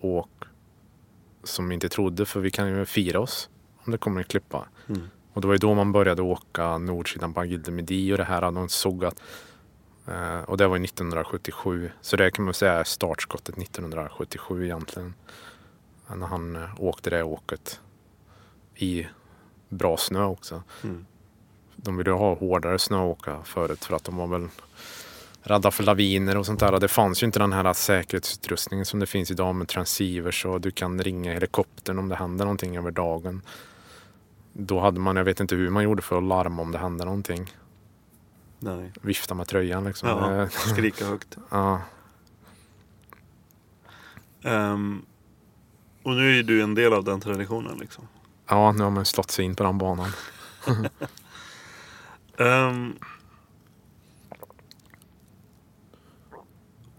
åk 0.02 0.30
som 1.44 1.70
vi 1.70 1.74
inte 1.74 1.90
trodde 1.90 2.26
för 2.26 2.40
vi 2.40 2.52
kan 2.52 2.70
ju 2.70 2.86
fira 2.86 3.20
oss 3.20 3.50
om 3.86 3.92
det 3.92 3.98
kommer 3.98 4.22
en 4.22 4.28
klippa. 4.28 4.66
Mm. 4.90 5.02
Och 5.34 5.42
det 5.42 5.48
var 5.48 5.54
ju 5.54 5.60
då 5.60 5.74
man 5.74 5.92
började 5.92 6.22
åka 6.22 6.78
nordsidan 6.78 7.34
på 7.34 7.40
Agilde 7.40 7.72
Midi 7.72 8.14
och 8.14 8.18
det 8.18 8.24
här. 8.24 8.52
De 8.52 8.70
såg 8.70 9.06
att 9.06 9.22
och 10.46 10.58
det 10.58 10.68
var 10.68 10.78
1977. 10.78 11.92
Så 12.02 12.16
det 12.16 12.32
kan 12.32 12.46
man 12.46 12.54
säga 12.54 12.74
är 12.74 12.84
startskottet 12.84 13.58
1977 13.58 14.66
egentligen. 14.66 15.14
När 16.16 16.28
han 16.28 16.56
uh, 16.56 16.82
åkte 16.82 17.10
det 17.10 17.24
åket 17.24 17.80
i 18.76 19.08
bra 19.70 19.98
snö 19.98 20.24
också. 20.24 20.64
Mm. 20.84 21.06
De 21.76 21.98
ville 21.98 22.12
ha 22.12 22.36
hårdare 22.36 22.80
snö 22.80 22.98
åka 22.98 23.44
förut 23.44 23.86
för 23.86 23.96
att 23.96 24.04
de 24.04 24.18
var 24.18 24.28
väl 24.28 24.48
rädda 25.42 25.72
för 25.72 25.84
laviner 25.84 26.38
och 26.38 26.46
sånt 26.46 26.60
där. 26.60 26.80
Det 26.80 26.88
fanns 26.88 27.24
ju 27.24 27.26
inte 27.26 27.40
den 27.40 27.54
här 27.54 27.74
säkerhetsutrustningen 27.74 28.86
som 28.86 29.00
det 29.00 29.06
finns 29.06 29.32
idag 29.32 29.56
med 29.56 29.68
transceivers 29.68 30.46
och 30.46 30.62
du 30.62 30.72
kan 30.72 31.04
ringa 31.04 31.34
helikoptern 31.34 32.00
om 32.00 32.10
det 32.10 32.16
händer 32.16 32.46
någonting 32.46 32.78
över 32.78 32.92
dagen. 32.92 33.42
Då 34.54 34.80
hade 34.80 35.00
man, 35.00 35.16
jag 35.16 35.24
vet 35.24 35.40
inte 35.40 35.56
hur 35.56 35.70
man 35.70 35.84
gjorde 35.84 36.02
för 36.02 36.18
att 36.18 36.24
larma 36.24 36.62
om 36.62 36.72
det 36.72 36.78
hände 36.78 37.06
någonting. 37.06 37.54
Nej. 38.60 38.92
Vifta 39.02 39.36
med 39.36 39.48
tröjan 39.48 39.84
liksom. 39.84 40.10
Ja, 40.10 40.50
skrika 40.50 41.06
högt. 41.06 41.38
ja. 41.50 41.82
Um, 44.44 45.06
och 46.04 46.16
nu 46.16 46.40
är 46.40 46.44
du 46.44 46.62
en 46.62 46.76
del 46.76 46.94
av 46.94 47.04
den 47.04 47.20
traditionen 47.20 47.78
liksom. 47.78 48.08
Ja, 48.48 48.72
nu 48.72 48.84
har 48.84 48.92
man 48.92 49.06
slått 49.06 49.32
sig 49.32 49.46
in 49.46 49.56
på 49.56 49.64
den 49.64 49.78
banan. 49.78 50.12
um, 52.38 52.96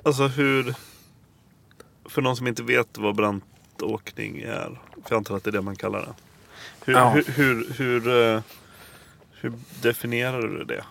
alltså 0.03 0.27
hur... 0.27 0.75
För 2.05 2.23
någon 2.23 2.37
som 2.37 2.47
inte 2.47 2.63
vet 2.63 2.99
vad 2.99 3.17
brantåkning 3.17 4.39
är. 4.41 4.81
För 4.93 5.09
jag 5.09 5.17
antar 5.17 5.37
att 5.37 5.45
det 5.45 5.51
är 5.51 5.53
det 5.53 5.61
man 5.61 5.77
kallar 5.77 6.01
det. 6.01 6.15
Hur, 6.85 6.95
ja. 6.95 7.11
hur, 7.11 7.23
hur, 7.23 7.73
hur, 7.73 8.09
eh, 8.09 8.43
hur 9.33 9.53
definierar 9.83 10.43
du 10.43 10.65
det? 10.65 10.85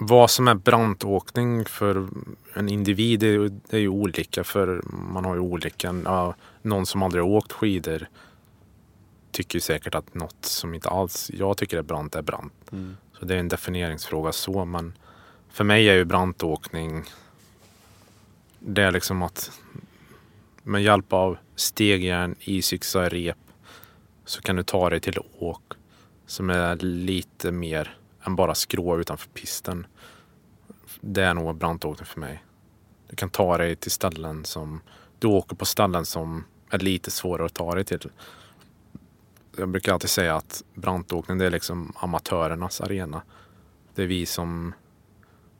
Vad 0.00 0.30
som 0.30 0.48
är 0.48 0.54
brantåkning 0.54 1.64
för 1.64 2.08
en 2.54 2.68
individ 2.68 3.22
är, 3.22 3.50
är 3.70 3.78
ju 3.78 3.88
olika 3.88 4.44
för 4.44 4.82
man 5.12 5.24
har 5.24 5.34
ju 5.34 5.40
olika. 5.40 6.00
Ja, 6.04 6.34
någon 6.62 6.86
som 6.86 7.02
aldrig 7.02 7.24
har 7.24 7.30
åkt 7.30 7.52
skidor 7.52 8.08
tycker 9.30 9.60
säkert 9.60 9.94
att 9.94 10.14
något 10.14 10.44
som 10.44 10.74
inte 10.74 10.88
alls 10.88 11.30
jag 11.34 11.56
tycker 11.56 11.78
är 11.78 11.82
brant 11.82 12.14
är 12.14 12.22
brant. 12.22 12.72
Mm. 12.72 12.96
Så 13.18 13.24
det 13.24 13.34
är 13.34 13.38
en 13.38 13.48
definieringsfråga 13.48 14.32
så 14.32 14.64
men 14.64 14.92
för 15.48 15.64
mig 15.64 15.88
är 15.88 15.94
ju 15.94 16.04
brantåkning 16.04 17.04
det 18.58 18.82
är 18.82 18.92
liksom 18.92 19.22
att 19.22 19.60
med 20.62 20.82
hjälp 20.82 21.12
av 21.12 21.38
stegjärn, 21.56 22.34
isyxa, 22.40 23.08
rep 23.08 23.38
så 24.24 24.42
kan 24.42 24.56
du 24.56 24.62
ta 24.62 24.90
dig 24.90 25.00
till 25.00 25.18
åk 25.38 25.72
som 26.26 26.50
är 26.50 26.76
lite 26.76 27.52
mer 27.52 27.97
än 28.28 28.36
bara 28.36 28.54
skrå 28.54 29.00
utanför 29.00 29.28
pisten. 29.28 29.86
Det 31.00 31.22
är 31.22 31.34
nog 31.34 31.56
brantåkning 31.56 32.06
för 32.06 32.20
mig. 32.20 32.44
Du 33.10 33.16
kan 33.16 33.30
ta 33.30 33.58
dig 33.58 33.76
till 33.76 33.90
ställen 33.90 34.44
som, 34.44 34.80
du 35.18 35.26
åker 35.26 35.56
på 35.56 35.64
ställen 35.64 36.06
som 36.06 36.44
är 36.70 36.78
lite 36.78 37.10
svårare 37.10 37.46
att 37.46 37.54
ta 37.54 37.74
dig 37.74 37.84
till. 37.84 38.10
Jag 39.56 39.68
brukar 39.68 39.92
alltid 39.92 40.10
säga 40.10 40.36
att 40.36 40.64
brantåkning 40.74 41.38
det 41.38 41.46
är 41.46 41.50
liksom 41.50 41.92
amatörernas 41.96 42.80
arena. 42.80 43.22
Det 43.94 44.02
är 44.02 44.06
vi 44.06 44.26
som 44.26 44.72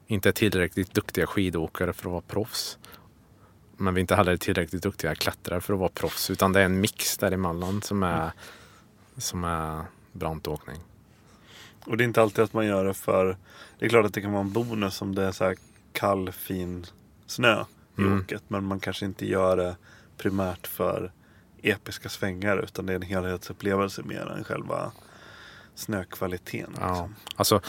inte 0.07 0.29
är 0.29 0.33
tillräckligt 0.33 0.93
duktiga 0.93 1.27
skidåkare 1.27 1.93
för 1.93 2.05
att 2.05 2.11
vara 2.11 2.21
proffs. 2.21 2.77
Men 3.77 3.93
vi 3.93 3.99
är 3.99 4.01
inte 4.01 4.15
heller 4.15 4.37
tillräckligt 4.37 4.83
duktiga 4.83 5.15
klättrare 5.15 5.61
för 5.61 5.73
att 5.73 5.79
vara 5.79 5.89
proffs. 5.89 6.29
Utan 6.29 6.53
det 6.53 6.61
är 6.61 6.65
en 6.65 6.81
mix 6.81 7.17
däremellan 7.17 7.81
som 7.81 8.03
är, 8.03 8.31
som 9.17 9.43
är 9.43 9.83
brantåkning. 10.11 10.77
Och 11.85 11.97
det 11.97 12.03
är 12.03 12.05
inte 12.05 12.21
alltid 12.21 12.43
att 12.43 12.53
man 12.53 12.65
gör 12.65 12.85
det 12.85 12.93
för... 12.93 13.37
Det 13.79 13.85
är 13.85 13.89
klart 13.89 14.05
att 14.05 14.13
det 14.13 14.21
kan 14.21 14.31
vara 14.31 14.41
en 14.41 14.53
bonus 14.53 15.01
om 15.01 15.15
det 15.15 15.23
är 15.23 15.31
så 15.31 15.43
här 15.43 15.55
kall, 15.93 16.31
fin 16.31 16.85
snö 17.25 17.63
i 17.97 18.01
Mm. 18.01 18.19
åket. 18.19 18.43
Men 18.47 18.63
man 18.63 18.79
kanske 18.79 19.05
inte 19.05 19.25
gör 19.25 19.57
det 19.57 19.75
primärt 20.17 20.67
för 20.67 21.11
episka 21.61 22.09
svängar. 22.09 22.57
Utan 22.57 22.85
det 22.85 22.93
är 22.93 22.95
en 22.95 23.01
helhetsupplevelse 23.01 24.01
mer 24.03 24.31
än 24.37 24.43
själva 24.43 24.91
snökvaliteten. 25.75 26.73
Ja. 26.79 26.89
Liksom. 26.89 27.15
Alltså 27.35 27.61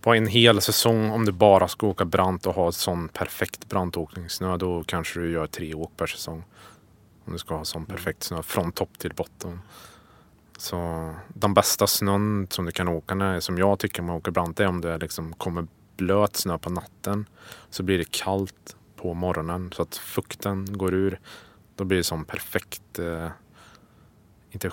på 0.00 0.14
en 0.14 0.26
hel 0.26 0.60
säsong 0.60 1.10
om 1.10 1.24
du 1.24 1.32
bara 1.32 1.68
ska 1.68 1.86
åka 1.86 2.04
brant 2.04 2.46
och 2.46 2.54
ha 2.54 2.72
sån 2.72 3.08
perfekt 3.08 3.68
brantåkningssnö 3.68 4.56
då 4.56 4.84
kanske 4.86 5.20
du 5.20 5.30
gör 5.30 5.46
tre 5.46 5.74
åk 5.74 5.96
per 5.96 6.06
säsong. 6.06 6.44
Om 7.24 7.32
du 7.32 7.38
ska 7.38 7.56
ha 7.56 7.64
sån 7.64 7.86
perfekt 7.86 8.22
snö 8.22 8.42
från 8.42 8.72
topp 8.72 8.98
till 8.98 9.14
botten. 9.14 9.60
Så 10.58 11.14
den 11.28 11.54
bästa 11.54 11.86
snön 11.86 12.46
som 12.50 12.64
du 12.66 12.72
kan 12.72 12.88
åka 12.88 13.14
när, 13.14 13.40
som 13.40 13.58
jag 13.58 13.78
tycker 13.78 14.02
man 14.02 14.16
åker 14.16 14.30
brant 14.30 14.60
är 14.60 14.66
om 14.66 14.80
det 14.80 14.98
liksom 14.98 15.32
kommer 15.32 15.66
blöt 15.96 16.36
snö 16.36 16.58
på 16.58 16.70
natten. 16.70 17.26
Så 17.70 17.82
blir 17.82 17.98
det 17.98 18.10
kallt 18.10 18.76
på 18.96 19.14
morgonen 19.14 19.72
så 19.72 19.82
att 19.82 19.96
fukten 19.96 20.78
går 20.78 20.94
ur. 20.94 21.20
Då 21.76 21.84
blir 21.84 21.98
det 21.98 22.04
som 22.04 22.24
perfekt 22.24 22.98
eh, 22.98 23.28
inte, 24.50 24.70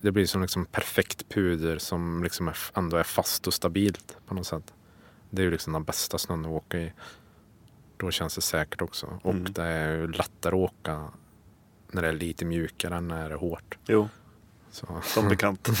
det 0.00 0.12
blir 0.12 0.26
som 0.26 0.42
liksom 0.42 0.64
perfekt 0.64 1.28
puder 1.28 1.78
som 1.78 2.22
liksom 2.22 2.48
är, 2.48 2.56
ändå 2.74 2.96
är 2.96 3.02
fast 3.02 3.46
och 3.46 3.54
stabilt 3.54 4.16
på 4.26 4.34
något 4.34 4.46
sätt. 4.46 4.74
Det 5.30 5.42
är 5.42 5.44
ju 5.44 5.50
liksom 5.50 5.72
den 5.72 5.84
bästa 5.84 6.18
snön 6.18 6.44
att 6.44 6.50
åka 6.50 6.78
i. 6.78 6.92
Då 7.96 8.10
känns 8.10 8.34
det 8.34 8.40
säkert 8.40 8.82
också. 8.82 9.20
Och 9.22 9.34
Mm. 9.34 9.52
det 9.52 9.62
är 9.62 9.96
ju 9.96 10.06
lättare 10.06 10.56
att 10.56 10.70
åka 10.70 11.08
när 11.92 12.02
det 12.02 12.08
är 12.08 12.12
lite 12.12 12.44
mjukare 12.44 12.96
än 12.96 13.08
när 13.08 13.28
det 13.28 13.34
är 13.34 13.38
hårt. 13.38 13.78
Jo, 13.86 14.08
Så. 14.72 14.86
som 15.04 15.28
bekant. 15.28 15.68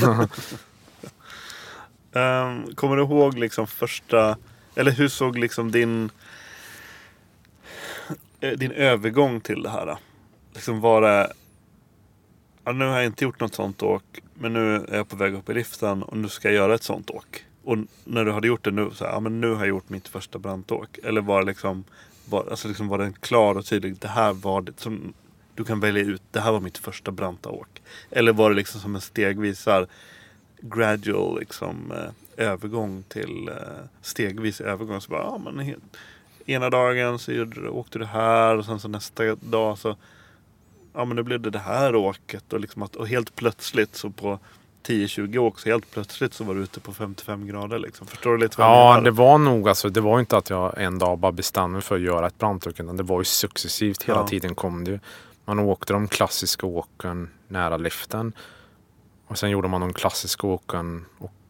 Ehm, 2.12 2.74
kommer 2.74 2.96
du 2.96 3.02
ihåg 3.02 3.38
liksom 3.38 3.66
första... 3.66 4.36
Eller 4.74 4.90
hur 4.92 5.08
såg 5.08 5.38
liksom 5.38 5.70
din... 5.70 6.10
eh, 8.40 8.50
Din 8.52 8.72
övergång 8.72 9.40
till 9.40 9.62
det 9.62 9.70
här? 9.70 9.86
då? 9.86 9.98
Liksom 10.52 10.80
var 10.80 11.00
det... 11.02 11.32
Ja, 12.64 12.72
nu 12.72 12.84
har 12.84 12.96
jag 12.96 13.06
inte 13.06 13.24
gjort 13.24 13.40
något 13.40 13.54
sånt 13.54 13.82
åk. 13.82 14.20
Men 14.34 14.52
nu 14.52 14.74
är 14.88 14.96
jag 14.96 15.08
på 15.08 15.16
väg 15.16 15.34
upp 15.34 15.48
i 15.50 15.54
liften 15.54 16.02
och 16.02 16.16
nu 16.16 16.28
ska 16.28 16.48
jag 16.48 16.54
göra 16.54 16.74
ett 16.74 16.82
sånt 16.82 17.10
åk. 17.10 17.44
Och 17.64 17.78
när 18.04 18.24
du 18.24 18.32
hade 18.32 18.46
gjort 18.48 18.64
det 18.64 18.70
nu, 18.70 18.90
så 18.94 19.04
här, 19.04 19.12
ja 19.12 19.20
men 19.20 19.40
nu 19.40 19.50
har 19.50 19.58
jag 19.60 19.68
gjort 19.68 19.88
mitt 19.88 20.08
första 20.08 20.38
brantåk. 20.38 20.98
Eller 21.04 21.20
var 21.20 21.40
det 21.40 21.46
liksom, 21.46 21.84
var, 22.24 22.46
alltså 22.50 22.68
liksom 22.68 22.88
var 22.88 22.98
den 22.98 23.12
klar 23.12 23.54
och 23.54 23.66
tydlig, 23.66 23.96
det 23.98 24.08
här 24.08 24.32
var 24.32 24.60
det 24.62 24.80
som 24.80 25.12
du 25.60 25.64
kan 25.64 25.80
välja 25.80 26.02
ut, 26.02 26.22
det 26.30 26.40
här 26.40 26.52
var 26.52 26.60
mitt 26.60 26.78
första 26.78 27.10
branta 27.10 27.48
åk. 27.48 27.82
Eller 28.10 28.32
var 28.32 28.50
det 28.50 28.56
liksom 28.56 28.80
som 28.80 28.94
en 28.94 29.00
stegvis 29.00 29.66
här, 29.66 29.86
gradual 30.60 31.38
liksom, 31.38 31.92
eh, 31.92 32.46
övergång 32.46 33.04
till 33.08 33.48
eh, 33.48 33.54
stegvis 34.02 34.60
övergång. 34.60 35.00
Så 35.00 35.10
bara, 35.10 35.22
ja, 35.22 35.38
men 35.44 35.74
ena 36.46 36.70
dagen 36.70 37.18
så 37.18 37.32
gjorde, 37.32 37.68
åkte 37.68 37.98
du 37.98 38.04
här 38.04 38.56
och 38.56 38.64
sen 38.64 38.80
så 38.80 38.88
nästa 38.88 39.34
dag 39.34 39.78
så 39.78 39.96
ja 40.94 41.04
men 41.04 41.16
nu 41.16 41.22
blev 41.22 41.40
det 41.40 41.50
det 41.50 41.58
här 41.58 41.94
åket 41.94 42.52
och, 42.52 42.60
liksom 42.60 42.82
att, 42.82 42.96
och 42.96 43.08
helt 43.08 43.36
plötsligt 43.36 43.96
så 43.96 44.10
på 44.10 44.38
10-20 44.86 45.38
åk 45.38 45.60
så 45.60 45.68
helt 45.68 45.90
plötsligt 45.90 46.34
så 46.34 46.44
var 46.44 46.54
du 46.54 46.60
ute 46.62 46.80
på 46.80 46.92
55 46.92 47.46
grader 47.46 47.78
liksom. 47.78 48.06
Förstår 48.06 48.32
du 48.32 48.38
lite 48.38 48.58
vad 48.60 48.66
Ja, 48.68 49.00
det 49.00 49.10
var 49.10 49.38
nog 49.38 49.68
alltså. 49.68 49.88
Det 49.88 50.00
var 50.00 50.20
inte 50.20 50.36
att 50.36 50.50
jag 50.50 50.82
en 50.82 50.98
dag 50.98 51.18
bara 51.18 51.32
bestämde 51.32 51.72
mig 51.72 51.82
för 51.82 51.94
att 51.94 52.00
göra 52.00 52.26
ett 52.26 52.38
brantåk. 52.38 52.80
utan 52.80 52.96
Det 52.96 53.02
var 53.02 53.20
ju 53.20 53.24
successivt. 53.24 54.02
Hela 54.02 54.18
Ja. 54.20 54.26
tiden 54.28 54.54
kom 54.54 54.84
det 54.84 54.90
ju. 54.90 54.98
Man 55.50 55.58
åkte 55.58 55.92
de 55.92 56.08
klassiska 56.08 56.66
åken 56.66 57.30
nära 57.48 57.76
liften. 57.76 58.32
Och 59.26 59.38
sen 59.38 59.50
gjorde 59.50 59.68
man 59.68 59.80
de 59.80 59.92
klassiska 59.92 60.46
åken 60.46 61.04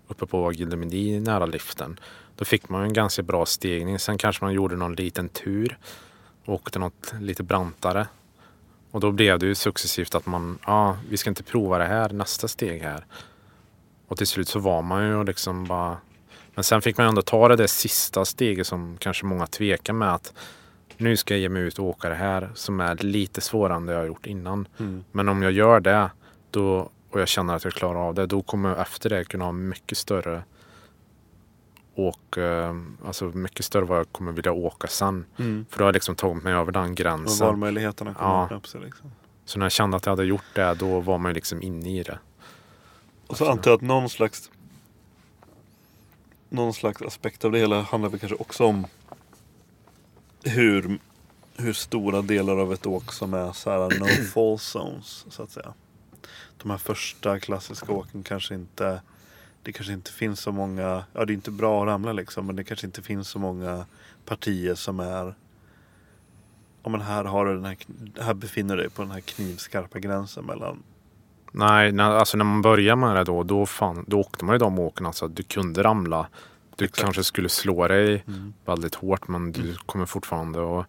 uppe 0.08 0.26
på 0.26 0.52
Gildemedi 0.52 1.20
nära 1.20 1.46
liften. 1.46 2.00
Då 2.36 2.44
fick 2.44 2.68
man 2.68 2.82
en 2.82 2.92
ganska 2.92 3.22
bra 3.22 3.46
stegning. 3.46 3.98
Sen 3.98 4.18
kanske 4.18 4.44
man 4.44 4.52
gjorde 4.52 4.76
någon 4.76 4.94
liten 4.94 5.28
tur. 5.28 5.78
Och 6.44 6.54
åkte 6.54 6.78
något 6.78 7.14
lite 7.20 7.42
brantare. 7.42 8.06
Och 8.90 9.00
då 9.00 9.12
blev 9.12 9.38
det 9.38 9.46
ju 9.46 9.54
successivt 9.54 10.14
att 10.14 10.26
man, 10.26 10.58
ja, 10.66 10.96
vi 11.08 11.16
ska 11.16 11.30
inte 11.30 11.42
prova 11.42 11.78
det 11.78 11.86
här, 11.86 12.08
nästa 12.10 12.48
steg 12.48 12.82
här. 12.82 13.06
Och 14.06 14.16
till 14.16 14.26
slut 14.26 14.48
så 14.48 14.58
var 14.58 14.82
man 14.82 15.06
ju 15.06 15.24
liksom 15.24 15.64
bara 15.64 15.96
men 16.54 16.64
sen 16.64 16.82
fick 16.82 16.96
man 16.96 17.06
ju 17.06 17.08
ändå 17.08 17.22
ta 17.22 17.48
det 17.48 17.56
där 17.56 17.66
sista 17.66 18.24
steget 18.24 18.66
som 18.66 18.96
kanske 18.98 19.26
många 19.26 19.46
tvekar 19.46 19.92
med 19.92 20.14
att 20.14 20.32
nu 21.00 21.16
ska 21.16 21.34
jag 21.34 21.40
ge 21.40 21.48
mig 21.48 21.62
ut 21.62 21.78
och 21.78 21.84
åka 21.84 22.08
det 22.08 22.14
här 22.14 22.50
som 22.54 22.80
är 22.80 22.96
lite 22.96 23.40
svårare 23.40 23.76
än 23.76 23.86
det 23.86 23.92
jag 23.92 24.00
har 24.00 24.06
gjort 24.06 24.26
innan. 24.26 24.68
Mm. 24.78 25.04
Men 25.12 25.28
om 25.28 25.42
jag 25.42 25.52
gör 25.52 25.80
det 25.80 26.10
då, 26.50 26.90
och 27.10 27.20
jag 27.20 27.28
känner 27.28 27.54
att 27.54 27.64
jag 27.64 27.72
klarar 27.72 28.08
av 28.08 28.14
det 28.14 28.26
då 28.26 28.42
kommer 28.42 28.68
jag 28.68 28.80
efter 28.80 29.10
det 29.10 29.24
kunna 29.24 29.44
ha 29.44 29.52
mycket 29.52 29.98
större 29.98 30.42
åk, 31.94 32.36
eh, 32.36 32.76
alltså 33.06 33.24
mycket 33.24 33.64
större 33.64 33.84
vad 33.84 33.98
jag 33.98 34.12
kommer 34.12 34.32
vilja 34.32 34.52
åka 34.52 34.86
sen. 34.88 35.24
Mm. 35.38 35.66
För 35.70 35.78
då 35.78 35.84
har 35.84 35.88
jag 35.88 35.94
liksom 35.94 36.14
tagit 36.14 36.42
mig 36.44 36.52
över 36.54 36.72
den 36.72 36.90
Och 36.90 36.96
gränsen. 36.96 37.46
valmöjligheterna 37.46 38.14
kommer 38.14 38.30
Ja. 38.50 38.56
upp 38.56 38.66
sig 38.66 38.80
liksom. 38.80 39.10
Så 39.44 39.58
när 39.58 39.64
jag 39.66 39.72
kände 39.72 39.96
att 39.96 40.06
jag 40.06 40.12
hade 40.12 40.24
gjort 40.24 40.54
det 40.54 40.74
då 40.74 41.00
var 41.00 41.18
man 41.18 41.30
ju 41.30 41.34
liksom 41.34 41.62
inne 41.62 41.98
i 41.98 42.02
det. 42.02 42.18
Och 43.26 43.36
så 43.36 43.50
antar 43.50 43.70
jag 43.70 43.76
att 43.76 43.82
någon 43.82 44.08
slags 44.08 44.50
någon 46.48 46.74
slags 46.74 47.02
aspekt 47.02 47.44
av 47.44 47.52
det 47.52 47.58
hela 47.58 47.82
handlar 47.82 48.10
väl 48.10 48.20
kanske 48.20 48.36
också 48.36 48.64
om 48.64 48.86
hur, 50.44 50.98
hur 51.56 51.72
stora 51.72 52.22
delar 52.22 52.56
av 52.56 52.72
ett 52.72 52.86
åk 52.86 53.12
som 53.12 53.34
är 53.34 53.52
så 53.52 53.70
här 53.70 53.98
no 53.98 54.24
fall 54.32 54.58
zones 54.58 55.26
så 55.28 55.42
att 55.42 55.50
säga. 55.50 55.74
De 56.62 56.70
här 56.70 56.78
första 56.78 57.38
klassiska 57.38 57.92
åken 57.92 58.22
kanske 58.22 58.54
inte 58.54 59.02
det 59.62 59.72
kanske 59.72 59.92
inte 59.92 60.12
finns 60.12 60.40
så 60.40 60.52
många, 60.52 61.04
ja 61.12 61.24
det 61.24 61.32
är 61.32 61.34
inte 61.34 61.50
bra 61.50 61.82
att 61.82 61.86
ramla 61.86 62.12
liksom 62.12 62.46
men 62.46 62.56
det 62.56 62.64
kanske 62.64 62.86
inte 62.86 63.02
finns 63.02 63.28
så 63.28 63.38
många 63.38 63.86
partier 64.24 64.74
som 64.74 65.00
är 65.00 65.34
Ja 66.82 66.90
men 66.90 67.00
här 67.00 67.24
har 67.24 67.46
du 67.46 67.54
den 67.54 67.64
här, 67.64 67.76
här 68.20 68.34
befinner 68.34 68.76
du 68.76 68.82
dig 68.82 68.90
på 68.90 69.02
den 69.02 69.10
här 69.10 69.20
knivskarpa 69.20 69.98
gränsen 69.98 70.44
mellan 70.44 70.82
Nej, 71.52 71.92
när, 71.92 72.10
alltså 72.10 72.36
när 72.36 72.44
man 72.44 72.62
börjar 72.62 72.96
med 72.96 73.16
det 73.16 73.24
då, 73.24 73.42
då, 73.42 73.66
fan, 73.66 74.04
då 74.08 74.20
åkte 74.20 74.44
man 74.44 74.54
ju 74.54 74.58
de 74.58 74.78
åken. 74.78 75.06
Alltså, 75.06 75.28
du 75.28 75.42
kunde 75.42 75.82
ramla. 75.82 76.28
Du 76.80 76.84
Exakt. 76.84 77.02
kanske 77.04 77.24
skulle 77.24 77.48
slå 77.48 77.88
dig 77.88 78.24
Mm. 78.26 78.52
väldigt 78.64 78.94
hårt 78.94 79.28
men 79.28 79.52
du 79.52 79.74
kommer 79.76 80.06
fortfarande 80.06 80.80
att 80.80 80.86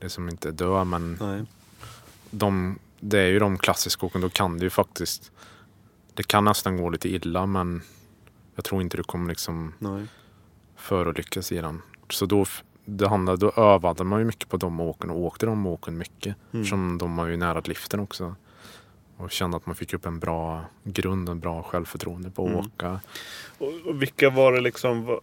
liksom 0.00 0.28
inte 0.28 0.50
dö. 0.50 0.84
Men 0.84 1.16
Nej. 1.20 1.44
de, 2.30 2.78
det 3.00 3.18
är 3.20 3.26
ju 3.26 3.38
de 3.38 3.58
klassiska 3.58 4.06
åken. 4.06 4.20
Då 4.20 4.28
kan 4.28 4.58
det 4.58 4.64
ju 4.64 4.70
faktiskt. 4.70 5.32
Det 6.14 6.22
kan 6.22 6.44
nästan 6.44 6.76
gå 6.76 6.90
lite 6.90 7.08
illa 7.08 7.46
men 7.46 7.82
jag 8.54 8.64
tror 8.64 8.82
inte 8.82 8.96
du 8.96 9.02
kommer 9.02 9.28
liksom 9.28 9.72
Nej. 9.78 10.06
förolyckas 10.76 11.52
i 11.52 11.56
den. 11.60 11.82
Så 12.10 12.26
då, 12.26 12.44
det 12.84 13.08
handlade, 13.08 13.38
då 13.38 13.50
övade 13.62 14.04
man 14.04 14.18
ju 14.18 14.24
mycket 14.24 14.48
på 14.48 14.56
de 14.56 14.80
åken 14.80 15.10
och 15.10 15.18
åkte 15.20 15.46
de 15.46 15.66
åken 15.66 15.98
mycket. 15.98 16.36
Mm. 16.52 16.62
Eftersom 16.62 16.98
de 16.98 17.16
var 17.16 17.26
ju 17.26 17.36
nära 17.36 17.60
liften 17.60 18.00
också. 18.00 18.34
Och 19.16 19.30
kände 19.30 19.56
att 19.56 19.66
man 19.66 19.74
fick 19.74 19.94
upp 19.94 20.06
en 20.06 20.18
bra 20.18 20.64
grund, 20.84 21.28
en 21.28 21.40
bra 21.40 21.62
självförtroende 21.62 22.30
på 22.30 22.44
att 22.44 22.48
Mm. 22.52 22.60
åka. 22.66 23.00
Och, 23.58 23.72
och 23.86 24.02
vilka 24.02 24.30
var 24.30 24.52
det 24.52 24.60
liksom, 24.60 25.20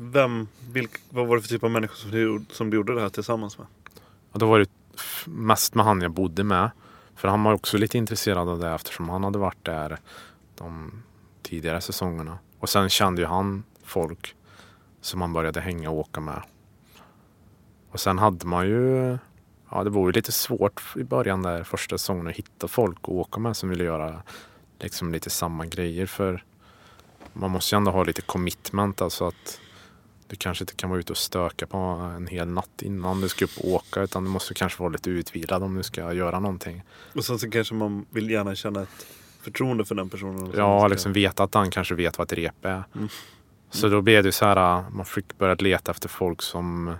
vem, 0.00 0.48
vilk, 0.72 0.90
vad 1.10 1.26
var 1.26 1.36
det 1.36 1.42
för 1.42 1.48
typ 1.48 1.64
av 1.64 1.70
människor 1.70 1.94
som 1.96 2.10
du, 2.10 2.44
som 2.50 2.70
du 2.70 2.76
gjorde 2.76 2.94
det 2.94 3.00
här 3.00 3.08
tillsammans 3.08 3.58
med? 3.58 3.66
Och 4.32 4.38
då 4.38 4.46
var 4.46 4.58
det 4.58 4.70
mest 5.26 5.74
med 5.74 5.84
han 5.84 6.00
jag 6.00 6.10
bodde 6.10 6.44
med. 6.44 6.70
För 7.16 7.28
han 7.28 7.42
var 7.42 7.52
också 7.52 7.76
lite 7.78 7.98
intresserad 7.98 8.48
av 8.48 8.58
det 8.58 8.70
eftersom 8.70 9.08
han 9.08 9.24
hade 9.24 9.38
varit 9.38 9.64
där 9.64 9.98
de 10.54 10.92
tidigare 11.42 11.80
säsongerna. 11.80 12.38
Och 12.58 12.68
sen 12.68 12.88
kände 12.88 13.22
ju 13.22 13.26
han 13.28 13.62
folk 13.84 14.34
som 15.00 15.18
man 15.20 15.32
började 15.32 15.60
hänga 15.60 15.90
och 15.90 15.96
åka 15.98 16.20
med. 16.20 16.42
Och 17.90 18.00
sen 18.00 18.18
hade 18.18 18.46
man 18.46 18.66
ju, 18.66 19.18
ja 19.70 19.84
det 19.84 19.90
var 19.90 20.06
ju 20.06 20.12
lite 20.12 20.32
svårt 20.32 20.82
i 20.96 21.04
början 21.04 21.42
där 21.42 21.64
första 21.64 21.98
säsongen 21.98 22.26
att 22.26 22.36
hitta 22.36 22.68
folk 22.68 22.98
att 23.02 23.08
åka 23.08 23.40
med 23.40 23.56
som 23.56 23.68
ville 23.68 23.84
göra 23.84 24.22
liksom 24.80 25.12
lite 25.12 25.30
samma 25.30 25.66
grejer. 25.66 26.06
För 26.06 26.44
man 27.32 27.50
måste 27.50 27.74
ju 27.74 27.76
ändå 27.76 27.90
ha 27.90 28.04
lite 28.04 28.22
commitment, 28.22 29.02
alltså 29.02 29.26
att 29.26 29.60
du 30.26 30.36
kanske 30.36 30.62
inte 30.62 30.74
kan 30.74 30.90
vara 30.90 31.00
ute 31.00 31.12
och 31.12 31.16
stöka 31.18 31.66
på 31.66 31.76
en 31.76 32.26
hel 32.26 32.48
natt 32.48 32.82
innan 32.82 33.20
du 33.20 33.28
ska 33.28 33.44
upp 33.44 33.58
och 33.58 33.68
åka 33.68 34.02
utan 34.02 34.24
du 34.24 34.30
måste 34.30 34.54
kanske 34.54 34.82
vara 34.82 34.92
lite 34.92 35.10
utvilad 35.10 35.62
om 35.62 35.74
du 35.74 35.82
ska 35.82 36.12
göra 36.12 36.40
någonting. 36.40 36.82
Och 37.14 37.24
sen 37.24 37.38
så 37.38 37.50
kanske 37.50 37.74
man 37.74 38.06
vill 38.10 38.30
gärna 38.30 38.54
känna 38.54 38.82
ett 38.82 39.06
förtroende 39.40 39.84
för 39.84 39.94
den 39.94 40.08
personen. 40.08 40.52
Ja, 40.56 40.80
ska- 40.80 40.88
liksom 40.88 41.12
veta 41.12 41.42
att 41.42 41.54
han 41.54 41.70
kanske 41.70 41.94
vet 41.94 42.18
vad 42.18 42.32
ett 42.32 42.38
rep 42.38 42.64
är. 42.64 42.84
Mm. 42.94 43.08
Så 43.70 43.88
då 43.88 44.00
blev 44.02 44.22
det 44.24 44.32
så 44.32 44.44
här, 44.44 44.84
man 44.90 45.06
fick 45.06 45.38
börja 45.38 45.54
leta 45.54 45.90
efter 45.90 46.08
folk 46.08 46.42
som 46.42 46.94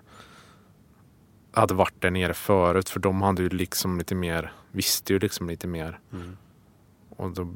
hade 1.59 1.75
varit 1.75 2.01
där 2.01 2.11
nere 2.11 2.35
förut 2.35 2.89
för 2.89 3.01
de 3.01 3.23
hade 3.23 3.43
ju 3.43 3.49
liksom 3.49 3.99
lite 3.99 4.15
mer, 4.15 4.53
visste 4.73 5.13
ju 5.13 5.19
liksom 5.19 5.49
lite 5.49 5.67
mer. 5.67 5.99
Mm. 6.13 6.37
Och 7.11 7.31
då, 7.31 7.55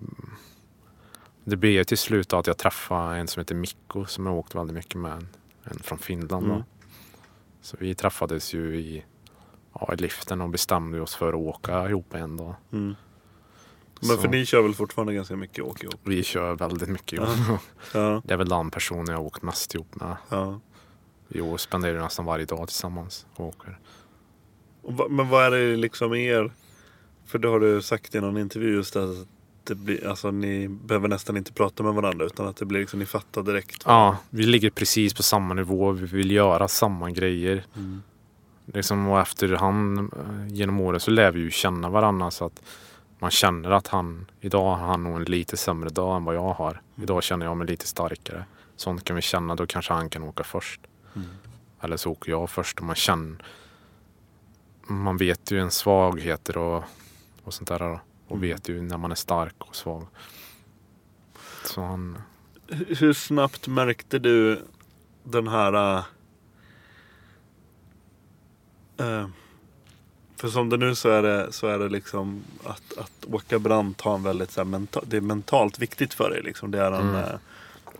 det 1.45 1.57
blev 1.57 1.73
ju 1.73 1.85
till 1.85 1.99
slut 1.99 2.33
att 2.33 2.47
jag 2.47 2.59
träffade 2.59 3.17
en 3.17 3.29
som 3.29 3.41
heter 3.41 3.55
Mikko 3.55 4.05
som 4.05 4.27
jag 4.27 4.35
åkt 4.35 4.55
väldigt 4.55 4.75
mycket 4.75 5.01
med. 5.01 5.27
En 5.65 5.79
från 5.79 5.99
Finland. 5.99 6.47
Mm. 6.47 6.63
Så 7.61 7.77
vi 7.81 7.95
träffades 7.95 8.55
ju 8.55 8.77
i, 8.77 9.05
ja, 9.73 9.95
i 9.95 9.97
liften 9.97 10.41
och 10.41 10.49
bestämde 10.49 11.01
oss 11.01 11.15
för 11.15 11.29
att 11.29 11.35
åka 11.35 11.89
ihop 11.89 12.15
en 12.15 12.37
dag. 12.37 12.55
Mm. 12.73 12.95
Men 14.09 14.19
för 14.19 14.29
ni 14.29 14.47
kör 14.47 14.63
väl 14.63 14.75
fortfarande 14.75 15.15
ganska 15.15 15.37
mycket 15.37 15.65
åk 15.65 15.83
ihop? 15.83 16.01
Vi 16.05 16.23
kör 16.23 16.55
väldigt 16.55 16.89
mycket 16.89 17.13
ihop. 17.13 17.61
Ja, 17.95 18.23
Det 18.25 18.35
är 18.35 18.39
väl 18.39 18.49
den 18.49 18.71
personen 18.71 19.07
jag 19.07 19.21
åkt 19.21 19.43
mest 19.43 19.75
ihop 19.75 19.95
med. 19.95 20.17
ja. 20.29 20.61
Vi 21.33 21.59
spenderar 21.59 22.03
nästan 22.03 22.24
varje 22.24 22.45
dag 22.45 22.68
tillsammans 22.68 23.26
och 23.35 23.47
åker. 23.47 23.78
Men 25.11 25.28
vad 25.28 25.45
är 25.45 25.51
det 25.51 25.76
liksom 25.76 26.14
er? 26.14 26.53
För 27.26 27.39
det 27.39 27.49
har 27.49 27.61
du 27.61 27.83
sagt 27.83 28.14
i 28.14 28.20
någon 28.20 28.39
intervju 28.39 28.74
just 28.74 28.97
att 28.97 29.26
det 29.64 29.74
blir, 29.74 30.07
alltså 30.07 30.30
ni 30.30 30.68
behöver 30.68 31.09
nästan 31.09 31.37
inte 31.37 31.53
prata 31.53 31.83
med 31.83 31.95
varandra 31.95 32.26
utan 32.26 32.47
att 32.47 32.57
det 32.57 32.64
blir 32.64 32.80
liksom, 32.80 32.99
ni 32.99 33.07
fattar 33.07 33.43
direkt. 33.43 33.83
Ja, 33.87 34.16
vi 34.30 34.43
ligger 34.43 34.70
precis 34.70 35.14
på 35.14 35.22
samma 35.22 35.55
nivå. 35.55 35.91
Vi 35.91 36.07
vill 36.07 36.30
göra 36.30 36.68
samma 36.68 37.11
grejer. 37.11 37.64
Mm. 37.76 38.03
Liksom, 38.66 39.09
och 39.09 39.20
efterhand 39.20 39.99
eh, 39.99 40.49
genom 40.49 40.80
åren 40.80 41.01
så 41.01 41.11
lär 41.11 41.30
vi 41.30 41.41
ju 41.41 41.51
känna 41.51 41.91
varandra 41.91 42.30
så 42.30 42.45
att 42.45 42.62
man 43.18 43.30
känner 43.30 43.70
att 43.70 43.89
han, 43.89 44.26
idag 44.41 44.76
har 44.76 44.87
han 44.87 45.05
nog 45.05 45.16
en 45.16 45.24
lite 45.24 45.57
sämre 45.57 45.91
dag 45.91 46.16
än 46.16 46.24
vad 46.24 46.35
jag 46.35 46.53
har. 46.53 46.80
Idag 47.03 47.22
känner 47.22 47.47
jag 47.47 47.57
mig 47.57 47.66
lite 47.66 47.87
starkare. 47.87 48.45
Sånt 48.76 49.05
kan 49.05 49.16
vi 49.16 49.22
känna, 49.22 49.55
då 49.55 49.66
kanske 49.66 49.93
han 49.93 50.11
kan 50.11 50.22
åka 50.22 50.45
först. 50.45 50.80
Mm. 51.15 51.29
Eller 51.81 51.97
så 51.97 52.11
åker 52.11 52.31
jag 52.31 52.51
först 52.51 52.79
och 52.79 52.85
man 52.87 52.97
känner 52.97 53.45
Man 54.87 55.17
vet 55.17 55.51
ju 55.51 55.61
en 55.61 55.71
svagheter 55.71 56.57
och, 56.57 56.85
och 57.45 57.55
sånt 57.55 57.69
där. 57.69 57.83
Och 57.83 58.37
Mm. 58.37 58.41
vet 58.41 58.69
ju 58.69 58.83
när 58.83 58.99
man 58.99 59.11
är 59.11 59.15
stark 59.15 59.55
och 59.59 59.77
svag. 59.77 60.07
Så 61.65 61.81
han, 61.83 62.19
Hur 62.99 63.13
snabbt 63.13 63.69
märkte 63.69 64.19
du 64.19 64.63
den 65.25 65.49
här... 65.49 65.97
äh, 65.97 66.05
eh, 69.07 69.29
för 70.37 70.49
som 70.49 70.69
det 70.71 70.77
nu 70.77 70.95
så 70.95 71.09
är 71.09 71.23
det, 71.23 71.53
så 71.53 71.67
är 71.67 71.79
det 71.79 71.89
liksom 71.89 72.43
att, 72.65 72.99
att 72.99 73.25
åka 73.33 73.59
brant 73.59 74.01
har 74.01 74.15
en 74.15 74.23
väldigt 74.23 74.51
så 74.51 74.61
här, 74.61 74.65
menta, 74.65 75.01
det 75.07 75.17
är 75.17 75.21
mentalt 75.21 75.79
viktigt 75.79 76.15
för 76.15 76.31
dig. 76.31 76.43
Liksom. 76.43 76.71
Det 76.71 76.79
är 76.81 76.93
en, 76.93 77.09
Mm. 77.11 77.39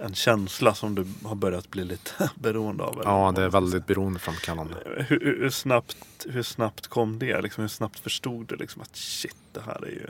Eh, 0.03 0.07
en 0.07 0.15
känsla 0.15 0.75
som 0.75 0.95
du 0.95 1.07
har 1.25 1.35
börjat 1.35 1.71
bli 1.71 1.85
lite 1.85 2.31
beroende 2.35 2.85
av. 2.85 3.01
ja, 3.05 3.33
det 3.37 3.43
är 3.43 3.49
väldigt 3.49 3.87
beroendeframkallande. 3.87 4.75
säga. 4.75 5.03
Hur, 5.09 5.39
hur, 5.41 5.51
snabbt, 5.51 6.27
hur 6.29 6.43
snabbt 6.43 6.87
kom 6.87 7.19
det? 7.19 7.41
Liksom, 7.41 7.63
hur 7.63 7.69
snabbt 7.69 7.99
förstod 7.99 8.47
du 8.47 8.57
liksom, 8.57 8.83
att 8.83 8.97
shit, 8.97 9.37
det 9.53 9.61
här 9.61 9.85
är 9.85 9.91
ju 9.91 10.07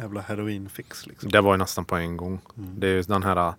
jävla 0.00 0.20
heroinfix. 0.20 1.06
Liksom. 1.06 1.30
Det 1.30 1.40
var 1.40 1.54
ju 1.54 1.58
nästan 1.58 1.84
på 1.84 1.96
en 1.96 2.16
gång. 2.16 2.40
Mm. 2.56 2.80
Det 2.80 2.88
är 2.88 2.94
ju 2.94 3.02
den 3.02 3.22
här 3.22 3.54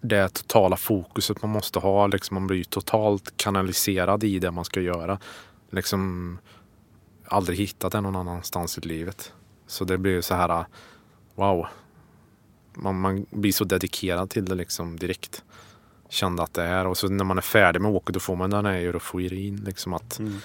det 0.00 0.28
totala 0.28 0.76
fokuset 0.76 1.42
man 1.42 1.50
måste 1.50 1.78
ha. 1.78 2.06
Liksom 2.06 2.34
man 2.34 2.46
blir 2.46 2.56
ju 2.56 2.64
totalt 2.64 3.36
kanaliserad 3.36 4.24
i 4.24 4.38
det 4.38 4.50
man 4.50 4.64
ska 4.64 4.80
göra. 4.80 5.18
Liksom 5.70 6.38
aldrig 7.24 7.58
hittat 7.58 7.92
det 7.92 8.00
någon 8.00 8.16
annanstans 8.16 8.78
i 8.78 8.80
livet. 8.80 9.32
Så 9.66 9.84
det 9.84 9.98
blir 9.98 10.12
ju 10.12 10.22
så 10.22 10.34
här 10.34 10.64
wow. 11.34 11.66
Man, 12.74 13.00
man 13.00 13.26
blir 13.30 13.52
så 13.52 13.64
dedikerad 13.64 14.30
till 14.30 14.44
det 14.44 14.54
liksom 14.54 14.98
direkt. 14.98 15.44
Kände 16.08 16.42
att 16.42 16.54
det 16.54 16.62
är 16.62 16.86
och 16.86 16.98
så 16.98 17.08
när 17.08 17.24
man 17.24 17.38
är 17.38 17.42
färdig 17.42 17.80
med 17.80 17.90
åket 17.90 18.14
då 18.14 18.20
får 18.20 18.36
man 18.36 18.50
den 18.50 18.66
här 18.66 18.74
euforin 18.74 19.56
liksom 19.56 19.92
att 19.94 20.18
Mm. 20.18 20.38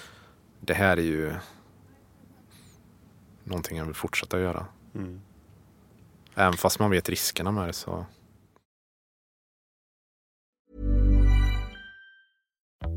det 0.60 0.74
här 0.74 0.98
är 0.98 1.02
ju 1.02 1.34
någonting 3.44 3.78
jag 3.78 3.86
vill 3.86 3.96
fortsätta 3.96 4.40
göra. 4.40 4.66
Mm. 4.96 5.22
Även 6.36 6.54
fast 6.54 6.80
man 6.80 6.92
vet 6.92 7.10
riskerna 7.10 7.52
med 7.52 7.68
det 7.68 7.74
så 7.74 8.06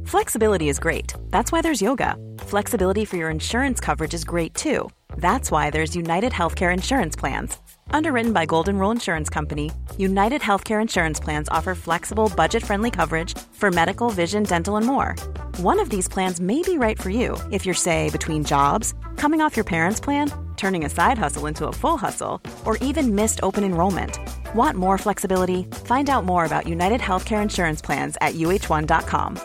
Flexibility 0.06 0.68
is 0.68 0.78
great. 0.78 1.14
That's 1.30 1.52
why 1.52 1.62
there's 1.62 1.82
yoga. 1.82 2.16
Flexibility 2.38 3.04
for 3.04 3.16
your 3.16 3.30
insurance 3.30 3.80
coverage 3.80 4.14
is 4.14 4.24
great 4.24 4.54
too. 4.54 4.90
That's 5.16 5.50
why 5.50 5.70
there's 5.70 5.96
United 5.96 6.32
Healthcare 6.32 6.72
Insurance 6.74 7.16
Plans. 7.20 7.58
Underwritten 7.90 8.32
by 8.32 8.46
Golden 8.46 8.78
Rule 8.78 8.90
Insurance 8.90 9.28
Company, 9.28 9.70
United 9.96 10.40
Healthcare 10.40 10.80
Insurance 10.80 11.20
Plans 11.20 11.48
offer 11.48 11.74
flexible, 11.74 12.30
budget 12.36 12.62
friendly 12.62 12.90
coverage 12.90 13.36
for 13.52 13.70
medical, 13.70 14.10
vision, 14.10 14.42
dental, 14.42 14.76
and 14.76 14.86
more. 14.86 15.14
One 15.58 15.80
of 15.80 15.90
these 15.90 16.08
plans 16.08 16.40
may 16.40 16.62
be 16.62 16.78
right 16.78 17.00
for 17.00 17.10
you 17.10 17.36
if 17.50 17.66
you're, 17.66 17.74
say, 17.74 18.10
between 18.10 18.44
jobs, 18.44 18.94
coming 19.16 19.40
off 19.40 19.56
your 19.56 19.64
parents' 19.64 20.00
plan, 20.00 20.30
turning 20.56 20.84
a 20.84 20.90
side 20.90 21.18
hustle 21.18 21.46
into 21.46 21.66
a 21.66 21.72
full 21.72 21.96
hustle, 21.96 22.40
or 22.64 22.76
even 22.78 23.14
missed 23.14 23.40
open 23.42 23.64
enrollment. 23.64 24.18
Want 24.54 24.76
more 24.76 24.98
flexibility? 24.98 25.64
Find 25.84 26.08
out 26.08 26.24
more 26.24 26.44
about 26.44 26.68
United 26.68 27.00
Healthcare 27.00 27.42
Insurance 27.42 27.82
Plans 27.82 28.16
at 28.20 28.34
uh1.com. 28.34 29.40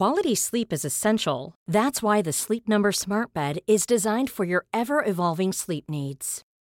Quality 0.00 0.34
sleep 0.34 0.72
is 0.72 0.84
essential. 0.84 1.54
That's 1.68 2.02
why 2.02 2.20
the 2.20 2.32
Sleep 2.32 2.68
Number 2.68 2.90
Smart 2.90 3.32
Bed 3.32 3.60
is 3.66 3.86
designed 3.86 4.28
for 4.28 4.44
your 4.44 4.66
ever 4.72 5.04
evolving 5.04 5.52
sleep 5.52 5.88
needs. 5.88 6.42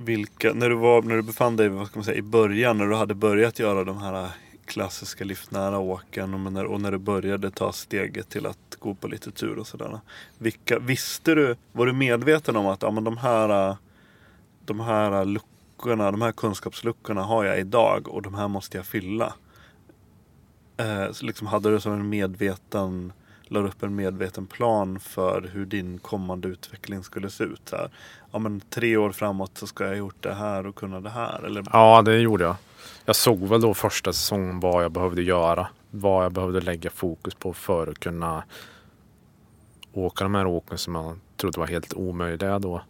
Vilka, 0.00 0.52
när 0.52 0.68
du, 0.68 0.74
var, 0.74 1.02
när 1.02 1.16
du 1.16 1.22
befann 1.22 1.56
dig 1.56 1.68
vad 1.68 1.86
ska 1.86 1.98
man 1.98 2.04
säga, 2.04 2.18
i 2.18 2.22
början, 2.22 2.78
när 2.78 2.86
du 2.86 2.94
hade 2.94 3.14
börjat 3.14 3.58
göra 3.58 3.84
de 3.84 3.98
här 3.98 4.28
klassiska 4.64 5.24
liftnära 5.24 5.78
åken 5.78 6.34
och 6.34 6.52
när, 6.52 6.64
och 6.64 6.80
när 6.80 6.92
du 6.92 6.98
började 6.98 7.50
ta 7.50 7.72
steget 7.72 8.28
till 8.28 8.46
att 8.46 8.76
gå 8.78 8.94
på 8.94 9.08
lite 9.08 9.30
tur 9.30 9.58
och 9.58 9.66
sådär. 9.66 10.00
Vilka, 10.38 10.78
visste 10.78 11.34
du, 11.34 11.56
var 11.72 11.86
du 11.86 11.92
medveten 11.92 12.56
om 12.56 12.66
att 12.66 12.82
ja, 12.82 12.90
men 12.90 13.04
de, 13.04 13.16
här, 13.16 13.76
de 14.64 14.80
här 14.80 15.24
luckorna, 15.24 16.10
de 16.10 16.22
här 16.22 16.32
kunskapsluckorna 16.32 17.22
har 17.22 17.44
jag 17.44 17.58
idag 17.58 18.08
och 18.08 18.22
de 18.22 18.34
här 18.34 18.48
måste 18.48 18.76
jag 18.76 18.86
fylla? 18.86 19.34
Eh, 20.76 21.06
liksom 21.22 21.46
hade 21.46 21.70
du 21.70 21.80
som 21.80 21.92
en 21.92 22.08
medveten 22.08 23.12
la 23.50 23.60
upp 23.60 23.82
en 23.82 23.94
medveten 23.94 24.46
plan 24.46 25.00
för 25.00 25.50
hur 25.52 25.66
din 25.66 25.98
kommande 25.98 26.48
utveckling 26.48 27.02
skulle 27.04 27.30
se 27.30 27.44
ut. 27.44 27.70
Här. 27.72 27.90
Ja, 28.32 28.38
men 28.38 28.60
tre 28.60 28.96
år 28.96 29.12
framåt 29.12 29.58
så 29.58 29.66
ska 29.66 29.84
jag 29.84 29.90
ha 29.90 29.96
gjort 29.96 30.22
det 30.22 30.34
här 30.34 30.66
och 30.66 30.74
kunna 30.74 31.00
det 31.00 31.10
här. 31.10 31.42
Eller, 31.42 31.64
Ja, 31.72 32.02
det 32.02 32.18
gjorde 32.18 32.44
jag. 32.44 32.56
Jag 33.04 33.16
såg 33.16 33.38
väl 33.38 33.60
då 33.60 33.74
första 33.74 34.12
säsongen 34.12 34.60
vad 34.60 34.84
jag 34.84 34.92
behövde 34.92 35.22
göra. 35.22 35.68
Vad 35.90 36.24
jag 36.24 36.32
behövde 36.32 36.60
lägga 36.60 36.90
fokus 36.90 37.34
på 37.34 37.52
för 37.52 37.86
att 37.86 37.98
kunna 37.98 38.44
åka 39.92 40.24
de 40.24 40.34
här 40.34 40.46
åken 40.46 40.78
som 40.78 40.94
jag 40.94 41.18
trodde 41.36 41.60
var 41.60 41.66
helt 41.66 41.94
omöjliga 41.94 42.58
då. 42.58 42.82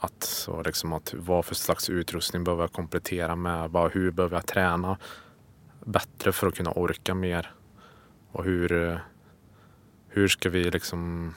Att, 0.00 0.22
så 0.22 0.62
liksom 0.62 0.92
att 0.92 1.14
vad 1.16 1.44
för 1.44 1.54
slags 1.54 1.90
utrustning 1.90 2.44
behöver 2.44 2.62
jag 2.62 2.72
komplettera 2.72 3.36
med? 3.36 3.70
Vad, 3.70 3.92
hur 3.92 4.10
behöver 4.10 4.36
jag 4.36 4.46
träna 4.46 4.98
bättre 5.84 6.32
för 6.32 6.46
att 6.46 6.54
kunna 6.54 6.70
orka 6.70 7.14
mer? 7.14 7.50
Och 8.32 8.44
hur, 8.44 8.72
eh, 8.72 8.98
hur 10.18 10.28
ska 10.28 10.50
vi 10.50 10.70
liksom 10.70 11.34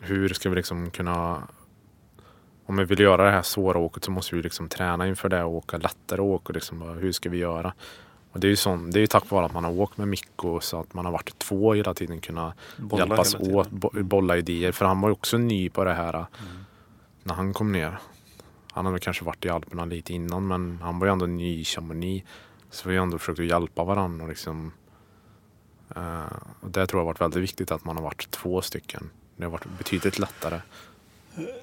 hur 0.00 0.28
ska 0.28 0.50
vi 0.50 0.56
liksom 0.56 0.90
kunna 0.90 1.42
om 2.66 2.76
vi 2.76 2.84
vill 2.84 3.00
göra 3.00 3.24
det 3.24 3.30
här 3.30 3.42
svåra 3.42 3.78
åket 3.78 4.04
så 4.04 4.10
måste 4.10 4.36
vi 4.36 4.42
liksom 4.42 4.68
träna 4.68 5.06
inför 5.06 5.28
det 5.28 5.42
och 5.44 5.54
åka 5.54 5.76
lättare 5.76 6.20
åk 6.20 6.48
och 6.48 6.54
liksom 6.54 6.82
hur 6.82 7.12
ska 7.12 7.30
vi 7.30 7.38
göra? 7.38 7.72
Och 8.32 8.40
det 8.40 8.46
är 8.46 8.48
ju 8.48 8.56
sån, 8.56 8.90
det 8.90 9.00
är 9.00 9.06
tack 9.06 9.30
vare 9.30 9.46
att 9.46 9.52
man 9.52 9.64
har 9.64 9.80
åkt 9.80 9.98
med 9.98 10.08
Mikko 10.08 10.60
så 10.60 10.80
att 10.80 10.94
man 10.94 11.04
har 11.04 11.12
varit 11.12 11.38
två 11.38 11.74
hela 11.74 11.94
tiden 11.94 12.20
kunnat 12.20 12.54
Bolla 12.76 13.06
hjälpas 13.06 13.32
tiden. 13.32 13.54
åt, 13.54 13.70
bo, 13.70 13.90
bolla 14.02 14.36
idéer. 14.36 14.72
För 14.72 14.84
han 14.84 15.00
var 15.00 15.08
ju 15.08 15.12
också 15.12 15.38
ny 15.38 15.68
på 15.70 15.84
det 15.84 15.94
här 15.94 16.14
Mm. 16.14 16.26
när 17.22 17.34
han 17.34 17.52
kom 17.54 17.72
ner. 17.72 17.98
Han 18.72 18.86
hade 18.86 18.98
kanske 18.98 19.24
varit 19.24 19.44
i 19.44 19.48
Alperna 19.48 19.84
lite 19.84 20.12
innan 20.12 20.46
men 20.46 20.78
han 20.82 20.98
var 20.98 21.06
ju 21.06 21.12
ändå 21.12 21.26
ny 21.26 21.60
i 21.60 21.64
Chamonix. 21.64 22.26
Så 22.70 22.88
vi 22.88 22.96
har 22.96 23.02
ändå 23.02 23.18
försökt 23.18 23.40
att 23.40 23.46
hjälpa 23.46 23.84
varandra 23.84 24.22
och 24.22 24.28
liksom 24.28 24.72
Eh, 25.96 26.24
och 26.60 26.70
det 26.70 26.86
tror 26.86 27.00
jag 27.00 27.04
har 27.04 27.12
varit 27.12 27.20
väldigt 27.20 27.42
viktigt 27.42 27.70
att 27.70 27.84
man 27.84 27.96
har 27.96 28.02
varit 28.02 28.30
två 28.30 28.62
stycken. 28.62 29.10
Det 29.36 29.44
har 29.44 29.50
varit 29.50 29.78
betydligt 29.78 30.18
lättare. 30.18 30.60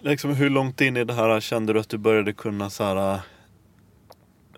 Liksom, 0.01 0.33
hur 0.33 0.49
långt 0.49 0.81
in 0.81 0.97
i 0.97 1.03
det 1.03 1.13
här 1.13 1.39
kände 1.39 1.73
du 1.73 1.79
att 1.79 1.89
du 1.89 1.97
började 1.97 2.33
kunna 2.33 2.69
så 2.69 2.83
här... 2.83 3.13
Eh, 3.13 3.19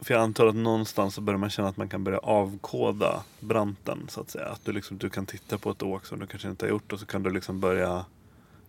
för 0.01 0.13
jag 0.13 0.23
antar 0.23 0.47
att 0.47 0.55
någonstans 0.55 1.15
så 1.15 1.21
börjar 1.21 1.37
man 1.37 1.49
känna 1.49 1.67
att 1.67 1.77
man 1.77 1.89
kan 1.89 2.03
börja 2.03 2.17
avkoda 2.17 3.23
branten 3.39 4.05
så 4.09 4.21
att 4.21 4.29
säga. 4.29 4.45
Att 4.45 4.65
du, 4.65 4.71
liksom, 4.71 4.97
du 4.97 5.09
kan 5.09 5.25
titta 5.25 5.57
på 5.57 5.71
ett 5.71 5.83
åk 5.83 6.05
som 6.05 6.19
du 6.19 6.27
kanske 6.27 6.49
inte 6.49 6.65
har 6.65 6.69
gjort 6.69 6.93
och 6.93 6.99
så 6.99 7.05
kan 7.05 7.23
du 7.23 7.29
liksom 7.29 7.59
börja 7.59 8.05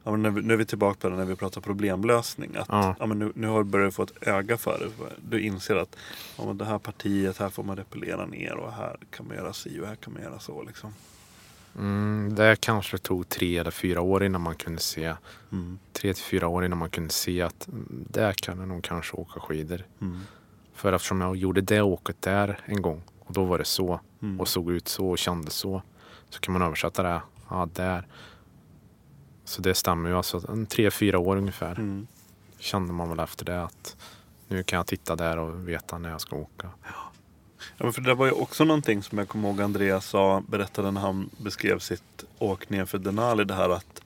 Ja, 0.07 0.13
men 0.13 0.23
nu, 0.23 0.29
är 0.29 0.33
vi- 0.33 0.43
nu 0.43 0.53
är 0.55 0.59
vi 0.59 0.65
tillbaka 0.65 0.99
på 1.01 1.09
det 1.09 1.17
när 1.17 1.25
vi 1.25 1.37
pratar 1.37 1.61
problemlösning. 1.61 2.57
Att, 2.57 2.69
Ja. 2.69 2.95
ja. 2.99 3.07
men 3.07 3.19
nu, 3.19 3.33
nu 3.35 3.47
har 3.47 3.59
du 3.59 3.65
börjat 3.71 3.95
få 3.95 4.03
ett 4.03 4.13
öga 4.29 4.57
för 4.57 4.79
det. 4.79 5.13
Du 5.31 5.41
inser 5.41 5.77
att 5.77 5.97
ja, 6.39 6.45
men 6.47 6.59
det 6.59 6.65
här 6.65 6.79
partiet, 6.79 7.39
här 7.39 7.49
får 7.49 7.63
man 7.63 7.77
repellera 7.77 8.27
ner 8.27 8.55
och 8.57 8.73
här 8.73 8.97
kan 9.11 9.27
man 9.29 9.37
göra 9.37 9.53
si 9.53 9.81
och 9.81 9.87
här 9.87 9.95
kan 9.97 10.13
man 10.13 10.23
göra 10.23 10.39
så. 10.39 10.63
Liksom. 10.63 10.95
Mm, 11.79 12.35
det 12.35 12.57
kanske 12.61 12.99
tog 12.99 13.29
tre 13.29 13.59
eller 13.59 13.71
fyra 13.71 14.01
år 14.01 14.25
innan 14.25 14.41
man 14.41 14.55
kunde 14.55 14.81
se 14.81 15.15
Mm. 15.53 15.79
tre 15.93 16.15
till 16.15 16.25
fyra 16.25 16.49
år 16.49 16.65
innan 16.65 16.79
man 16.79 16.91
kunde 16.91 17.13
se 17.13 17.43
att 17.43 17.69
mm, 17.69 18.05
där 18.11 18.33
kan 18.33 18.59
jag 18.59 18.69
nog 18.69 18.85
kanske 18.85 19.17
åka 19.17 19.41
skidor. 19.41 19.83
Mm. 20.01 20.21
För 20.75 20.93
eftersom 20.93 21.21
jag 21.21 21.37
gjorde 21.37 21.61
det 21.61 21.81
åket 21.83 22.23
där 22.23 22.61
en 22.65 22.83
gång 22.83 23.03
och 23.19 23.33
då 23.33 23.45
var 23.45 23.59
det 23.59 23.65
så 23.65 24.01
Mm. 24.23 24.41
och 24.41 24.49
såg 24.49 24.71
ut 24.71 24.89
så 24.89 25.09
och 25.11 25.19
kände 25.19 25.51
så. 25.51 25.83
Så 26.31 26.41
kan 26.41 26.53
man 26.53 26.63
översätta 26.63 27.03
det. 27.03 27.21
Ja, 27.51 27.69
där. 27.75 28.07
Så 29.47 29.63
det 29.63 29.75
stämmer 29.75 30.11
ju. 30.11 30.17
Alltså 30.17 30.43
en 30.49 30.67
tre, 30.67 30.91
fyra 30.91 31.19
år 31.19 31.37
ungefär 31.37 31.73
Mm. 31.79 32.07
kände 32.59 32.93
man 32.93 33.09
väl 33.09 33.19
efter 33.21 33.45
det 33.45 33.63
att 33.63 33.97
nu 34.49 34.63
kan 34.63 34.77
jag 34.77 34.87
titta 34.87 35.17
där 35.17 35.39
och 35.39 35.69
veta 35.69 35.99
när 35.99 36.11
jag 36.11 36.21
ska 36.21 36.37
åka. 36.37 36.69
Ja, 37.79 37.85
men 37.85 37.93
för 37.93 38.01
det 38.01 38.15
var 38.15 38.27
ju 38.27 38.33
också 38.33 38.65
någonting 38.65 39.03
som 39.03 39.19
jag 39.19 39.29
kommer 39.29 39.49
ihåg 39.49 39.61
Andreas 39.61 40.07
sa, 40.07 40.43
berättade 40.49 40.91
när 40.91 41.01
han 41.01 41.31
beskrev 41.37 41.79
sitt 41.79 42.25
åk 42.39 42.69
ner 42.71 42.85
för 42.85 42.99
Denali. 42.99 43.45
Det 43.45 43.55
här 43.55 43.69
att, 43.71 44.03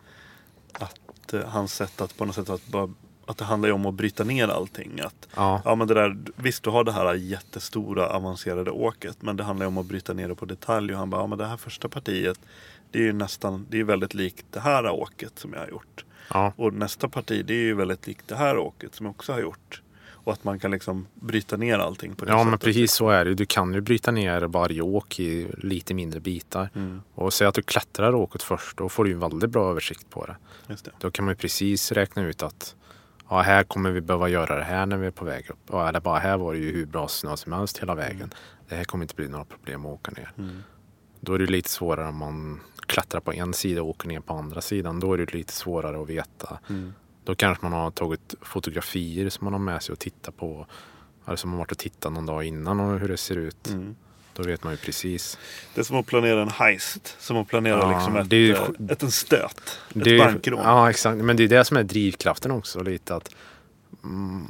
att 0.73 1.33
eh, 1.33 1.41
hans 1.49 1.75
sätt 1.75 2.01
att 2.01 2.17
på 2.17 2.25
något 2.25 2.35
sätt 2.35 2.51
att, 2.51 2.67
bara, 2.67 2.91
att 3.27 3.37
det 3.39 3.45
handlar 3.45 3.69
ju 3.69 3.73
om 3.75 3.87
att 3.87 3.95
bryta 3.95 4.25
ner 4.25 4.49
allting. 4.49 5.01
Att, 5.01 5.29
Ja, 5.37 5.63
ja, 5.65 5.75
men 5.75 5.89
det 5.89 5.95
där, 5.95 6.17
visst, 6.37 6.63
du 6.63 6.71
har 6.71 6.85
det 6.85 6.93
här 6.93 7.15
jättestora 7.15 8.09
avancerade 8.09 8.71
åket. 8.71 9.17
Men 9.23 9.37
det 9.37 9.45
handlar 9.45 9.67
om 9.67 9.79
att 9.79 9.87
bryta 9.87 10.13
ner 10.13 10.29
det 10.29 10.35
på 10.35 10.45
detalj. 10.47 10.93
Och 10.93 10.99
han 10.99 11.11
bara, 11.11 11.21
ja 11.21 11.27
men 11.27 11.39
det 11.39 11.47
här 11.47 11.57
första 11.57 11.89
partiet. 11.89 12.41
Det 12.91 12.99
är 12.99 13.03
ju 13.03 13.13
nästan, 13.13 13.67
det 13.71 13.81
är 13.81 13.85
väldigt 13.85 14.15
likt 14.15 14.47
det 14.51 14.61
här 14.61 14.91
åket 14.91 15.39
som 15.39 15.53
jag 15.53 15.61
har 15.61 15.69
gjort. 15.69 16.05
ja, 16.33 16.53
Och 16.57 16.75
nästa 16.75 17.09
parti 17.09 17.45
det 17.47 17.55
är 17.55 17.63
ju 17.63 17.75
väldigt 17.75 18.07
likt 18.07 18.29
det 18.29 18.37
här 18.37 18.59
åket 18.59 18.95
som 18.95 19.07
jag 19.07 19.11
också 19.11 19.33
har 19.33 19.41
gjort. 19.41 19.83
Och 20.25 20.33
att 20.33 20.45
man 20.45 20.59
kan 20.59 20.71
liksom 20.71 21.07
bryta 21.15 21.57
ner 21.57 21.79
allting 21.79 22.15
på 22.15 22.25
det 22.25 22.31
ja 22.31 22.39
sättet. 22.39 22.51
men 22.51 22.59
precis 22.59 22.93
så 22.93 23.09
är 23.11 23.25
det. 23.25 23.35
Du 23.35 23.47
kan 23.47 23.75
ju 23.75 23.81
bryta 23.81 24.11
ner 24.11 24.41
varje 24.43 24.83
åk 24.83 25.21
i 25.21 25.49
lite 25.59 25.95
mindre 25.95 26.21
bitar. 26.21 26.71
Mm, 26.75 27.03
Och 27.15 27.33
säg 27.33 27.47
att 27.47 27.55
du 27.55 27.63
klättrar 27.63 28.15
åket 28.15 28.43
först, 28.43 28.77
då 28.77 28.89
får 28.89 29.05
du 29.05 29.13
en 29.13 29.19
väldigt 29.21 29.51
bra 29.51 29.71
översikt 29.71 30.11
på 30.11 30.27
det. 30.27 30.37
det. 30.67 30.91
Då 30.99 31.11
kan 31.11 31.25
man 31.25 31.33
ju 31.33 31.37
precis 31.37 31.93
räkna 31.93 32.23
ut 32.23 32.43
att 32.43 32.75
ja, 33.29 33.41
här 33.41 33.63
kommer 33.63 33.91
vi 33.91 34.01
behöva 34.01 34.29
göra 34.29 34.57
det 34.57 34.65
här 34.65 34.87
när 34.87 34.97
vi 34.97 35.07
är 35.07 35.11
på 35.11 35.25
väg 35.25 35.51
upp. 35.51 35.59
Ja, 35.71 35.89
eller 35.89 36.01
bara 36.01 36.19
här 36.19 36.37
var 36.39 36.53
det 36.53 36.59
ju 36.59 36.73
hur 36.73 36.87
bra 36.87 37.09
snö 37.09 37.37
som 37.37 37.53
helst 37.53 37.79
hela 37.79 37.95
vägen. 37.95 38.31
Det 38.69 38.75
här 38.75 38.85
kommer 38.85 39.05
inte 39.05 39.15
bli 39.15 39.29
några 39.29 39.45
problem 39.45 39.87
att 39.87 39.93
åka 39.93 40.11
ner. 40.11 40.33
Mm. 40.39 40.63
Då 41.21 41.35
är 41.35 41.39
det 41.39 41.47
lite 41.47 41.71
svårare 41.71 42.09
om 42.09 42.17
man 42.17 42.61
klättrar 42.91 43.21
på 43.21 43.33
en 43.33 43.55
sida 43.55 43.83
och 43.83 43.89
åker 43.89 44.09
ner 44.09 44.21
på 44.21 44.35
andra 44.35 44.61
sidan. 44.61 45.01
Då 45.01 45.13
är 45.13 45.19
det 45.19 45.35
lite 45.35 45.53
svårare 45.53 46.03
att 46.03 46.09
veta. 46.09 46.59
Mm. 46.69 46.93
Då 47.25 47.35
kanske 47.35 47.65
man 47.65 47.73
har 47.73 47.91
tagit 47.91 48.35
fotografier 48.43 49.29
som 49.31 49.45
man 49.45 49.53
har 49.53 49.61
med 49.61 49.83
sig 49.83 49.93
och 49.93 49.99
tittat 49.99 50.37
på. 50.37 50.67
Eller 51.27 51.37
som 51.37 51.51
man 51.51 51.59
varit 51.59 51.73
och 51.73 51.79
tittat 51.79 52.13
någon 52.13 52.27
dag 52.27 52.45
innan 52.45 52.81
och 52.81 52.99
hur 53.01 53.09
det 53.09 53.17
ser 53.17 53.37
ut. 53.37 53.69
Mm. 53.69 53.97
Då 54.35 54.43
vet 54.43 54.65
man 54.65 54.73
ju 54.73 54.77
precis. 54.77 55.39
Det 55.75 55.81
är 55.81 55.85
som 55.85 55.97
att 55.97 56.07
planera 56.07 56.43
en 56.43 56.49
heist. 56.49 57.17
Som 57.19 57.37
att 57.37 57.49
planera 57.49 57.79
Ja, 57.79 57.91
liksom 57.93 58.17
ett, 58.17 58.33
ju- 58.33 58.53
eh, 58.55 58.69
ett, 58.89 59.03
en 59.03 59.11
stöt. 59.11 59.79
Ett 59.95 60.19
bankrån. 60.19 60.61
Ja, 60.65 60.91
exakt. 60.91 61.19
Men 61.25 61.37
det 61.37 61.45
är 61.45 61.49
det 61.49 61.65
som 61.65 61.77
är 61.77 61.83
drivkraften 61.83 62.51
också. 62.51 62.83
Lite 62.83 63.15
att 63.15 63.31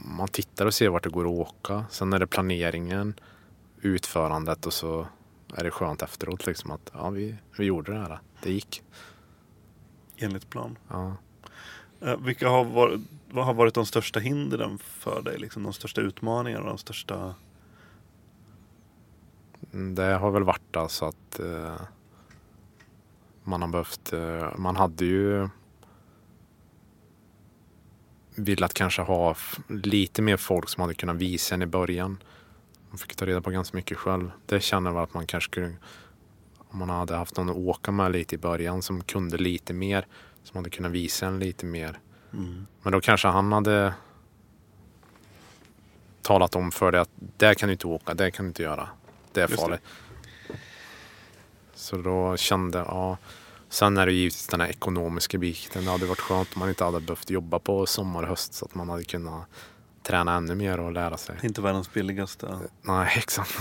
man 0.04 0.28
tittar 0.28 0.66
och 0.66 0.74
ser 0.74 0.88
vart 0.88 1.02
det 1.02 1.10
går 1.10 1.24
att 1.24 1.48
åka. 1.48 1.84
Sen 1.90 2.12
är 2.12 2.18
det 2.18 2.26
planeringen, 2.26 3.14
utförandet 3.80 4.66
och 4.66 4.72
så 4.72 5.06
är 5.54 5.64
det 5.64 5.70
skönt 5.70 6.02
efteråt 6.02 6.46
liksom 6.46 6.70
att 6.70 6.90
ja, 6.94 7.10
vi, 7.10 7.36
vi 7.58 7.64
gjorde 7.64 7.92
det 7.92 7.98
här. 7.98 8.20
Det 8.42 8.52
gick. 8.52 8.82
Enligt 10.16 10.50
plan. 10.50 10.78
Ja. 10.88 11.16
Eh, 12.00 12.16
vilka 12.16 12.48
har 12.48 12.64
varit, 12.64 13.00
vad 13.30 13.46
har 13.46 13.54
varit 13.54 13.74
de 13.74 13.86
största 13.86 14.20
hindren 14.20 14.78
för 14.78 15.22
dig? 15.22 15.38
Liksom 15.38 15.62
de 15.62 15.72
största 15.72 16.00
utmaningarna? 16.00 16.66
De 16.66 16.78
största... 16.78 17.34
Mm, 19.72 19.94
Det 19.94 20.02
har 20.02 20.30
väl 20.30 20.42
varit 20.42 20.76
alltså 20.76 21.04
att 21.04 21.40
eh, 21.40 21.80
man 23.44 23.62
har 23.62 23.68
behövt, 23.68 24.12
eh, 24.12 24.58
man 24.58 24.76
hade 24.76 25.04
ju 25.04 25.48
velat 28.34 28.74
kanske 28.74 29.02
ha 29.02 29.36
lite 29.68 30.22
mer 30.22 30.36
folk 30.36 30.68
som 30.68 30.80
hade 30.80 30.94
kunnat 30.94 31.16
visa 31.16 31.54
en 31.54 31.62
i 31.62 31.66
början. 31.66 32.18
Man 32.90 32.98
fick 32.98 33.16
ta 33.16 33.26
reda 33.26 33.40
på 33.40 33.50
ganska 33.50 33.76
mycket 33.76 33.98
själv. 33.98 34.30
Det 34.46 34.60
känner 34.60 34.90
jag 34.90 34.98
att 34.98 35.14
man 35.14 35.26
kanske 35.26 35.50
skulle, 35.50 35.76
om 36.58 36.78
man 36.78 36.90
hade 36.90 37.16
haft 37.16 37.36
någon 37.36 37.50
att 37.50 37.56
åka 37.56 37.92
med 37.92 38.12
lite 38.12 38.34
i 38.34 38.38
början 38.38 38.82
som 38.82 39.04
kunde 39.04 39.38
lite 39.38 39.72
mer, 39.72 40.06
som 40.42 40.56
hade 40.56 40.70
kunnat 40.70 40.92
visa 40.92 41.26
en 41.26 41.38
lite 41.38 41.66
mer. 41.66 41.98
Mm. 42.32 42.66
Men 42.82 42.92
då 42.92 43.00
kanske 43.00 43.28
han 43.28 43.52
hade 43.52 43.94
talat 46.22 46.56
om 46.56 46.72
för 46.72 46.92
dig 46.92 47.00
att 47.00 47.10
där 47.16 47.54
kan 47.54 47.66
du 47.66 47.72
inte 47.72 47.86
åka, 47.86 48.14
där 48.14 48.30
kan 48.30 48.44
du 48.44 48.48
inte 48.48 48.62
göra. 48.62 48.88
Det 49.32 49.40
är 49.40 49.48
Just 49.48 49.56
det. 49.56 49.62
farligt. 49.62 49.82
Så 51.74 51.96
då 51.96 52.36
kände 52.36 52.78
jag, 52.78 52.86
ja. 52.86 53.18
Sen 53.68 53.96
är 53.96 54.06
det 54.06 54.12
givetvis 54.12 54.46
den 54.46 54.60
här 54.60 54.68
ekonomiska 54.68 55.38
biten. 55.38 55.84
Det 55.84 55.90
hade 55.90 56.06
varit 56.06 56.20
skönt 56.20 56.48
om 56.54 56.60
man 56.60 56.68
inte 56.68 56.84
hade 56.84 57.00
behövt 57.00 57.30
jobba 57.30 57.58
på 57.58 57.86
sommar 57.86 58.22
och 58.22 58.28
höst 58.28 58.54
så 58.54 58.64
att 58.64 58.74
man 58.74 58.88
hade 58.88 59.04
kunnat 59.04 59.46
träna 60.02 60.34
ännu 60.34 60.54
mer 60.54 60.80
och 60.80 60.92
lära 60.92 61.16
sig. 61.16 61.36
Inte 61.42 61.60
världens 61.62 61.92
billigaste. 61.92 62.58
Nej, 62.82 63.14
exakt. 63.16 63.58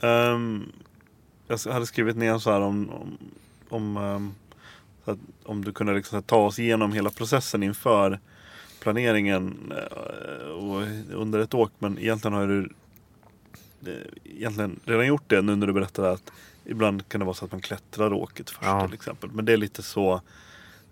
Ehm, 0.00 0.72
jag 1.46 1.58
hade 1.72 1.86
skrivit 1.86 2.16
ner 2.16 2.38
så 2.38 2.50
här 2.52 2.60
om, 2.60 2.90
om, 2.90 3.96
om, 3.96 4.34
så 5.04 5.10
att, 5.10 5.18
om 5.44 5.64
du 5.64 5.72
kunde 5.72 5.94
liksom 5.94 6.22
ta 6.22 6.36
oss 6.36 6.58
igenom 6.58 6.92
hela 6.92 7.10
processen 7.10 7.62
inför 7.62 8.20
planeringen 8.80 9.72
eh, 9.76 10.48
och 10.48 10.82
under 11.12 11.38
ett 11.38 11.54
åk. 11.54 11.72
Men 11.78 11.98
egentligen 11.98 12.34
har 12.36 12.46
du 12.46 12.72
eh, 13.86 13.92
egentligen 14.24 14.80
redan 14.84 15.06
gjort 15.06 15.24
det 15.26 15.42
nu 15.42 15.56
när 15.56 15.66
du 15.66 15.72
berättade 15.72 16.10
att 16.10 16.32
ibland 16.64 17.08
kan 17.08 17.18
det 17.18 17.24
vara 17.24 17.34
så 17.34 17.44
att 17.44 17.52
man 17.52 17.60
klättrar 17.60 18.12
åket 18.12 18.50
först 18.50 18.62
Ja. 18.64 18.84
till 18.86 18.94
exempel. 18.94 19.30
Men 19.32 19.44
det 19.44 19.52
är 19.52 19.56
lite 19.56 19.82
så 19.82 20.20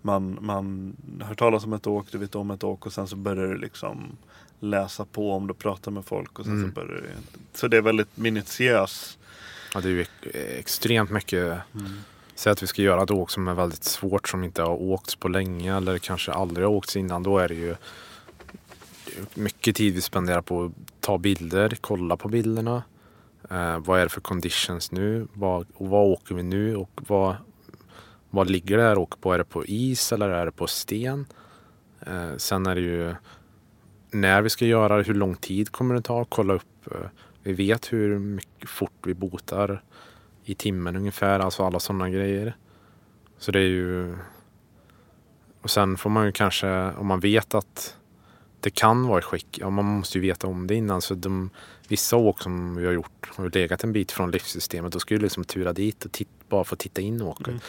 man, 0.01 0.37
man 0.41 0.95
hör 1.21 1.35
talas 1.35 1.63
om 1.65 1.73
ett 1.73 1.87
åk, 1.87 2.05
du 2.11 2.17
vet 2.17 2.35
om 2.35 2.51
ett 2.51 2.63
åk 2.63 2.85
och 2.85 2.93
sen 2.93 3.07
så 3.07 3.15
börjar 3.15 3.47
du 3.47 3.57
liksom 3.57 4.17
läsa 4.59 5.05
på 5.05 5.31
om 5.33 5.47
du 5.47 5.53
pratar 5.53 5.91
med 5.91 6.05
folk. 6.05 6.39
Och 6.39 6.45
sen 6.45 6.53
Mm. 6.53 6.69
så, 6.69 6.75
börjar 6.75 6.89
du, 7.01 7.09
så 7.53 7.67
det 7.67 7.77
är 7.77 7.81
väldigt 7.81 8.17
minutiös. 8.17 9.17
Ja, 9.73 9.81
det 9.81 9.87
är 9.87 9.91
ju 9.91 10.01
ex- 10.01 10.35
extremt 10.59 11.09
mycket. 11.09 11.57
Säg 12.35 12.51
att 12.51 12.63
vi 12.63 12.67
ska 12.67 12.81
göra 12.81 13.03
ett 13.03 13.11
åk 13.11 13.31
som 13.31 13.47
är 13.47 13.53
väldigt 13.53 13.83
svårt 13.83 14.29
som 14.29 14.43
inte 14.43 14.61
har 14.61 14.81
åkts 14.81 15.15
på 15.15 15.27
länge 15.27 15.77
eller 15.77 15.97
kanske 15.97 16.31
aldrig 16.31 16.67
har 16.67 16.73
åkts 16.73 16.95
innan. 16.95 17.23
Då 17.23 17.37
är 17.37 17.47
det 17.47 17.55
ju 17.55 17.75
det 19.05 19.41
mycket 19.41 19.75
tid 19.75 19.93
vi 19.93 20.01
spenderar 20.01 20.41
på 20.41 20.63
att 20.65 20.71
ta 20.99 21.17
bilder, 21.17 21.77
kolla 21.81 22.17
på 22.17 22.29
bilderna. 22.29 22.83
Eh, 23.49 23.79
vad 23.79 23.99
är 23.99 24.03
det 24.03 24.09
för 24.09 24.21
conditions 24.21 24.91
nu? 24.91 25.27
Vad, 25.33 25.67
och 25.73 25.87
vad 25.87 26.05
åker 26.07 26.35
vi 26.35 26.43
nu? 26.43 26.75
Och 26.75 26.89
vad, 27.07 27.35
vad 28.31 28.49
ligger 28.49 28.77
det 28.77 28.83
här 28.83 28.95
och 28.95 29.01
åker 29.01 29.19
på? 29.19 29.33
Är 29.33 29.37
det 29.37 29.43
på 29.43 29.65
is 29.65 30.11
eller 30.11 30.29
är 30.29 30.45
det 30.45 30.51
på 30.51 30.67
sten? 30.67 31.25
Eh, 31.99 32.37
sen 32.37 32.65
är 32.65 32.75
det 32.75 32.81
ju 32.81 33.15
när 34.11 34.41
vi 34.41 34.49
ska 34.49 34.65
göra 34.65 34.97
det, 34.97 35.03
hur 35.03 35.13
lång 35.13 35.35
tid 35.35 35.71
kommer 35.71 35.95
det 35.95 36.01
ta? 36.01 36.25
Kolla 36.25 36.53
upp. 36.53 36.91
Eh, 36.91 36.97
vi 37.43 37.53
vet 37.53 37.93
hur 37.93 38.19
mycket 38.19 38.69
fort 38.69 38.93
vi 39.03 39.13
botar 39.13 39.83
i 40.43 40.55
timmen 40.55 40.95
ungefär, 40.95 41.39
alltså 41.39 41.63
alla 41.63 41.79
sådana 41.79 42.09
grejer. 42.09 42.55
Så 43.37 43.51
det 43.51 43.59
är 43.59 43.69
ju... 43.69 44.15
Och 45.61 45.69
sen 45.69 45.97
får 45.97 46.09
man 46.09 46.25
ju 46.25 46.31
kanske, 46.31 46.91
om 46.91 47.07
man 47.07 47.19
vet 47.19 47.55
att 47.55 47.97
det 48.59 48.69
kan 48.69 49.07
vara 49.07 49.19
i 49.19 49.21
skick, 49.21 49.57
ja 49.61 49.69
man 49.69 49.85
måste 49.85 50.17
ju 50.17 50.21
veta 50.21 50.47
om 50.47 50.67
det 50.67 50.75
innan. 50.75 51.01
Så 51.01 51.13
de, 51.13 51.49
vissa 51.87 52.15
åk 52.15 52.41
som 52.41 52.75
vi 52.75 52.85
har 52.85 52.93
gjort 52.93 53.31
har 53.35 53.49
legat 53.49 53.83
en 53.83 53.93
bit 53.93 54.11
från 54.11 54.31
livssystemet. 54.31 54.93
Då 54.93 54.99
ska 54.99 55.13
ju 55.13 55.19
liksom 55.19 55.43
tura 55.43 55.73
dit 55.73 56.05
och 56.05 56.11
titt, 56.11 56.29
bara 56.49 56.63
få 56.63 56.75
titta 56.75 57.01
in 57.01 57.21
åket. 57.21 57.47
Mm. 57.47 57.59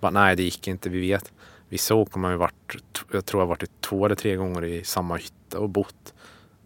Bara, 0.00 0.10
nej, 0.10 0.36
det 0.36 0.42
gick 0.42 0.68
inte, 0.68 0.88
vi 0.88 1.00
vet. 1.00 1.32
Vissa 1.68 1.94
åker 1.94 2.18
man 2.18 2.30
ju 2.30 2.36
varit, 2.36 2.74
jag 3.12 3.26
tror 3.26 3.40
jag 3.40 3.46
har 3.46 3.48
varit 3.56 3.80
två 3.80 4.06
eller 4.06 4.14
tre 4.14 4.36
gånger 4.36 4.64
i 4.64 4.84
samma 4.84 5.16
hytta 5.16 5.58
och 5.58 5.68
bott 5.68 6.14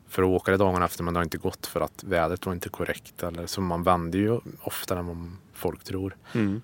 för 0.09 0.23
att 0.23 0.29
åka 0.29 0.51
det 0.51 0.57
dagen 0.57 0.83
efter 0.83 1.05
men 1.05 1.15
det 1.15 1.21
har 1.21 1.25
inte 1.25 1.39
gått 1.39 1.67
för 1.67 1.81
att 1.81 2.05
vädret 2.05 2.47
var 2.47 2.53
inte 2.53 2.69
korrekt. 2.69 3.23
Eller, 3.23 3.47
så 3.47 3.61
man 3.61 3.83
vänder 3.83 4.19
ju 4.19 4.41
oftare 4.63 4.99
än 4.99 5.07
vad 5.07 5.31
folk 5.53 5.85
tror. 5.85 6.17
Mm. 6.33 6.63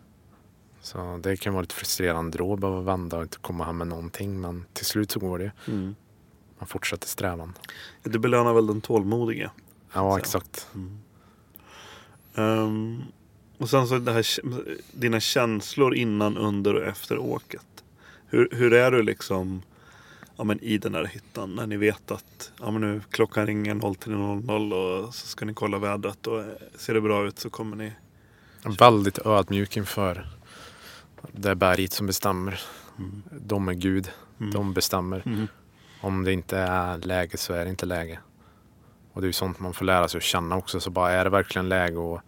Så 0.80 1.20
det 1.22 1.36
kan 1.36 1.52
vara 1.52 1.60
lite 1.60 1.74
frustrerande 1.74 2.38
då 2.38 2.52
att 2.54 2.60
behöva 2.60 2.80
vända 2.80 3.16
och 3.16 3.22
inte 3.22 3.38
komma 3.38 3.64
hem 3.64 3.78
med 3.78 3.86
någonting. 3.86 4.40
Men 4.40 4.64
till 4.72 4.86
slut 4.86 5.10
så 5.10 5.20
går 5.20 5.38
det. 5.38 5.52
Mm. 5.68 5.94
Man 6.58 6.66
fortsätter 6.66 7.08
strävan. 7.08 7.52
Du 8.02 8.18
belönar 8.18 8.52
väl 8.54 8.66
den 8.66 8.80
tålmodige? 8.80 9.50
Ja, 9.92 10.10
Så. 10.12 10.18
exakt. 10.18 10.68
Ehm, 12.34 13.02
och 13.60 13.70
sen 13.70 13.86
så 13.86 13.98
det 13.98 14.12
här, 14.12 14.26
dina 14.92 15.20
känslor 15.20 15.94
innan, 15.94 16.36
under 16.36 16.74
och 16.74 16.82
efter 16.82 17.18
åket. 17.18 17.84
Hur, 18.26 18.48
hur 18.52 18.72
är 18.72 18.90
du 18.90 19.02
liksom 19.02 19.62
ja, 20.36 20.44
men 20.44 20.60
i 20.60 20.78
den 20.78 20.94
här 20.94 21.04
hyttan 21.04 21.54
när 21.54 21.66
ni 21.66 21.76
vet 21.76 22.10
att 22.10 22.52
ja, 22.60 22.70
men 22.70 22.80
nu 22.80 23.00
klockan 23.10 23.46
ringer 23.46 23.74
03.00 23.74 25.04
och 25.06 25.14
så 25.14 25.26
ska 25.26 25.44
ni 25.44 25.54
kolla 25.54 25.78
vädret 25.78 26.26
och 26.26 26.40
eh, 26.40 26.46
ser 26.76 26.94
det 26.94 27.00
bra 27.00 27.26
ut 27.26 27.38
så 27.38 27.50
kommer 27.50 27.76
ni. 27.76 27.92
Jag 28.62 28.72
är 28.72 28.76
väldigt 28.76 29.18
ödmjuk 29.26 29.76
inför 29.76 30.26
det 31.32 31.54
berget 31.54 31.92
som 31.92 32.06
bestämmer. 32.06 32.60
De 33.30 33.68
är 33.68 33.74
Gud. 33.74 34.10
De 34.52 34.72
bestämmer. 34.72 35.22
Mm. 35.26 35.46
Om 36.00 36.24
det 36.24 36.32
inte 36.32 36.58
är 36.58 36.98
läge 36.98 37.36
så 37.36 37.52
är 37.52 37.64
det 37.64 37.70
inte 37.70 37.86
läge. 37.86 38.18
Och 39.12 39.20
det 39.20 39.24
är 39.24 39.28
ju 39.28 39.32
sånt 39.32 39.60
man 39.60 39.74
får 39.74 39.84
lära 39.84 40.08
sig 40.08 40.18
att 40.18 40.24
känna 40.24 40.56
också. 40.56 40.80
Så 40.80 40.90
bara 40.90 41.12
är 41.12 41.24
det 41.24 41.30
verkligen 41.30 41.68
läge 41.68 41.96
och 41.96 42.20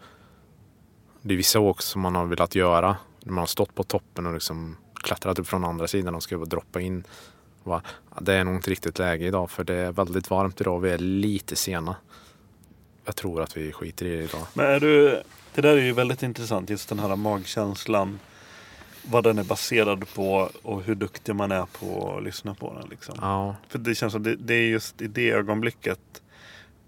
det 1.22 1.34
är 1.34 1.36
vissa 1.36 1.60
åk 1.60 1.82
som 1.82 2.00
man 2.02 2.14
har 2.14 2.26
velat 2.26 2.54
göra. 2.54 2.96
När 3.20 3.32
man 3.32 3.42
har 3.42 3.46
stått 3.46 3.74
på 3.74 3.82
toppen 3.82 4.26
och 4.26 4.34
liksom 4.34 4.76
klättrat 4.94 5.38
upp 5.38 5.48
från 5.48 5.64
andra 5.64 5.88
sidan 5.88 6.14
och 6.14 6.22
ska 6.22 6.38
bara 6.38 6.44
droppa 6.44 6.80
in. 6.80 7.04
Bara, 7.64 7.82
det 8.20 8.34
är 8.34 8.44
nog 8.44 8.54
inte 8.54 8.70
riktigt 8.70 8.98
läge 8.98 9.26
idag 9.26 9.50
för 9.50 9.64
det 9.64 9.74
är 9.74 9.92
väldigt 9.92 10.30
varmt 10.30 10.60
idag 10.60 10.74
och 10.74 10.84
vi 10.84 10.90
är 10.90 10.98
lite 10.98 11.56
sena. 11.56 11.96
Jag 13.04 13.16
tror 13.16 13.42
att 13.42 13.56
vi 13.56 13.72
skiter 13.72 14.06
i 14.06 14.16
det 14.16 14.22
idag. 14.22 14.46
Men 14.54 14.66
är 14.66 14.80
du, 14.80 15.22
det 15.54 15.60
där 15.60 15.76
är 15.76 15.82
ju 15.82 15.92
väldigt 15.92 16.22
intressant 16.22 16.70
just 16.70 16.88
den 16.88 16.98
här 16.98 17.16
magkänslan. 17.16 18.18
Vad 19.02 19.24
den 19.24 19.38
är 19.38 19.44
baserad 19.44 20.14
på 20.14 20.50
och 20.62 20.82
hur 20.82 20.94
duktig 20.94 21.34
man 21.34 21.52
är 21.52 21.66
på 21.66 22.16
att 22.16 22.22
lyssna 22.22 22.54
på 22.54 22.74
den. 22.74 22.88
Liksom. 22.88 23.14
Ja, 23.20 23.56
För 23.68 23.78
det 23.78 23.94
känns 23.94 24.12
som 24.12 24.22
det, 24.22 24.36
det 24.36 24.54
är 24.54 24.68
just 24.68 25.02
i 25.02 25.06
det 25.06 25.30
ögonblicket 25.30 26.21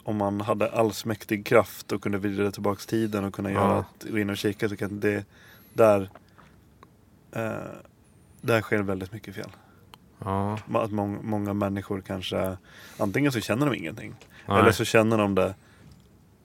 om 0.04 0.16
man 0.16 0.40
hade 0.40 0.70
allsmäktig 0.70 1.46
kraft 1.46 1.92
och 1.92 2.02
kunde 2.02 2.18
vrida 2.18 2.50
tillbaka 2.50 2.80
tiden 2.86 3.24
och 3.24 3.34
kunna 3.34 3.50
Ja. 3.52 3.60
göra 3.60 3.78
att 3.78 4.04
gå 4.10 4.18
in 4.18 4.30
och 4.30 4.36
kika 4.36 4.68
så 4.68 4.76
kan 4.76 5.00
det 5.00 5.24
där 5.72 6.10
eh, 7.32 7.52
där 8.40 8.60
sker 8.62 8.82
väldigt 8.82 9.12
mycket 9.12 9.34
fel. 9.34 9.50
ja, 10.18 10.58
Att 10.74 10.90
mång, 10.92 11.18
många 11.22 11.52
människor 11.52 12.00
kanske 12.00 12.56
antingen 12.98 13.32
så 13.32 13.40
känner 13.40 13.66
de 13.66 13.74
ingenting 13.76 14.14
Nej. 14.48 14.60
eller 14.60 14.72
så 14.72 14.84
känner 14.84 15.18
de 15.18 15.34
det 15.34 15.54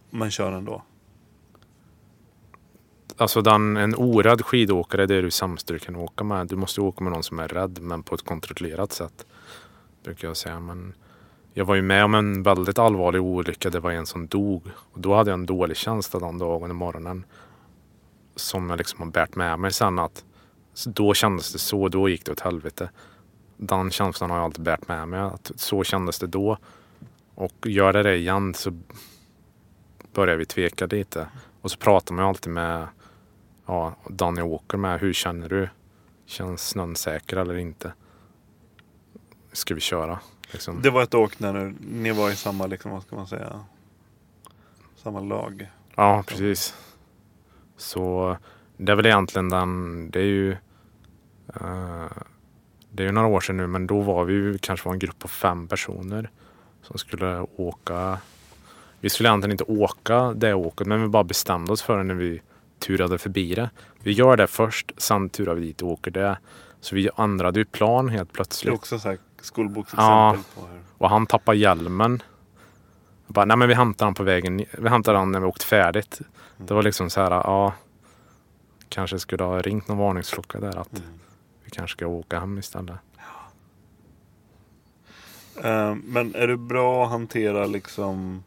men 0.10 0.32
kör 0.32 0.52
ändå. 0.52 0.84
Alltså 3.18 3.42
den, 3.42 3.78
en 3.78 3.96
orädd 3.96 4.42
skidåkare 4.46 5.06
det 5.06 5.16
är 5.16 5.22
det 5.22 5.32
sämsta 5.32 5.74
du 5.74 5.80
kan 5.80 5.96
åka 5.96 6.24
med. 6.24 6.48
Du 6.48 6.56
måste 6.56 6.82
åka 6.82 7.04
med 7.04 7.14
någon 7.14 7.24
som 7.24 7.40
är 7.40 7.48
rädd 7.48 7.80
men 7.82 8.04
på 8.04 8.16
ett 8.16 8.22
kontrollerat 8.26 8.92
sätt. 8.92 9.26
Brukar 10.04 10.28
jag 10.28 10.38
säga. 10.38 10.60
Men 10.60 10.94
jag 11.54 11.66
var 11.66 11.76
ju 11.76 11.82
med 11.82 12.06
om 12.06 12.16
en 12.16 12.44
väldigt 12.44 12.80
allvarlig 12.80 13.22
olycka. 13.22 13.70
Det 13.70 13.80
var 13.80 13.92
en 13.92 14.06
som 14.06 14.28
dog. 14.28 14.64
Och 14.76 15.00
då 15.00 15.16
hade 15.16 15.30
jag 15.30 15.40
en 15.40 15.46
dålig 15.46 15.78
känsla 15.78 16.20
den 16.20 16.38
dagen 16.38 16.72
i 16.72 16.74
morgonen. 16.74 17.26
Som 18.36 18.70
jag 18.70 18.78
liksom 18.78 19.00
har 19.00 19.12
bärt 19.12 19.36
med 19.36 19.60
mig 19.60 19.74
sen 19.74 20.00
att 20.00 20.26
då 20.86 21.14
kändes 21.14 21.54
det 21.54 21.60
så, 21.60 21.90
då 21.90 22.10
gick 22.10 22.26
det 22.26 22.32
åt 22.32 22.40
helvete. 22.40 22.90
Den 23.58 23.92
känslan 23.92 24.30
har 24.30 24.38
jag 24.38 24.46
alltid 24.46 24.64
bärt 24.64 24.88
med 24.88 25.08
mig. 25.08 25.20
Att 25.20 25.52
så 25.56 25.84
kändes 25.84 26.20
det 26.20 26.28
då. 26.28 26.58
Och 27.36 27.68
gör 27.68 27.94
det 27.94 28.04
det 28.04 28.16
igen 28.16 28.54
så 28.54 28.74
börjar 30.14 30.36
vi 30.36 30.46
tveka 30.46 30.86
lite. 30.86 31.28
Och 31.62 31.72
så 31.72 31.78
pratar 31.78 32.16
man 32.16 32.26
ju 32.26 32.30
alltid 32.30 32.54
med 32.54 32.88
ja, 33.66 33.96
den 34.08 34.38
jag 34.38 34.48
åker 34.48 34.78
med. 34.78 35.00
Hur 35.00 35.14
känner 35.14 35.50
du? 35.50 35.70
Känns 36.26 36.68
snön 36.68 36.96
säker 36.96 37.38
eller 37.38 37.58
inte? 37.58 37.94
Ska 39.52 39.76
vi 39.76 39.82
köra? 39.82 40.20
Liksom. 40.52 40.82
Det 40.82 40.90
var 40.90 41.04
ett 41.04 41.14
åk 41.14 41.40
när 41.40 41.74
ni 41.80 42.12
var 42.12 42.30
i 42.30 42.36
samma, 42.36 42.68
liksom, 42.68 42.92
vad 42.92 43.04
ska 43.04 43.16
man 43.16 43.28
säga, 43.28 43.66
samma 44.96 45.20
lag. 45.20 45.70
Ja, 45.96 46.24
precis. 46.28 46.76
Så 47.78 48.38
det 48.78 48.92
är 48.92 48.96
väl 48.96 49.06
egentligen 49.06 49.50
den, 49.50 50.10
det 50.12 50.20
är 50.20 50.24
ju 50.24 50.52
eh, 51.56 52.08
det 52.92 53.04
är 53.04 53.08
ju 53.08 53.12
några 53.12 53.28
år 53.28 53.42
sedan 53.42 53.58
nu 53.58 53.68
men 53.68 53.88
då 53.88 54.02
var 54.02 54.24
vi 54.26 54.34
ju 54.34 54.58
kanske 54.58 54.86
var 54.86 54.94
en 54.94 55.00
grupp 55.00 55.20
på 55.20 55.28
fem 55.28 55.68
personer 55.68 56.30
som 56.82 56.98
skulle 56.98 57.46
åka. 57.56 58.20
Vi 59.00 59.10
skulle 59.10 59.30
egentligen 59.30 59.52
inte 59.52 59.64
åka 59.64 60.34
det 60.34 60.54
åket 60.54 60.88
men 60.88 61.02
vi 61.02 61.08
bara 61.08 61.24
bestämde 61.24 61.72
oss 61.72 61.82
för 61.82 61.98
det 61.98 62.04
när 62.04 62.16
vi 62.16 62.42
turade 62.80 63.18
förbi 63.18 63.56
det. 63.56 63.70
Vi 64.04 64.12
gör 64.12 64.38
det 64.38 64.48
först, 64.48 64.92
sen 64.98 65.30
turar 65.30 65.54
vi 65.56 65.62
dit 65.62 65.82
och 65.82 65.90
åker 65.90 66.12
det. 66.12 66.38
Så 66.82 66.96
vi 66.96 67.10
ändrade 67.18 67.60
ju 67.60 67.66
plan 67.66 68.10
helt 68.10 68.30
Det 68.30 68.32
är 68.32 68.34
plötsligt. 68.34 68.74
också 68.74 69.00
så 69.00 69.10
här 69.10 69.18
skolboksexempel 69.46 70.06
Ja. 70.56 70.62
på 70.62 70.68
hur 70.68 70.80
Och 70.98 71.10
han 71.10 71.26
tappade 71.28 71.58
hjälmen. 71.58 72.24
Jag 73.28 73.34
bara, 73.34 73.46
nej 73.46 73.58
men 73.58 73.68
vi 73.68 73.74
hämtar 73.74 74.06
han 74.06 74.14
på 74.14 74.24
vägen. 74.24 74.66
Vi 74.78 74.90
hämtar 74.90 75.14
han 75.14 75.32
när 75.32 75.40
vi 75.40 75.46
åkt 75.46 75.64
färdigt. 75.64 76.22
Det 76.58 76.74
var 76.74 76.84
liksom 76.84 77.10
så 77.10 77.22
här, 77.22 77.32
ja. 77.32 77.74
Kanske 78.90 79.20
skulle 79.20 79.44
ha 79.44 79.62
ringt 79.62 79.88
någon 79.88 79.98
varningsklocka 79.98 80.60
där 80.60 80.78
att 80.78 81.04
vi 81.64 81.70
kanske 81.72 81.98
ska 81.98 82.08
åka 82.08 82.40
hem 82.40 82.58
istället. 82.58 82.96
Eh, 85.64 85.96
Men 85.96 86.36
är 86.36 86.48
du 86.48 86.58
bra 86.58 87.04
att 87.06 87.10
hantera 87.12 87.66
liksom 87.66 88.44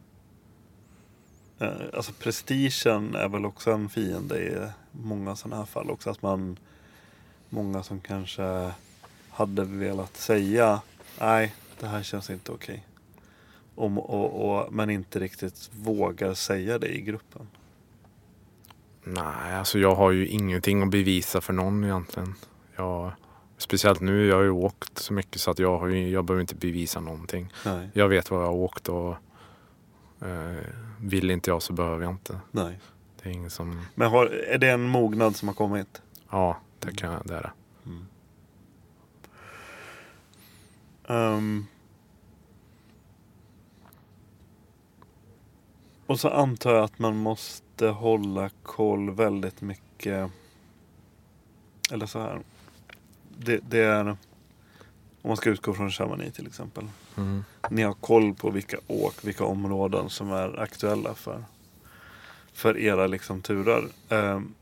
eh, 1.59 1.69
Alltså 1.93 2.11
prestigen 2.19 3.15
är 3.15 3.29
väl 3.29 3.45
också 3.45 3.71
en 3.71 3.89
fiende 3.89 4.39
i 4.39 4.67
många 4.91 5.35
sådana 5.35 5.55
här 5.57 5.65
fall 5.65 5.91
också. 5.91 6.09
Att 6.09 6.21
man 6.21 6.57
Många 7.49 7.83
som 7.83 7.99
kanske 7.99 8.71
hade 9.33 9.63
velat 9.65 10.17
säga 10.17 10.81
Nej, 11.19 11.55
det 11.79 11.87
här 11.87 12.03
känns 12.03 12.29
inte 12.29 12.51
okej. 12.51 12.85
Om, 13.75 13.97
och, 13.99 14.49
och, 14.65 14.73
men 14.73 14.89
inte 14.89 15.19
riktigt 15.19 15.69
vågar 15.73 16.33
säga 16.33 16.79
det 16.79 16.87
i 16.97 17.01
gruppen. 17.01 17.47
Nej, 19.03 19.55
alltså 19.55 19.79
jag 19.79 19.95
har 19.95 20.11
ju 20.11 20.27
ingenting 20.27 20.81
att 20.83 20.89
bevisa 20.89 21.41
för 21.41 21.53
någon 21.53 21.83
egentligen. 21.83 22.35
Jag, 22.75 23.11
speciellt 23.57 24.01
nu, 24.01 24.25
jag 24.27 24.35
har 24.35 24.43
ju 24.43 24.49
åkt 24.49 24.99
så 24.99 25.13
mycket 25.13 25.41
så 25.41 25.51
att 25.51 25.59
jag, 25.59 25.77
har 25.79 25.87
ju, 25.87 26.09
jag 26.09 26.25
behöver 26.25 26.41
inte 26.41 26.55
bevisa 26.55 26.99
någonting. 26.99 27.53
Nej, 27.65 27.89
Jag 27.93 28.07
vet 28.07 28.31
vad 28.31 28.41
jag 28.41 28.45
har 28.47 28.53
åkt 28.53 28.89
och 28.89 29.15
eh, 30.21 30.57
vill 30.99 31.31
inte 31.31 31.49
jag 31.49 31.61
så 31.61 31.73
behöver 31.73 32.03
jag 32.03 32.11
inte. 32.13 32.39
nej. 32.51 32.79
Det 33.23 33.29
är 33.29 33.33
ingen 33.33 33.49
som, 33.49 33.85
Men 33.95 34.09
har, 34.11 34.25
är 34.25 34.57
det 34.57 34.69
en 34.69 34.81
mognad 34.83 35.35
som 35.35 35.47
har 35.47 35.55
kommit? 35.55 36.01
ja 36.29 36.57
det 36.79 36.95
kan 36.97 37.21
det 37.25 37.35
är 37.35 37.41
det. 37.41 37.51
Ehm. 41.07 41.65
och 46.13 46.19
så 46.19 46.29
antar 46.29 46.73
jag 46.73 46.83
att 46.83 46.99
man 46.99 47.17
måste 47.17 47.87
hålla 47.87 48.49
koll 48.63 49.11
väldigt 49.11 49.61
mycket. 49.61 50.31
Eller 51.91 52.05
så 52.05 52.19
här. 52.19 52.39
Det, 53.37 53.59
det 53.69 53.79
är. 53.79 54.17
Om 55.21 55.27
man 55.27 55.37
ska 55.37 55.49
utgå 55.49 55.73
från 55.73 55.91
Chamonix 55.91 56.35
till 56.35 56.47
exempel. 56.47 56.87
Mm. 57.17 57.43
Ni 57.69 57.81
har 57.81 57.93
koll 57.93 58.33
på 58.33 58.49
vilka 58.49 58.77
åk, 58.87 59.25
vilka 59.25 59.45
områden 59.45 60.09
som 60.09 60.31
är 60.31 60.59
aktuella 60.59 61.13
för, 61.13 61.43
för 62.53 62.77
era 62.77 63.07
liksom 63.07 63.41
turer. 63.41 63.83
Ehm, 64.09 64.53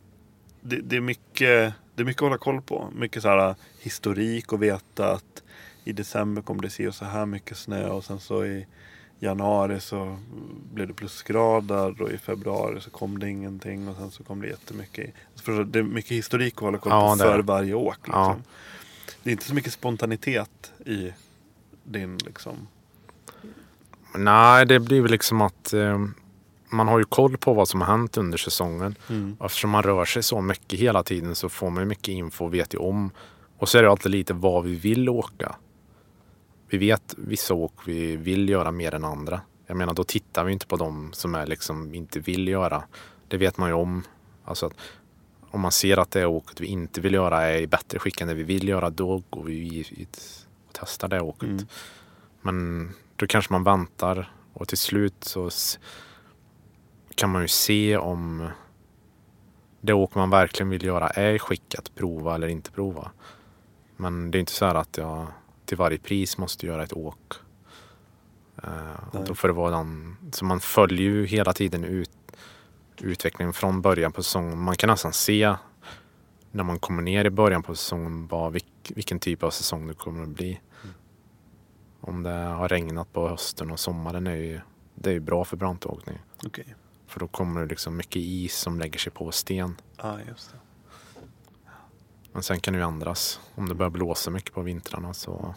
det, 0.62 0.76
det, 0.76 0.96
är 0.96 1.02
mycket, 1.02 1.74
det 1.96 2.02
är 2.02 2.06
mycket 2.06 2.22
att 2.22 2.26
hålla 2.26 2.38
koll 2.38 2.62
på. 2.62 2.90
Mycket 2.96 3.22
så 3.22 3.30
här 3.30 3.56
historik 3.80 4.54
och 4.54 4.64
veta 4.64 5.12
att 5.12 5.41
i 5.84 5.94
december 5.94 6.42
kommer 6.42 6.62
det 6.62 6.70
se 6.70 6.88
och 6.88 6.96
så 6.96 7.06
här 7.06 7.26
mycket 7.26 7.58
snö 7.58 7.90
och 7.90 8.04
sen 8.04 8.20
så 8.20 8.46
i 8.46 8.66
januari 9.20 9.80
så 9.80 10.18
blev 10.74 10.88
det 10.88 10.94
plusgrader 10.94 12.02
och 12.02 12.12
i 12.12 12.18
februari 12.18 12.82
så 12.82 12.90
kom 12.90 13.20
det 13.20 13.30
ingenting 13.30 13.88
och 13.88 13.96
sen 13.96 14.12
så 14.12 14.24
kom 14.24 14.42
det 14.42 14.48
jättemycket. 14.48 15.14
Alltså 15.34 15.64
det 15.64 15.80
är 15.80 15.84
mycket 15.84 16.12
historik 16.12 16.54
att 16.54 16.62
hålla 16.62 16.78
koll 16.78 16.92
Ja, 16.92 17.16
på 17.20 17.24
är 17.24 17.32
för 17.32 17.42
varje 17.42 17.74
åk. 17.74 17.98
Liksom. 17.98 18.22
Ja. 18.22 18.38
Det 19.24 19.30
är 19.30 19.32
inte 19.32 19.46
så 19.46 19.54
mycket 19.54 19.74
spontanitet 19.74 20.72
i 20.86 21.14
din 21.84 22.18
liksom. 22.18 22.68
Nej, 24.16 24.66
det 24.66 24.80
blir 24.80 25.02
väl 25.02 25.12
liksom 25.12 25.42
att 25.42 25.74
eh, 25.74 26.06
man 26.70 26.88
har 26.88 27.00
ju 27.00 27.06
koll 27.06 27.38
på 27.38 27.54
vad 27.54 27.68
som 27.68 27.82
har 27.82 27.88
hänt 27.88 28.18
under 28.18 28.38
säsongen. 28.38 28.96
Och 29.40 29.46
Eftersom 29.46 29.70
man 29.70 29.84
rör 29.84 30.06
sig 30.06 30.24
så 30.24 30.42
mycket 30.42 30.80
hela 30.80 31.04
tiden 31.04 31.36
så 31.36 31.50
får 31.50 31.70
man 31.70 31.88
mycket 31.88 32.08
info 32.08 32.46
och 32.46 32.54
vet 32.54 32.74
ju 32.74 32.78
om. 32.78 33.12
Och 33.58 33.70
så 33.70 33.78
är 33.78 33.84
det 33.84 33.92
alltid 33.92 34.12
lite 34.12 34.34
vad 34.34 34.64
vi 34.64 34.76
vill 34.76 35.10
åka. 35.10 35.56
Vi 36.72 36.78
vet 36.78 37.16
vissa 37.18 37.54
åk 37.54 37.74
vi 37.86 38.16
vill 38.16 38.50
göra 38.50 38.72
mer 38.72 38.96
än 38.96 39.06
andra. 39.06 39.42
Jag 39.68 39.78
menar 39.78 39.94
då 39.94 40.04
tittar 40.04 40.44
vi 40.44 40.54
inte 40.54 40.68
på 40.68 40.76
dem 40.76 41.10
som 41.14 41.36
är 41.36 41.46
liksom 41.46 41.96
inte 41.96 42.20
vill 42.20 42.48
göra. 42.48 42.84
Det 43.28 43.38
vet 43.38 43.58
man 43.58 43.70
ju 43.70 43.74
om. 43.74 44.04
Alltså 44.46 44.66
att 44.66 44.74
om 45.50 45.62
man 45.62 45.72
ser 45.72 45.98
att 45.98 46.12
det 46.12 46.26
åket 46.26 46.62
vi 46.62 46.68
inte 46.68 47.02
vill 47.02 47.14
göra 47.14 47.42
är 47.42 47.62
i 47.62 47.68
bättre 47.68 48.00
skick 48.00 48.22
än 48.22 48.28
det 48.28 48.34
vi 48.34 48.44
vill 48.44 48.68
göra, 48.68 48.90
då 48.90 49.24
går 49.30 49.44
vi 49.44 49.54
givetvis 49.54 50.48
och 50.68 50.74
testar 50.80 51.08
det 51.08 51.22
åket. 51.22 51.50
Mm. 51.50 51.68
Men 52.42 52.90
då 53.16 53.28
kanske 53.28 53.54
man 53.54 53.64
väntar 53.64 54.34
och 54.54 54.68
till 54.68 54.78
slut 54.78 55.24
så 55.24 55.50
kan 57.16 57.30
man 57.30 57.42
ju 57.42 57.48
se 57.48 57.98
om 57.98 58.48
det 59.82 59.94
åk 59.94 60.16
man 60.16 60.30
verkligen 60.30 60.70
vill 60.70 60.86
göra 60.86 61.10
är 61.10 61.34
i 61.34 61.40
skick 61.40 61.76
att 61.76 61.96
prova 61.96 62.36
eller 62.36 62.48
inte 62.48 62.72
prova. 62.72 63.12
Men 63.98 64.32
det 64.32 64.38
är 64.38 64.40
inte 64.40 64.52
så 64.52 64.66
här 64.66 64.76
att 64.76 64.98
jag 64.98 65.28
till 65.72 65.78
varje 65.78 65.98
pris 65.98 66.38
måste 66.38 66.66
göra 66.66 66.84
ett 66.84 66.94
åk. 66.94 67.34
Och 69.12 69.26
då 69.26 69.36
får 69.36 69.48
det 69.48 69.54
vara 69.54 69.72
den, 69.72 70.18
så 70.32 70.46
man 70.46 70.60
följer 70.60 71.10
ju 71.10 71.26
hela 71.26 71.54
tiden 71.54 71.84
ut, 71.84 72.12
utvecklingen 72.98 73.54
från 73.54 73.82
början 73.82 74.12
på 74.12 74.24
säsongen. 74.24 74.58
Man 74.58 74.76
kan 74.76 74.90
nästan 74.90 75.14
se 75.14 75.56
när 76.52 76.64
man 76.64 76.80
kommer 76.80 77.02
ner 77.02 77.26
i 77.26 77.30
början 77.30 77.64
på 77.64 77.76
säsongen 77.76 78.28
vad, 78.28 78.54
vilk, 78.54 78.92
vilken 78.96 79.20
typ 79.20 79.44
av 79.44 79.50
säsong 79.50 79.88
det 79.88 79.94
kommer 79.94 80.24
att 80.24 80.30
bli. 80.30 80.62
Om 82.02 82.24
det 82.24 82.32
har 82.32 82.70
regnat 82.70 83.14
på 83.14 83.28
hösten 83.28 83.72
och 83.72 83.80
sommaren 83.80 84.28
är 84.28 84.36
ju, 84.36 84.60
det 84.96 85.10
är 85.10 85.14
ju 85.14 85.20
bra 85.20 85.46
för 85.46 85.58
brantåkning. 85.58 86.20
Okej. 86.46 86.76
För 87.08 87.20
då 87.20 87.28
kommer 87.28 87.62
det 87.62 87.68
liksom 87.68 87.98
mycket 87.98 88.22
is 88.22 88.56
som 88.56 88.80
lägger 88.80 89.00
sig 89.00 89.12
på 89.12 89.32
sten. 89.32 89.76
Ja, 89.98 90.20
just 90.28 90.52
det. 90.52 90.58
Men 92.34 92.44
sen 92.44 92.60
kan 92.60 92.74
det 92.74 92.80
ju 92.80 92.86
ändras. 92.86 93.40
Om 93.56 93.70
det 93.70 93.76
börjar 93.76 93.90
blåsa 93.90 94.32
mycket 94.32 94.54
på 94.54 94.62
vintrarna 94.62 95.14
så 95.14 95.56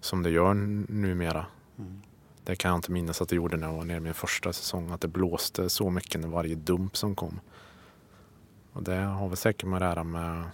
som 0.00 0.22
det 0.22 0.30
gör 0.30 0.54
numera. 0.54 1.46
Mm. 1.78 2.02
Det 2.44 2.56
kan 2.56 2.68
jag 2.68 2.78
inte 2.78 2.90
minnas 2.92 3.22
att 3.22 3.28
det 3.28 3.36
gjorde 3.36 3.56
när 3.56 3.66
jag 3.66 3.74
var 3.74 3.84
nere 3.84 4.00
min 4.00 4.14
första 4.14 4.52
säsong. 4.52 4.90
Att 4.90 5.00
det 5.00 5.08
blåste 5.08 5.68
så 5.70 5.90
mycket 5.90 6.20
när 6.20 6.28
varje 6.28 6.54
dump 6.54 6.96
som 6.96 7.14
kom. 7.14 7.40
Och 8.72 8.82
det 8.82 8.94
har 8.96 9.28
väl 9.28 9.36
säkert 9.36 9.64
med 9.68 9.82
det 9.82 9.86
här 9.86 10.04
med 10.04 10.44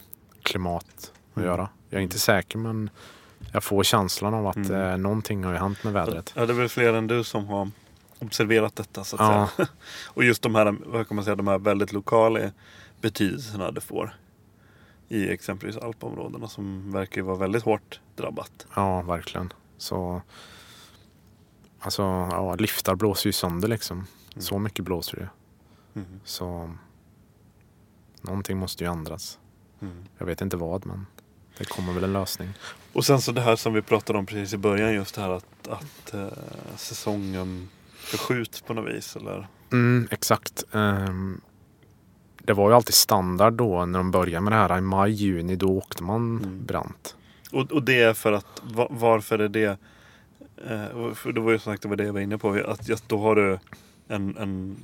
klimat 0.43 0.87
att 1.31 1.37
Mm. 1.37 1.49
göra. 1.49 1.69
Jag 1.89 1.99
är 1.99 2.03
inte 2.03 2.19
säker 2.19 2.59
men 2.59 2.91
jag 3.53 3.65
får 3.65 3.83
känslan 3.83 4.35
av 4.35 4.47
att 4.47 4.57
Mm. 4.57 4.73
eh, 4.73 4.97
någonting 4.99 5.45
har 5.45 5.53
ju 5.53 5.59
hänt 5.59 5.85
med 5.85 5.93
vädret. 5.93 6.33
Ja, 6.37 6.47
det 6.47 6.53
är 6.53 6.57
väl 6.57 6.69
fler 6.69 6.93
än 6.95 7.07
du 7.07 7.25
som 7.25 7.47
har 7.47 7.71
observerat 8.19 8.77
detta 8.77 9.05
så 9.05 9.17
att 9.17 9.23
Ja. 9.23 9.49
säga. 9.57 9.69
Och 10.07 10.25
just 10.25 10.43
de 10.43 10.55
här, 10.55 10.77
vad 10.87 11.09
kan 11.09 11.15
man 11.15 11.25
säga, 11.25 11.37
de 11.37 11.49
här 11.49 11.59
väldigt 11.59 11.93
lokala 11.93 12.51
betydelserna 13.01 13.71
det 13.71 13.81
får. 13.81 14.15
I 15.13 15.31
exempelvis 15.31 15.77
alpområdena 15.77 16.49
som 16.49 16.93
verkar 16.93 17.23
vara 17.23 17.37
väldigt 17.37 17.63
hårt 17.63 18.01
drabbat. 18.17 18.67
Ja, 18.75 19.03
verkligen. 19.03 19.53
Så 19.79 20.23
Alltså, 21.83 22.03
ja, 22.03 22.55
liftar 22.55 22.95
blåser 22.95 23.29
ju 23.29 23.33
sönder 23.33 23.69
liksom. 23.69 24.07
Så 24.37 24.59
mycket 24.59 24.85
blåser 24.85 25.17
det. 25.17 25.31
Mm. 26.01 26.21
Så 26.25 26.75
någonting 28.21 28.59
måste 28.59 28.85
ju 28.85 28.91
ändras. 28.91 29.39
Mm. 29.81 30.05
Jag 30.19 30.27
vet 30.27 30.41
inte 30.41 30.57
vad, 30.57 30.87
men 30.87 31.07
det 31.59 31.65
kommer 31.65 31.93
väl 31.93 32.05
en 32.05 32.13
lösning. 32.13 32.49
Och 32.93 33.05
sen 33.05 33.21
så 33.21 33.33
det 33.33 33.41
här 33.41 33.57
som 33.57 33.73
vi 33.73 33.83
pratade 33.83 34.19
om 34.19 34.27
precis 34.27 34.55
i 34.55 34.57
början 34.57 34.95
just 34.95 35.15
det 35.15 35.21
här 35.21 35.31
att, 35.31 35.69
att 35.69 36.15
eh, 36.15 36.29
säsongen 36.77 37.69
förskjuts 37.93 38.61
på 38.61 38.75
något 38.75 38.95
vis. 38.95 39.17
Eller? 39.17 39.49
Mm, 39.73 40.09
exakt. 40.11 40.65
Ehm, 40.73 41.41
det 42.51 42.55
var 42.55 42.69
ju 42.71 42.77
alltid 42.77 42.95
standard 42.95 43.53
då 43.53 43.85
när 43.87 43.99
de 43.99 44.11
började 44.11 44.41
med 44.45 44.53
det 44.53 44.57
här. 44.57 44.79
I 44.79 44.81
maj, 44.81 45.13
juni, 45.13 45.57
då 45.57 45.69
åkte 45.69 46.03
man 46.03 46.21
Mm. 46.39 46.67
brant. 46.67 47.17
Och, 47.53 47.73
och 47.73 47.83
det 47.83 48.03
är 48.03 48.15
för 48.15 48.33
att, 48.33 48.63
va- 48.63 48.87
varför 48.91 49.39
är 49.39 49.49
det 49.49 49.79
eh, 50.69 51.13
för 51.15 51.33
det 51.33 51.41
var 51.41 51.53
ju 51.53 51.59
som 51.59 51.73
sagt 51.73 51.83
det 51.83 51.89
var 51.89 51.97
det 51.97 52.05
jag 52.05 52.13
var 52.13 52.21
inne 52.21 52.39
på. 52.39 52.63
Att 52.67 52.89
just 52.89 53.09
då 53.09 53.19
har 53.21 53.35
du 53.37 53.59
en, 54.09 54.37
en, 54.37 54.77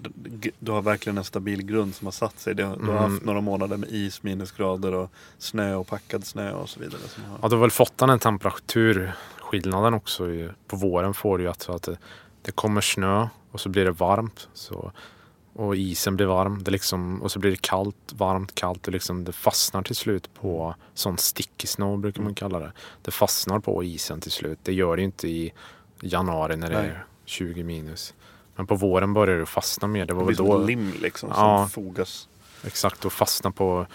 du 0.59 0.73
har 0.73 0.83
verkligen 0.83 1.19
en 1.19 1.25
stabil 1.25 1.63
grund 1.63 1.95
som 1.95 2.07
har 2.07 2.13
satt 2.13 2.39
sig. 2.41 2.55
Du, 2.55 2.63
du 2.63 2.69
har 2.69 2.77
Mm. 2.77 2.97
haft 3.13 3.25
några 3.25 3.41
månader 3.41 3.77
med 3.77 3.89
is, 3.93 4.23
minusgrader 4.23 4.95
och 4.95 5.11
snö 5.39 5.75
och 5.75 5.87
packad 5.87 6.25
snö 6.25 6.53
och 6.53 6.69
så 6.69 6.81
vidare. 6.81 7.01
Har, 7.29 7.39
Ja, 7.43 7.49
du 7.49 7.55
har 7.55 7.61
väl 7.61 7.71
fått 7.71 7.99
den 7.99 8.19
temperaturskillnaden 8.19 9.95
också. 9.95 10.25
På 10.67 10.77
våren 10.77 11.15
får 11.15 11.39
du 11.39 11.45
ju 11.45 11.51
att, 11.51 11.69
att 11.69 11.83
det, 11.83 11.99
det 12.43 12.53
kommer 12.53 12.81
snö 12.81 13.29
och 13.51 13.61
så 13.61 13.69
blir 13.69 13.85
det 13.85 13.91
varmt. 13.91 14.49
Så, 14.55 14.93
och 15.57 15.77
isen 15.77 16.17
blir 16.17 16.27
varm. 16.27 16.63
Det 16.63 16.71
liksom, 16.71 17.23
och 17.23 17.33
så 17.33 17.39
blir 17.39 17.51
det 17.51 17.61
kallt, 17.61 18.13
varmt, 18.13 18.55
kallt. 18.55 18.87
Och 18.87 18.93
liksom 18.93 19.25
det 19.25 19.33
fastnar 19.33 19.83
till 19.83 19.97
slut 19.97 20.35
på 20.35 20.75
sån 20.95 21.19
sticky 21.19 21.67
snow 21.67 21.99
brukar 21.99 22.23
man 22.23 22.35
kalla 22.35 22.59
det. 22.59 22.73
Det 23.03 23.11
fastnar 23.11 23.59
på 23.59 23.85
isen 23.85 24.21
till 24.21 24.31
slut. 24.31 24.59
Det 24.63 24.73
gör 24.73 24.97
det 24.97 25.03
inte 25.03 25.29
i 25.29 25.53
januari 26.01 26.57
när 26.57 26.71
det 26.71 26.79
Nej. 26.79 26.89
är 26.89 27.05
20 27.25 27.63
minus. 27.63 28.15
Men 28.57 28.67
på 28.67 28.75
våren 28.75 29.15
börjar 29.15 29.39
det 29.39 29.47
fastna 29.47 29.89
mer. 29.89 30.07
Det 30.07 30.15
var 30.15 30.23
det 30.23 30.27
väl 30.27 30.37
då... 30.37 30.59
lim 30.59 30.93
liksom 31.03 31.29
Ja. 31.29 31.69
som 31.71 31.85
fogas. 31.85 32.29
Exakt, 32.65 33.05
och 33.05 33.13
fastna 33.13 33.51
på 33.51 33.87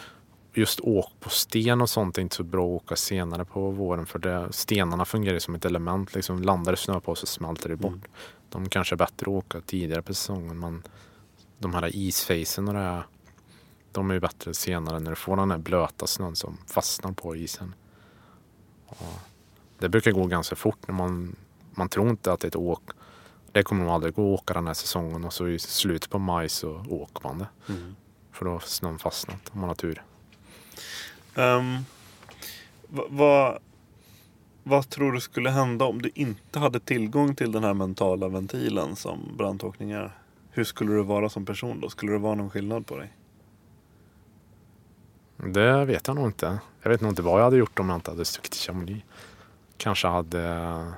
just 0.53 0.79
åk 0.79 1.11
på 1.19 1.29
sten 1.29 1.81
och 1.81 1.89
sånt 1.89 2.17
är 2.17 2.21
inte 2.21 2.35
så 2.35 2.43
bra 2.43 2.65
att 2.65 2.83
åka 2.83 2.95
senare 2.95 3.45
på 3.45 3.71
våren 3.71 4.05
för 4.05 4.19
det, 4.19 4.47
stenarna 4.51 5.05
fungerar 5.05 5.39
som 5.39 5.55
ett 5.55 5.65
element. 5.65 6.15
Liksom 6.15 6.41
landar 6.41 6.71
det 6.71 6.77
snö 6.77 6.99
på 6.99 7.15
så 7.15 7.25
smälter 7.25 7.69
det 7.69 7.75
bort. 7.75 7.91
Mm. 7.91 8.01
De 8.49 8.69
kanske 8.69 8.95
är 8.95 8.97
bättre 8.97 9.23
att 9.23 9.27
åka 9.27 9.61
tidigare 9.61 10.01
på 10.01 10.13
säsongen 10.13 10.59
men 10.59 10.83
de 11.61 11.73
här 11.73 11.95
isfacen 11.95 12.67
och 12.67 12.73
det 12.73 12.79
här, 12.79 13.03
de 13.91 14.09
är 14.09 14.13
ju 14.13 14.19
bättre 14.19 14.53
senare 14.53 14.99
när 14.99 15.09
du 15.09 15.15
får 15.15 15.37
den 15.37 15.51
här 15.51 15.57
blöta 15.57 16.07
snön 16.07 16.35
som 16.35 16.57
fastnar 16.67 17.11
på 17.11 17.35
isen. 17.35 17.75
Och 18.85 19.19
det 19.79 19.89
brukar 19.89 20.11
gå 20.11 20.25
ganska 20.25 20.55
fort 20.55 20.87
när 20.87 20.95
man, 20.95 21.35
man 21.71 21.89
tror 21.89 22.09
inte 22.09 22.33
att 22.33 22.39
det 22.39 22.45
är 22.45 22.49
ett 22.49 22.55
åk. 22.55 22.83
Det 23.51 23.63
kommer 23.63 23.83
nog 23.83 23.93
aldrig 23.93 24.13
gå 24.13 24.33
att 24.33 24.41
åka 24.41 24.53
den 24.53 24.67
här 24.67 24.73
säsongen 24.73 25.25
och 25.25 25.33
så 25.33 25.47
i 25.47 25.59
slutet 25.59 26.09
på 26.09 26.19
maj 26.19 26.49
så 26.49 26.85
åker 26.89 27.27
man 27.27 27.39
det. 27.39 27.47
Mm. 27.69 27.95
För 28.31 28.45
då 28.45 28.51
har 28.51 28.59
snön 28.59 28.99
fastnat 28.99 29.49
om 29.53 29.59
man 29.59 29.69
har 29.69 29.75
tur. 29.75 30.03
Um, 31.35 31.85
vad, 32.87 33.07
vad, 33.09 33.59
vad 34.63 34.89
tror 34.89 35.11
du 35.11 35.21
skulle 35.21 35.49
hända 35.49 35.85
om 35.85 36.01
du 36.01 36.11
inte 36.15 36.59
hade 36.59 36.79
tillgång 36.79 37.35
till 37.35 37.51
den 37.51 37.63
här 37.63 37.73
mentala 37.73 38.27
ventilen 38.27 38.95
som 38.95 39.19
brandåkning 39.37 39.91
är? 39.91 40.20
Hur 40.53 40.63
skulle 40.63 40.93
du 40.93 41.03
vara 41.03 41.29
som 41.29 41.45
person 41.45 41.79
då? 41.79 41.89
Skulle 41.89 42.11
det 42.11 42.17
vara 42.17 42.35
någon 42.35 42.49
skillnad 42.49 42.87
på 42.87 42.97
dig? 42.97 43.13
Det 45.37 45.85
vet 45.85 46.07
jag 46.07 46.15
nog 46.15 46.27
inte. 46.27 46.59
Jag 46.81 46.89
vet 46.89 47.01
nog 47.01 47.11
inte 47.11 47.21
vad 47.21 47.39
jag 47.39 47.43
hade 47.43 47.57
gjort 47.57 47.79
om 47.79 47.89
jag 47.89 47.97
inte 47.97 48.11
hade 48.11 48.25
stuckit 48.25 48.51
till 48.51 48.61
Chamonix. 48.61 49.05
Kanske 49.77 50.07
hade... 50.07 50.93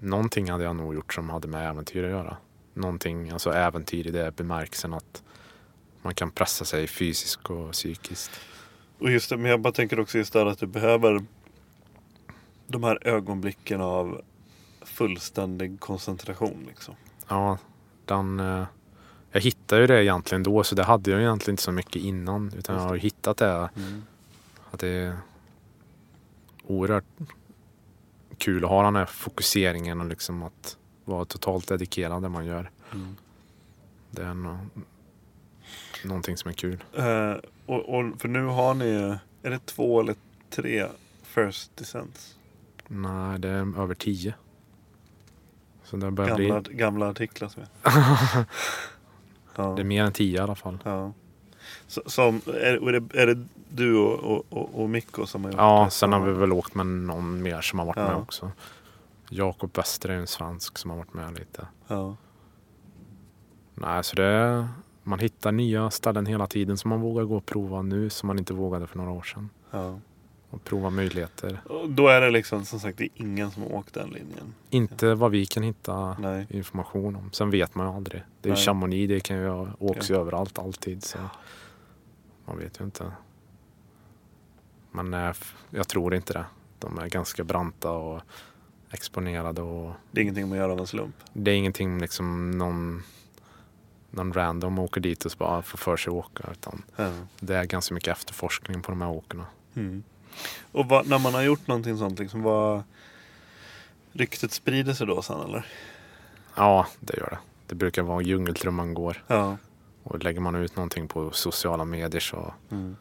Någonting 0.00 0.50
hade 0.50 0.64
jag 0.64 0.76
nog 0.76 0.94
gjort 0.94 1.14
som 1.14 1.30
hade 1.30 1.48
med 1.48 1.68
äventyr 1.68 2.04
att 2.04 2.10
göra. 2.10 2.36
Någonting, 2.74 3.30
alltså 3.30 3.50
äventyr 3.50 4.06
i 4.06 4.10
det 4.10 4.36
bemärkelsen 4.36 4.94
att 4.94 5.22
man 6.02 6.14
kan 6.14 6.30
pressa 6.30 6.64
sig 6.64 6.86
fysiskt 6.86 7.50
och 7.50 7.72
psykiskt. 7.72 8.40
Och 8.98 9.10
just 9.10 9.30
det, 9.30 9.36
men 9.36 9.50
jag 9.50 9.60
bara 9.60 9.72
tänker 9.72 10.00
också 10.00 10.18
just 10.18 10.32
där 10.32 10.46
att 10.46 10.58
du 10.58 10.66
behöver 10.66 11.24
de 12.66 12.84
här 12.84 13.08
ögonblicken 13.08 13.80
av 13.80 14.22
fullständig 14.80 15.80
koncentration. 15.80 16.64
Liksom. 16.68 16.94
Ja, 17.28 17.58
den... 18.04 18.40
eh, 18.40 18.64
Jag 19.32 19.40
hittade 19.40 19.80
ju 19.80 19.86
det 19.86 20.04
egentligen 20.04 20.42
då 20.42 20.64
så 20.64 20.74
det 20.74 20.84
hade 20.84 21.10
jag 21.10 21.20
egentligen 21.20 21.52
inte 21.52 21.62
så 21.62 21.72
mycket 21.72 21.96
innan. 21.96 22.52
Utan 22.56 22.76
jag 22.76 22.82
har 22.82 22.94
ju 22.94 23.00
hittat 23.00 23.36
det 23.36 23.68
Mm. 23.76 24.02
Att 24.70 24.80
det 24.80 24.88
är 24.88 25.16
oerhört 26.66 27.04
kul 28.38 28.64
att 28.64 28.70
ha 28.70 28.82
den 28.82 28.96
här 28.96 29.06
fokuseringen 29.06 30.00
och 30.00 30.06
liksom 30.06 30.42
att 30.42 30.76
vara 31.04 31.24
totalt 31.24 31.68
dedikerad 31.68 32.22
det 32.22 32.28
man 32.28 32.46
gör. 32.46 32.70
Mm. 32.92 33.16
Det 34.10 34.22
är 34.22 34.34
no 34.34 34.58
någonting 36.04 36.36
som 36.36 36.48
är 36.48 36.52
kul. 36.52 36.84
Eh, 36.96 37.32
och, 37.66 37.88
och 37.98 38.20
för 38.20 38.28
nu 38.28 38.44
har 38.44 38.74
ni, 38.74 39.18
är 39.42 39.50
det 39.50 39.66
två 39.66 40.00
eller 40.00 40.14
tre 40.50 40.86
first 41.22 41.76
descents? 41.76 42.34
Nej, 42.88 43.38
det 43.38 43.48
är 43.48 43.80
över 43.80 43.94
tio. 43.94 44.34
Så 45.90 45.96
börjar 45.96 46.36
Gamla, 46.38 46.60
bli... 46.60 46.74
gamla 46.74 47.08
artiklar 47.08 47.48
som 47.48 47.62
ja. 49.56 49.72
Det 49.76 49.82
är 49.82 49.84
mer 49.84 50.04
än 50.04 50.12
tio 50.12 50.36
i 50.36 50.38
alla 50.42 50.54
fall. 50.54 50.78
Ja. 50.84 51.12
Så, 51.86 52.02
som, 52.06 52.40
är, 52.46 52.88
är, 52.88 53.00
det, 53.00 53.22
är 53.22 53.26
det 53.26 53.44
du 53.68 53.96
och, 53.96 54.18
och, 54.18 54.44
och, 54.50 54.82
och 54.82 54.90
Mikko 54.90 55.26
som 55.26 55.44
har 55.44 55.50
gjort 55.50 55.60
Ja, 55.60 55.84
det? 55.84 55.90
sen 55.90 56.12
har 56.12 56.20
vi 56.20 56.32
väl 56.32 56.52
åkt 56.52 56.74
med 56.74 56.86
någon 56.86 57.42
mer 57.42 57.60
som 57.60 57.78
har 57.78 57.86
varit 57.86 57.96
Ja. 57.96 58.08
med 58.08 58.16
också. 58.16 58.50
Jakob 59.30 59.76
Wester 59.76 60.08
är 60.08 60.14
en 60.14 60.26
svensk 60.26 60.78
som 60.78 60.90
har 60.90 60.98
varit 60.98 61.14
med 61.14 61.38
lite. 61.38 61.66
Ja. 61.88 62.16
Nej, 63.74 64.04
så 64.04 64.16
det 64.16 64.68
man 65.02 65.18
hittar 65.18 65.52
nya 65.52 65.90
ställen 65.90 66.26
hela 66.26 66.46
tiden 66.46 66.76
som 66.76 66.88
man 66.88 67.00
vågar 67.00 67.24
gå 67.24 67.36
och 67.36 67.46
prova 67.46 67.82
nu 67.82 68.10
som 68.10 68.26
man 68.26 68.38
inte 68.38 68.54
vågade 68.54 68.86
för 68.86 68.98
några 68.98 69.10
år 69.10 69.22
sedan. 69.22 69.50
Ja. 69.70 69.98
Och 70.50 70.64
prova 70.64 70.90
möjligheter. 70.90 71.60
Och 71.66 71.90
då 71.90 72.08
är 72.08 72.20
det 72.20 72.30
liksom 72.30 72.64
som 72.64 72.80
sagt 72.80 72.98
det 72.98 73.04
är 73.04 73.10
ingen 73.14 73.50
som 73.50 73.62
har 73.62 73.72
åkt 73.74 73.94
den 73.94 74.08
linjen. 74.10 74.54
Inte 74.70 75.14
vad 75.14 75.30
vi 75.30 75.46
kan 75.46 75.62
hitta 75.62 76.16
Nej. 76.18 76.46
information 76.50 77.16
om. 77.16 77.32
Sen 77.32 77.50
vet 77.50 77.74
man 77.74 77.86
ju 77.86 77.92
aldrig. 77.92 78.22
Det 78.40 78.48
är 78.48 78.52
Nej. 78.54 78.62
Chamonix, 78.62 79.08
det 79.08 79.20
kan 79.20 79.36
ju 79.36 79.66
åks 79.78 80.10
ju 80.10 80.14
Ja. 80.14 80.20
överallt 80.20 80.58
alltid. 80.58 81.04
Så 81.04 81.18
man 82.44 82.58
vet 82.58 82.80
ju 82.80 82.84
inte. 82.84 83.12
Men 84.90 85.14
eh, 85.14 85.32
jag 85.70 85.88
tror 85.88 86.14
inte 86.14 86.32
det. 86.32 86.44
De 86.78 86.98
är 86.98 87.06
ganska 87.08 87.44
branta 87.44 87.90
och 87.90 88.20
exponerade 88.90 89.62
och 89.62 89.92
Det 90.10 90.20
är 90.20 90.22
ingenting 90.22 90.48
man 90.48 90.58
gör 90.58 90.68
av 90.68 90.78
en 90.78 90.86
slump. 90.86 91.14
det 91.32 91.50
är 91.50 91.54
ingenting 91.54 91.98
liksom 92.00 92.50
någon, 92.50 93.02
någon 94.10 94.32
random 94.32 94.78
åker 94.78 95.00
dit 95.00 95.24
och 95.24 95.32
bara 95.38 95.62
får 95.62 95.78
för 95.78 95.96
sig 95.96 96.10
att 96.10 96.14
åka. 96.14 96.48
Utan 96.52 96.82
Ja. 96.96 97.12
det 97.40 97.54
är 97.56 97.64
ganska 97.64 97.94
mycket 97.94 98.12
efterforskning 98.16 98.82
på 98.82 98.90
de 98.90 99.00
här 99.00 99.10
åkerna. 99.10 99.46
Mm. 99.74 100.02
Och 100.72 100.86
vad, 100.88 101.08
när 101.08 101.18
man 101.18 101.34
har 101.34 101.42
gjort 101.42 101.66
någonting 101.66 101.98
sånt, 101.98 102.18
liksom, 102.18 102.42
vad, 102.42 102.82
ryktet 104.12 104.52
sprider 104.52 104.92
sig 104.94 105.06
då 105.06 105.22
sen 105.22 105.40
eller? 105.40 105.66
Ja, 106.54 106.86
det 107.00 107.16
gör 107.16 107.30
det. 107.30 107.38
Det 107.66 107.74
brukar 107.74 108.02
vara 108.02 108.22
djungeltrumman 108.22 108.94
går. 108.94 109.24
Ja. 109.26 109.56
Och 110.02 110.24
lägger 110.24 110.40
man 110.40 110.54
ut 110.54 110.76
någonting 110.76 111.08
på 111.08 111.30
sociala 111.30 111.84
medier 111.84 112.20
så 112.20 112.54
Mm. 112.70 112.96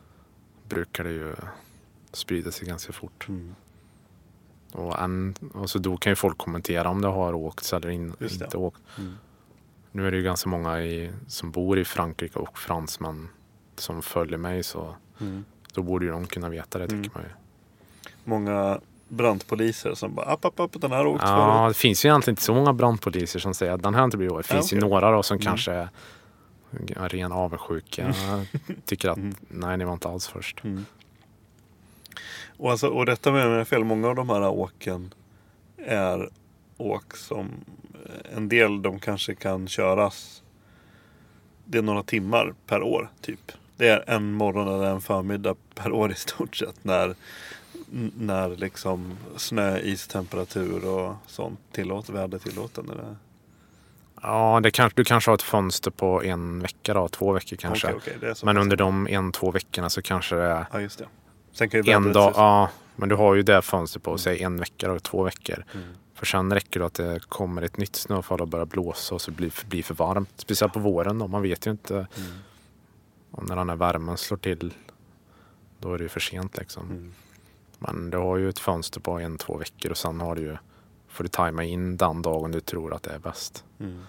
brukar 0.70 1.04
det 1.04 1.10
ju 1.12 1.36
sprida 2.14 2.52
sig 2.52 2.68
ganska 2.68 2.94
fort. 2.94 3.26
Mm. 3.30 3.56
Och, 4.72 5.00
en, 5.02 5.36
och 5.54 5.70
så 5.70 5.80
då 5.80 5.98
kan 5.98 6.12
ju 6.12 6.16
folk 6.16 6.38
kommentera 6.38 6.90
om 6.90 7.02
det 7.02 7.08
har 7.08 7.34
åkts 7.34 7.74
eller 7.74 7.90
in, 7.90 8.14
inte 8.20 8.58
åkt. 8.58 8.82
Mm. 8.98 9.16
Nu 9.92 10.08
är 10.08 10.12
det 10.12 10.18
ju 10.18 10.24
ganska 10.24 10.50
många 10.50 10.82
i, 10.82 11.12
som 11.28 11.52
bor 11.52 11.80
i 11.80 11.86
Frankrike 11.86 12.40
och 12.40 12.60
fransmän 12.60 13.30
som 13.76 14.02
följer 14.02 14.38
mig 14.38 14.64
så 14.64 14.96
Mm. 15.22 15.46
Då 15.78 15.84
borde 15.84 16.06
ju 16.06 16.12
de 16.12 16.26
kunna 16.28 16.50
veta 16.50 16.80
det 16.80 16.88
tycker 16.88 16.98
Mm. 17.00 17.12
man 17.14 17.24
ju. 17.24 17.30
Många 18.24 18.80
brandpoliser 19.10 19.94
som 19.94 20.16
bara 20.16 20.26
app, 20.26 20.46
app, 20.46 20.60
app, 20.60 20.72
den 20.82 20.92
här 20.92 20.98
har 20.98 21.06
åkt 21.06 21.24
Ja, 21.26 21.60
förut. 21.62 21.76
det 21.76 21.80
finns 21.80 22.06
ju 22.06 22.10
egentligen 22.10 22.32
inte 22.34 22.42
så 22.42 22.54
många 22.54 22.74
brandpoliser 22.74 23.40
som 23.40 23.54
säger 23.54 23.72
att 23.72 23.84
den 23.84 23.96
här 23.96 24.04
inte 24.04 24.18
blivit 24.18 24.34
åkt. 24.34 24.50
Det 24.50 24.56
Ja, 24.56 24.60
finns 24.62 24.74
ju 24.74 24.80
några 24.80 25.12
då 25.12 25.24
som 25.24 25.36
Mm. 25.36 25.46
kanske 25.46 25.72
är 25.74 25.90
ren 27.10 27.32
avundsjuka. 27.32 28.14
Tycker 28.86 29.10
att 29.10 29.18
Mm. 29.18 29.36
nej, 29.48 29.78
ni 29.78 29.86
var 29.86 29.94
inte 29.94 30.10
alls 30.10 30.28
först. 30.28 30.64
Mm. 30.64 30.86
Och, 32.58 32.72
alltså, 32.72 32.88
och 32.88 33.06
detta 33.06 33.32
med 33.32 33.50
mig 33.50 33.66
fel, 33.66 33.84
många 33.84 34.08
av 34.08 34.16
de 34.16 34.30
här 34.30 34.48
åken 34.50 35.14
är 35.78 36.30
åk 36.78 37.18
som 37.18 37.50
en 38.36 38.50
del 38.50 38.82
de 38.82 39.00
kanske 39.00 39.36
kan 39.36 39.68
köras. 39.68 40.44
Det 41.66 41.78
är 41.78 41.82
några 41.82 42.04
timmar 42.04 42.54
per 42.68 42.82
år 42.84 43.10
typ. 43.22 43.52
Det 43.78 43.90
är 43.90 44.04
en 44.08 44.32
morgon 44.34 44.68
eller 44.68 44.92
en 44.92 45.02
förmiddag 45.02 45.56
per 45.76 45.92
år 45.92 46.12
i 46.12 46.16
stort 46.16 46.56
sett. 46.56 46.84
När, 46.84 47.16
när 48.18 48.50
liksom 48.50 49.18
snö, 49.36 49.80
istemperatur 49.80 50.86
och 50.86 51.16
sånt 51.28 51.60
tillåter, 51.72 52.14
väder 52.14 52.38
tillåter. 52.38 52.84
När 52.84 52.96
det... 52.96 53.16
Ja, 54.22 54.60
det 54.64 54.72
kanske, 54.72 55.00
du 55.00 55.04
kanske 55.04 55.32
har 55.32 55.36
ett 55.36 55.42
fönster 55.42 55.92
på 55.92 56.24
en 56.24 56.62
vecka 56.62 56.94
då, 56.94 57.08
två 57.08 57.32
veckor 57.32 57.56
kanske. 57.56 57.88
Är 58.22 58.34
så 58.34 58.46
Men 58.46 58.58
under 58.58 58.78
de 58.78 59.08
en, 59.08 59.32
två 59.32 59.52
veckorna 59.52 59.90
så 59.90 60.02
kanske 60.02 60.36
det 60.36 60.44
är 60.44 60.66
Ja, 60.72 60.82
just 60.82 61.00
det. 61.00 61.06
Sen 61.52 61.70
kan 61.70 61.84
ju 61.84 61.92
en 61.92 62.14
dag. 62.14 62.34
Ja, 62.36 62.70
men 62.96 63.10
du 63.10 63.16
har 63.16 63.36
ju 63.36 63.44
det 63.44 63.62
fönster 63.62 64.00
på, 64.00 64.18
säg 64.18 64.44
en 64.44 64.60
vecka 64.60 64.86
eller 64.86 65.00
två 65.00 65.24
veckor. 65.24 65.66
Mm. 65.74 65.88
För 66.16 66.26
sen 66.26 66.54
räcker 66.54 66.80
det 66.80 66.86
att 66.86 66.94
det 66.94 67.20
kommer 67.30 67.62
ett 67.62 67.78
nytt 67.78 67.96
snöfall 67.96 68.42
och 68.42 68.48
börjar 68.48 68.66
blåsa 68.66 69.16
och 69.16 69.22
så 69.22 69.32
blir 69.32 69.52
det 69.62 69.68
blir 69.68 69.84
för 69.84 69.94
varmt. 69.94 70.30
Speciellt 70.36 70.74
på 70.74 70.80
våren 70.80 71.20
då, 71.20 71.28
man 71.28 71.42
vet 71.42 71.68
ju 71.68 71.72
inte. 71.72 71.94
Mm. 71.96 72.08
Och 73.32 73.48
när 73.48 73.56
den 73.56 73.70
här 73.70 73.76
värmen 73.76 74.18
slår 74.18 74.38
till, 74.38 74.74
då 75.80 75.94
är 75.94 75.98
det 75.98 76.04
ju 76.04 76.10
för 76.10 76.20
sent 76.20 76.58
liksom. 76.58 76.90
Mm. 76.90 77.14
Men 77.80 78.10
du 78.10 78.18
har 78.18 78.38
ju 78.38 78.50
ett 78.50 78.60
fönster 78.60 79.00
på 79.00 79.20
en, 79.20 79.38
två 79.38 79.58
veckor 79.58 79.92
och 79.92 79.98
sen 79.98 80.20
har 80.20 80.36
du 80.36 80.42
ju, 80.42 80.58
får 81.08 81.24
du 81.24 81.28
tajma 81.28 81.64
in 81.64 81.98
den 81.98 82.22
dagen 82.22 82.52
du 82.52 82.60
tror 82.60 82.94
att 82.94 83.04
det 83.04 83.12
är 83.12 83.20
bäst. 83.20 83.64
Mm. 83.80 84.04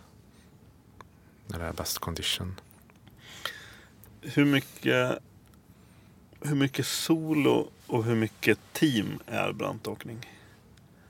När 1.47 1.59
det 1.59 1.65
är 1.65 1.73
bäst 1.73 1.99
condition. 1.99 2.61
Hur 4.21 4.45
mycket, 4.45 5.19
hur 6.41 6.55
mycket 6.55 6.87
solo 6.87 7.69
och 7.87 8.05
hur 8.05 8.15
mycket 8.15 8.59
team 8.73 9.19
är 9.27 9.53
brantåkning? 9.53 10.19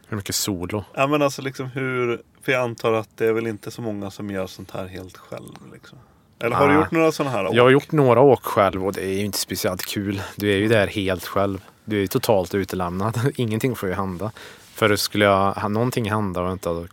Hur 0.07 0.17
mycket 0.17 0.35
solo? 0.35 0.85
Ja 0.95 1.07
men 1.07 1.23
alltså 1.23 1.43
liksom 1.43 1.67
hur, 1.67 2.23
för 2.41 2.53
jag 2.53 2.63
antar 2.63 2.93
att 2.93 3.17
det 3.17 3.27
är 3.27 3.33
väl 3.33 3.47
inte 3.47 3.71
så 3.71 3.83
många 3.83 4.11
som 4.11 4.31
gör 4.31 4.47
sånt 4.47 4.71
här 4.71 4.87
helt 4.87 5.17
själv 5.17 5.55
liksom. 5.73 5.99
Eller 6.41 6.57
har 6.57 6.69
du 6.69 6.75
Nej. 6.75 6.83
gjort 6.83 6.91
några 6.91 7.13
sådana 7.13 7.37
här 7.37 7.49
Jag 7.53 7.63
har 7.63 7.69
åk? 7.69 7.73
gjort 7.73 7.93
några 7.93 8.21
åk 8.21 8.45
själv 8.45 8.87
och 8.87 8.93
det 8.93 9.05
är 9.05 9.13
ju 9.13 9.25
inte 9.25 9.39
speciellt 9.39 9.87
kul. 9.87 10.23
Du 10.37 10.53
är 10.53 10.57
ju 10.57 10.69
där 10.69 10.87
helt 10.87 11.25
själv. 11.27 11.65
Du 11.85 11.97
är 11.97 12.01
ju 12.01 12.07
totalt 12.07 12.55
utelämnad. 12.55 13.21
Ingenting 13.35 13.77
får 13.77 13.89
ju 13.89 13.95
hända. 13.95 14.33
För 14.75 14.97
skulle 14.97 15.25
jag, 15.25 15.53
ha 15.53 15.69
någonting 15.69 16.11
hända 16.11 16.41
och 16.41 16.47
jag 16.47 16.53
inte 16.55 16.69
hade 16.69 16.89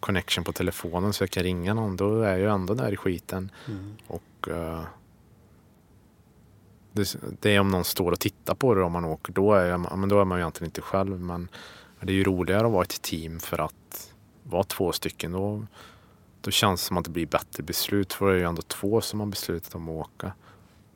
connection 0.00 0.44
på 0.44 0.52
telefonen 0.52 1.12
så 1.12 1.22
jag 1.22 1.30
kan 1.30 1.42
ringa 1.42 1.74
någon, 1.74 1.96
då 1.96 2.22
är 2.22 2.30
jag 2.30 2.38
ju 2.38 2.50
ändå 2.50 2.74
där 2.74 2.92
i 2.92 2.96
skiten. 2.96 3.50
Mm. 3.66 3.96
Och 4.06 4.48
eh, 4.48 4.80
det, 6.92 7.16
det 7.40 7.54
är 7.54 7.60
om 7.60 7.68
någon 7.68 7.84
står 7.84 8.12
och 8.12 8.20
tittar 8.20 8.54
på 8.54 8.74
det 8.74 8.82
om 8.82 8.92
man 8.92 9.04
åker. 9.04 9.32
Då 9.32 9.54
är, 9.54 9.66
jag, 9.66 9.86
ja, 9.90 9.96
men 9.96 10.08
då 10.08 10.20
är 10.20 10.24
man 10.24 10.38
ju 10.38 10.42
egentligen 10.42 10.68
inte 10.68 10.80
själv. 10.80 11.20
Men 11.20 11.48
det 12.00 12.12
är 12.12 12.16
ju 12.16 12.24
roligare 12.24 12.66
att 12.66 12.72
vara 12.72 12.82
ett 12.82 13.02
team 13.02 13.40
för 13.40 13.58
att 13.58 14.12
vara 14.42 14.64
två 14.64 14.92
stycken. 14.92 15.32
Då, 15.32 15.66
då 16.40 16.50
känns 16.50 16.80
det 16.80 16.86
som 16.86 16.96
att 16.96 17.04
det 17.04 17.10
blir 17.10 17.26
bättre 17.26 17.62
beslut. 17.62 18.12
För 18.12 18.26
det 18.26 18.32
är 18.32 18.38
ju 18.38 18.44
ändå 18.44 18.62
två 18.62 19.00
som 19.00 19.20
har 19.20 19.26
beslutat 19.26 19.74
om 19.74 19.88
att 19.88 19.94
åka. 19.94 20.32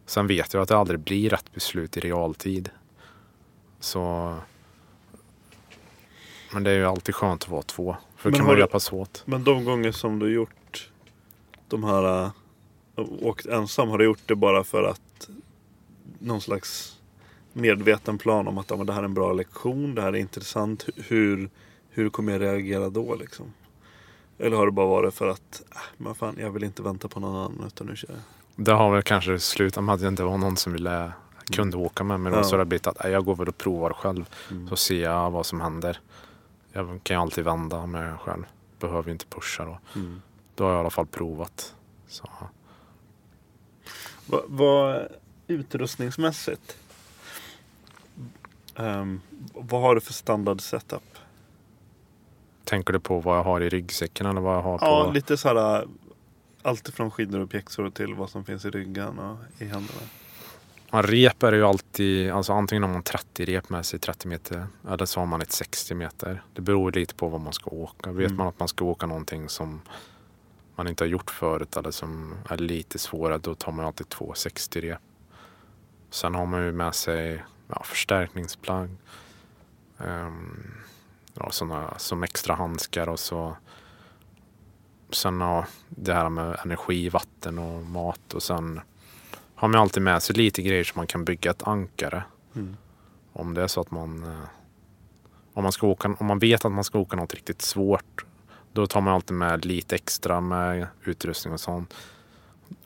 Sen 0.07 0.27
vet 0.27 0.55
jag 0.55 0.63
att 0.63 0.69
det 0.69 0.77
aldrig 0.77 1.01
blir 1.01 1.31
rätt 1.31 1.53
beslut 1.55 1.97
i 1.97 2.01
realtid. 2.01 2.71
Så... 3.81 4.35
Men 6.53 6.65
det 6.65 6.71
är 6.71 6.75
ju 6.75 6.85
alltid 6.85 7.15
skönt 7.15 7.43
att 7.43 7.49
vara 7.49 7.63
två. 7.63 7.97
För 8.17 8.31
då 8.31 8.37
kan 8.37 8.47
man 8.47 8.59
hjälpas 8.59 8.93
åt. 8.93 9.23
Men 9.27 9.45
de 9.45 9.65
gånger 9.65 9.93
som 9.93 10.19
du 10.19 10.35
gjort 10.35 10.91
de 11.69 11.85
här, 11.85 12.25
äh, 12.25 12.33
åkt 13.21 13.47
ensam, 13.47 13.89
har 13.89 13.99
du 13.99 14.05
gjort 14.05 14.23
det 14.27 14.35
bara 14.35 14.65
för 14.65 14.83
att 14.83 15.29
någon 16.19 16.41
slags 16.41 16.99
medveten 17.53 18.19
plan 18.19 18.49
om 18.49 18.59
att 18.59 18.71
ja, 18.71 18.77
men 18.77 18.87
det 18.87 18.93
här 18.93 19.01
är 19.01 19.05
en 19.05 19.15
bra 19.15 19.33
lektion, 19.33 19.95
det 19.95 20.03
här 20.03 20.13
är 20.13 20.17
intressant, 20.17 20.89
hur, 20.97 21.51
hur 21.91 22.11
kommer 22.11 22.33
jag 22.33 22.41
reagera 22.41 22.91
då 22.91 23.15
liksom? 23.15 23.53
Eller 24.43 24.57
har 24.57 24.67
det 24.67 24.73
bara 24.73 24.87
varit 24.87 25.15
för 25.15 25.29
att, 25.29 25.63
äh, 25.75 25.79
men 25.97 26.15
fan, 26.15 26.37
jag 26.39 26.51
vill 26.51 26.65
inte 26.65 26.83
vänta 26.83 27.09
på 27.09 27.21
någon 27.21 27.37
annan 27.37 27.67
utan 27.67 27.87
nu 27.87 27.97
kör 27.97 28.09
jag. 28.11 28.21
Det 28.67 28.73
har 28.73 28.91
väl 28.93 29.03
kanske 29.03 29.39
slutat 29.39 29.85
med 29.85 29.95
att 29.95 30.01
det 30.01 30.09
inte 30.09 30.23
var 30.23 30.39
någon 30.39 30.57
som 30.57 30.73
ville, 30.73 31.13
kunde 31.53 31.77
åka 31.77 32.05
med 32.05 32.21
mig. 32.21 32.33
Då, 32.33 32.39
Ja. 32.39 32.45
Så 32.45 32.57
det 32.57 32.65
blivit 32.65 32.87
att 32.87 33.05
äh, 33.05 33.11
jag 33.11 33.25
går 33.25 33.37
väl 33.37 33.49
och 33.49 33.59
provar 33.59 33.93
själv. 33.93 34.25
Mm. 34.51 34.69
Så 34.69 34.77
ser 34.77 35.03
jag 35.03 35.31
vad 35.31 35.47
som 35.47 35.61
händer. 35.61 36.01
Jag 36.73 37.01
kan 37.03 37.17
ju 37.17 37.23
alltid 37.23 37.45
vända 37.45 37.87
mig 37.87 38.13
själv. 38.25 38.45
Behöver 38.81 39.05
ju 39.09 39.13
inte 39.13 39.27
pusha 39.27 39.65
då. 39.65 39.79
Mm. 39.95 40.23
Då 40.55 40.65
har 40.65 40.71
jag 40.71 40.79
i 40.79 40.81
alla 40.81 40.91
fall 40.91 41.07
provat. 41.07 41.75
Så. 42.09 42.29
Vad, 44.27 44.43
vad 44.47 45.09
utrustningsmässigt? 45.47 46.77
ehm, 48.77 49.21
vad 49.55 49.81
har 49.81 49.95
du 49.95 50.01
för 50.01 50.13
standard 50.13 50.61
setup? 50.61 51.03
Tänker 52.65 52.93
du 52.93 53.01
på 53.01 53.21
vad 53.21 53.39
jag 53.39 53.45
har 53.45 53.61
i 53.61 53.69
ryggsäcken 53.69 54.27
eller 54.27 54.41
vad 54.41 54.57
jag 54.57 54.63
har 54.63 54.79
på? 54.79 54.85
Ja, 54.85 55.11
lite 55.15 55.37
så 55.37 55.49
här. 55.49 55.87
Allt 56.63 56.89
från 56.89 57.11
skidor 57.11 57.41
och 57.41 57.51
pjäxor 57.51 57.91
till 57.91 58.15
vad 58.15 58.31
som 58.31 58.45
finns 58.45 58.65
i 58.65 58.71
ryggen 58.71 59.19
och 59.19 59.39
i 59.59 59.65
händerna. 59.65 60.01
Ja, 60.91 61.03
rep 61.03 61.43
är 61.43 61.53
ju 61.53 61.65
alltid, 61.65 62.31
alltså 62.31 62.53
antingen 62.53 62.83
har 62.83 62.91
man 62.91 63.03
30 63.03 63.45
rep 63.45 63.69
med 63.69 63.87
sig 63.87 63.99
30 63.99 64.29
meter 64.29 64.67
eller 64.91 65.07
så 65.07 65.21
har 65.21 65.27
man 65.27 65.43
ett 65.43 65.53
60 65.53 65.95
meter. 65.95 66.43
Det 66.55 66.61
beror 66.61 66.93
lite 66.93 67.15
på 67.15 67.29
vad 67.29 67.41
man 67.41 67.53
ska 67.53 67.71
åka. 67.71 68.13
Vet 68.13 68.27
Mm. 68.27 68.37
man 68.37 68.47
att 68.49 68.59
man 68.59 68.69
ska 68.69 68.85
åka 68.85 69.07
någonting 69.07 69.49
som 69.49 69.81
man 70.75 70.89
inte 70.89 71.05
har 71.05 71.09
gjort 71.09 71.31
förut 71.31 71.77
eller 71.77 71.91
som 71.91 72.35
är 72.49 72.57
lite 72.57 72.99
svårare 72.99 73.39
då 73.39 73.55
tar 73.55 73.73
man 73.73 73.87
alltid 73.87 74.09
två 74.09 74.33
60 74.37 74.81
rep. 74.81 74.99
Sen 76.11 76.35
har 76.35 76.47
man 76.47 76.65
ju 76.65 76.73
med 76.73 76.95
sig 76.95 77.45
ja, 77.69 77.83
förstärkningsplagg. 77.85 78.91
Um, 79.99 80.75
ja, 81.35 81.51
såna, 81.51 81.99
som 81.99 82.23
extra 82.23 82.55
handskar 82.55 83.09
och 83.09 83.21
så 83.21 83.57
Sen 85.11 85.41
ja, 85.41 85.67
det 85.89 86.15
här 86.15 86.29
med 86.29 86.57
energi, 86.65 87.09
vatten 87.09 87.59
och 87.59 87.83
mat 87.83 88.35
och 88.35 88.43
sen 88.43 88.81
har 89.55 89.69
man 89.69 89.81
alltid 89.81 90.03
med 90.03 90.23
sig 90.23 90.37
lite 90.37 90.63
grejer 90.63 90.85
så 90.85 90.93
man 90.97 91.07
kan 91.07 91.25
bygga 91.25 91.51
ett 91.51 91.63
ankare. 91.63 92.25
Mm. 92.55 92.77
Om 93.33 93.55
det 93.55 93.63
är 93.63 93.67
så 93.67 93.81
att 93.81 93.91
man 93.91 94.23
eh, 94.23 94.45
om 95.53 95.63
man, 95.63 95.73
ska 95.73 95.87
åka, 95.87 96.17
om 96.19 96.27
man 96.27 96.39
vet 96.39 96.65
att 96.65 96.73
man 96.73 96.85
ska 96.85 96.99
åka 96.99 97.17
något 97.17 97.35
riktigt 97.35 97.63
svårt 97.63 98.25
då 98.73 98.87
tar 98.87 99.01
man 99.01 99.15
alltid 99.15 99.37
med 99.37 99.65
lite 99.65 99.95
extra 99.95 100.41
med 100.41 100.87
utrustning 101.05 101.53
och 101.53 101.61
sånt. 101.61 101.95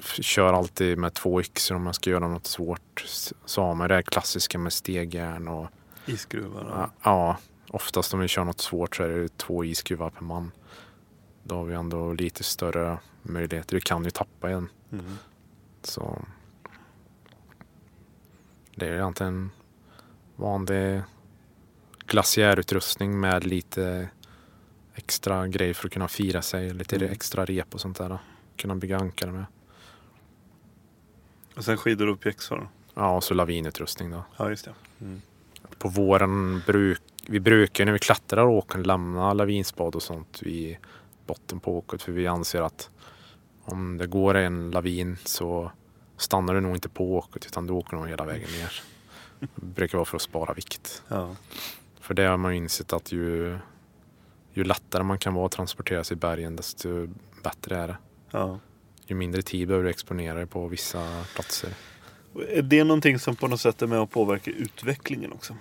Kör 0.00 0.52
alltid 0.52 0.98
med 0.98 1.14
två 1.14 1.40
yxor 1.40 1.74
om 1.74 1.82
man 1.82 1.94
ska 1.94 2.10
göra 2.10 2.28
något 2.28 2.46
svårt. 2.46 3.04
Så 3.44 3.62
har 3.62 3.74
man 3.74 3.88
det 3.88 4.02
klassiska 4.02 4.58
med 4.58 4.72
stegjärn 4.72 5.48
och 5.48 5.68
Iskruvar. 6.06 6.66
ja, 6.70 6.90
ja, 7.02 7.36
oftast 7.68 8.14
om 8.14 8.20
vi 8.20 8.28
kör 8.28 8.44
något 8.44 8.60
svårt 8.60 8.96
så 8.96 9.02
är 9.02 9.08
det 9.08 9.38
två 9.38 9.64
iskruvar 9.64 10.10
per 10.10 10.22
man. 10.22 10.50
Då 11.42 11.54
har 11.54 11.64
vi 11.64 11.74
ändå 11.74 12.12
lite 12.12 12.44
större 12.44 12.98
möjligheter. 13.22 13.76
Vi 13.76 13.80
kan 13.80 14.04
ju 14.04 14.10
tappa 14.10 14.50
en. 14.50 14.68
Mm. 14.92 15.16
Så 15.82 16.22
det 18.74 18.86
är 18.88 18.92
egentligen 18.94 19.50
vanlig 20.36 21.02
glaciärutrustning 22.06 23.20
med 23.20 23.46
lite 23.46 24.08
extra 24.94 25.48
grejer 25.48 25.74
för 25.74 25.86
att 25.88 25.92
kunna 25.92 26.08
fira 26.08 26.42
sig. 26.42 26.74
Lite 26.74 26.96
Mm. 26.96 27.12
extra 27.12 27.44
rep 27.44 27.74
och 27.74 27.80
sånt 27.80 27.98
där. 27.98 28.18
Kunna 28.56 28.74
bygga 28.74 28.98
ankare 28.98 29.32
med. 29.32 29.44
Och 31.56 31.64
sen 31.64 31.76
skidor 31.76 32.08
och 32.08 32.20
pjäxor. 32.20 32.68
Ja, 32.94 33.16
och 33.16 33.24
så 33.24 33.34
lavinutrustning 33.34 34.10
då. 34.10 34.24
Ja, 34.36 34.50
just 34.50 34.64
det. 34.64 34.74
Mm. 35.00 35.22
På 35.78 35.88
våren 35.88 36.62
bruk 36.66 37.02
vi 37.26 37.40
brukar 37.40 37.84
när 37.84 37.92
vi 37.92 37.98
klättrar 37.98 38.46
åken 38.46 38.82
lämna 38.82 39.32
lavinspad 39.32 39.94
och 39.94 40.02
sånt 40.02 40.42
vid 40.42 40.76
botten 41.26 41.60
på 41.60 41.78
åket. 41.78 42.02
För 42.02 42.12
vi 42.12 42.26
anser 42.26 42.62
att 42.62 42.90
Om 43.64 43.98
det 43.98 44.06
går 44.06 44.34
en 44.34 44.70
lavin 44.70 45.16
så 45.24 45.72
stannar 46.16 46.54
du 46.54 46.60
nog 46.60 46.76
inte 46.76 46.88
på 46.88 47.16
åket 47.16 47.46
utan 47.46 47.66
du 47.66 47.72
åker 47.72 47.96
nog 47.96 48.08
hela 48.08 48.24
vägen 48.24 48.48
ner. 48.50 48.82
Det 49.38 49.66
brukar 49.66 49.98
vara 49.98 50.04
för 50.04 50.16
att 50.16 50.22
spara 50.22 50.54
vikt. 50.54 51.02
Ja. 51.08 51.36
För 52.00 52.14
det 52.14 52.22
har 52.22 52.36
man 52.36 52.52
ju 52.52 52.58
insett 52.58 52.92
att 52.92 53.12
ju, 53.12 53.58
ju 54.52 54.64
lättare 54.64 55.02
man 55.02 55.18
kan 55.18 55.34
vara 55.34 55.46
att 55.46 55.52
transportera 55.52 56.04
sig 56.04 56.16
i 56.16 56.20
bergen 56.20 56.56
desto 56.56 57.08
bättre 57.42 57.76
är 57.76 57.88
det. 57.88 57.96
ja. 58.30 58.60
Ju 59.06 59.14
mindre 59.14 59.42
tid 59.42 59.68
behöver 59.68 59.84
du 59.84 59.90
exponera 59.90 60.34
dig 60.34 60.46
på 60.46 60.68
vissa 60.68 61.24
platser. 61.34 61.70
Är 62.48 62.62
det 62.62 62.84
någonting 62.84 63.18
som 63.18 63.36
på 63.36 63.48
något 63.48 63.60
sätt 63.60 63.82
är 63.82 63.86
med 63.86 64.00
och 64.00 64.10
påverkar 64.10 64.52
utvecklingen 64.52 65.32
också? 65.32 65.56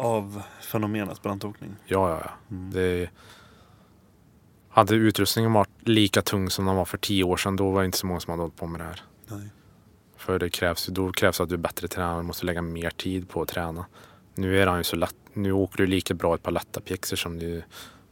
Av 0.00 0.42
fenomenet 0.60 1.22
brantåkning? 1.22 1.76
Ja, 1.86 2.10
ja, 2.10 2.20
ja. 2.24 2.56
Det, 2.56 3.10
hade 4.70 4.94
utrustningen 4.94 5.52
varit 5.52 5.88
lika 5.88 6.22
tung 6.22 6.50
som 6.50 6.66
den 6.66 6.76
var 6.76 6.84
för 6.84 6.98
tio 6.98 7.24
år 7.24 7.36
sedan 7.36 7.56
då 7.56 7.70
var 7.70 7.80
det 7.80 7.86
inte 7.86 7.98
så 7.98 8.06
många 8.06 8.20
som 8.20 8.30
hade 8.30 8.42
hållit 8.42 8.56
på 8.56 8.66
med 8.66 8.80
det 8.80 8.84
här. 8.84 9.02
Nej. 9.26 9.50
För 10.16 10.38
det 10.38 10.50
krävs, 10.50 10.86
då 10.86 11.12
krävs 11.12 11.40
att 11.40 11.48
du 11.48 11.54
är 11.54 11.58
bättre 11.58 11.88
tränare 11.88 12.18
och 12.18 12.24
måste 12.24 12.46
lägga 12.46 12.62
mer 12.62 12.90
tid 12.90 13.28
på 13.28 13.42
att 13.42 13.48
träna. 13.48 13.86
Nu 14.34 14.62
är 14.62 14.66
han 14.66 14.78
ju 14.78 14.84
så 14.84 14.96
lätt. 14.96 15.14
Nu 15.32 15.52
åker 15.52 15.76
du 15.76 15.86
lika 15.86 16.14
bra 16.14 16.34
ett 16.34 16.42
par 16.42 16.50
lätta 16.50 16.80
pjäxor 16.80 17.16
som 17.16 17.38
du 17.38 17.62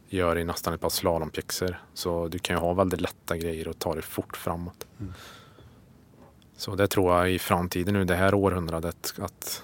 gör 0.09 0.37
i 0.37 0.43
nästan 0.43 0.73
ett 0.73 0.81
par 0.81 0.89
slalompjäxor. 0.89 1.81
Så 1.93 2.27
du 2.27 2.39
kan 2.39 2.55
ju 2.55 2.59
ha 2.59 2.73
väldigt 2.73 3.01
lätta 3.01 3.37
grejer 3.37 3.67
och 3.67 3.79
ta 3.79 3.93
dig 3.93 4.03
fort 4.03 4.37
framåt. 4.37 4.87
Så 6.57 6.75
det 6.75 6.87
tror 6.87 7.15
jag 7.15 7.31
i 7.31 7.39
framtiden 7.39 7.93
nu, 7.93 8.05
det 8.05 8.15
här 8.15 8.33
århundradet, 8.33 9.13
att 9.17 9.63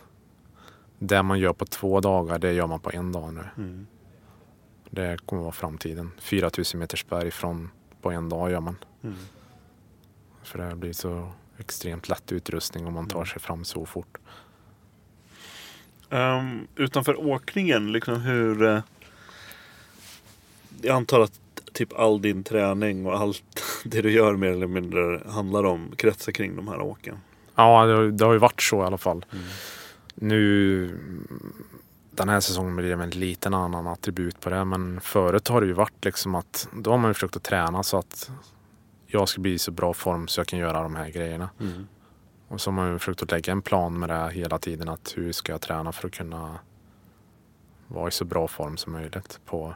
det 1.00 1.24
man 1.24 1.40
gör 1.40 1.54
på 1.54 1.66
två 1.66 2.00
dagar, 2.02 2.40
det 2.40 2.52
gör 2.54 2.68
man 2.68 2.80
på 2.80 2.92
en 2.92 3.12
dag 3.12 3.34
nu. 3.34 3.44
Mm. 3.58 3.88
Det 4.90 5.18
kommer 5.26 5.42
vara 5.42 5.52
framtiden. 5.52 6.12
4000 6.20 6.80
meters 6.80 7.06
berg 7.10 7.32
från 7.32 7.70
på 8.02 8.12
en 8.12 8.30
dag 8.30 8.52
gör 8.52 8.60
man. 8.60 8.76
Mm. 9.04 9.16
För 10.44 10.60
det 10.70 10.76
blir 10.76 10.94
så 10.94 11.32
extremt 11.58 12.10
lätt 12.10 12.32
utrustning 12.32 12.86
om 12.88 12.94
man 12.94 13.08
tar 13.08 13.26
sig 13.26 13.42
fram 13.42 13.66
så 13.66 13.86
fort. 13.86 14.18
Ehm, 16.10 16.68
utanför 16.76 17.28
åkningen, 17.28 17.92
liksom 17.92 18.22
hur... 18.22 18.64
eh, 18.64 18.80
jag 20.82 20.96
antar 20.96 21.20
att 21.20 21.40
typ 21.74 21.94
all 21.94 22.22
din 22.22 22.44
träning 22.44 23.06
och 23.06 23.18
allt 23.20 23.64
det 23.86 24.02
du 24.02 24.12
gör 24.12 24.36
mer 24.36 24.50
eller 24.52 24.68
mindre 24.68 25.22
handlar 25.30 25.64
om 25.64 25.92
kretsar 25.96 26.32
kring 26.32 26.56
de 26.56 26.68
här 26.68 26.82
åken. 26.82 27.18
Ja, 27.56 27.86
det, 27.86 27.94
har- 27.96 28.04
det 28.04 28.26
har 28.26 28.34
ju 28.34 28.40
varit 28.40 28.62
så 28.62 28.84
i 28.84 28.86
alla 28.86 28.98
fall. 28.98 29.26
Nu 30.16 31.00
den 32.12 32.30
här 32.30 32.40
säsongen 32.40 32.76
blir 32.76 32.96
det 32.96 33.04
en 33.04 33.10
liten 33.10 33.54
annan 33.54 33.88
attribut 33.88 34.40
på 34.40 34.50
det. 34.50 34.66
Men 34.66 35.02
förut 35.02 35.48
har 35.48 35.62
det 35.62 35.68
ju 35.68 35.74
varit 35.74 36.06
liksom 36.06 36.36
att 36.36 36.68
då 36.74 36.92
har 36.92 36.98
man 36.98 37.10
ju 37.10 37.14
försökt 37.14 37.36
att 37.36 37.44
träna 37.44 37.84
så 37.84 37.98
att 37.98 38.32
jag 39.08 39.30
ska 39.30 39.42
bli 39.42 39.54
i 39.54 39.60
så 39.60 39.72
bra 39.72 39.94
form 39.94 40.28
så 40.28 40.40
jag 40.40 40.48
kan 40.48 40.60
göra 40.60 40.84
de 40.84 40.96
här 40.96 41.10
grejerna. 41.10 41.50
Och 42.48 42.62
så 42.62 42.72
har 42.72 42.76
man 42.76 42.92
ju 42.92 43.00
försökt 43.00 43.24
att 43.24 43.32
lägga 43.32 43.52
en 43.52 43.62
plan 43.62 44.00
med 44.00 44.10
det 44.10 44.30
hela 44.32 44.60
tiden. 44.60 44.90
Att 44.90 45.14
hur 45.18 45.32
ska 45.32 45.52
jag 45.52 45.62
träna 45.62 45.92
för 45.92 46.08
att 46.08 46.14
kunna 46.14 46.60
vara 47.88 48.08
i 48.08 48.12
så 48.12 48.26
bra 48.26 48.48
form 48.48 48.78
som 48.78 48.94
möjligt 48.94 49.40
på, 49.46 49.76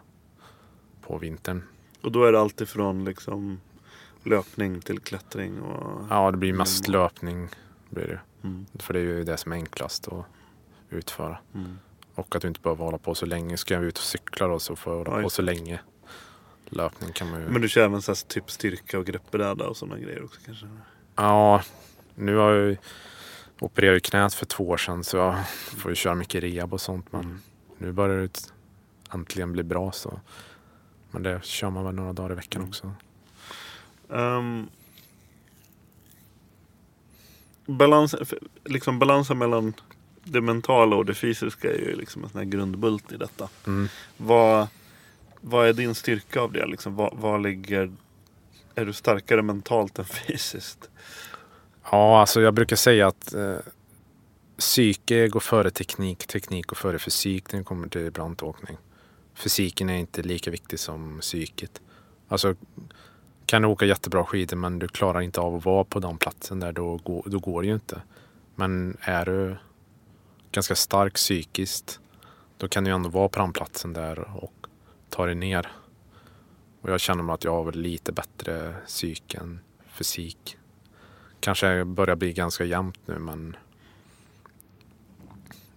på 1.02 1.18
vintern. 1.18 1.64
Och 2.02 2.12
då 2.12 2.24
är 2.24 2.32
det 2.32 2.40
alltifrån 2.40 3.06
liksom 3.06 3.62
löpning 4.24 4.82
till 4.82 5.00
klättring 5.00 5.62
och... 5.62 6.06
Ja, 6.10 6.32
det 6.32 6.38
blir 6.38 6.54
mest 6.54 6.88
löpning. 6.88 7.50
Blir 7.90 8.08
det. 8.08 8.48
Mm. 8.48 8.66
För 8.80 8.94
det 8.94 9.00
är 9.00 9.04
ju 9.04 9.24
det 9.24 9.38
som 9.38 9.52
är 9.52 9.56
enklast 9.56 10.08
att 10.08 10.26
utföra. 10.90 11.38
Mm. 11.56 11.80
Och 12.16 12.36
att 12.36 12.42
du 12.42 12.48
inte 12.48 12.60
behöver 12.60 12.86
hålla 12.86 12.98
på 12.98 13.16
så 13.16 13.26
länge. 13.26 13.58
Ska 13.58 13.74
jag 13.74 13.84
ut 13.84 13.98
och 13.98 14.04
cykla 14.04 14.48
då 14.48 14.60
så 14.60 14.76
får 14.76 14.94
jag 14.94 14.98
hålla 14.98 15.18
Ja, 15.18 15.24
på 15.24 15.30
så 15.30 15.42
länge. 15.42 15.80
Löpning 16.66 17.12
kan 17.14 17.30
man 17.32 17.42
ju... 17.42 17.48
Men 17.48 17.62
du 17.62 17.70
kör 17.70 17.86
även 17.86 18.02
så 18.02 18.12
här, 18.12 18.28
typ 18.28 18.52
styrka 18.52 19.00
och 19.00 19.06
greppbräda 19.06 19.68
och 19.68 19.78
sådana 19.78 20.00
grejer 20.00 20.24
också 20.24 20.40
kanske? 20.46 20.68
Ja, 21.16 21.64
nu 22.16 22.36
har 22.36 22.52
jag 22.52 22.68
ju 22.68 22.78
opererat 23.60 23.98
i 23.98 24.10
knät 24.10 24.34
för 24.34 24.46
två 24.46 24.70
år 24.70 24.78
sedan 24.78 25.04
så 25.04 25.18
jag 25.18 25.48
får 25.50 25.92
ju 25.92 25.96
köra 25.96 26.16
mycket 26.16 26.44
rehab 26.44 26.74
och 26.74 26.82
sånt. 26.82 27.12
Men 27.12 27.42
nu 27.78 27.92
börjar 27.92 28.22
det 28.22 28.52
äntligen 29.14 29.52
bli 29.52 29.64
bra 29.64 29.92
så. 29.92 30.20
Men 31.12 31.24
det 31.24 31.44
kör 31.44 31.70
man 31.70 31.86
väl 31.86 31.96
några 31.96 32.14
dagar 32.14 32.32
i 32.32 32.36
veckan 32.36 32.64
också. 32.64 32.94
Um, 34.08 34.70
balans, 37.78 38.16
liksom 38.66 39.00
balansen 39.00 39.38
mellan 39.38 39.74
det 40.24 40.42
mentala 40.42 40.96
och 40.96 41.06
det 41.06 41.14
fysiska 41.14 41.74
är 41.74 41.78
ju 41.78 41.96
liksom 41.96 42.24
en 42.24 42.30
sån 42.30 42.40
här 42.40 42.46
grundbult 42.46 43.12
i 43.12 43.18
detta. 43.18 43.50
Mm. 43.68 43.88
Vad, 44.18 44.68
vad 45.42 45.68
är 45.68 45.74
din 45.74 45.96
styrka 45.96 46.42
av 46.42 46.52
det? 46.52 46.66
Liksom, 46.66 46.96
vad, 46.96 47.18
vad 47.18 47.42
ligger... 47.42 47.92
Är 48.76 48.86
du 48.86 48.94
starkare 48.94 49.42
mentalt 49.42 50.00
än 50.00 50.06
fysiskt? 50.06 50.90
Ja, 51.92 52.20
alltså 52.20 52.42
jag 52.42 52.54
brukar 52.54 52.76
säga 52.76 53.08
att 53.08 53.34
eh, 53.34 53.58
psyke 54.58 55.28
går 55.28 55.40
före 55.40 55.72
teknik, 55.72 56.28
teknik 56.28 56.68
går 56.68 56.76
före 56.76 57.00
fysik 57.00 57.52
när 57.52 57.60
det 57.60 57.66
kommer 57.66 57.88
till 57.88 58.12
brantåkning. 58.12 58.78
Fysiken 59.34 59.90
är 59.90 59.98
inte 59.98 60.22
lika 60.22 60.52
viktig 60.52 60.80
som 60.80 61.20
psyket. 61.20 61.82
Alltså, 62.28 62.56
kan 63.50 63.62
du 63.62 63.68
åka 63.68 63.86
jättebra 63.86 64.26
skidor 64.26 64.58
men 64.58 64.80
du 64.80 64.88
klarar 64.88 65.22
inte 65.22 65.42
av 65.42 65.56
att 65.56 65.66
vara 65.66 65.84
på 65.84 66.00
den 66.00 66.18
platsen 66.18 66.60
där, 66.60 66.72
då, 66.72 66.98
går- 66.98 67.24
då 67.26 67.40
går 67.40 67.62
det 67.62 67.68
ju 67.68 67.74
inte. 67.74 68.02
Men 68.56 68.98
är 69.02 69.26
du 69.26 69.58
ganska 70.52 70.76
stark 70.76 71.14
psykiskt, 71.14 72.00
då 72.58 72.68
kan 72.68 72.84
du 72.84 72.90
ju 72.90 72.96
ändå 72.96 73.10
vara 73.10 73.30
på 73.30 73.40
den 73.40 73.54
platsen 73.54 73.94
där 73.94 74.20
och 74.44 74.54
ta 75.10 75.26
dig 75.26 75.36
ner. 75.36 75.72
Och 76.82 76.90
jag 76.90 77.00
känner 77.00 77.24
mig 77.24 77.34
att 77.34 77.44
jag 77.44 77.52
har 77.52 77.64
väl 77.64 77.80
lite 77.80 78.12
bättre 78.12 78.76
psyke 78.86 79.38
än 79.38 79.60
fysik 79.88 80.58
kanske 81.40 81.86
börjar 81.86 82.16
bli 82.16 82.34
ganska 82.34 82.66
jämnt 82.66 83.00
nu 83.06 83.20
men 83.20 83.56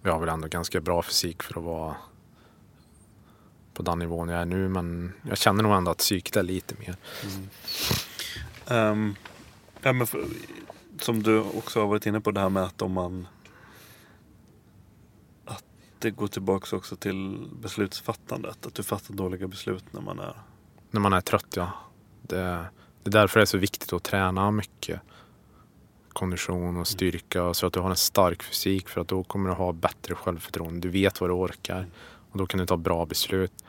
jag 0.01 0.11
har 0.11 0.19
väl 0.19 0.29
ändå 0.29 0.47
ganska 0.47 0.81
bra 0.81 1.01
fysik 1.01 1.43
för 1.43 1.59
att 1.59 1.65
vara 1.65 1.95
på 3.73 3.83
den 3.83 3.99
nivån 3.99 4.29
jag 4.29 4.41
är 4.41 4.45
nu 4.45 4.69
men 4.69 5.13
jag 5.29 5.37
känner 5.37 5.63
nog 5.63 5.73
ändå 5.73 5.91
att 5.91 5.97
psyket 5.97 6.35
är 6.35 6.43
lite 6.43 6.75
mer. 6.79 6.95
Ehm, 8.67 9.15
ja, 9.81 9.93
men 9.93 10.07
för, 10.07 10.25
som 10.99 11.23
du 11.23 11.39
också 11.39 11.79
har 11.79 11.87
varit 11.87 12.05
inne 12.05 12.21
på 12.21 12.31
det 12.31 12.39
här 12.39 12.49
med 12.49 12.63
att 12.63 12.81
om 12.81 12.91
man... 12.91 13.27
Att 15.45 15.63
det 15.99 16.11
går 16.11 16.27
tillbaks 16.27 16.73
också 16.73 16.95
till 16.95 17.47
beslutsfattandet. 17.61 18.65
Att 18.65 18.73
du 18.73 18.83
fattar 18.83 19.13
dåliga 19.13 19.47
beslut 19.47 19.85
när 19.91 20.01
man 20.01 20.19
är... 20.19 20.35
När 20.91 21.01
man 21.01 21.13
är 21.13 21.21
trött 21.21 21.53
ja. 21.55 21.71
Det, 22.21 22.65
det 23.03 23.09
är 23.09 23.11
därför 23.11 23.39
det 23.39 23.43
är 23.43 23.45
så 23.45 23.57
viktigt 23.57 23.93
att 23.93 24.03
träna 24.03 24.51
mycket. 24.51 25.01
Kondition 26.13 26.77
och 26.77 26.87
styrka 26.87 27.53
så 27.53 27.67
att 27.67 27.73
du 27.73 27.79
har 27.79 27.89
en 27.89 27.95
stark 27.95 28.43
fysik 28.43 28.89
för 28.89 29.01
att 29.01 29.07
då 29.07 29.23
kommer 29.23 29.49
du 29.49 29.55
ha 29.55 29.71
bättre 29.71 30.15
självförtroende. 30.15 30.79
Du 30.79 30.89
vet 30.89 31.21
vad 31.21 31.29
du 31.29 31.33
orkar 31.33 31.87
och 32.33 32.39
då 32.39 32.45
kan 32.45 32.59
du 32.59 32.65
ta 32.65 32.77
bra 32.77 33.05
beslut. 33.05 33.63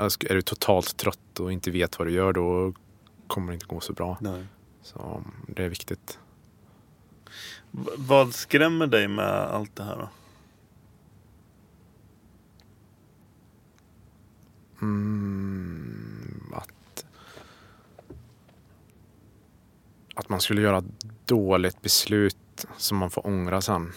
Är 0.00 0.34
du 0.34 0.42
totalt 0.42 0.96
trött 0.96 1.40
och 1.40 1.52
inte 1.52 1.70
vet 1.70 1.98
vad 1.98 2.08
du 2.08 2.12
gör 2.12 2.32
då 2.32 2.72
kommer 3.26 3.52
det 3.52 3.54
inte 3.54 3.66
gå 3.66 3.80
så 3.80 3.92
bra. 3.92 4.18
Nej. 4.20 4.46
Så 4.82 5.24
det 5.46 5.64
är 5.64 5.68
viktigt. 5.68 6.18
V- 7.70 7.90
vad 7.96 8.34
skrämmer 8.34 8.86
dig 8.86 9.08
med 9.08 9.24
allt 9.28 9.76
det 9.76 9.82
här 9.82 9.96
då? 9.96 10.08
Mm, 14.82 16.52
att, 16.54 17.04
att 20.14 20.28
man 20.28 20.40
skulle 20.40 20.60
göra 20.60 20.78
ett 20.78 21.04
dåligt 21.26 21.82
beslut 21.82 22.66
som 22.76 22.98
man 22.98 23.10
får 23.10 23.26
ångra 23.26 23.60
sen. 23.60 23.92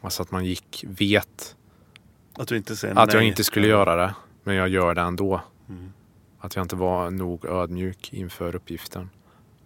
Alltså 0.00 0.22
att 0.22 0.30
man 0.30 0.44
gick, 0.44 0.84
vet 0.88 1.56
Att 2.38 2.48
du 2.48 2.56
inte 2.56 2.76
säger 2.76 2.94
att 2.94 3.06
nej? 3.06 3.16
jag 3.16 3.24
inte 3.24 3.44
skulle 3.44 3.66
göra 3.66 3.96
det, 3.96 4.14
men 4.44 4.54
jag 4.54 4.68
gör 4.68 4.94
det 4.94 5.00
ändå. 5.00 5.40
Mm. 5.68 5.92
Att 6.38 6.56
jag 6.56 6.64
inte 6.64 6.76
var 6.76 7.10
nog 7.10 7.44
ödmjuk 7.44 8.12
inför 8.12 8.56
uppgiften. 8.56 9.10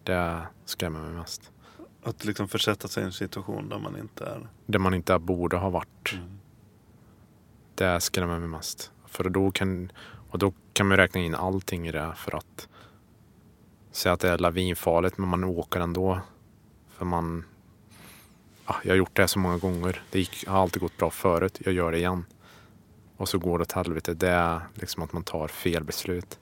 Det 0.02 0.42
skrämmer 0.64 1.00
mig 1.00 1.10
mest. 1.10 1.52
Att 2.02 2.24
liksom 2.24 2.48
försätta 2.48 2.88
sig 2.88 3.02
i 3.02 3.06
en 3.06 3.12
situation 3.12 3.68
där 3.68 3.78
man 3.78 3.98
inte 3.98 4.24
är... 4.24 4.48
Det 4.66 4.78
man 4.78 4.94
inte 4.94 5.18
borde 5.18 5.56
ha 5.56 5.70
varit. 5.70 6.12
Mm. 6.12 6.38
Det 7.74 8.00
skrämmer 8.00 8.38
mig 8.38 8.48
mest. 8.48 8.92
För 9.06 9.30
då 9.30 9.50
kan, 9.50 9.92
och 10.30 10.38
då 10.38 10.52
kan 10.72 10.88
man 10.88 10.96
räkna 10.96 11.20
in 11.20 11.34
allting 11.34 11.88
i 11.88 11.92
det 11.92 12.12
för 12.16 12.36
att 12.36 12.68
säga 13.90 14.12
att 14.12 14.20
det 14.20 14.28
är 14.28 14.38
lavinfarligt 14.38 15.18
men 15.18 15.28
man 15.28 15.44
åker 15.44 15.80
ändå. 15.80 16.20
För 16.88 17.04
man, 17.04 17.44
ja, 18.66 18.76
jag 18.82 18.90
har 18.92 18.96
gjort 18.96 19.16
det 19.16 19.28
så 19.28 19.38
många 19.38 19.58
gånger. 19.58 20.02
Det 20.10 20.18
gick, 20.18 20.46
har 20.48 20.62
alltid 20.62 20.82
gått 20.82 20.96
bra 20.96 21.10
förut. 21.10 21.58
Jag 21.64 21.74
gör 21.74 21.92
det 21.92 21.98
igen. 21.98 22.24
Och 23.20 23.28
så 23.28 23.38
går 23.38 23.58
det 23.58 23.62
åt 23.62 23.72
helvete. 23.72 24.14
Det 24.14 24.28
är 24.28 24.60
liksom 24.74 25.02
att 25.02 25.12
man 25.12 25.22
tar 25.22 25.48
fel 25.48 25.84
beslut. 25.84 26.38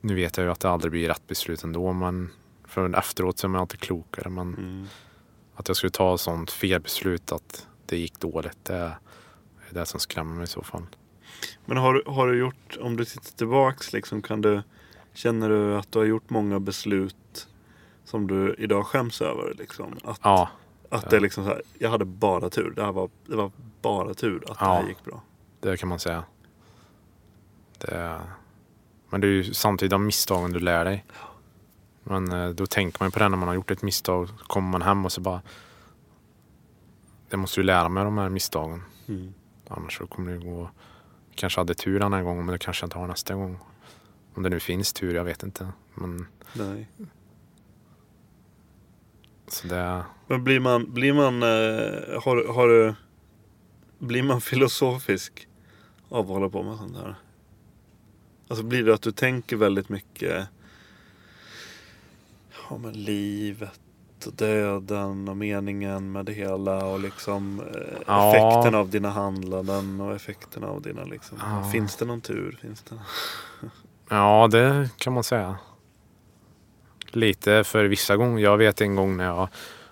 Nu 0.00 0.14
vet 0.14 0.36
jag 0.36 0.44
ju 0.44 0.50
att 0.52 0.60
det 0.60 0.70
aldrig 0.70 0.90
blir 0.92 1.08
rätt 1.08 1.26
beslut 1.26 1.64
ändå 1.64 1.92
men 1.92 2.30
för 2.64 2.96
efteråt 2.98 3.38
så 3.38 3.46
är 3.46 3.48
man 3.48 3.60
alltid 3.60 3.80
klokare. 3.80 4.28
Men 4.30 4.54
Mm. 4.54 4.86
att 5.54 5.68
jag 5.68 5.76
skulle 5.76 5.90
ta 5.90 6.14
ett 6.14 6.20
sånt 6.20 6.50
felbeslut 6.50 7.32
att 7.32 7.66
det 7.86 7.98
gick 7.98 8.20
dåligt. 8.20 8.64
Det 8.64 8.74
är 8.76 8.96
det 9.70 9.86
som 9.86 10.00
skrämmer 10.00 10.34
mig 10.34 10.44
i 10.44 10.46
så 10.46 10.62
fall. 10.62 10.82
Men 11.64 11.76
har, 11.76 11.94
du- 11.94 12.02
har 12.06 12.26
du 12.26 12.38
gjort, 12.38 12.76
om 12.80 12.96
du 12.96 13.04
tittar 13.04 13.30
tillbaks 13.36 13.92
liksom, 13.92 14.22
kan 14.22 14.40
du, 14.40 14.62
Känner 15.12 15.48
du 15.48 15.76
att 15.76 15.92
du 15.92 15.98
har 15.98 16.06
gjort 16.06 16.30
många 16.30 16.60
beslut 16.60 17.48
som 18.04 18.26
du 18.26 18.54
idag 18.58 18.86
skäms 18.86 19.22
över? 19.22 19.54
Liksom? 19.58 19.98
Att, 20.04 20.20
Ja, 20.22 20.48
att 20.90 21.10
det 21.10 21.16
är 21.16 21.20
liksom 21.20 21.44
så 21.44 21.50
här, 21.50 21.62
jag 21.78 21.90
hade 21.90 22.04
bara 22.04 22.50
tur. 22.50 22.72
Det, 22.76 22.82
här 22.84 22.92
var, 22.92 23.10
det 23.26 23.36
var 23.36 23.50
bara 23.82 24.14
tur 24.14 24.36
att 24.50 24.58
det 24.58 24.64
Ja. 24.64 24.72
här 24.74 24.88
gick 24.88 25.04
bra. 25.04 25.22
Det 25.70 25.76
kan 25.76 25.88
man 25.88 25.98
säga. 25.98 26.24
Det, 27.78 28.20
men 29.10 29.20
det 29.20 29.26
är 29.26 29.30
ju 29.30 29.54
samtidigt 29.54 29.90
de 29.90 30.06
misstagen 30.06 30.52
du 30.52 30.60
lär 30.60 30.84
dig. 30.84 31.04
Men 32.04 32.32
eh, 32.32 32.48
då 32.48 32.66
tänker 32.66 33.02
man 33.02 33.08
ju 33.08 33.10
på 33.10 33.18
det 33.18 33.28
när 33.28 33.36
man 33.36 33.48
har 33.48 33.54
gjort 33.54 33.70
ett 33.70 33.82
misstag. 33.82 34.28
Så 34.28 34.34
kommer 34.34 34.68
man 34.68 34.82
hem 34.82 35.04
och 35.04 35.12
så 35.12 35.20
bara... 35.20 35.42
Jag 37.28 37.38
måste 37.38 37.60
ju 37.60 37.64
lära 37.64 37.88
mig 37.88 38.00
av 38.00 38.04
de 38.04 38.18
här 38.18 38.28
misstagen. 38.28 38.82
Mm. 39.08 39.34
Annars 39.68 39.98
så 39.98 40.06
kommer 40.06 40.32
det 40.32 40.38
gå... 40.38 40.70
Kanske 41.34 41.60
hade 41.60 41.74
tur 41.74 42.00
den 42.00 42.12
här 42.12 42.22
gången 42.22 42.44
men 42.46 42.52
det 42.52 42.58
kanske 42.58 42.82
jag 42.82 42.86
inte 42.86 42.98
har 42.98 43.06
nästa 43.06 43.34
gång. 43.34 43.58
Om 44.34 44.42
det 44.42 44.48
nu 44.48 44.60
finns 44.60 44.92
tur, 44.92 45.14
jag 45.14 45.24
vet 45.24 45.42
inte. 45.42 45.68
Men 45.94 46.26
Nej. 46.52 46.88
så 49.48 49.66
det... 49.66 50.04
Men 50.26 50.44
blir 50.44 50.60
man, 50.60 50.92
blir 50.92 51.12
man, 51.12 51.42
eh, 51.42 52.22
har, 52.22 52.54
har 52.54 52.68
du, 52.68 52.94
blir 53.98 54.22
man 54.22 54.40
filosofisk 54.40 55.48
av 56.16 56.24
att 56.24 56.28
hålla 56.28 56.48
på 56.48 56.62
med 56.62 56.76
sånt 56.78 56.96
här? 56.96 57.14
Alltså 58.48 58.64
blir 58.64 58.84
det 58.84 58.94
att 58.94 59.02
du 59.02 59.12
tänker 59.12 59.56
väldigt 59.56 59.88
mycket 59.88 60.48
ja, 62.70 62.76
men 62.78 62.92
livet 62.92 63.80
och 64.26 64.32
döden 64.32 65.28
och 65.28 65.36
meningen 65.36 66.12
med 66.12 66.24
det 66.26 66.32
hela 66.32 66.84
och 66.86 67.00
liksom 67.00 67.60
eh, 67.60 67.98
Ja. 68.06 68.30
effekten 68.36 68.74
av 68.74 68.90
dina 68.90 69.10
handlanden 69.10 70.00
och 70.00 70.14
effekten 70.14 70.64
av 70.64 70.82
dina 70.82 71.04
liksom. 71.04 71.38
Ja. 71.40 71.70
Finns 71.72 71.96
det 71.96 72.04
någon 72.04 72.20
tur? 72.20 72.58
Finns 72.62 72.82
det? 72.82 72.98
Ja, 74.08 74.48
det 74.52 74.90
kan 74.96 75.12
man 75.12 75.24
säga. 75.24 75.56
Lite 77.10 77.64
för 77.64 77.84
vissa 77.84 78.16
gånger. 78.16 78.42
Jag 78.42 78.56
vet 78.56 78.80
en 78.80 78.96
gång 78.96 79.16
när 79.16 79.24
jag 79.24 79.48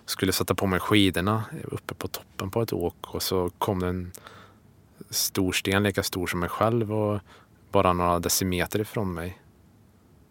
skulle 0.07 0.33
sätta 0.33 0.55
på 0.55 0.67
mig 0.67 0.81
skidorna 0.81 1.45
uppe 1.65 1.95
på 1.95 2.09
toppen 2.09 2.51
på 2.51 2.63
ett 2.63 2.73
åk 2.73 3.15
och 3.15 3.23
så 3.23 3.51
kom 3.59 3.81
det 3.81 3.89
en 3.89 4.13
stor 5.11 5.53
sten 5.53 5.83
lika 5.83 6.03
stor 6.03 6.27
som 6.27 6.41
mig 6.41 6.49
själv 6.49 6.93
och 6.93 7.21
bara 7.71 7.93
några 7.93 8.19
decimeter 8.19 8.81
ifrån 8.81 9.15
mig. 9.15 9.39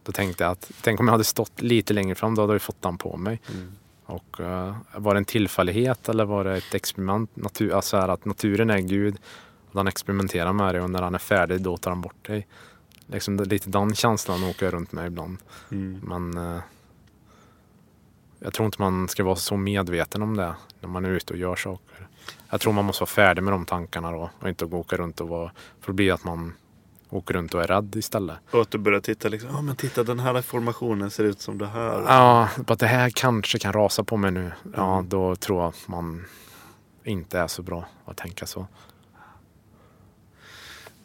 Då 0.04 0.12
tänkte 0.12 0.44
jag 0.44 0.52
att 0.52 0.72
tänk 0.82 1.00
om 1.00 1.08
jag 1.08 1.12
hade 1.12 1.24
stått 1.24 1.62
lite 1.62 1.94
längre 1.94 2.16
fram, 2.16 2.36
då 2.36 2.42
hade 2.42 2.54
jag 2.54 2.62
fått 2.62 2.82
den 2.82 2.98
på 2.98 3.18
mig. 3.18 3.42
Och 4.06 4.40
eh, 4.40 4.76
var 4.96 5.14
det 5.14 5.18
en 5.18 5.26
tillfällighet 5.26 6.10
eller 6.10 6.26
var 6.26 6.44
det 6.44 6.58
ett 6.58 6.74
experiment? 6.74 7.36
Natur, 7.36 7.74
alltså 7.74 7.98
här 7.98 8.08
att 8.08 8.26
naturen 8.26 8.70
är 8.70 8.80
Gud 8.80 9.18
och 9.70 9.76
den 9.76 9.88
experimenterar 9.88 10.54
med 10.54 10.76
dig 10.76 10.82
och 10.82 10.90
när 10.90 11.02
han 11.02 11.16
är 11.16 11.20
färdig 11.20 11.62
då 11.62 11.78
tar 11.78 11.92
han 11.92 12.02
bort 12.02 12.28
dig. 12.28 12.48
Liksom 13.08 13.40
lite 13.40 13.70
den 13.70 13.96
känslan 13.96 14.44
åker 14.44 14.72
runt 14.72 14.92
med 14.92 15.08
ibland. 15.08 15.38
Mm. 15.72 16.00
Men 16.04 16.38
eh, 16.38 16.62
jag 18.40 18.54
tror 18.54 18.66
inte 18.66 18.82
man 18.82 19.08
ska 19.08 19.24
vara 19.24 19.36
så 19.36 19.58
medveten 19.58 20.22
om 20.22 20.38
det 20.38 20.56
när 20.80 20.90
man 20.90 21.06
är 21.06 21.10
ute 21.10 21.34
och 21.34 21.40
gör 21.40 21.56
saker. 21.56 22.08
Jag 22.54 22.62
tror 22.62 22.74
man 22.74 22.86
måste 22.86 23.02
vara 23.02 23.08
färdig 23.10 23.44
med 23.44 23.54
de 23.54 23.66
tankarna 23.66 24.12
då 24.12 24.30
och 24.40 24.50
inte 24.50 24.66
gå 24.66 24.78
åka 24.80 24.98
runt 24.98 25.22
och 25.22 25.28
vara... 25.30 25.52
För 25.82 25.88
det 25.92 25.94
blir 25.94 26.14
att 26.14 26.24
man 26.24 26.54
åker 27.10 27.34
runt 27.34 27.54
och 27.54 27.64
är 27.64 27.68
rädd 27.68 27.96
istället. 27.96 28.38
Och 28.52 28.62
att 28.62 28.72
du 28.72 28.78
börjar 28.78 29.00
titta 29.00 29.30
liksom, 29.30 29.50
ja 29.54 29.62
men 29.62 29.76
titta 29.76 30.04
den 30.04 30.20
här 30.20 30.42
formationen 30.42 31.12
ser 31.12 31.24
ut 31.24 31.42
som 31.42 31.58
det 31.58 31.68
här. 31.68 32.04
Ja, 32.08 32.50
att 32.68 32.80
det 32.80 32.88
här 32.88 33.10
kanske 33.10 33.60
kan 33.60 33.74
rasa 33.74 34.04
på 34.04 34.18
mig 34.18 34.32
nu. 34.32 34.52
Ja, 34.76 34.94
Mm. 34.98 35.10
då 35.10 35.36
tror 35.36 35.60
jag 35.62 35.68
att 35.70 35.88
man 35.88 36.26
inte 37.04 37.40
är 37.40 37.48
så 37.48 37.62
bra 37.62 37.86
att 38.06 38.18
tänka 38.18 38.46
så. 38.46 38.68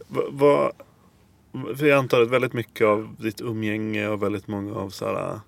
Va- 0.09 0.23
Vad, 0.31 0.73
för 1.79 1.87
jag 1.87 1.99
antar 1.99 2.21
att 2.21 2.29
väldigt 2.31 2.53
mycket 2.53 2.87
av 2.87 3.17
ditt 3.19 3.41
umgänge 3.41 4.09
och 4.09 4.23
väldigt 4.23 4.49
många 4.49 4.75
av 4.75 4.91
så 4.91 5.05
här, 5.05 5.41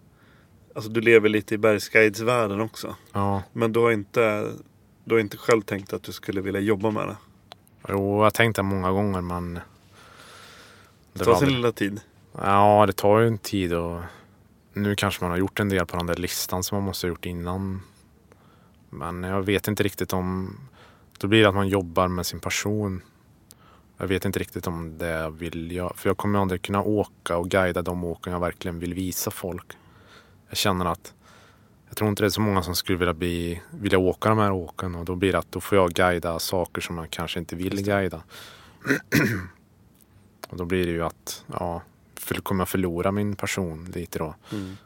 Alltså 0.75 0.91
du 0.91 1.01
lever 1.01 1.29
lite 1.29 1.55
i 1.55 1.59
bergsguidesvärlden 1.59 2.61
också. 2.61 2.95
Ja, 3.13 3.43
Men 3.53 3.73
du 3.73 3.81
har 3.81 3.91
inte, 3.91 4.53
du 5.05 5.15
har 5.15 5.21
inte 5.21 5.37
själv 5.37 5.63
tänkt 5.63 5.93
att 5.93 6.03
du 6.03 6.13
skulle 6.13 6.41
vilja 6.41 6.61
jobba 6.61 6.91
med 6.91 7.09
det. 7.09 7.17
jo, 7.89 8.17
jag 8.17 8.23
har 8.23 8.31
tänkt 8.31 8.57
det 8.57 8.63
många 8.63 8.91
gånger 8.91 9.21
men... 9.21 9.61
Det 11.13 11.25
tar 11.25 11.35
sin 11.35 11.49
väl- 11.49 11.57
lilla 11.57 11.73
tid. 11.73 12.01
Ja, 12.33 12.85
det 12.87 12.93
tar 12.93 13.21
ju 13.21 13.27
en 13.27 13.39
tid 13.39 13.73
och 13.73 14.01
nu 14.73 14.95
kanske 14.95 15.25
man 15.25 15.31
har 15.31 15.39
gjort 15.39 15.61
en 15.61 15.69
del 15.69 15.87
på 15.87 15.97
den 15.97 16.07
där 16.07 16.17
listan 16.17 16.63
som 16.63 16.77
man 16.77 16.85
måste 16.85 17.07
ha 17.07 17.09
gjort 17.09 17.27
innan. 17.27 17.83
Men 18.91 19.23
jag 19.23 19.43
vet 19.43 19.69
inte 19.69 19.83
riktigt 19.83 20.13
om... 20.13 20.57
Då 21.19 21.27
blir 21.27 21.43
det 21.43 21.49
att 21.49 21.55
man 21.55 21.69
jobbar 21.69 22.09
med 22.09 22.27
sin 22.27 22.41
passion. 22.41 23.03
Jag 23.97 24.07
vet 24.07 24.25
inte 24.25 24.39
riktigt 24.39 24.67
om 24.67 24.99
det 24.99 25.09
jag 25.09 25.31
vill 25.31 25.73
göra. 25.73 25.93
För 25.97 26.11
jag 26.11 26.17
kommer 26.17 26.39
aldrig 26.39 26.63
kunna 26.63 26.83
åka 26.83 27.37
och 27.37 27.49
guida 27.51 27.83
de 27.83 28.05
åken 28.05 28.33
jag 28.33 28.41
verkligen 28.41 28.79
vill 28.79 28.95
visa 28.95 29.31
folk. 29.31 29.73
Jag 30.49 30.57
känner 30.57 30.85
att 30.87 31.15
jag 31.91 31.97
tror 31.97 32.11
inte 32.11 32.23
det 32.23 32.27
är 32.27 32.31
så 32.31 32.41
många 32.41 32.63
som 32.63 32.75
skulle 32.75 32.99
vilja, 32.99 33.15
bli, 33.15 33.63
vilja 33.71 33.99
åka 33.99 34.29
de 34.29 34.39
här 34.39 34.53
åken 34.53 34.95
och 34.95 35.05
då 35.05 35.15
blir 35.15 35.33
det 35.33 35.39
att 35.39 35.53
då 35.53 35.61
får 35.61 35.79
jag 35.79 35.91
guida 35.91 36.39
saker 36.39 36.81
som 36.81 36.99
jag 36.99 37.11
kanske 37.11 37.39
inte 37.39 37.57
vill 37.57 37.83
guida. 37.83 38.23
och 40.49 40.57
då 40.57 40.65
blir 40.65 40.87
det 40.87 40.93
ju 40.93 41.05
att, 41.05 41.45
ja, 41.47 41.83
kommer 42.43 42.61
jag 42.61 42.69
förlora 42.69 43.13
min 43.13 43.37
passion 43.37 43.91
lite 43.95 44.19
då. 44.19 44.35
Mm. 44.53 44.77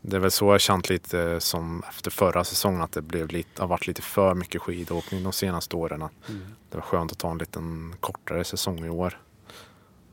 Det 0.00 0.16
är 0.16 0.20
väl 0.20 0.30
så 0.30 0.52
jag 0.52 0.60
känt 0.60 0.88
lite 0.88 1.40
som 1.40 1.82
efter 1.88 2.10
förra 2.10 2.44
säsongen 2.44 2.82
att 2.82 2.92
det 2.92 3.02
blev 3.02 3.28
lite, 3.28 3.62
har 3.62 3.68
varit 3.68 3.86
lite 3.86 4.02
för 4.02 4.34
mycket 4.34 4.62
skidåkning 4.62 5.22
de 5.22 5.32
senaste 5.32 5.76
åren. 5.76 6.02
Mm. 6.02 6.40
Det 6.70 6.76
var 6.76 6.82
skönt 6.82 7.12
att 7.12 7.18
ta 7.18 7.30
en 7.30 7.38
liten 7.38 7.94
kortare 8.00 8.44
säsong 8.44 8.84
i 8.84 8.88
år. 8.88 9.20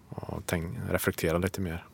Och 0.09 0.43
tänk, 0.45 0.77
reflektera 0.89 1.37
lite 1.37 1.61
mer. 1.61 1.85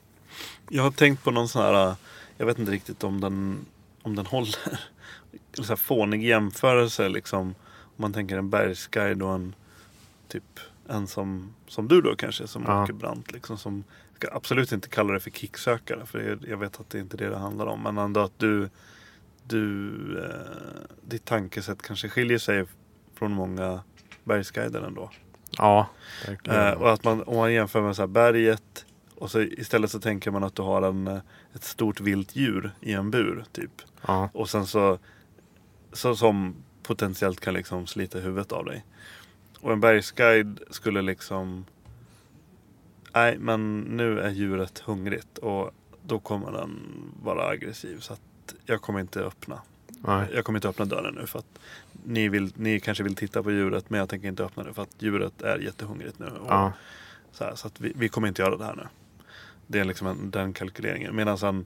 Jag 0.69 0.83
har 0.83 0.91
tänkt 0.91 1.23
på 1.23 1.31
någon 1.31 1.49
sån 1.49 1.61
här, 1.61 1.95
jag 2.41 2.45
vet 2.45 2.59
inte 2.59 2.71
riktigt 2.71 3.03
om 3.03 3.21
den, 3.21 3.65
om 4.01 4.15
den 4.15 4.25
håller. 4.25 4.55
Sån 5.53 5.65
här 5.65 5.75
fånig 5.75 6.23
jämförelse 6.23 7.09
liksom. 7.09 7.47
Om 7.79 7.95
man 7.95 8.13
tänker 8.13 8.37
en 8.37 8.49
bergsguide 8.49 9.21
och 9.21 9.33
en 9.33 9.55
typ 10.27 10.59
en 10.89 11.07
som, 11.07 11.53
som 11.67 11.87
du 11.87 12.01
då 12.01 12.15
kanske 12.15 12.47
som 12.47 12.63
Ja. 12.67 12.83
åker 12.83 12.93
brant. 12.93 13.31
Liksom, 13.31 13.57
som 13.57 13.83
ska 14.15 14.27
absolut 14.31 14.71
inte 14.71 14.89
kalla 14.89 15.13
det 15.13 15.19
för 15.19 15.29
kicksökare. 15.31 16.05
För 16.05 16.19
jag, 16.19 16.39
jag 16.49 16.57
vet 16.57 16.79
att 16.79 16.89
det 16.89 16.97
är 16.97 17.01
inte 17.01 17.17
det 17.17 17.29
det 17.29 17.37
handlar 17.37 17.65
om. 17.65 17.83
Men 17.83 17.97
ändå 17.97 18.19
att 18.19 18.39
du, 18.39 18.69
du 19.43 19.91
eh, 20.23 20.81
ditt 21.01 21.25
tankesätt 21.25 21.81
kanske 21.81 22.09
skiljer 22.09 22.37
sig 22.37 22.65
från 23.15 23.31
många 23.31 23.79
bergsguider 24.23 24.81
ändå. 24.81 25.11
Ja, 25.57 25.89
verkligen. 26.27 26.59
Eh, 26.67 26.71
och 26.73 26.91
att 26.93 27.03
man, 27.03 27.23
om 27.23 27.35
man 27.37 27.53
jämför 27.53 27.81
med 27.81 27.95
så 27.95 28.01
här 28.01 28.07
berget 28.07 28.85
och 29.15 29.31
så 29.31 29.41
istället 29.41 29.91
så 29.91 29.99
tänker 29.99 30.31
man 30.31 30.43
att 30.43 30.55
du 30.55 30.61
har 30.61 30.81
en, 30.81 31.07
eh, 31.07 31.19
ett 31.53 31.63
stort 31.63 32.01
vilt 32.01 32.35
djur 32.35 32.71
i 32.81 32.93
en 32.93 33.11
bur 33.11 33.45
typ. 33.51 33.81
ja, 34.07 34.29
Och 34.33 34.49
sen 34.49 34.67
så, 34.67 34.99
så 35.93 36.15
som 36.15 36.55
potentiellt 36.83 37.39
kan 37.39 37.53
liksom 37.53 37.87
slita 37.87 38.19
huvudet 38.19 38.51
av 38.51 38.65
dig. 38.65 38.85
Och 39.59 39.71
en 39.71 39.81
bergsguide 39.81 40.59
skulle 40.69 41.01
liksom 41.01 41.65
Nej 43.13 43.37
men 43.37 43.79
nu 43.79 44.19
är 44.19 44.29
djuret 44.29 44.79
hungrigt 44.79 45.37
och 45.37 45.71
då 46.01 46.19
kommer 46.19 46.51
den 46.51 46.79
vara 47.23 47.47
aggressiv. 47.47 47.99
Så 47.99 48.13
att 48.13 48.55
jag 48.65 48.81
kommer 48.81 48.99
inte 48.99 49.19
öppna. 49.19 49.61
nej, 49.87 50.27
Jag 50.33 50.45
kommer 50.45 50.57
inte 50.57 50.69
öppna 50.69 50.85
dörren 50.85 51.15
nu 51.15 51.27
för 51.27 51.39
att 51.39 51.59
ni, 52.05 52.29
vill, 52.29 52.53
ni 52.55 52.79
kanske 52.79 53.03
vill 53.03 53.15
titta 53.15 53.43
på 53.43 53.51
djuret 53.51 53.89
men 53.89 53.99
jag 53.99 54.09
tänker 54.09 54.27
inte 54.27 54.43
öppna 54.43 54.63
det 54.63 54.73
för 54.73 54.81
att 54.81 54.95
djuret 54.99 55.41
är 55.41 55.57
jättehungrigt 55.57 56.19
nu. 56.19 56.25
Och 56.25 56.51
ja, 56.51 56.73
så 57.31 57.43
här, 57.43 57.55
så 57.55 57.67
att 57.67 57.81
vi, 57.81 57.93
vi 57.95 58.09
kommer 58.09 58.27
inte 58.27 58.41
göra 58.41 58.57
det 58.57 58.65
här 58.65 58.75
nu. 58.75 58.87
Det 59.71 59.79
är 59.79 59.85
liksom 59.85 60.07
en, 60.07 60.31
den 60.31 60.53
kalkyleringen. 60.53 61.15
Medan 61.15 61.37
en, 61.37 61.65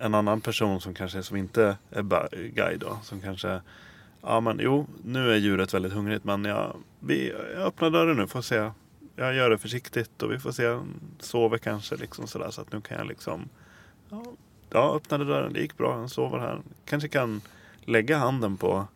en 0.00 0.14
annan 0.14 0.40
person 0.40 0.80
som 0.80 0.94
kanske 0.94 1.22
som 1.22 1.36
inte 1.36 1.76
är 1.90 2.02
guide 2.48 2.80
då. 2.80 2.98
Som 3.02 3.20
kanske, 3.20 3.60
ja 4.22 4.40
men 4.40 4.58
jo, 4.62 4.86
nu 5.04 5.32
är 5.32 5.36
djuret 5.36 5.74
väldigt 5.74 5.92
hungrigt 5.92 6.24
men 6.24 6.44
jag, 6.44 6.76
vi, 7.00 7.32
jag 7.54 7.62
öppnar 7.62 7.90
dörren 7.90 8.16
nu, 8.16 8.26
får 8.26 8.42
se. 8.42 8.70
Jag 9.16 9.34
gör 9.34 9.50
det 9.50 9.58
försiktigt 9.58 10.22
och 10.22 10.32
vi 10.32 10.38
får 10.38 10.52
se, 10.52 10.78
sover 11.18 11.58
kanske 11.58 11.96
liksom 11.96 12.26
sådär. 12.26 12.50
Så 12.50 12.60
att 12.60 12.72
nu 12.72 12.80
kan 12.80 12.98
jag 12.98 13.06
liksom, 13.06 13.48
ja, 14.70 14.96
öppnade 14.96 15.24
dörren, 15.24 15.52
det 15.52 15.60
gick 15.60 15.76
bra, 15.76 15.96
han 15.96 16.08
sover 16.08 16.38
här. 16.38 16.60
Kanske 16.84 17.08
kan 17.08 17.40
lägga 17.80 18.18
handen 18.18 18.56
på 18.56 18.86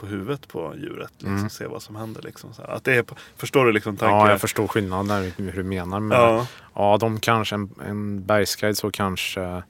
på 0.00 0.06
huvudet 0.06 0.48
på 0.48 0.74
djuret. 0.76 1.12
Liksom, 1.12 1.36
Mm. 1.36 1.50
Se 1.50 1.66
vad 1.66 1.82
som 1.82 1.96
händer. 1.96 2.22
Liksom, 2.22 2.54
så. 2.54 2.62
Att 2.62 2.84
det 2.84 2.94
är, 2.96 3.04
förstår 3.36 3.64
du 3.66 3.72
liksom 3.72 3.96
tanken? 3.96 4.18
ja, 4.18 4.30
jag 4.30 4.40
förstår 4.40 4.66
skillnaden 4.66 5.32
hur 5.36 5.52
du 5.52 5.62
menar. 5.62 6.00
Men 6.00 6.18
Ja. 6.18 6.46
ja, 6.74 6.96
de 7.00 7.20
kanske, 7.20 7.54
en, 7.54 7.70
en 7.86 8.26
bergsguide 8.26 8.76
så 8.78 8.90
kanske 8.90 9.62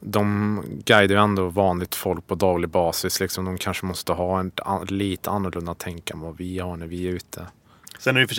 de 0.00 0.62
guidar 0.84 1.14
ju 1.16 1.22
ändå 1.22 1.48
vanligt 1.48 1.94
folk 1.94 2.26
på 2.26 2.34
daglig 2.34 2.70
basis. 2.70 3.20
Liksom, 3.20 3.44
de 3.44 3.58
kanske 3.58 3.86
måste 3.86 4.12
ha 4.12 4.40
en 4.40 4.52
lite 4.88 5.30
annorlunda 5.30 5.74
tänk 5.78 6.10
än 6.10 6.20
vad 6.20 6.36
vi 6.36 6.58
har 6.58 6.76
när 6.76 6.86
vi 6.86 7.08
är 7.08 7.12
ute. 7.12 7.46
Sen 7.98 8.16
är 8.16 8.20
det 8.20 8.22
i 8.22 8.26
och 8.26 8.28
för 8.30 8.34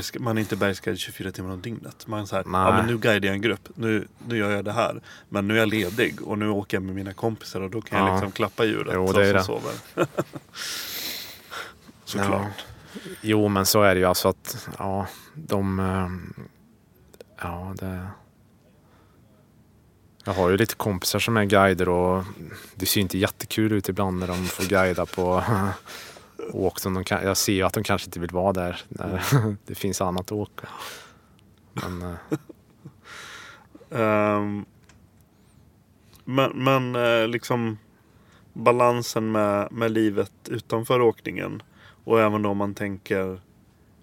sig, 0.00 0.20
man 0.20 0.36
är 0.38 0.40
inte 0.40 0.56
bergsguide 0.56 0.98
24 0.98 1.32
timmar 1.32 1.50
om 1.52 1.60
dygnet. 1.60 2.06
Man 2.06 2.20
är 2.20 2.24
så 2.26 2.36
här, 2.36 2.44
Nej. 2.46 2.60
ja 2.60 2.72
men 2.76 2.86
nu 2.86 2.98
guidar 2.98 3.26
jag 3.26 3.34
en 3.34 3.42
grupp, 3.42 3.68
nu, 3.74 4.08
nu 4.28 4.36
gör 4.36 4.50
jag 4.50 4.64
det 4.64 4.72
här. 4.72 5.02
Men 5.28 5.48
nu 5.48 5.54
är 5.54 5.58
jag 5.58 5.68
ledig 5.68 6.22
och 6.22 6.38
nu 6.38 6.48
åker 6.48 6.76
jag 6.76 6.82
med 6.84 6.94
mina 6.94 7.12
kompisar 7.12 7.60
och 7.60 7.70
då 7.70 7.80
kan 7.80 7.98
jag 7.98 8.08
Ja. 8.08 8.12
liksom 8.14 8.32
klappa 8.32 8.64
djuret 8.64 8.92
Jo, 8.94 9.06
som 9.06 9.20
det 9.20 9.26
är 9.28 9.38
som 9.42 9.54
det. 9.54 9.60
sover. 9.94 10.06
Såklart. 12.04 12.64
Jo, 13.20 13.48
men 13.48 13.66
så 13.66 13.82
är 13.82 13.94
det 13.94 14.00
ju 14.00 14.06
alltså 14.06 14.28
att 14.28 14.68
ja, 14.78 15.06
de... 15.34 15.78
eh, 15.80 16.08
Ja, 17.42 17.74
det... 17.78 18.06
Jag 20.24 20.32
har 20.32 20.50
ju 20.50 20.56
lite 20.56 20.74
kompisar 20.74 21.18
som 21.18 21.36
är 21.36 21.44
guider 21.44 21.88
och 21.88 22.24
det 22.74 22.86
ser 22.86 23.00
inte 23.00 23.18
jättekul 23.18 23.72
ut 23.72 23.88
ibland 23.88 24.18
när 24.18 24.26
de 24.26 24.44
får 24.44 24.64
guida 24.64 25.06
på 25.06 25.44
åk 26.52 26.80
som 26.80 26.94
de 26.94 27.04
kan, 27.04 27.24
Jag 27.24 27.36
ser 27.36 27.52
ju 27.52 27.62
att 27.62 27.72
de 27.72 27.84
kanske 27.84 28.06
inte 28.06 28.20
vill 28.20 28.30
vara 28.30 28.52
där 28.52 28.80
när 28.88 29.22
det 29.66 29.74
finns 29.74 30.00
annat 30.00 30.24
att 30.24 30.32
åka. 30.32 30.68
Men, 31.72 32.16
Ehm, 33.94 34.64
men 36.24 36.50
men 36.64 36.96
eh, 36.96 37.28
liksom 37.28 37.78
balansen 38.52 39.32
med, 39.32 39.72
med 39.72 39.90
livet 39.90 40.32
utanför 40.48 41.00
åkningen 41.00 41.62
och 42.04 42.20
även 42.20 42.42
då 42.42 42.50
om 42.50 42.56
man 42.56 42.74
tänker 42.74 43.40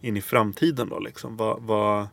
in 0.02 0.18
i 0.18 0.22
framtiden 0.22 0.90
då 0.90 1.00
liksom. 1.00 1.38
Vad, 1.38 1.62
vad, 1.62 2.08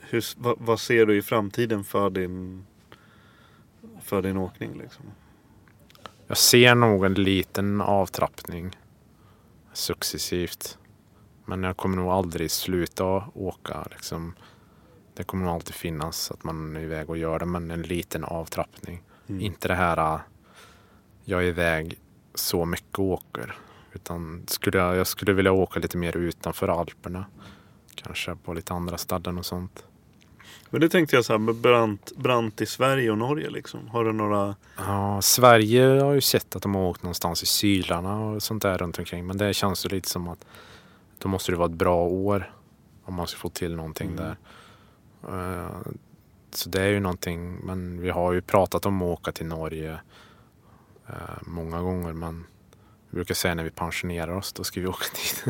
hur, 0.00 0.24
vad, 0.36 0.56
vad 0.58 0.80
ser 0.80 1.06
du 1.06 1.16
i 1.16 1.22
framtiden 1.22 1.84
för 1.84 2.10
din, 2.10 2.66
för 4.02 4.22
din 4.22 4.36
åkning 4.36 4.78
liksom? 4.78 5.04
jag 6.26 6.38
ser 6.38 6.74
nog 6.74 7.04
en 7.04 7.14
liten 7.14 7.80
avtrappning 7.80 8.76
successivt. 9.72 10.78
Men 11.44 11.62
jag 11.62 11.76
kommer 11.76 11.96
nog 11.96 12.10
aldrig 12.10 12.50
sluta 12.50 13.04
åka. 13.34 13.86
Liksom. 13.90 14.34
Det 15.14 15.24
kommer 15.24 15.44
nog 15.44 15.54
alltid 15.54 15.74
finnas 15.74 16.30
att 16.30 16.44
man 16.44 16.76
är 16.76 16.80
iväg 16.80 17.10
och 17.10 17.18
gör 17.18 17.38
det, 17.38 17.46
men 17.46 17.70
en 17.70 17.82
liten 17.82 18.24
avtrappning. 18.24 19.02
Mm. 19.28 19.40
Inte 19.40 19.68
det 19.68 19.74
här 19.74 20.14
äh, 20.14 20.20
jag 21.24 21.42
är 21.42 21.46
iväg 21.46 21.98
så 22.34 22.64
mycket 22.64 22.98
och 22.98 23.04
åker. 23.04 23.56
Utan 23.92 24.44
skulle 24.46 24.78
jag, 24.78 24.96
jag 24.96 25.06
skulle 25.06 25.32
vilja 25.32 25.52
åka 25.52 25.80
lite 25.80 25.96
mer 25.96 26.16
utanför 26.16 26.68
Alperna. 26.68 27.24
Kanske 27.94 28.36
på 28.36 28.54
lite 28.54 28.74
andra 28.74 28.98
ställen 28.98 29.38
och 29.38 29.46
sånt. 29.46 29.84
Men 30.70 30.80
det 30.80 30.88
tänkte 30.88 31.16
jag 31.16 31.24
så 31.24 31.32
här 31.32 31.38
med 31.38 31.54
brant, 31.54 32.12
brant 32.16 32.60
i 32.60 32.66
Sverige 32.66 33.10
och 33.10 33.18
Norge 33.18 33.50
liksom. 33.50 33.88
Har 33.88 34.04
du 34.04 34.12
några? 34.12 34.56
Ja, 34.76 35.22
Sverige 35.22 36.00
har 36.00 36.12
ju 36.12 36.20
sett 36.20 36.56
att 36.56 36.62
de 36.62 36.74
har 36.74 36.82
åkt 36.82 37.02
någonstans 37.02 37.42
i 37.42 37.46
Sylarna 37.46 38.20
och 38.20 38.42
sånt 38.42 38.62
där 38.62 38.78
runt 38.78 38.98
omkring. 38.98 39.26
Men 39.26 39.36
det 39.36 39.54
känns 39.54 39.84
ju 39.86 39.88
lite 39.88 40.08
som 40.08 40.28
att 40.28 40.46
då 41.18 41.28
måste 41.28 41.52
det 41.52 41.58
vara 41.58 41.68
ett 41.68 41.74
bra 41.78 42.04
år 42.04 42.52
om 43.04 43.14
man 43.14 43.26
ska 43.26 43.38
få 43.38 43.48
till 43.48 43.76
någonting 43.76 44.16
där. 44.16 44.36
Eh, 45.28 45.76
Så 46.52 46.68
det 46.68 46.82
är 46.82 46.88
ju 46.88 47.00
någonting, 47.00 47.54
men 47.64 48.00
vi 48.00 48.10
har 48.10 48.32
ju 48.32 48.40
pratat 48.42 48.86
om 48.86 49.02
att 49.02 49.18
åka 49.18 49.32
till 49.32 49.46
Norge 49.46 50.00
eh, 51.08 51.14
många 51.46 51.80
gånger. 51.80 52.12
Men 52.12 52.44
vi 53.10 53.14
brukar 53.14 53.34
säga 53.34 53.54
när 53.54 53.64
vi 53.64 53.70
pensionerar 53.70 54.36
oss, 54.36 54.52
då 54.52 54.64
ska 54.64 54.80
vi 54.80 54.86
åka 54.86 55.04
dit. 55.14 55.44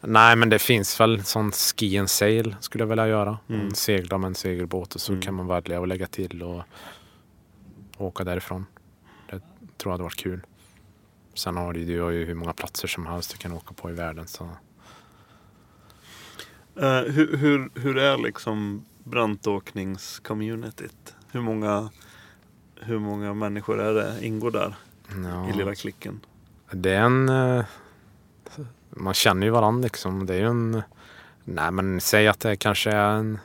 Nej, 0.00 0.36
men 0.36 0.48
det 0.48 0.58
finns 0.58 1.00
väl 1.00 1.24
sån 1.24 1.52
ski 1.52 1.98
and 1.98 2.10
sail 2.10 2.56
skulle 2.60 2.82
jag 2.82 2.88
vilja 2.88 3.08
göra. 3.08 3.38
Mm. 3.48 3.70
Segla 3.74 4.18
med 4.18 4.28
en 4.28 4.34
segelbåt 4.34 4.94
och 4.94 5.00
så 5.00 5.12
Mm. 5.12 5.22
kan 5.22 5.34
man 5.34 5.46
välja 5.46 5.82
att 5.82 5.88
lägga 5.88 6.06
till 6.06 6.42
och 6.42 6.62
åka 7.96 8.24
därifrån. 8.24 8.66
Det 9.30 9.38
tror 9.38 9.42
jag 9.84 9.90
hade 9.90 10.02
varit 10.02 10.16
kul. 10.16 10.40
Sen 11.34 11.56
har 11.56 11.72
du, 11.72 11.84
du 11.84 12.00
har 12.00 12.10
ju 12.10 12.24
hur 12.24 12.34
många 12.34 12.52
platser 12.52 12.88
som 12.88 13.06
helst 13.06 13.30
du 13.32 13.36
kan 13.38 13.52
åka 13.52 13.74
på 13.74 13.90
i 13.90 13.92
världen. 13.92 14.26
Så. 14.26 14.44
Eh, 16.76 17.00
hur, 17.00 17.36
hur, 17.36 17.70
hur 17.74 17.98
är 17.98 18.18
liksom 18.18 18.84
brantåkningscommunityt? 19.04 21.14
Hur 21.32 21.40
många, 21.40 21.90
hur 22.80 22.98
många 22.98 23.34
människor 23.34 23.80
är 23.80 23.94
det 23.94 24.26
ingår 24.26 24.50
där 24.50 24.74
Ja. 25.24 25.48
i 25.48 25.52
lilla 25.52 25.74
klicken? 25.74 26.20
Det 26.74 26.90
är 26.94 27.00
en... 27.00 27.28
eh, 27.28 27.64
Man 28.90 29.14
känner 29.14 29.46
ju 29.46 29.50
varandra 29.52 29.82
liksom. 29.82 30.26
Det 30.26 30.34
är 30.34 30.38
ju 30.38 30.46
en... 30.46 30.82
Nej 31.44 31.70
men 31.70 32.00
säg 32.00 32.28
att 32.28 32.40
det 32.40 32.56
kanske 32.56 32.90
är 32.90 33.10
en... 33.10 33.38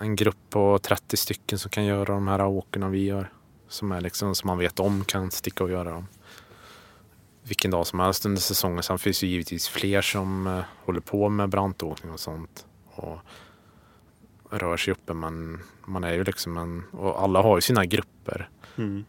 En 0.00 0.16
grupp 0.16 0.36
på 0.50 0.78
30 0.82 1.16
stycken 1.16 1.58
som 1.58 1.70
kan 1.70 1.84
göra 1.84 2.04
de 2.04 2.28
här 2.28 2.46
åkerna 2.46 2.88
vi 2.88 3.04
gör. 3.04 3.32
Som 3.68 3.92
är 3.92 4.00
liksom 4.00 4.34
som 4.34 4.46
man 4.46 4.58
vet 4.58 4.80
om 4.80 5.04
kan 5.04 5.30
sticka 5.30 5.64
och 5.64 5.70
göra 5.70 5.90
dem. 5.90 6.06
Vilken 7.42 7.70
dag 7.70 7.86
som 7.86 8.00
helst 8.00 8.26
under 8.26 8.40
säsongen. 8.40 8.82
Sen 8.82 8.98
finns 8.98 9.22
ju 9.22 9.26
givetvis 9.28 9.68
fler 9.68 10.02
som 10.02 10.46
eh, 10.46 10.60
håller 10.84 11.00
på 11.00 11.28
med 11.28 11.48
brantåkning 11.48 12.12
och 12.12 12.20
sånt. 12.20 12.66
Och 12.94 13.18
rör 14.50 14.76
sig 14.76 14.92
uppe 14.92 15.14
men 15.14 15.60
man 15.84 16.04
är 16.04 16.12
ju 16.12 16.24
liksom 16.24 16.56
en... 16.56 16.84
Och 16.92 17.22
alla 17.22 17.42
har 17.42 17.56
ju 17.56 17.60
sina 17.60 17.84
grupper. 17.84 18.48
Mm. 18.76 19.04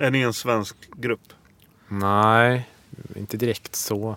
Är 0.00 0.10
ni 0.10 0.20
en 0.20 0.32
svensk 0.34 0.76
grupp? 0.96 1.32
Nej, 1.88 2.68
inte 3.16 3.36
direkt 3.36 3.74
så. 3.74 4.16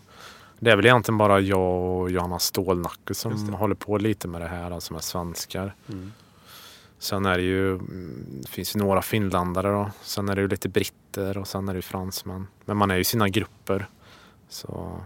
Det 0.60 0.72
är 0.72 0.76
väl 0.76 0.86
egentligen 0.86 1.18
bara 1.18 1.40
jag 1.40 2.02
och 2.02 2.12
Johanna 2.12 2.40
Stålnacke 2.40 3.14
som 3.14 3.54
håller 3.54 3.76
på 3.76 3.98
lite 3.98 4.28
med 4.28 4.42
det 4.42 4.48
här, 4.48 4.72
alltså 4.72 4.94
med 4.94 5.04
svenskar. 5.04 5.76
Mm. 5.90 6.12
Sen 7.00 7.26
är 7.26 7.38
det 7.38 7.44
ju, 7.44 7.72
mm, 7.74 8.26
det 8.42 8.48
finns 8.48 8.76
ju 8.76 8.80
några 8.80 9.02
finländare 9.02 9.72
då. 9.72 9.92
Sen 10.02 10.30
är 10.30 10.36
det 10.36 10.42
ju 10.42 10.48
lite 10.48 10.70
britter 10.70 11.38
och 11.38 11.48
sen 11.48 11.70
är 11.70 11.74
det 11.74 11.78
ju 11.78 11.82
fransmän. 11.82 12.48
Men 12.66 12.78
man 12.78 12.92
är 12.92 12.96
ju 12.96 13.02
i 13.02 13.04
sina 13.04 13.30
grupper. 13.30 13.88
Så 14.50 15.02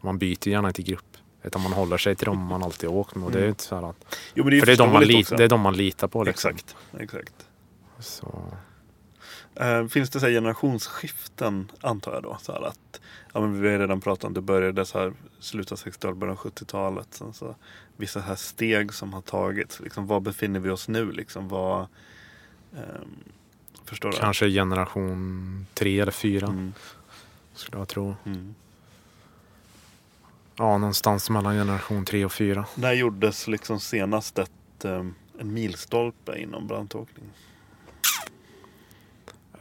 man 0.00 0.18
byter 0.18 0.48
gärna 0.48 0.68
inte 0.68 0.82
grupp. 0.82 1.16
Utan 1.42 1.62
man 1.62 1.72
håller 1.72 1.98
sig 1.98 2.16
till 2.16 2.26
dem 2.26 2.38
man 2.38 2.62
alltid 2.62 2.88
åkt 2.88 3.14
med. 3.14 3.26
Och 3.26 3.32
det 3.32 3.38
är 3.38 3.42
ju 3.42 3.48
inte 3.48 3.62
så 3.62 3.74
här 3.74 3.90
att, 3.90 4.16
Jo, 4.34 4.44
men 4.44 4.50
det 4.50 4.56
är, 4.56 4.60
för 4.60 4.66
det 4.66 4.72
är, 4.72 4.76
de 4.76 4.92
man 4.92 5.20
också. 5.20 5.36
det 5.36 5.44
är 5.44 5.48
de 5.48 5.60
man 5.60 5.76
litar 5.76 6.08
på. 6.08 6.24
Liksom. 6.24 6.50
Exakt. 6.50 6.76
exakt. 6.98 7.46
Så, 7.98 8.44
Eh, 9.60 9.86
finns 9.86 10.10
det 10.10 10.20
så 10.20 10.26
här 10.26 10.32
generationsskiften 10.32 11.70
antar 11.80 12.12
jag 12.14 12.22
då? 12.22 12.38
Så 12.42 12.52
att, 12.52 13.00
ja, 13.32 13.40
men 13.40 13.60
vi 13.62 13.70
har 13.72 13.78
redan 13.78 14.00
pratat 14.00 14.24
om 14.24 14.34
det 14.34 14.40
började 14.40 14.84
så 14.86 14.98
här 14.98 15.12
slutet 15.40 15.72
av 15.72 15.78
60-talet, 15.78 16.16
början 16.16 16.36
av 16.36 16.42
70-talet. 16.44 17.08
Sen 17.10 17.32
så, 17.32 17.54
vissa 17.96 18.20
här 18.20 18.34
steg 18.36 18.94
som 18.94 19.12
har 19.12 19.20
tagits. 19.20 19.80
Liksom, 19.80 20.06
var 20.06 20.20
befinner 20.20 20.60
vi 20.60 20.70
oss 20.70 20.88
nu? 20.88 21.12
Liksom, 21.12 21.48
vad, 21.48 21.86
ehm, 22.76 23.14
förstår 23.84 24.10
du? 24.10 24.16
kanske 24.16 24.50
generation 24.50 25.66
tre 25.74 26.00
eller 26.00 26.12
fyra 26.12 26.46
Mm, 26.46 26.72
skulle 27.54 27.78
jag 27.78 27.88
tro. 27.88 28.16
mm. 28.24 28.54
Ja, 30.56 30.78
någonstans 30.78 31.30
mellan 31.30 31.54
generation 31.54 32.04
tre 32.04 32.24
och 32.24 32.32
fyra. 32.32 32.66
När 32.74 32.92
gjordes 32.92 33.48
liksom 33.48 33.80
senast 33.80 34.38
ett, 34.38 34.84
ehm, 34.84 35.14
en 35.38 35.52
milstolpe 35.54 36.38
inom 36.38 36.66
brandåkning? 36.66 37.24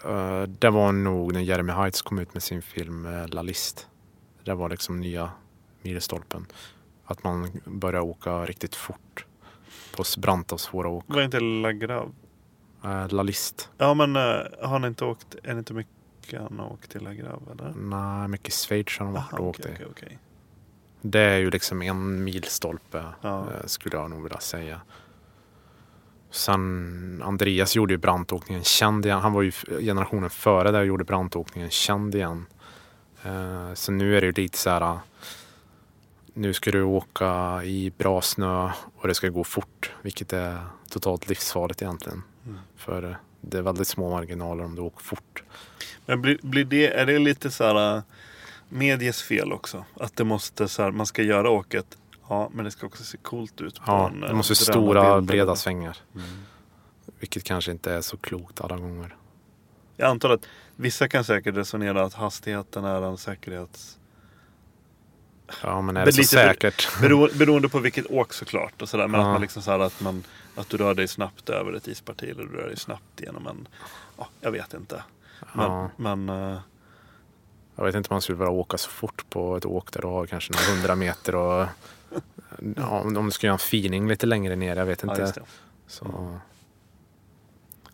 Eh, 0.05 0.41
det 0.43 0.69
var 0.69 0.91
nog 0.91 1.33
när 1.33 1.41
Jeremy 1.41 1.71
Heights 1.73 2.01
kom 2.01 2.19
ut 2.19 2.33
med 2.33 2.43
sin 2.43 2.61
film 2.61 3.05
uh, 3.05 3.27
La 3.27 3.41
List. 3.41 3.87
Det 4.43 4.53
var 4.53 4.69
liksom 4.69 4.99
nya 4.99 5.31
milstolpen. 5.81 6.45
Att 7.05 7.23
man 7.23 7.61
börjar 7.65 8.01
åka 8.01 8.45
riktigt 8.45 8.75
fort 8.75 9.25
på 9.95 10.03
branta 10.17 10.55
och 10.55 10.61
svåra 10.61 10.87
åk. 10.89 11.03
Var 11.07 11.21
inte 11.21 11.39
La 11.39 11.71
Grave? 11.71 12.11
Uh, 12.85 13.07
La 13.13 13.23
List. 13.23 13.69
Ja 13.77 13.93
men 13.93 14.15
eh, 14.15 14.21
har 14.61 14.79
ni 14.79 14.87
inte 14.87 15.05
åkt, 15.05 15.35
är 15.43 15.53
det 15.53 15.59
inte 15.59 15.73
mycket 15.73 16.41
han 16.41 16.59
har 16.59 16.73
åkt 16.73 16.91
till 16.91 17.01
La 17.03 17.13
Grave 17.13 17.41
eller? 17.51 17.73
Nej, 17.75 18.27
mycket 18.27 18.53
Schweiz 18.53 18.97
har 18.99 19.05
de 19.05 19.13
varit 19.13 19.33
och 19.33 19.47
åkt 19.47 19.59
okej, 19.59 19.71
i. 19.71 19.75
okej, 19.75 19.87
okej. 19.91 20.19
Det 21.01 21.19
är 21.19 21.37
ju 21.37 21.49
liksom 21.51 21.81
en 21.81 22.23
milstolpe 22.23 23.03
Ja. 23.21 23.39
eh, 23.39 23.65
skulle 23.65 23.95
jag 23.95 24.09
nog 24.09 24.23
vilja 24.23 24.39
säga. 24.39 24.81
Sen 26.31 27.21
Andreas 27.25 27.75
gjorde 27.75 27.93
ju 27.93 27.97
brantåkningen 27.97 28.63
känd 28.63 29.05
igen. 29.05 29.19
Han 29.19 29.33
var 29.33 29.41
ju 29.41 29.51
generationen 29.81 30.29
före 30.29 30.71
där 30.71 30.79
och 30.79 30.85
gjorde 30.85 31.03
brantåkningen 31.03 31.69
känd 31.69 32.15
igen. 32.15 32.45
Eh, 33.23 33.73
så 33.73 33.91
nu 33.91 34.17
är 34.17 34.21
det 34.21 34.27
ju 34.27 34.33
lite 34.33 34.57
så 34.57 34.69
här. 34.69 34.81
ah, 34.81 34.99
Nu 36.33 36.53
ska 36.53 36.71
du 36.71 36.83
åka 36.83 37.61
i 37.63 37.91
bra 37.97 38.21
snö 38.21 38.71
och 38.95 39.07
det 39.07 39.13
ska 39.13 39.29
gå 39.29 39.43
fort. 39.43 39.91
Vilket 40.01 40.33
är 40.33 40.59
totalt 40.89 41.29
livsfarligt 41.29 41.81
egentligen. 41.81 42.23
Mm. 42.45 42.59
För 42.77 43.03
eh, 43.03 43.15
det 43.41 43.57
är 43.57 43.61
väldigt 43.61 43.87
små 43.87 44.09
marginaler 44.09 44.63
om 44.63 44.75
du 44.75 44.81
åker 44.81 45.03
fort. 45.03 45.43
Men 46.05 46.21
blir, 46.21 46.37
blir 46.41 46.65
det, 46.65 46.87
är 46.87 47.05
det 47.05 47.19
lite 47.19 47.51
så 47.51 47.63
här 47.63 47.95
äh, 47.97 48.03
medies 48.69 49.21
fel 49.21 49.53
också? 49.53 49.85
Att 49.99 50.15
det 50.15 50.23
måste 50.23 50.67
så 50.67 50.83
här, 50.83 50.91
man 50.91 51.05
ska 51.05 51.21
göra 51.21 51.49
åket, 51.49 51.97
ja 52.29 52.49
men 52.53 52.65
det 52.65 52.71
ska 52.71 52.85
också 52.85 53.03
se 53.03 53.17
coolt 53.17 53.61
ut. 53.61 53.75
på 53.75 53.81
Ja, 53.85 54.07
en, 54.07 54.19
det 54.21 54.27
eh, 54.27 54.33
måste 54.33 54.53
drömmarbild 54.71 54.97
stora 54.97 55.21
breda 55.21 55.55
svängar. 55.55 55.97
Mm. 56.15 56.27
Vilket 57.19 57.43
kanske 57.43 57.71
inte 57.71 57.93
är 57.93 58.01
så 58.01 58.17
klokt 58.17 58.61
alla 58.61 58.77
gånger. 58.77 59.15
Jag 59.95 60.09
antar 60.09 60.29
att 60.29 60.45
vissa 60.75 61.07
kan 61.07 61.23
säkert 61.23 61.55
resonera 61.55 62.03
att 62.03 62.13
hastigheten 62.13 62.83
är 62.85 63.01
en 63.01 63.17
säkerhets... 63.17 63.97
Ja 65.63 65.81
men 65.81 65.97
är 65.97 66.01
Men 66.01 66.05
det 66.05 66.13
så 66.13 66.23
säkert? 66.23 66.87
Bero, 67.01 67.29
beroende 67.37 67.69
på 67.69 67.79
vilket 67.79 68.11
åk 68.11 68.33
såklart. 68.33 68.81
Och 68.81 68.89
sådär, 68.89 69.07
men 69.07 69.21
Ja. 69.21 69.27
att 69.27 69.33
man 69.33 69.41
liksom 69.41 69.61
så 69.61 69.71
här, 69.71 69.79
att, 69.79 70.01
man, 70.01 70.23
att 70.55 70.69
du 70.69 70.77
rör 70.77 70.93
dig 70.93 71.07
snabbt 71.07 71.49
över 71.49 71.73
ett 71.73 71.87
isparti 71.87 72.23
eller 72.23 72.43
du 72.43 72.57
rör 72.57 72.67
dig 72.67 72.77
snabbt 72.77 73.21
genom 73.21 73.47
en... 73.47 73.67
Ja, 74.17 74.27
jag 74.41 74.51
vet 74.51 74.73
inte. 74.73 75.03
Men, 75.53 75.65
Ja. 75.71 75.89
men 75.97 76.29
eh, 76.29 76.57
Jag 77.75 77.83
vet 77.85 77.95
inte 77.95 78.09
om 78.09 78.13
man 78.13 78.21
skulle 78.21 78.37
vilja 78.37 78.51
åka 78.51 78.77
så 78.77 78.89
fort 78.89 79.25
på 79.29 79.57
ett 79.57 79.65
åk 79.65 79.91
där 79.91 80.01
du 80.01 80.07
har 80.07 80.25
kanske 80.25 80.53
några 80.53 80.65
hundra 80.75 80.95
meter 80.95 81.35
och 81.35 81.67
ja, 82.75 82.99
om 82.99 83.25
du 83.25 83.31
ska 83.31 83.47
göra 83.47 83.53
en 83.53 83.57
feeling 83.57 84.07
lite 84.07 84.25
längre 84.25 84.55
ner, 84.55 84.75
jag 84.75 84.85
vet 84.85 85.03
ja, 85.03 85.09
inte. 85.09 85.21
just 85.21 85.35
det. 85.35 85.41
Så, 85.87 86.39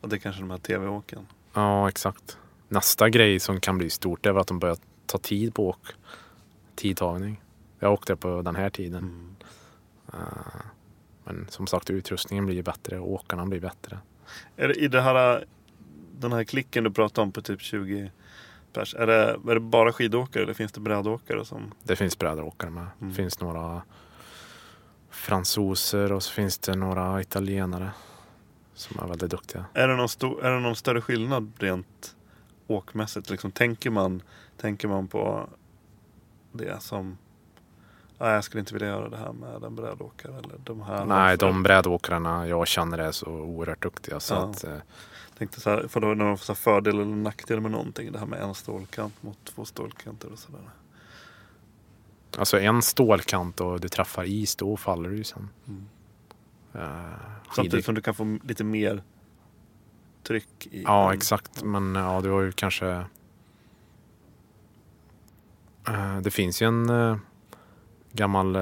Och 0.02 0.10
det 0.10 0.16
är 0.16 0.20
kanske 0.20 0.42
de 0.42 0.52
här 0.52 0.58
tv-åken. 0.58 1.28
ja, 1.54 1.90
exakt. 1.90 2.38
Nästa 2.68 3.10
grej 3.10 3.40
som 3.40 3.60
kan 3.60 3.78
bli 3.78 3.90
stort 3.90 4.26
är 4.26 4.32
väl 4.32 4.42
att 4.42 4.48
de 4.48 4.60
börjar 4.60 4.78
ta 5.06 5.18
tid 5.18 5.54
på 5.54 5.70
åk. 5.70 5.88
Tidtagning. 6.76 7.42
Jag 7.80 7.94
åkte 7.94 8.16
på 8.16 8.42
den 8.42 8.56
här 8.56 8.70
tiden. 8.70 9.04
Mm. 9.04 9.36
Eh, 10.14 10.62
Men 11.24 11.48
som 11.50 11.68
sagt 11.68 11.90
utrustningen 11.90 12.46
blir 12.46 12.64
bättre 12.64 13.00
och 13.00 13.12
åkarna 13.12 13.46
blir 13.46 13.60
bättre. 13.60 13.98
Är 14.56 14.68
det, 14.68 14.74
I 14.76 14.88
det 14.88 15.02
här, 15.02 15.46
den 16.20 16.32
här 16.34 16.44
klicken 16.44 16.84
du 16.84 16.92
pratade 16.92 17.24
om 17.26 17.32
på 17.32 17.42
typ 17.42 17.62
20 17.62 18.12
pers. 18.74 18.96
Är 18.96 19.08
det, 19.08 19.40
är 19.50 19.54
det 19.54 19.60
bara 19.60 19.94
skidåkare 19.94 20.44
eller 20.44 20.54
finns 20.54 20.72
det 20.72 20.80
brädåkare? 20.80 21.46
Som... 21.46 21.74
Det 21.84 21.96
finns 21.96 22.20
brädåkare 22.20 22.70
med. 22.70 22.88
Mm. 23.02 23.10
Det 23.10 23.16
finns 23.16 23.40
några 23.40 23.82
fransoser 25.24 26.12
och 26.12 26.24
så 26.24 26.32
finns 26.32 26.58
det 26.58 26.76
några 26.76 27.22
italienare 27.22 27.92
som 28.74 29.00
är 29.00 29.08
väldigt 29.08 29.32
duktiga. 29.32 29.66
Är 29.74 29.88
det 29.88 29.96
någon, 29.96 30.10
stor, 30.10 30.46
är 30.46 30.52
det 30.52 30.60
någon 30.60 30.76
större 30.76 31.02
skillnad 31.02 31.52
rent 31.58 32.16
åkmässigt? 32.68 33.30
Liksom, 33.30 33.52
tänker, 33.52 33.90
man, 33.90 34.22
tänker 34.58 34.88
man 34.88 35.08
på 35.08 35.50
det 36.52 36.82
som 36.82 37.18
Nej, 38.20 38.34
jag 38.34 38.44
skulle 38.44 38.60
inte 38.60 38.74
vilja 38.74 38.88
göra 38.88 39.10
det 39.10 39.18
här 39.18 39.34
med 39.34 39.64
en 39.64 39.76
brädåkare. 39.76 40.38
Eller 40.38 40.58
de 40.64 40.82
här 40.82 41.06
Nej, 41.06 41.38
de 41.38 41.64
brädåkarna 41.64 42.48
jag 42.48 42.68
känner 42.68 42.98
är 42.98 43.12
så 43.12 43.28
oerhört 43.28 43.82
duktiga. 43.82 44.20
Så 44.20 44.34
ja. 44.34 44.50
att, 44.50 44.64
eh... 44.64 44.78
Tänkte 45.38 45.60
så 45.60 45.70
här, 45.70 45.88
för 45.88 46.00
då 46.00 46.08
när 46.08 46.26
de 46.26 46.38
får 46.38 46.54
fördel 46.54 46.96
eller 46.96 47.16
nackdel 47.16 47.62
med 47.62 47.72
någonting. 47.72 48.12
Det 48.12 48.20
här 48.20 48.26
med 48.26 48.42
en 48.42 48.56
stålkant 48.56 49.24
mot 49.24 49.38
två 49.46 49.66
stålkanter 49.66 50.32
och 50.32 50.40
sådär. 50.40 50.70
Alltså 52.38 52.60
en 52.60 52.82
stålkant 52.82 53.62
och 53.62 53.80
du 53.80 53.90
träffar 53.90 54.24
is, 54.24 54.56
då 54.56 54.78
faller 54.78 55.10
du 55.10 55.18
ju 55.18 55.24
sen. 55.24 55.50
Mm. 55.68 55.86
Uh, 56.76 57.14
Samtidigt 57.56 57.86
som 57.86 57.96
du 57.96 58.02
kan 58.02 58.14
få 58.14 58.40
lite 58.44 58.64
mer 58.64 59.04
tryck 60.24 60.68
i. 60.72 60.84
Ja, 60.84 61.12
en... 61.12 61.18
exakt. 61.18 61.64
Men 61.64 61.96
ja, 61.96 62.22
du 62.22 62.30
har 62.30 62.42
ju 62.42 62.52
kanske... 62.52 63.06
Uh, 65.90 66.18
det 66.22 66.32
finns 66.32 66.62
ju 66.62 66.68
en 66.68 66.90
uh, 66.90 67.18
gammal 68.12 68.58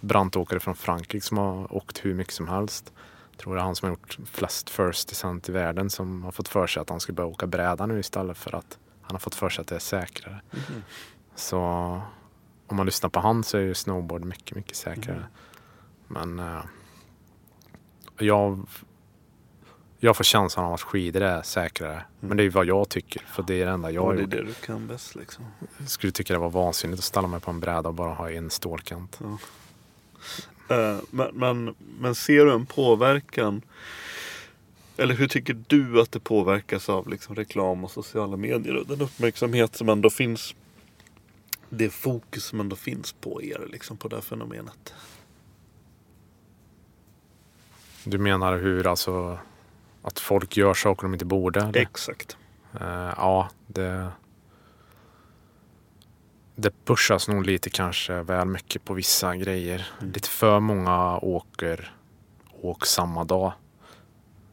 brantåkare 0.00 0.60
från 0.60 0.74
Frankrike 0.74 1.26
som 1.26 1.38
har 1.38 1.74
åkt 1.74 2.04
hur 2.04 2.14
mycket 2.14 2.34
som 2.34 2.48
helst. 2.48 2.92
Jag 3.30 3.38
tror 3.38 3.54
det 3.54 3.60
är 3.60 3.64
han 3.64 3.76
som 3.76 3.86
har 3.86 3.90
gjort 3.90 4.18
flest 4.32 4.70
first 4.70 5.08
descent 5.08 5.48
i 5.48 5.52
världen 5.52 5.90
som 5.90 6.22
har 6.24 6.32
fått 6.32 6.48
för 6.48 6.66
sig 6.66 6.80
att 6.80 6.90
han 6.90 7.00
ska 7.00 7.12
börja 7.12 7.26
åka 7.26 7.46
bräda 7.46 7.86
nu 7.86 7.98
istället 7.98 8.38
för 8.38 8.54
att 8.54 8.78
han 9.02 9.14
har 9.14 9.18
fått 9.18 9.34
för 9.34 9.48
sig 9.48 9.62
att 9.62 9.68
det 9.68 9.74
är 9.74 9.78
säkrare. 9.78 10.40
Mm. 10.52 10.82
Så 11.34 12.02
om 12.70 12.76
man 12.76 12.86
lyssnar 12.86 13.10
på 13.10 13.20
han 13.20 13.44
så 13.44 13.56
är 13.56 13.62
ju 13.62 13.74
snowboard 13.74 14.24
mycket, 14.24 14.56
mycket 14.56 14.76
säkrare. 14.76 15.26
Mm. 16.10 16.36
Men 16.36 16.40
uh, 16.40 16.62
jag, 18.18 18.66
jag 19.98 20.16
får 20.16 20.24
känslan 20.24 20.66
av 20.66 20.72
att 20.72 20.80
skidor 20.80 21.22
är 21.22 21.42
säkrare. 21.42 21.92
Mm. 21.92 22.04
Men 22.20 22.36
det 22.36 22.42
är 22.42 22.44
ju 22.44 22.50
vad 22.50 22.66
jag 22.66 22.88
tycker. 22.88 23.22
För 23.22 23.42
det 23.42 23.54
är 23.54 23.66
det 23.66 23.72
enda 23.72 23.90
jag 23.90 24.02
har 24.02 24.14
gjort. 24.14 24.30
Det 24.30 24.36
är 24.36 24.42
det 24.42 24.46
du 24.46 24.54
kan 24.54 24.86
bäst 24.86 25.14
liksom. 25.14 25.44
Jag 25.78 25.88
skulle 25.88 26.12
tycka 26.12 26.32
det 26.32 26.38
var 26.38 26.50
vansinnigt 26.50 26.98
att 26.98 27.04
ställa 27.04 27.28
mig 27.28 27.40
på 27.40 27.50
en 27.50 27.60
bräda 27.60 27.88
och 27.88 27.94
bara 27.94 28.14
ha 28.14 28.30
en 28.30 28.50
stålkant. 28.50 29.20
Ja. 29.20 29.38
Uh, 30.76 31.00
men, 31.10 31.28
men, 31.34 31.74
men 32.00 32.14
ser 32.14 32.44
du 32.44 32.52
en 32.52 32.66
påverkan? 32.66 33.62
Eller 34.96 35.14
hur 35.14 35.28
tycker 35.28 35.64
du 35.66 36.00
att 36.00 36.12
det 36.12 36.20
påverkas 36.20 36.88
av 36.88 37.08
liksom 37.08 37.34
reklam 37.34 37.84
och 37.84 37.90
sociala 37.90 38.36
medier 38.36 38.76
och 38.76 38.86
den 38.86 39.00
uppmärksamhet 39.00 39.76
som 39.76 39.88
ändå 39.88 40.10
finns 40.10 40.54
det 41.70 41.90
fokus 41.90 42.44
som 42.44 42.60
ändå 42.60 42.76
finns 42.76 43.12
på 43.12 43.42
er, 43.42 43.68
liksom 43.70 43.96
på 43.96 44.08
det 44.08 44.16
här 44.16 44.22
fenomenet. 44.22 44.94
Du 48.04 48.18
menar 48.18 48.58
hur 48.58 48.86
alltså 48.86 49.38
att 50.02 50.18
folk 50.18 50.56
gör 50.56 50.74
saker 50.74 51.02
de 51.02 51.12
inte 51.12 51.24
borde? 51.24 51.60
Eller? 51.60 51.80
Exakt. 51.80 52.36
Uh, 52.80 53.12
ja, 53.16 53.48
det, 53.66 54.08
det 56.54 56.84
pushas 56.84 57.28
nog 57.28 57.46
lite 57.46 57.70
kanske 57.70 58.22
väl 58.22 58.46
mycket 58.46 58.84
på 58.84 58.94
vissa 58.94 59.36
grejer. 59.36 59.90
Mm. 60.00 60.12
Lite 60.12 60.28
för 60.28 60.60
många 60.60 61.18
åker 61.18 61.94
åk 62.62 62.86
samma 62.86 63.24
dag. 63.24 63.52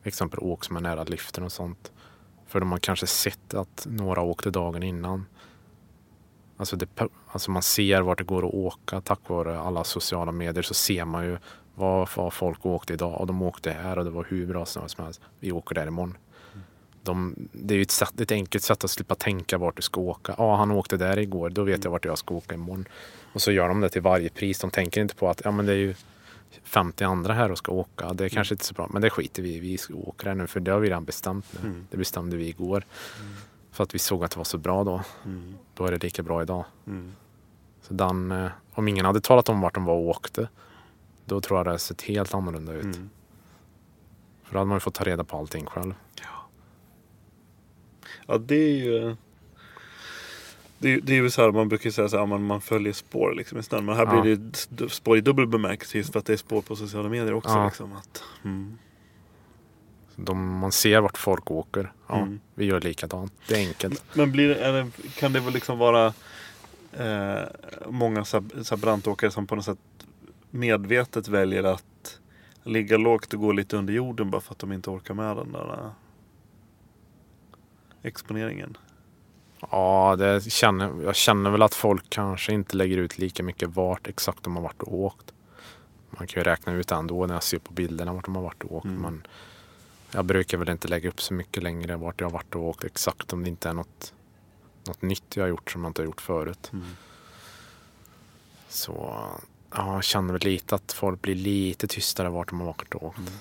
Exempel 0.04 0.40
åk 0.40 0.66
som 0.66 0.78
är 0.78 0.82
nära 0.82 1.04
liften 1.04 1.44
och 1.44 1.52
sånt. 1.52 1.92
För 2.48 2.60
de 2.60 2.72
har 2.72 2.80
kanske 2.80 3.08
sett 3.08 3.54
att 3.54 3.88
några 3.90 4.22
åkte 4.22 4.50
dagen 4.50 4.84
innan. 4.84 5.26
Alltså, 6.58 6.76
det, 6.76 6.88
alltså 7.28 7.52
man 7.52 7.62
ser 7.62 8.02
vart 8.02 8.18
det 8.18 8.24
går 8.24 8.48
att 8.48 8.54
åka 8.54 9.02
tack 9.02 9.20
vare 9.28 9.60
alla 9.60 9.84
sociala 9.84 10.32
medier 10.32 10.64
så 10.64 10.74
ser 10.74 11.06
man 11.06 11.26
ju 11.26 11.38
vad, 11.76 12.10
vad 12.16 12.34
folk 12.34 12.66
åkte 12.66 12.94
idag 12.94 13.22
och 13.22 13.28
de 13.28 13.42
åkte 13.42 13.72
här 13.72 13.98
och 13.98 14.06
det 14.06 14.12
var 14.12 14.26
hur 14.30 14.46
bra 14.46 14.66
snö 14.66 14.88
som 14.88 15.04
helst. 15.04 15.22
Vi 15.40 15.52
åker 15.52 15.76
där 15.76 15.88
imorgon. 15.88 16.18
De, 17.04 17.36
det 17.52 17.74
är 17.74 17.76
ju 17.76 17.82
ett, 17.82 17.92
sätt, 17.92 18.22
ett 18.22 18.32
enkelt 18.32 18.64
sätt 18.64 18.84
att 18.84 18.92
slippa 18.92 19.16
tänka 19.16 19.58
vart 19.58 19.76
du 19.76 19.82
ska 19.82 20.02
åka. 20.02 20.36
Ja, 20.38 20.56
han 20.56 20.72
åkte 20.72 20.98
där 20.98 21.20
igår, 21.20 21.50
då 21.50 21.64
vet 21.64 21.84
jag 21.84 21.92
vart 21.92 22.06
jag 22.06 22.18
ska 22.18 22.36
åka 22.36 22.56
imorgon. 22.56 22.86
Och 23.34 23.42
så 23.42 23.52
gör 23.52 23.68
de 23.68 23.82
det 23.82 23.90
till 23.90 24.02
varje 24.02 24.30
pris. 24.30 24.60
De 24.60 24.72
tänker 24.72 25.02
inte 25.02 25.16
på 25.16 25.30
att 25.30 25.42
ja, 25.44 25.52
men 25.52 25.66
det 25.66 25.72
är 25.72 25.78
ju 25.78 25.96
50 26.64 27.04
andra 27.04 27.34
här 27.34 27.52
och 27.52 27.58
ska 27.58 27.72
åka. 27.72 28.14
Det 28.14 28.26
är 28.26 28.30
kanske 28.30 28.54
inte 28.54 28.66
så 28.66 28.74
bra, 28.74 28.90
men 28.94 29.02
det 29.02 29.10
skiter 29.10 29.44
vi 29.44 29.56
i. 29.56 29.60
Vi 29.60 29.78
åka 29.94 30.28
där 30.28 30.36
nu 30.36 30.48
för 30.48 30.60
det 30.60 30.72
har 30.72 30.80
vi 30.80 30.88
redan 30.90 31.06
bestämt 31.06 31.46
nu. 31.52 31.70
Mm. 31.70 31.88
Det 31.92 31.98
bestämde 31.98 32.38
vi 32.38 32.48
igår. 32.48 32.86
Mm. 33.20 33.34
För 33.78 33.84
att 33.84 33.96
vi 33.96 34.00
såg 34.00 34.24
att 34.24 34.32
det 34.32 34.38
var 34.38 34.44
så 34.44 34.58
bra 34.58 34.84
då. 34.84 35.02
Mm. 35.26 35.56
Då 35.74 35.86
är 35.86 35.92
det 35.92 36.04
lika 36.04 36.24
bra 36.24 36.42
idag. 36.42 36.66
Mm. 36.88 37.12
Så 37.82 37.94
den, 37.94 38.32
eh, 38.32 38.52
om 38.72 38.88
ingen 38.88 39.06
hade 39.06 39.22
talat 39.22 39.50
om 39.50 39.62
vart 39.62 39.74
de 39.74 39.86
var 39.86 39.94
och 39.94 40.08
åkte, 40.08 40.50
då 41.26 41.42
tror 41.42 41.60
jag 41.60 41.66
det 41.66 41.70
hade 41.70 41.80
sett 41.80 42.02
helt 42.02 42.34
annorlunda 42.34 42.74
ut. 42.74 42.84
Mm. 42.84 43.10
För 44.44 44.54
då 44.54 44.60
hade 44.60 44.68
man 44.68 44.76
ju 44.76 44.80
fått 44.80 44.94
ta 44.94 45.04
reda 45.04 45.24
på 45.24 45.38
allting 45.38 45.66
själv. 45.66 45.94
Ja, 46.22 46.50
ja 48.28 48.38
det 48.38 48.56
är 48.56 48.86
ju... 48.86 49.16
Det, 50.78 51.00
det 51.00 51.14
är 51.14 51.22
ju 51.22 51.30
så 51.30 51.42
här, 51.42 51.52
man 51.52 51.70
brukar 51.70 51.90
säga 51.90 52.10
så 52.10 52.18
här, 52.18 52.26
man, 52.26 52.44
man 52.44 52.62
följer 52.62 52.94
spår 52.94 53.34
liksom 53.38 53.58
i 53.58 53.64
snön. 53.64 53.86
Men 53.86 53.96
här 53.96 54.06
ja. 54.06 54.22
blir 54.22 54.52
det 54.70 54.90
spår 54.90 55.18
i 55.18 55.22
dubbel 55.22 55.48
bemärkelse 55.48 55.98
just 55.98 56.12
för 56.12 56.20
att 56.20 56.26
det 56.26 56.34
är 56.34 56.38
spår 56.38 56.62
på 56.62 56.76
sociala 56.76 57.10
medier 57.10 57.34
också. 57.34 57.50
Ja. 57.50 57.66
Liksom, 57.66 57.94
att, 57.94 58.24
mm. 58.44 58.78
De, 60.20 60.58
man 60.58 60.72
ser 60.72 61.02
vart 61.02 61.18
folk 61.18 61.52
åker. 61.52 61.92
Ja, 62.08 62.18
mm. 62.18 62.40
Vi 62.56 62.66
gör 62.66 62.82
likadant. 62.82 63.34
Det 63.48 63.56
är 63.56 63.68
enkelt. 63.68 64.04
Men 64.14 64.32
blir 64.32 64.48
det, 64.50 64.92
kan 65.16 65.34
det 65.34 65.40
väl 65.40 65.54
liksom 65.54 65.78
vara 65.78 66.14
eh, 66.94 67.44
många 67.90 68.26
så 68.26 68.38
här, 68.38 68.78
brantåkare 68.78 69.32
som 69.32 69.48
på 69.48 69.56
något 69.56 69.66
sätt 69.66 69.78
medvetet 70.50 71.28
väljer 71.28 71.64
att 71.64 72.20
ligga 72.64 72.98
lågt 72.98 73.34
och 73.34 73.40
gå 73.40 73.52
lite 73.52 73.78
under 73.78 73.94
jorden 73.94 74.32
bara 74.32 74.42
för 74.42 74.52
att 74.52 74.60
de 74.60 74.72
inte 74.72 74.90
orkar 74.90 75.14
med 75.14 75.38
den 75.38 75.52
där 75.52 75.74
eh, 75.74 75.92
exponeringen? 78.04 78.78
Ja, 79.72 80.16
det 80.20 80.52
känner, 80.52 81.04
jag 81.04 81.16
känner 81.16 81.50
väl 81.50 81.62
att 81.62 81.74
folk 81.74 82.10
kanske 82.10 82.54
inte 82.54 82.78
lägger 82.78 82.98
ut 82.98 83.18
lika 83.18 83.44
mycket 83.44 83.70
vart 83.70 84.08
exakt 84.08 84.44
de 84.44 84.56
har 84.56 84.64
varit 84.64 84.82
och 84.82 84.94
åkt. 84.94 85.34
Man 86.10 86.28
kan 86.28 86.40
ju 86.40 86.44
räkna 86.44 86.74
ut 86.74 86.92
ändå 86.92 87.26
när 87.26 87.34
jag 87.34 87.44
ser 87.44 87.60
på 87.60 87.74
bilderna 87.74 88.14
vart 88.14 88.26
de 88.26 88.36
har 88.36 88.44
varit 88.44 88.64
och 88.64 88.76
åkt. 88.76 88.86
Mm. 88.86 89.02
Men 89.02 89.28
jag 90.12 90.26
brukar 90.26 90.58
väl 90.58 90.70
inte 90.70 90.88
lägga 90.88 91.10
upp 91.10 91.22
så 91.22 91.34
mycket 91.34 91.64
längre 91.64 91.98
vart 91.98 92.22
jag 92.22 92.28
har 92.28 92.32
varit 92.34 92.56
och 92.56 92.64
åkt 92.64 92.84
exakt 92.84 93.34
om 93.34 93.44
det 93.44 93.50
inte 93.50 93.70
är 93.70 93.74
något, 93.74 94.14
något 94.88 95.02
nytt 95.02 95.36
jag 95.36 95.44
har 95.44 95.50
gjort 95.50 95.72
som 95.72 95.84
jag 95.84 95.90
inte 95.90 96.02
har 96.02 96.06
gjort 96.06 96.22
förut. 96.22 96.70
Mm. 96.74 96.86
Så 98.70 98.92
ja, 99.72 99.94
jag 99.94 100.04
känner 100.04 100.34
väl 100.34 100.42
lite 100.42 100.76
att 100.76 100.94
folk 100.94 101.22
blir 101.22 101.36
lite 101.36 101.88
tystare 101.88 102.30
vart 102.30 102.50
de 102.50 102.60
har 102.60 102.68
varit 102.68 102.96
och 102.96 103.04
åkt. 103.04 103.18
Mm. 103.18 103.34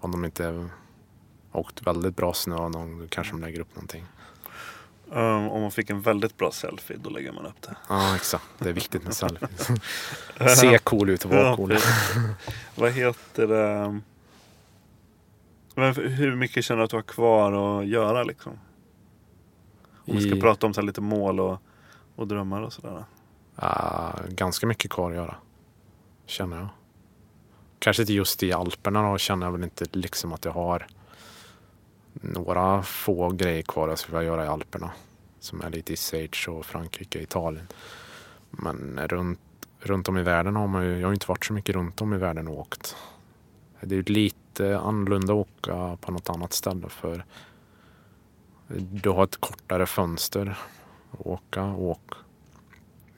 Om 0.00 0.10
de 0.10 0.24
inte 0.24 0.44
har 0.44 0.70
åkt 1.52 1.86
väldigt 1.86 2.16
bra 2.16 2.34
snö 2.34 2.68
någon 2.68 2.98
då 2.98 3.06
kanske 3.08 3.32
de 3.32 3.40
lägger 3.40 3.60
upp 3.60 3.74
någonting. 3.74 4.06
Um, 5.10 5.48
om 5.48 5.62
man 5.62 5.70
fick 5.70 5.90
en 5.90 6.00
väldigt 6.00 6.36
bra 6.36 6.50
selfie 6.52 6.96
då 6.96 7.10
lägger 7.10 7.32
man 7.32 7.46
upp 7.46 7.62
det. 7.62 7.76
Ja 7.88 8.16
exakt, 8.16 8.44
det 8.58 8.68
är 8.68 8.72
viktigt 8.72 9.04
med 9.04 9.14
selfie. 9.16 9.76
Se 10.56 10.78
cool 10.78 11.10
ut 11.10 11.24
och 11.24 11.30
vara 11.30 11.56
cool. 11.56 11.78
Vad 12.74 12.92
heter 12.92 13.46
det? 13.46 14.00
Men 15.74 15.94
hur 15.94 16.36
mycket 16.36 16.64
känner 16.64 16.78
du 16.78 16.84
att 16.84 16.90
du 16.90 16.96
har 16.96 17.02
kvar 17.02 17.80
att 17.80 17.86
göra 17.86 18.24
liksom? 18.24 18.52
Om 20.06 20.16
vi 20.16 20.30
ska 20.30 20.40
prata 20.40 20.66
om 20.66 20.74
så 20.74 20.82
lite 20.82 21.00
mål 21.00 21.40
och, 21.40 21.58
och 22.16 22.28
drömmar 22.28 22.62
och 22.62 22.72
sådär. 22.72 23.04
Uh, 23.62 24.28
ganska 24.28 24.66
mycket 24.66 24.90
kvar 24.90 25.10
att 25.10 25.16
göra. 25.16 25.36
Känner 26.26 26.56
jag. 26.56 26.68
Kanske 27.78 28.02
inte 28.02 28.12
just 28.12 28.42
i 28.42 28.52
Alperna 28.52 29.10
då 29.10 29.18
känner 29.18 29.46
jag 29.46 29.52
väl 29.52 29.64
inte 29.64 29.86
liksom 29.92 30.32
att 30.32 30.44
jag 30.44 30.52
har 30.52 30.86
några 32.12 32.82
få 32.82 33.30
grejer 33.30 33.62
kvar 33.62 33.88
jag 33.88 33.98
skulle 33.98 34.18
vilja 34.18 34.32
göra 34.32 34.44
i 34.44 34.48
Alperna. 34.48 34.90
Som 35.40 35.60
är 35.60 35.70
lite 35.70 35.92
i 35.92 35.96
Sage 35.96 36.48
och 36.48 36.66
Frankrike 36.66 37.22
Italien. 37.22 37.66
Men 38.50 39.00
runt, 39.08 39.40
runt 39.80 40.08
om 40.08 40.18
i 40.18 40.22
världen 40.22 40.56
har 40.56 40.66
man 40.66 40.84
ju, 40.84 40.98
jag 40.98 41.08
har 41.08 41.12
inte 41.12 41.28
varit 41.28 41.44
så 41.44 41.52
mycket 41.52 41.74
runt 41.74 42.00
om 42.00 42.14
i 42.14 42.18
världen 42.18 42.48
och 42.48 42.58
åkt. 42.58 42.96
Det 43.80 43.96
är 43.96 44.02
lite 44.02 44.36
lite 44.54 44.78
annorlunda 44.78 45.32
att 45.32 45.38
åka 45.38 45.96
på 46.00 46.12
något 46.12 46.30
annat 46.30 46.52
ställe 46.52 46.88
för 46.88 47.24
du 48.78 49.10
har 49.10 49.24
ett 49.24 49.36
kortare 49.36 49.86
fönster 49.86 50.58
att 51.10 51.26
åka 51.26 51.64
och 51.64 52.14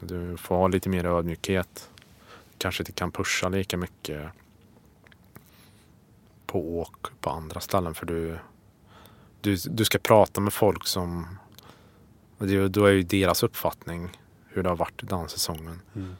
du 0.00 0.36
får 0.36 0.56
ha 0.56 0.68
lite 0.68 0.88
mer 0.88 1.04
ödmjukhet. 1.04 1.90
Kanske 2.58 2.82
inte 2.82 2.92
kan 2.92 3.12
pusha 3.12 3.48
lika 3.48 3.76
mycket 3.76 4.30
på 6.46 6.80
åk 6.80 7.06
på 7.20 7.30
andra 7.30 7.60
ställen 7.60 7.94
för 7.94 8.06
du, 8.06 8.38
du, 9.40 9.56
du 9.56 9.84
ska 9.84 9.98
prata 9.98 10.40
med 10.40 10.52
folk 10.52 10.86
som 10.86 11.38
då 12.70 12.84
är 12.84 12.92
ju 12.92 13.02
deras 13.02 13.42
uppfattning 13.42 14.10
hur 14.48 14.62
det 14.62 14.68
har 14.68 14.76
varit 14.76 15.08
den 15.08 15.28
säsongen. 15.28 15.80
Mm. 15.94 16.16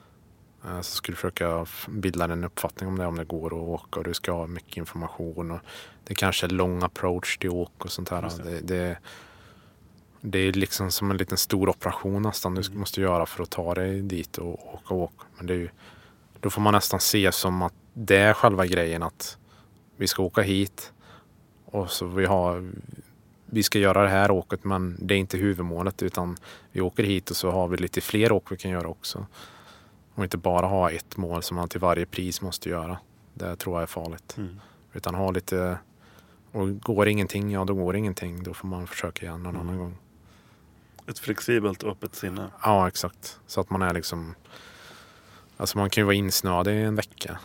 Eh, 0.66 0.80
Så 0.80 0.96
skulle 0.96 1.12
du 1.12 1.16
försöka 1.16 1.66
bilda 1.88 2.24
en 2.24 2.44
uppfattning 2.44 2.88
om 2.88 2.98
det, 2.98 3.06
om 3.06 3.16
det 3.16 3.24
går 3.24 3.46
att 3.46 3.52
åka 3.68 4.00
och 4.00 4.04
du 4.04 4.14
ska 4.14 4.32
ha 4.32 4.46
mycket 4.46 4.76
information. 4.76 5.50
Och 5.50 5.60
det 6.04 6.14
kanske 6.14 6.46
är 6.46 6.50
lång 6.50 6.82
approach 6.82 7.38
till 7.38 7.50
åk 7.50 7.84
och 7.84 7.92
sånt 7.92 8.08
här. 8.08 8.22
Det. 8.22 8.50
Det, 8.50 8.60
det, 8.60 8.98
det 10.20 10.38
är 10.38 10.52
liksom 10.52 10.90
som 10.90 11.10
en 11.10 11.16
liten 11.16 11.38
stor 11.38 11.68
operation 11.68 12.22
nästan 12.22 12.54
du 12.54 12.62
Mm. 12.66 12.78
måste 12.78 13.00
göra 13.00 13.26
för 13.26 13.42
att 13.42 13.50
ta 13.50 13.74
dig 13.74 14.02
dit 14.02 14.38
och 14.38 14.74
åka 14.74 14.94
och 14.94 15.00
åka. 15.00 15.24
Men 15.36 15.46
det 15.46 15.52
är 15.54 15.58
ju, 15.58 15.68
då 16.40 16.50
får 16.50 16.60
man 16.62 16.72
nästan 16.74 17.00
se 17.00 17.32
som 17.32 17.62
att 17.62 17.74
det 17.92 18.16
är 18.16 18.32
själva 18.32 18.66
grejen 18.66 19.02
att 19.02 19.38
vi 19.96 20.06
ska 20.06 20.22
åka 20.22 20.42
hit 20.42 20.92
och 21.64 21.90
så 21.90 22.06
vi 22.06 22.26
har 22.26 22.70
vi 23.46 23.62
ska 23.62 23.78
göra 23.78 24.02
det 24.02 24.08
här 24.08 24.30
åket 24.30 24.64
men 24.64 24.96
det 25.00 25.14
är 25.14 25.18
inte 25.18 25.36
huvudmålet 25.38 26.02
utan 26.02 26.36
vi 26.72 26.80
åker 26.80 27.02
hit 27.04 27.30
och 27.30 27.36
så 27.36 27.50
har 27.50 27.68
vi 27.68 27.76
lite 27.76 28.00
fler 28.00 28.32
åk 28.32 28.52
vi 28.52 28.56
kan 28.56 28.70
göra 28.70 28.88
också. 28.88 29.26
Och 30.16 30.24
inte 30.24 30.36
bara 30.38 30.66
ha 30.66 30.90
ett 30.90 31.16
mål 31.16 31.42
som 31.42 31.56
man 31.56 31.68
till 31.68 31.80
varje 31.80 32.06
pris 32.06 32.40
måste 32.42 32.68
göra. 32.68 32.98
Det 33.34 33.56
tror 33.56 33.76
jag 33.76 33.82
är 33.82 33.86
farligt. 33.86 34.34
Mm. 34.36 34.60
Utan 34.92 35.14
ha 35.14 35.30
lite, 35.30 35.78
och 36.52 36.80
går 36.80 37.08
ingenting, 37.08 37.50
ja 37.50 37.64
då 37.64 37.74
går 37.74 37.96
ingenting. 37.96 38.42
Då 38.42 38.54
får 38.54 38.68
man 38.68 38.86
försöka 38.86 39.26
igen 39.26 39.42
någon 39.42 39.54
Mm. 39.54 39.68
annan 39.68 39.78
gång. 39.78 39.96
Ett 41.06 41.18
flexibelt 41.18 41.82
och 41.82 41.90
öppet 41.92 42.14
sinne. 42.14 42.50
Ja 42.62 42.88
exakt. 42.88 43.40
Så 43.46 43.60
att 43.60 43.70
man 43.70 43.82
är 43.82 43.94
liksom, 43.94 44.34
alltså 45.56 45.78
man 45.78 45.90
kan 45.90 46.00
ju 46.02 46.04
vara 46.04 46.14
insnöad 46.14 46.68
i 46.68 46.72
en 46.72 46.94
vecka. 46.94 47.38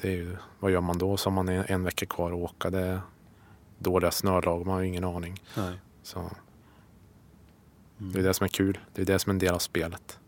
Det 0.00 0.08
är 0.08 0.12
ju, 0.16 0.36
vad 0.60 0.70
gör 0.70 0.80
man 0.80 0.98
då? 0.98 1.16
Så 1.16 1.30
har 1.30 1.34
man 1.34 1.48
en, 1.48 1.64
en 1.68 1.84
vecka 1.84 2.06
kvar 2.06 2.28
att 2.30 2.36
åka. 2.38 2.70
Det 2.70 2.80
är 2.80 3.00
dåliga 3.78 4.10
snölag, 4.10 4.66
man 4.66 4.74
har 4.74 4.80
ju 4.82 4.88
ingen 4.88 5.04
aning. 5.04 5.42
Nej. 5.56 5.78
Så 6.02 6.30
det 7.98 8.18
är 8.18 8.22
det 8.22 8.34
som 8.34 8.44
är 8.44 8.48
kul. 8.48 8.78
Det 8.94 9.02
är 9.02 9.06
det 9.06 9.18
som 9.18 9.30
är 9.30 9.34
en 9.34 9.38
del 9.38 9.54
av 9.54 9.58
spelet. 9.58 10.18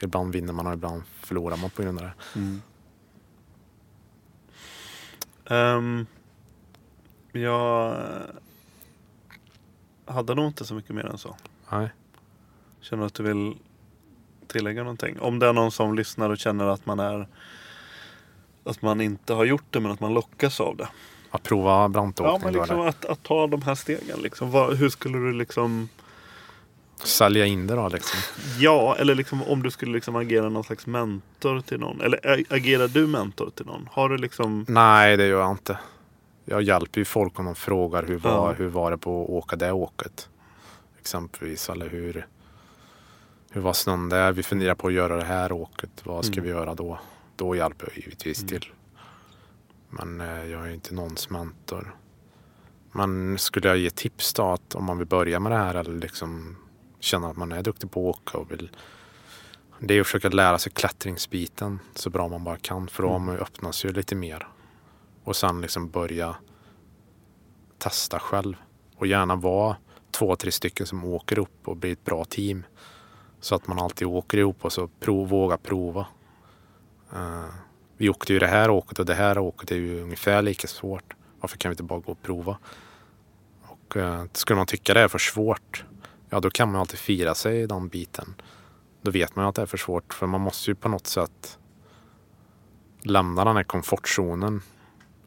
Ibland 0.00 0.32
vinner 0.32 0.52
man 0.52 0.66
och 0.66 0.72
ibland 0.72 1.02
förlorar 1.20 1.56
man 1.56 1.70
på 1.70 1.82
grund 1.82 1.98
av 1.98 2.04
det. 2.04 2.38
Mm. 2.38 2.62
Ehm, 5.46 6.06
jag 7.32 7.96
hade 10.06 10.34
nog 10.34 10.46
inte 10.46 10.64
så 10.64 10.74
mycket 10.74 10.94
mer 10.94 11.06
än 11.06 11.18
så. 11.18 11.36
Nej. 11.70 11.88
Känner 12.80 13.02
du 13.02 13.06
att 13.06 13.14
du 13.14 13.22
vill 13.22 13.56
tillägga 14.46 14.82
någonting? 14.82 15.20
Om 15.20 15.38
det 15.38 15.46
är 15.46 15.52
någon 15.52 15.72
som 15.72 15.94
lyssnar 15.94 16.30
och 16.30 16.38
känner 16.38 16.64
att 16.64 16.86
man 16.86 17.00
är 17.00 17.28
att 18.64 18.82
man 18.82 19.00
inte 19.00 19.34
har 19.34 19.44
gjort 19.44 19.64
det 19.70 19.80
men 19.80 19.90
att 19.90 20.00
man 20.00 20.14
lockas 20.14 20.60
av 20.60 20.76
det. 20.76 20.88
Att 21.30 21.42
prova 21.42 21.88
brantåkning. 21.88 22.32
Ja, 22.32 22.40
men 22.44 22.52
liksom 22.52 22.80
att, 22.80 23.04
att 23.04 23.22
ta 23.22 23.46
de 23.46 23.62
här 23.62 23.74
stegen. 23.74 24.18
Liksom. 24.22 24.50
Vad, 24.50 24.76
hur 24.76 24.88
skulle 24.88 25.18
du 25.18 25.32
liksom 25.32 25.88
Sälja 27.04 27.46
in 27.46 27.66
det 27.66 27.74
då 27.74 27.88
liksom. 27.88 28.20
Ja, 28.58 28.96
eller 28.98 29.14
liksom 29.14 29.42
om 29.42 29.62
du 29.62 29.70
skulle 29.70 29.92
liksom 29.92 30.16
agera 30.16 30.48
någon 30.48 30.64
slags 30.64 30.86
mentor 30.86 31.60
till 31.60 31.80
någon. 31.80 32.00
Eller 32.00 32.44
agerar 32.50 32.88
du 32.88 33.06
mentor 33.06 33.50
till 33.54 33.66
någon? 33.66 33.88
Har 33.92 34.08
du 34.08 34.16
liksom 34.18 34.64
Nej, 34.68 35.16
det 35.16 35.26
gör 35.26 35.40
jag 35.40 35.50
inte. 35.50 35.78
Jag 36.44 36.62
hjälper 36.62 37.00
ju 37.00 37.04
folk 37.04 37.38
om 37.38 37.44
de 37.44 37.54
frågar 37.54 38.02
hur 38.02 38.16
var, 38.18 38.30
Ja. 38.30 38.52
hur 38.52 38.68
var 38.68 38.90
det 38.90 38.98
på 38.98 39.24
att 39.24 39.30
åka 39.30 39.56
det 39.56 39.72
åket. 39.72 40.28
Exempelvis. 41.00 41.68
Eller 41.70 41.88
hur, 41.88 42.26
hur 43.50 43.60
var 43.60 43.72
snön 43.72 44.08
där? 44.08 44.32
Vi 44.32 44.42
funderar 44.42 44.74
på 44.74 44.86
att 44.86 44.92
göra 44.92 45.16
det 45.16 45.24
här 45.24 45.52
åket. 45.52 45.90
Vad 46.04 46.24
ska 46.24 46.32
Mm. 46.34 46.44
vi 46.44 46.50
göra 46.50 46.74
då? 46.74 46.98
Då 47.36 47.56
hjälper 47.56 47.86
jag 47.88 47.96
givetvis 47.98 48.38
Mm. 48.38 48.48
till. 48.48 48.68
Men 49.90 50.20
eh, 50.20 50.44
jag 50.50 50.66
är 50.68 50.70
inte 50.74 50.94
någons 50.94 51.30
mentor. 51.30 51.94
Men 52.92 53.38
skulle 53.38 53.68
jag 53.68 53.76
ge 53.78 53.90
tips 53.90 54.32
då 54.34 54.42
att 54.50 54.74
om 54.74 54.84
man 54.84 54.98
vill 54.98 55.06
börja 55.06 55.40
med 55.40 55.52
det 55.52 55.58
här 55.58 55.74
eller 55.74 55.92
liksom 55.98 56.56
känna 57.04 57.28
att 57.28 57.36
man 57.36 57.52
är 57.52 57.62
duktig 57.62 57.90
på 57.90 58.10
att 58.10 58.16
åka 58.16 58.38
och 58.38 58.50
vill 58.50 58.70
det 59.78 59.94
är 59.94 60.00
att 60.00 60.06
försöka 60.06 60.28
lära 60.28 60.58
sig 60.58 60.72
klättringsbiten 60.72 61.78
så 61.94 62.10
bra 62.10 62.28
man 62.28 62.44
bara 62.44 62.56
kan 62.56 62.88
för 62.88 63.02
då 63.02 63.08
har 63.08 63.18
man 63.18 63.72
ju 63.84 63.92
lite 63.92 64.14
mer. 64.14 64.48
Och 65.24 65.36
sen 65.36 65.60
liksom 65.60 65.90
börja 65.90 66.36
testa 67.78 68.18
själv. 68.18 68.56
Och 68.96 69.06
gärna 69.06 69.36
vara 69.36 69.76
två, 70.10 70.36
tre 70.36 70.52
stycken 70.52 70.86
som 70.86 71.04
åker 71.04 71.38
upp 71.38 71.68
och 71.68 71.76
blir 71.76 71.92
ett 71.92 72.04
bra 72.04 72.24
team. 72.24 72.64
Så 73.40 73.54
att 73.54 73.66
man 73.66 73.78
alltid 73.78 74.08
åker 74.08 74.38
ihop 74.38 74.64
och 74.64 74.72
så 74.72 74.88
prov, 74.88 75.28
våga 75.28 75.56
prova. 75.56 76.06
Eh, 77.12 77.54
vi 77.96 78.08
åkte 78.08 78.32
ju 78.32 78.38
det 78.38 78.46
här 78.46 78.70
åket 78.70 78.98
och 78.98 79.06
det 79.06 79.14
här 79.14 79.38
åket 79.38 79.70
är 79.70 79.76
ju 79.76 80.02
ungefär 80.02 80.42
lika 80.42 80.68
svårt. 80.68 81.14
Varför 81.40 81.56
kan 81.56 81.68
vi 81.68 81.72
inte 81.72 81.82
bara 81.82 82.00
gå 82.00 82.12
och 82.12 82.22
prova? 82.22 82.58
Och 83.62 83.96
uh, 83.96 84.24
skulle 84.32 84.56
man 84.56 84.66
tycka 84.66 84.94
det 84.94 85.00
är 85.00 85.08
för 85.08 85.18
svårt, 85.18 85.84
ja 86.34 86.40
då 86.40 86.50
kan 86.50 86.72
man 86.72 86.80
alltid 86.80 86.98
fira 86.98 87.34
sig 87.34 87.60
i 87.60 87.66
den 87.66 87.88
biten. 87.88 88.34
Då 89.02 89.10
vet 89.10 89.36
man 89.36 89.44
ju 89.44 89.48
att 89.48 89.54
det 89.54 89.62
är 89.62 89.66
för 89.66 89.76
svårt 89.78 90.14
för 90.14 90.26
man 90.26 90.40
måste 90.40 90.70
ju 90.70 90.74
på 90.74 90.88
något 90.88 91.06
sätt 91.06 91.58
lämna 93.02 93.44
den 93.44 93.56
här 93.56 93.62
komfortzonen 93.62 94.62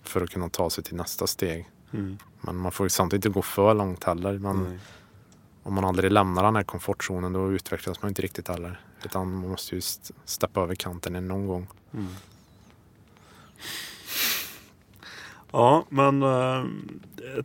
för 0.03 0.21
att 0.21 0.29
kunna 0.29 0.49
ta 0.49 0.69
sig 0.69 0.83
till 0.83 0.95
nästa 0.95 1.27
steg. 1.27 1.69
Mm. 1.93 2.17
Men 2.41 2.55
man 2.55 2.71
får 2.71 2.85
ju 2.85 2.89
samtidigt 2.89 3.25
inte 3.25 3.33
gå 3.33 3.41
för 3.41 3.73
långt 3.73 4.03
heller. 4.03 4.37
Man, 4.39 4.63
Nej. 4.63 4.79
om 5.63 5.73
man 5.73 5.85
aldrig 5.85 6.11
lämnar 6.11 6.43
den 6.43 6.55
här 6.55 6.63
komfortzonen 6.63 7.33
då 7.33 7.51
utvecklas 7.51 8.01
man 8.01 8.09
inte 8.09 8.21
riktigt 8.21 8.47
heller. 8.47 8.81
Utan 9.05 9.33
man 9.33 9.49
måste 9.49 9.75
ju 9.75 9.79
st- 9.79 10.13
steppa 10.25 10.61
över 10.61 10.75
kanten 10.75 11.27
någon 11.27 11.47
gång. 11.47 11.67
Mm. 11.93 12.07
Ja, 15.51 15.85
men 15.89 16.23
eh, 16.23 16.63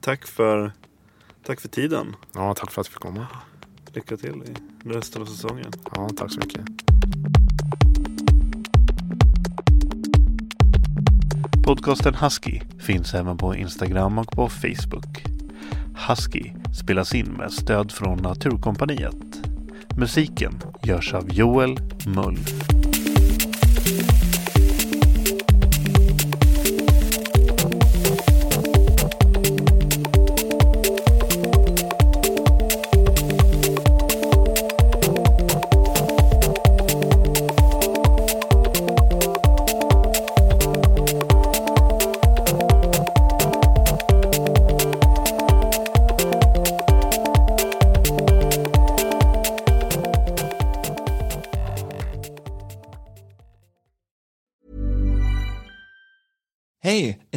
tack 0.00 0.26
för 0.26 0.72
tack 1.42 1.60
för 1.60 1.68
tiden. 1.68 2.16
Ja, 2.34 2.54
tack 2.54 2.70
för 2.70 2.80
att 2.80 2.86
jag 2.86 2.92
fick 2.92 3.02
komma. 3.02 3.26
Lycka 3.94 4.16
till 4.16 4.30
i 4.30 4.88
resten 4.88 5.22
av 5.22 5.26
säsongen. 5.26 5.72
Ja, 5.94 6.08
tack 6.16 6.32
så 6.32 6.40
mycket. 6.40 6.60
Podcasten 11.64 12.14
Husky 12.14 12.60
finns 12.78 13.14
även 13.14 13.36
på 13.36 13.56
Instagram 13.56 14.18
och 14.18 14.30
på 14.30 14.48
Facebook. 14.48 15.24
Husky 16.08 16.50
spelas 16.82 17.14
in 17.14 17.32
med 17.32 17.52
stöd 17.52 17.92
från 17.92 18.18
Naturkompaniet. 18.18 19.42
Musiken 19.96 20.60
görs 20.82 21.14
av 21.14 21.32
Joel 21.32 21.78
Mull. 22.06 22.38